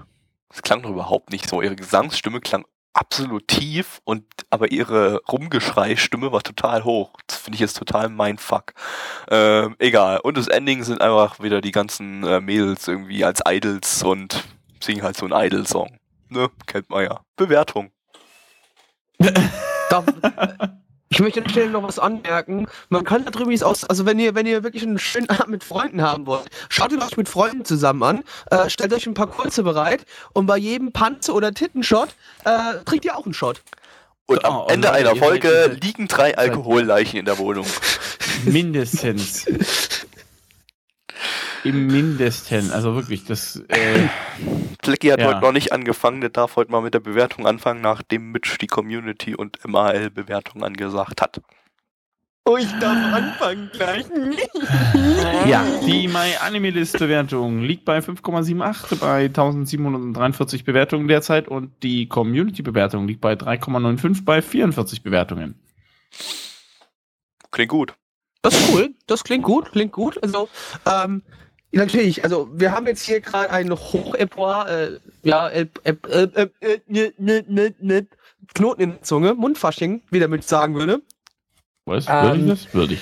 Das 0.49 0.63
klang 0.63 0.81
doch 0.81 0.89
überhaupt 0.89 1.31
nicht 1.31 1.47
so. 1.47 1.61
Ihre 1.61 1.75
Gesangsstimme 1.75 2.41
klang 2.41 2.65
absolut 2.99 3.47
tief 3.47 4.01
und 4.03 4.25
aber 4.49 4.71
ihre 4.71 5.21
Rumgeschrei-Stimme 5.31 6.33
war 6.33 6.41
total 6.41 6.83
hoch. 6.83 7.13
Das 7.27 7.37
finde 7.37 7.55
ich 7.55 7.61
jetzt 7.61 7.77
total 7.77 8.09
mindfuck. 8.09 8.73
Ähm, 9.29 9.75
egal. 9.79 10.19
Und 10.19 10.37
das 10.37 10.47
Ending 10.47 10.83
sind 10.83 11.01
einfach 11.01 11.39
wieder 11.39 11.61
die 11.61 11.71
ganzen 11.71 12.23
äh, 12.23 12.41
Mädels 12.41 12.87
irgendwie 12.87 13.23
als 13.23 13.41
Idols 13.47 14.03
und 14.03 14.43
singen 14.81 15.03
halt 15.03 15.15
so 15.15 15.25
einen 15.25 15.45
Idol-Song. 15.45 15.97
Ne? 16.27 16.49
Kennt 16.65 16.89
man 16.89 17.05
ja. 17.05 17.21
Bewertung. 17.37 17.91
Ich 21.11 21.19
möchte 21.19 21.39
an 21.39 21.45
der 21.45 21.51
Stelle 21.51 21.71
noch 21.71 21.81
was 21.83 21.97
anmerken. 21.97 22.67
Man 22.89 23.03
kann 23.03 23.25
da 23.25 23.31
drüben 23.31 23.61
aus, 23.63 23.83
also 23.83 24.05
wenn 24.05 24.19
ihr, 24.19 24.35
wenn 24.35 24.45
ihr 24.45 24.63
wirklich 24.63 24.83
einen 24.83 24.99
schönen 24.99 25.27
Abend 25.31 25.49
mit 25.49 25.63
Freunden 25.63 26.01
haben 26.03 26.27
wollt, 26.27 26.47
schaut 26.69 26.93
euch 26.93 27.17
mit 27.17 27.27
Freunden 27.27 27.65
zusammen 27.65 28.03
an, 28.03 28.23
äh, 28.51 28.69
stellt 28.69 28.93
euch 28.93 29.07
ein 29.07 29.15
paar 29.15 29.27
kurze 29.27 29.63
bereit 29.63 30.05
und 30.33 30.45
bei 30.45 30.57
jedem 30.57 30.91
Panzer- 30.91 31.33
oder 31.33 31.51
Tittenshot 31.51 32.09
äh, 32.45 32.83
trinkt 32.85 33.05
ihr 33.05 33.17
auch 33.17 33.25
einen 33.25 33.33
Shot. 33.33 33.61
Und 34.27 34.45
am 34.45 34.55
Oh, 34.55 34.65
oh 34.67 34.71
Ende 34.71 34.87
Leute, 34.89 34.99
einer 34.99 35.15
Folge 35.15 35.49
seid- 35.49 35.83
liegen 35.83 36.07
drei 36.07 36.37
Alkoholleichen 36.37 37.19
in 37.19 37.25
der 37.25 37.39
Wohnung. 37.39 37.65
Mindestens. 38.45 39.45
Im 41.63 41.87
Mindesten. 41.87 42.71
Also 42.71 42.95
wirklich, 42.95 43.25
das. 43.25 43.57
Äh, 43.67 44.07
Flecky 44.83 45.07
hat 45.09 45.19
Ja. 45.19 45.27
heute 45.27 45.41
noch 45.41 45.51
nicht 45.51 45.71
angefangen, 45.73 46.21
der 46.21 46.29
darf 46.29 46.55
heute 46.55 46.71
mal 46.71 46.81
mit 46.81 46.93
der 46.93 46.99
Bewertung 46.99 47.45
anfangen, 47.45 47.81
nachdem 47.81 48.31
Mitch 48.31 48.57
die 48.59 48.67
Community 48.67 49.35
und 49.35 49.57
MAL-Bewertung 49.67 50.63
angesagt 50.63 51.21
hat. 51.21 51.41
Oh, 52.45 52.57
ich 52.57 52.71
darf 52.79 53.13
anfangen 53.13 53.69
gleich. 53.73 54.05
ja, 55.47 55.63
die 55.85 56.07
My 56.07 56.35
Anime 56.39 56.71
List 56.71 56.97
Bewertung 56.97 57.61
liegt 57.61 57.85
bei 57.85 57.99
5,78 57.99 58.95
bei 58.95 59.25
1743 59.25 60.63
Bewertungen 60.63 61.07
derzeit 61.07 61.47
und 61.47 61.71
die 61.83 62.07
Community 62.07 62.63
Bewertung 62.63 63.07
liegt 63.07 63.21
bei 63.21 63.33
3,95 63.33 64.23
bei 64.25 64.41
44 64.41 65.03
Bewertungen. 65.03 65.59
Klingt 67.51 67.69
gut. 67.69 67.93
Das 68.41 68.53
ist 68.55 68.73
cool, 68.73 68.95
das 69.05 69.23
klingt 69.23 69.43
gut, 69.43 69.71
klingt 69.73 69.91
gut. 69.91 70.17
Also, 70.23 70.47
ähm, 70.85 71.21
natürlich, 71.71 72.23
also 72.23 72.49
wir 72.53 72.71
haben 72.71 72.87
jetzt 72.87 73.03
hier 73.03 73.21
gerade 73.21 73.49
ein 73.51 73.71
Hochepoir, 73.71 74.67
äh, 74.69 74.99
ja, 75.23 75.47
äh, 75.49 75.67
äh, 75.83 75.93
äh, 76.11 76.49
äh, 76.61 76.79
ne, 76.87 77.13
ne, 77.17 77.75
ne, 77.79 78.07
Knoten 78.53 78.81
in 78.81 78.89
der 78.91 79.01
Zunge, 79.03 79.33
Mundfasching, 79.35 80.01
wie 80.09 80.19
der 80.19 80.27
mit 80.27 80.43
sagen 80.43 80.75
würde. 80.75 81.01
Was? 81.85 82.05
Ähm, 82.07 82.23
Würde 82.23 82.39
ich 82.39 82.47
das? 82.47 82.73
Würde 82.73 82.93
ich. 82.95 83.01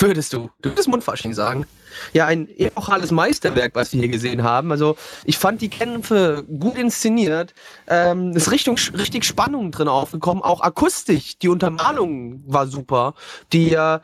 Würdest 0.00 0.32
du, 0.32 0.50
du 0.60 0.70
würdest 0.70 0.88
Mundfasching 0.88 1.32
sagen. 1.32 1.66
Ja, 2.12 2.26
ein 2.26 2.48
epochales 2.58 3.12
Meisterwerk, 3.12 3.76
was 3.76 3.92
wir 3.92 4.00
hier 4.00 4.08
gesehen 4.08 4.42
haben. 4.42 4.72
Also, 4.72 4.96
ich 5.24 5.38
fand 5.38 5.60
die 5.60 5.70
Kämpfe 5.70 6.44
gut 6.58 6.76
inszeniert. 6.76 7.54
Ähm, 7.86 8.32
ist 8.32 8.50
Richtung, 8.50 8.76
richtig 8.98 9.24
Spannung 9.24 9.70
drin 9.70 9.86
aufgekommen. 9.86 10.42
Auch 10.42 10.62
akustisch, 10.62 11.38
die 11.38 11.48
Untermalung 11.48 12.42
war 12.46 12.66
super. 12.66 13.14
Die, 13.52 13.72
äh, 13.72 14.00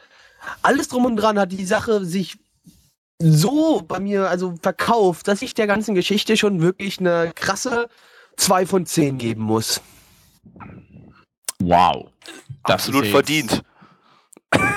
alles 0.63 0.89
drum 0.89 1.05
und 1.07 1.17
dran 1.17 1.39
hat 1.39 1.51
die 1.51 1.67
Sache 1.67 2.05
sich 2.05 2.39
so 3.21 3.83
bei 3.87 4.01
mir 4.01 4.29
also 4.29 4.55
verkauft, 4.63 5.29
dass 5.29 5.43
ich 5.43 5.55
der 5.55 5.67
ganzen 5.67 5.95
Geschichte 5.95 6.37
schon 6.37 6.61
wirklich 6.61 6.99
eine 6.99 7.33
krasse 7.35 7.89
2 8.37 8.67
von 8.67 8.87
10 8.87 9.19
geben 9.19 9.43
muss. 9.43 9.81
Wow. 11.61 12.09
Das 12.65 12.75
Absolut 12.75 13.07
verdient. 13.07 13.63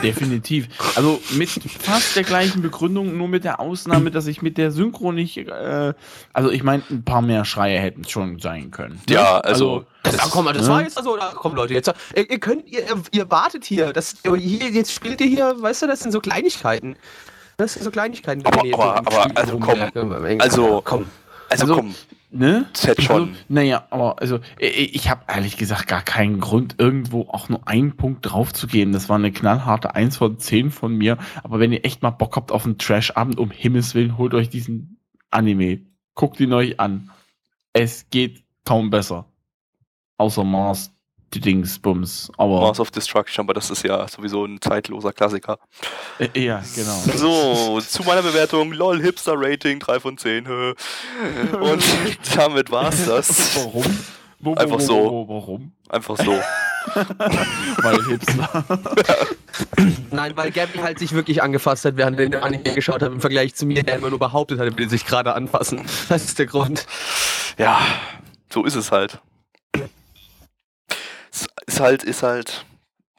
Definitiv. 0.04 0.68
Also 0.96 1.20
mit 1.32 1.50
fast 1.50 2.16
der 2.16 2.24
gleichen 2.24 2.62
Begründung, 2.62 3.18
nur 3.18 3.28
mit 3.28 3.44
der 3.44 3.60
Ausnahme, 3.60 4.12
dass 4.12 4.28
ich 4.28 4.44
mit 4.44 4.58
der 4.60 4.72
Synchro 4.72 5.12
nicht. 5.12 5.38
Äh, 5.38 5.94
also 6.32 6.52
ich 6.52 6.62
meine, 6.62 6.84
ein 6.92 7.04
paar 7.04 7.24
mehr 7.24 7.44
Schreie 7.44 7.80
hätten 7.80 8.02
es 8.02 8.12
schon 8.12 8.38
sein 8.40 8.70
können. 8.70 9.02
ne? 9.10 9.16
Ja, 9.16 9.40
also- 9.40 9.86
Das, 10.04 10.20
ah, 10.20 10.28
komm 10.30 10.46
mal, 10.46 10.54
das 10.54 10.68
ne? 10.68 10.74
war 10.74 10.82
jetzt, 10.84 10.98
also, 10.98 11.18
komm 11.36 11.56
Leute, 11.56 11.74
jetzt, 11.74 11.92
ihr, 12.16 12.30
ihr 12.30 12.40
könnt, 12.40 12.68
ihr, 12.68 12.84
ihr 13.12 13.32
wartet 13.32 13.64
hier, 13.66 13.94
das, 13.94 14.18
hier, 14.24 14.70
jetzt 14.70 14.92
spielt 14.92 15.20
ihr 15.22 15.28
hier, 15.28 15.56
weißt 15.60 15.82
du, 15.84 15.88
das 15.88 16.02
sind 16.02 16.12
so 16.12 16.20
Kleinigkeiten. 16.20 16.96
Das 17.58 17.74
sind 17.74 17.84
so 17.84 17.92
Kleinigkeiten. 17.92 18.46
Aber- 18.46 18.62
die 18.64 18.74
aber- 18.74 19.04
so 19.12 19.20
aber, 19.20 19.38
also 19.38 19.58
komm, 19.60 19.80
also- 20.40 20.82
komm. 20.84 21.06
Also, 21.50 21.64
Also- 21.64 21.76
komm, 21.76 21.96
Ne? 22.36 22.66
Z 22.74 23.00
schon. 23.00 23.30
Also, 23.30 23.34
naja, 23.48 23.86
aber 23.92 24.20
also 24.20 24.40
ich, 24.58 25.08
habe 25.08 25.22
ehrlich 25.28 25.56
gesagt 25.56 25.88
gar 25.88 26.02
keinen 26.02 26.40
Grund, 26.40 26.76
irgendwo 26.80 27.28
auch 27.30 27.48
nur 27.48 27.68
einen 27.68 27.96
Punkt 27.96 28.22
drauf 28.32 28.52
zu 28.52 28.66
geben. 28.66 28.92
Das 28.92 29.08
war 29.08 29.18
eine 29.18 29.32
knallharte 29.32 29.94
1 29.94 30.18
von 30.18 30.40
10 30.40 30.72
von 30.72 30.96
mir. 30.96 31.20
Aber 31.44 31.60
wenn 31.60 31.72
ihr 31.72 31.86
echt 31.86 32.02
mal 32.02 32.10
Bock 32.10 32.36
habt 32.36 32.52
auf 32.52 32.66
einen 32.66 32.80
Trash-Abend, 32.80 33.38
um 33.38 33.52
Himmels 33.52 33.94
Willen, 33.94 34.18
holt 34.18 34.34
euch 34.34 34.50
diesen 34.50 35.00
Anime. 35.30 35.82
Guckt 36.16 36.40
ihn 36.40 36.54
euch 36.54 36.80
an. 36.80 37.12
Es 37.72 38.10
geht 38.10 38.44
kaum 38.66 38.90
besser. 38.90 39.26
Außer 40.18 40.44
Mars, 40.44 40.92
Dingsbums. 41.40 42.32
Aber 42.38 42.62
Mars 42.62 42.80
of 42.80 42.92
Destruction, 42.92 43.44
aber 43.46 43.54
das 43.54 43.70
ist 43.70 43.84
ja 43.84 44.08
sowieso 44.08 44.46
ein 44.46 44.60
zeitloser 44.62 45.14
Klassiker. 45.14 45.58
äh, 46.20 46.28
ja, 46.40 46.64
genau. 46.76 47.02
So, 47.16 47.82
zu 47.82 48.04
meiner 48.04 48.22
Bewertung, 48.22 48.72
lol, 48.74 49.02
Hipster-Rating, 49.02 49.80
3 49.80 50.00
von 50.00 50.18
10. 50.18 50.46
hä. 50.46 50.74
Und 51.58 51.84
damit 52.36 52.72
war's 52.72 53.06
das. 53.06 53.56
Warum? 53.58 53.84
Wo, 54.40 54.56
Einfach 54.56 54.80
so. 54.82 54.96
Wo, 54.96 55.28
wo, 55.28 55.36
warum? 55.36 55.72
Einfach 55.90 56.18
so. 56.18 56.32
Weil 57.82 58.04
Hipster. 58.10 58.66
Nein, 60.12 60.34
weil 60.36 60.52
Gabby 60.52 60.80
halt 60.80 61.00
sich 61.00 61.14
wirklich 61.14 61.42
angefasst 61.42 61.86
hat, 61.86 61.96
während 61.96 62.20
er 62.20 62.28
den 62.30 62.42
Anime 62.42 62.74
geschaut 62.74 63.02
hat, 63.02 63.12
im 63.12 63.22
Vergleich 63.22 63.56
zu 63.56 63.66
mir, 63.66 63.84
der 63.84 63.96
immer 63.96 64.10
nur 64.10 64.20
behauptet 64.20 64.60
hat, 64.60 64.68
er 64.68 64.78
will 64.78 64.90
sich 64.90 65.06
gerade 65.06 65.34
anfassen. 65.34 65.82
Das 66.10 66.26
ist 66.26 66.40
der 66.40 66.46
Grund. 66.48 66.86
Ja, 67.58 67.80
so 68.52 68.66
ist 68.66 68.76
es 68.76 68.92
halt. 68.92 69.20
Ist 71.66 71.80
halt, 71.80 72.04
ist 72.04 72.24
halt, 72.24 72.66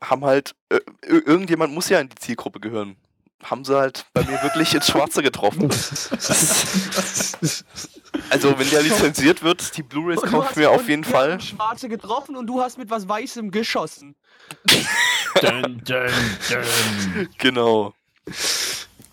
haben 0.01 0.24
halt, 0.24 0.55
äh, 0.69 0.77
ir- 1.07 1.27
irgendjemand 1.27 1.73
muss 1.74 1.89
ja 1.89 2.01
in 2.01 2.09
die 2.09 2.16
Zielgruppe 2.16 2.61
gehören. 2.61 2.97
Haben 3.43 3.65
sie 3.65 3.77
halt 3.77 4.07
bei 4.15 4.23
mir 4.24 4.43
wirklich 4.43 4.73
ins 4.74 4.86
Schwarze 4.89 5.23
getroffen. 5.23 5.69
Also, 8.31 8.57
wenn 8.59 8.70
der 8.70 8.82
lizenziert 8.82 9.43
wird, 9.43 9.77
die 9.77 9.82
Blu-rays 9.82 10.19
Und 10.23 10.27
du 10.27 10.31
kaufe 10.31 10.45
hast 10.49 10.53
ich 10.53 10.57
mir 10.59 10.70
auf 10.70 10.89
jeden 10.89 11.05
wir 11.05 11.11
Fall. 11.12 11.41
Schwarze 11.41 11.89
getroffen 11.89 12.36
und 12.36 12.47
du 12.47 12.61
hast 12.61 12.78
mit 12.78 12.89
was 12.89 13.09
Weißem 13.09 13.51
geschossen. 13.51 14.15
dun, 15.41 15.82
dun, 15.85 15.85
dun. 15.85 17.28
Genau. 17.39 17.93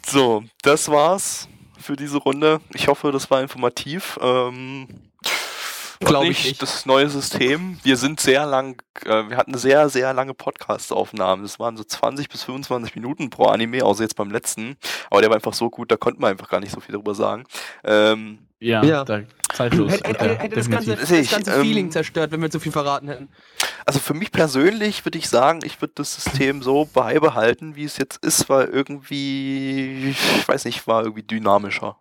So, 0.06 0.44
das 0.62 0.88
war's 0.90 1.48
für 1.80 1.96
diese 1.96 2.18
Runde. 2.18 2.62
Ich 2.74 2.88
hoffe, 2.88 3.12
das 3.12 3.30
war 3.32 3.42
informativ. 3.42 4.20
Ähm, 4.22 4.88
Glaub 6.06 6.24
nicht, 6.24 6.40
ich 6.40 6.46
nicht. 6.46 6.62
Das 6.62 6.86
neue 6.86 7.10
System. 7.10 7.80
Wir 7.84 7.98
sind 7.98 8.20
sehr 8.20 8.46
lang, 8.46 8.82
äh, 9.06 9.30
wir 9.30 9.38
hatten 9.38 9.58
sehr, 9.58 9.90
sehr 9.90 10.14
lange 10.14 10.34
Podcast-Aufnahmen. 10.34 11.44
Das 11.44 11.60
waren 11.60 11.78
so 11.78 11.84
20 11.84 12.30
bis 12.30 12.44
25 12.44 12.96
Minuten 12.96 13.30
pro 13.30 13.46
Anime, 13.46 13.84
außer 13.84 14.04
jetzt 14.04 14.16
beim 14.16 14.32
letzten. 14.32 14.78
Aber 15.10 15.22
der 15.22 15.30
war 15.30 15.36
einfach 15.36 15.54
so 15.54 15.70
gut, 15.70 15.92
da 15.92 15.98
konnte 15.98 16.20
man 16.20 16.32
einfach 16.32 16.50
gar 16.50 16.60
nicht 16.60 16.72
so 16.72 16.80
viel 16.80 16.94
darüber 16.94 17.16
sagen. 17.16 17.46
Ähm, 17.84 18.40
Ja, 18.60 18.84
Ja. 18.84 19.04
Da, 19.06 19.22
zeitlos. 19.54 19.92
Hätte, 19.92 20.10
hätte, 20.10 20.38
hätte 20.40 20.56
das 20.56 20.70
ganze, 20.70 20.96
das 20.96 21.12
ich, 21.12 21.32
ganze 21.32 21.52
ähm, 21.52 21.62
Feeling 21.62 21.92
zerstört, 21.92 22.32
wenn 22.32 22.42
wir 22.42 22.50
zu 22.50 22.60
viel 22.60 22.72
verraten 22.72 23.08
hätten. 23.08 23.30
also 23.86 24.00
für 24.00 24.14
mich 24.14 24.32
persönlich 24.32 25.06
würde 25.06 25.18
ich 25.18 25.30
sagen, 25.30 25.60
ich 25.64 25.82
würde 25.82 25.94
das 25.96 26.16
System 26.16 26.62
so 26.62 26.86
beibehalten, 26.86 27.76
wie 27.76 27.84
es 27.84 27.98
jetzt 27.98 28.24
ist, 28.24 28.50
weil 28.50 28.68
irgendwie, 28.68 30.10
ich 30.10 30.48
weiß 30.48 30.66
nicht, 30.66 30.88
war 30.88 31.04
irgendwie 31.04 31.24
dynamischer. 31.24 31.98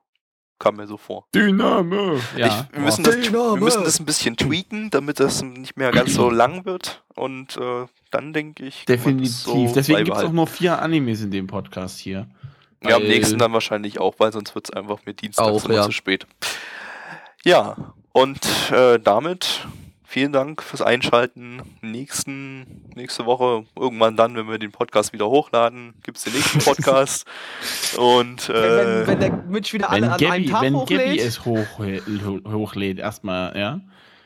Kam 0.60 0.76
mir 0.76 0.86
so 0.86 0.98
vor. 0.98 1.24
Dynamo. 1.34 2.20
Ja, 2.36 2.46
ich, 2.46 2.76
wir, 2.76 2.82
müssen 2.82 3.02
das, 3.02 3.16
wir 3.16 3.22
Dynamo. 3.22 3.56
müssen 3.56 3.82
das 3.82 3.98
ein 3.98 4.04
bisschen 4.04 4.36
tweaken, 4.36 4.90
damit 4.90 5.18
das 5.18 5.42
nicht 5.42 5.78
mehr 5.78 5.90
ganz 5.90 6.12
so 6.12 6.28
lang 6.28 6.66
wird. 6.66 7.02
Und 7.14 7.56
äh, 7.56 7.86
dann 8.10 8.34
denke 8.34 8.66
ich. 8.66 8.84
Definitiv. 8.84 9.30
so 9.32 9.72
Deswegen 9.74 10.04
gibt 10.04 10.18
es 10.18 10.22
auch 10.22 10.32
nur 10.32 10.46
vier 10.46 10.80
Animes 10.82 11.22
in 11.22 11.30
dem 11.30 11.46
Podcast 11.46 11.98
hier. 11.98 12.28
Ja, 12.84 12.96
am 12.96 13.02
nächsten 13.02 13.38
dann 13.38 13.54
wahrscheinlich 13.54 14.00
auch, 14.00 14.14
weil 14.18 14.32
sonst 14.32 14.54
wird 14.54 14.68
es 14.68 14.76
einfach 14.76 14.98
mit 15.06 15.22
Dienstag 15.22 15.46
Auch, 15.46 15.64
immer 15.64 15.74
ja. 15.74 15.82
zu 15.82 15.92
spät. 15.92 16.26
Ja, 17.42 17.94
und 18.12 18.40
äh, 18.70 18.98
damit 18.98 19.66
vielen 20.10 20.32
Dank 20.32 20.60
fürs 20.60 20.82
Einschalten. 20.82 21.62
Nächsten, 21.82 22.90
nächste 22.96 23.26
Woche, 23.26 23.64
irgendwann 23.78 24.16
dann, 24.16 24.34
wenn 24.34 24.48
wir 24.48 24.58
den 24.58 24.72
Podcast 24.72 25.12
wieder 25.12 25.26
hochladen, 25.28 25.94
gibt 26.02 26.18
es 26.18 26.24
den 26.24 26.32
nächsten 26.32 26.58
Podcast. 26.58 27.26
und 27.96 28.48
wenn, 28.48 28.56
äh, 28.56 29.06
wenn 29.06 29.20
der 29.20 29.32
Mitch 29.32 29.72
wieder 29.72 29.88
Wenn 29.90 30.04
alle 30.04 30.12
an 30.14 30.20
einem 30.32 30.44
Gabby, 30.44 30.50
Tag 30.50 30.62
wenn 30.62 30.74
hochlädt. 30.74 31.00
Gabby 31.00 31.18
es 31.20 31.44
hoch, 31.44 31.78
ho- 31.78 32.52
hochlädt, 32.52 32.98
erstmal, 32.98 33.56
ja. 33.56 33.80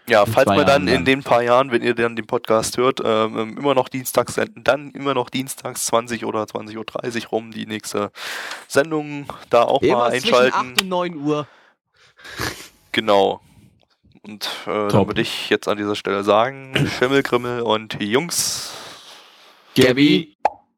Ja, 0.08 0.24
In 0.24 0.32
falls 0.32 0.50
wir 0.50 0.64
dann 0.64 0.88
in 0.88 1.04
den 1.04 1.22
paar 1.22 1.42
Jahren, 1.42 1.70
wenn 1.70 1.82
ihr 1.82 1.94
dann 1.94 2.16
den 2.16 2.26
Podcast 2.26 2.76
hört, 2.78 3.00
ähm, 3.04 3.56
immer 3.58 3.74
noch 3.74 3.88
dienstags 3.90 4.34
senden, 4.34 4.62
dann 4.64 4.90
immer 4.90 5.12
noch 5.14 5.28
dienstags 5.30 5.86
20 5.86 6.24
oder 6.24 6.44
20.30 6.44 7.24
Uhr 7.24 7.28
rum 7.30 7.50
die 7.52 7.66
nächste 7.66 8.10
Sendung 8.68 9.26
da 9.50 9.62
auch 9.62 9.80
mal 9.82 9.88
Immer 9.88 10.10
zwischen 10.10 10.34
einschalten. 10.34 10.72
8 10.72 10.82
und 10.82 10.88
9 10.88 11.14
Uhr. 11.16 11.46
Genau. 12.92 13.40
Und 14.24 14.48
äh, 14.66 14.88
dann 14.88 15.06
würde 15.06 15.20
ich 15.20 15.50
jetzt 15.50 15.68
an 15.68 15.76
dieser 15.76 15.94
Stelle 15.94 16.24
sagen, 16.24 16.74
Schimmelgrimmel 16.98 17.60
und 17.60 18.00
Jungs, 18.00 18.72
Gabby 19.76 20.33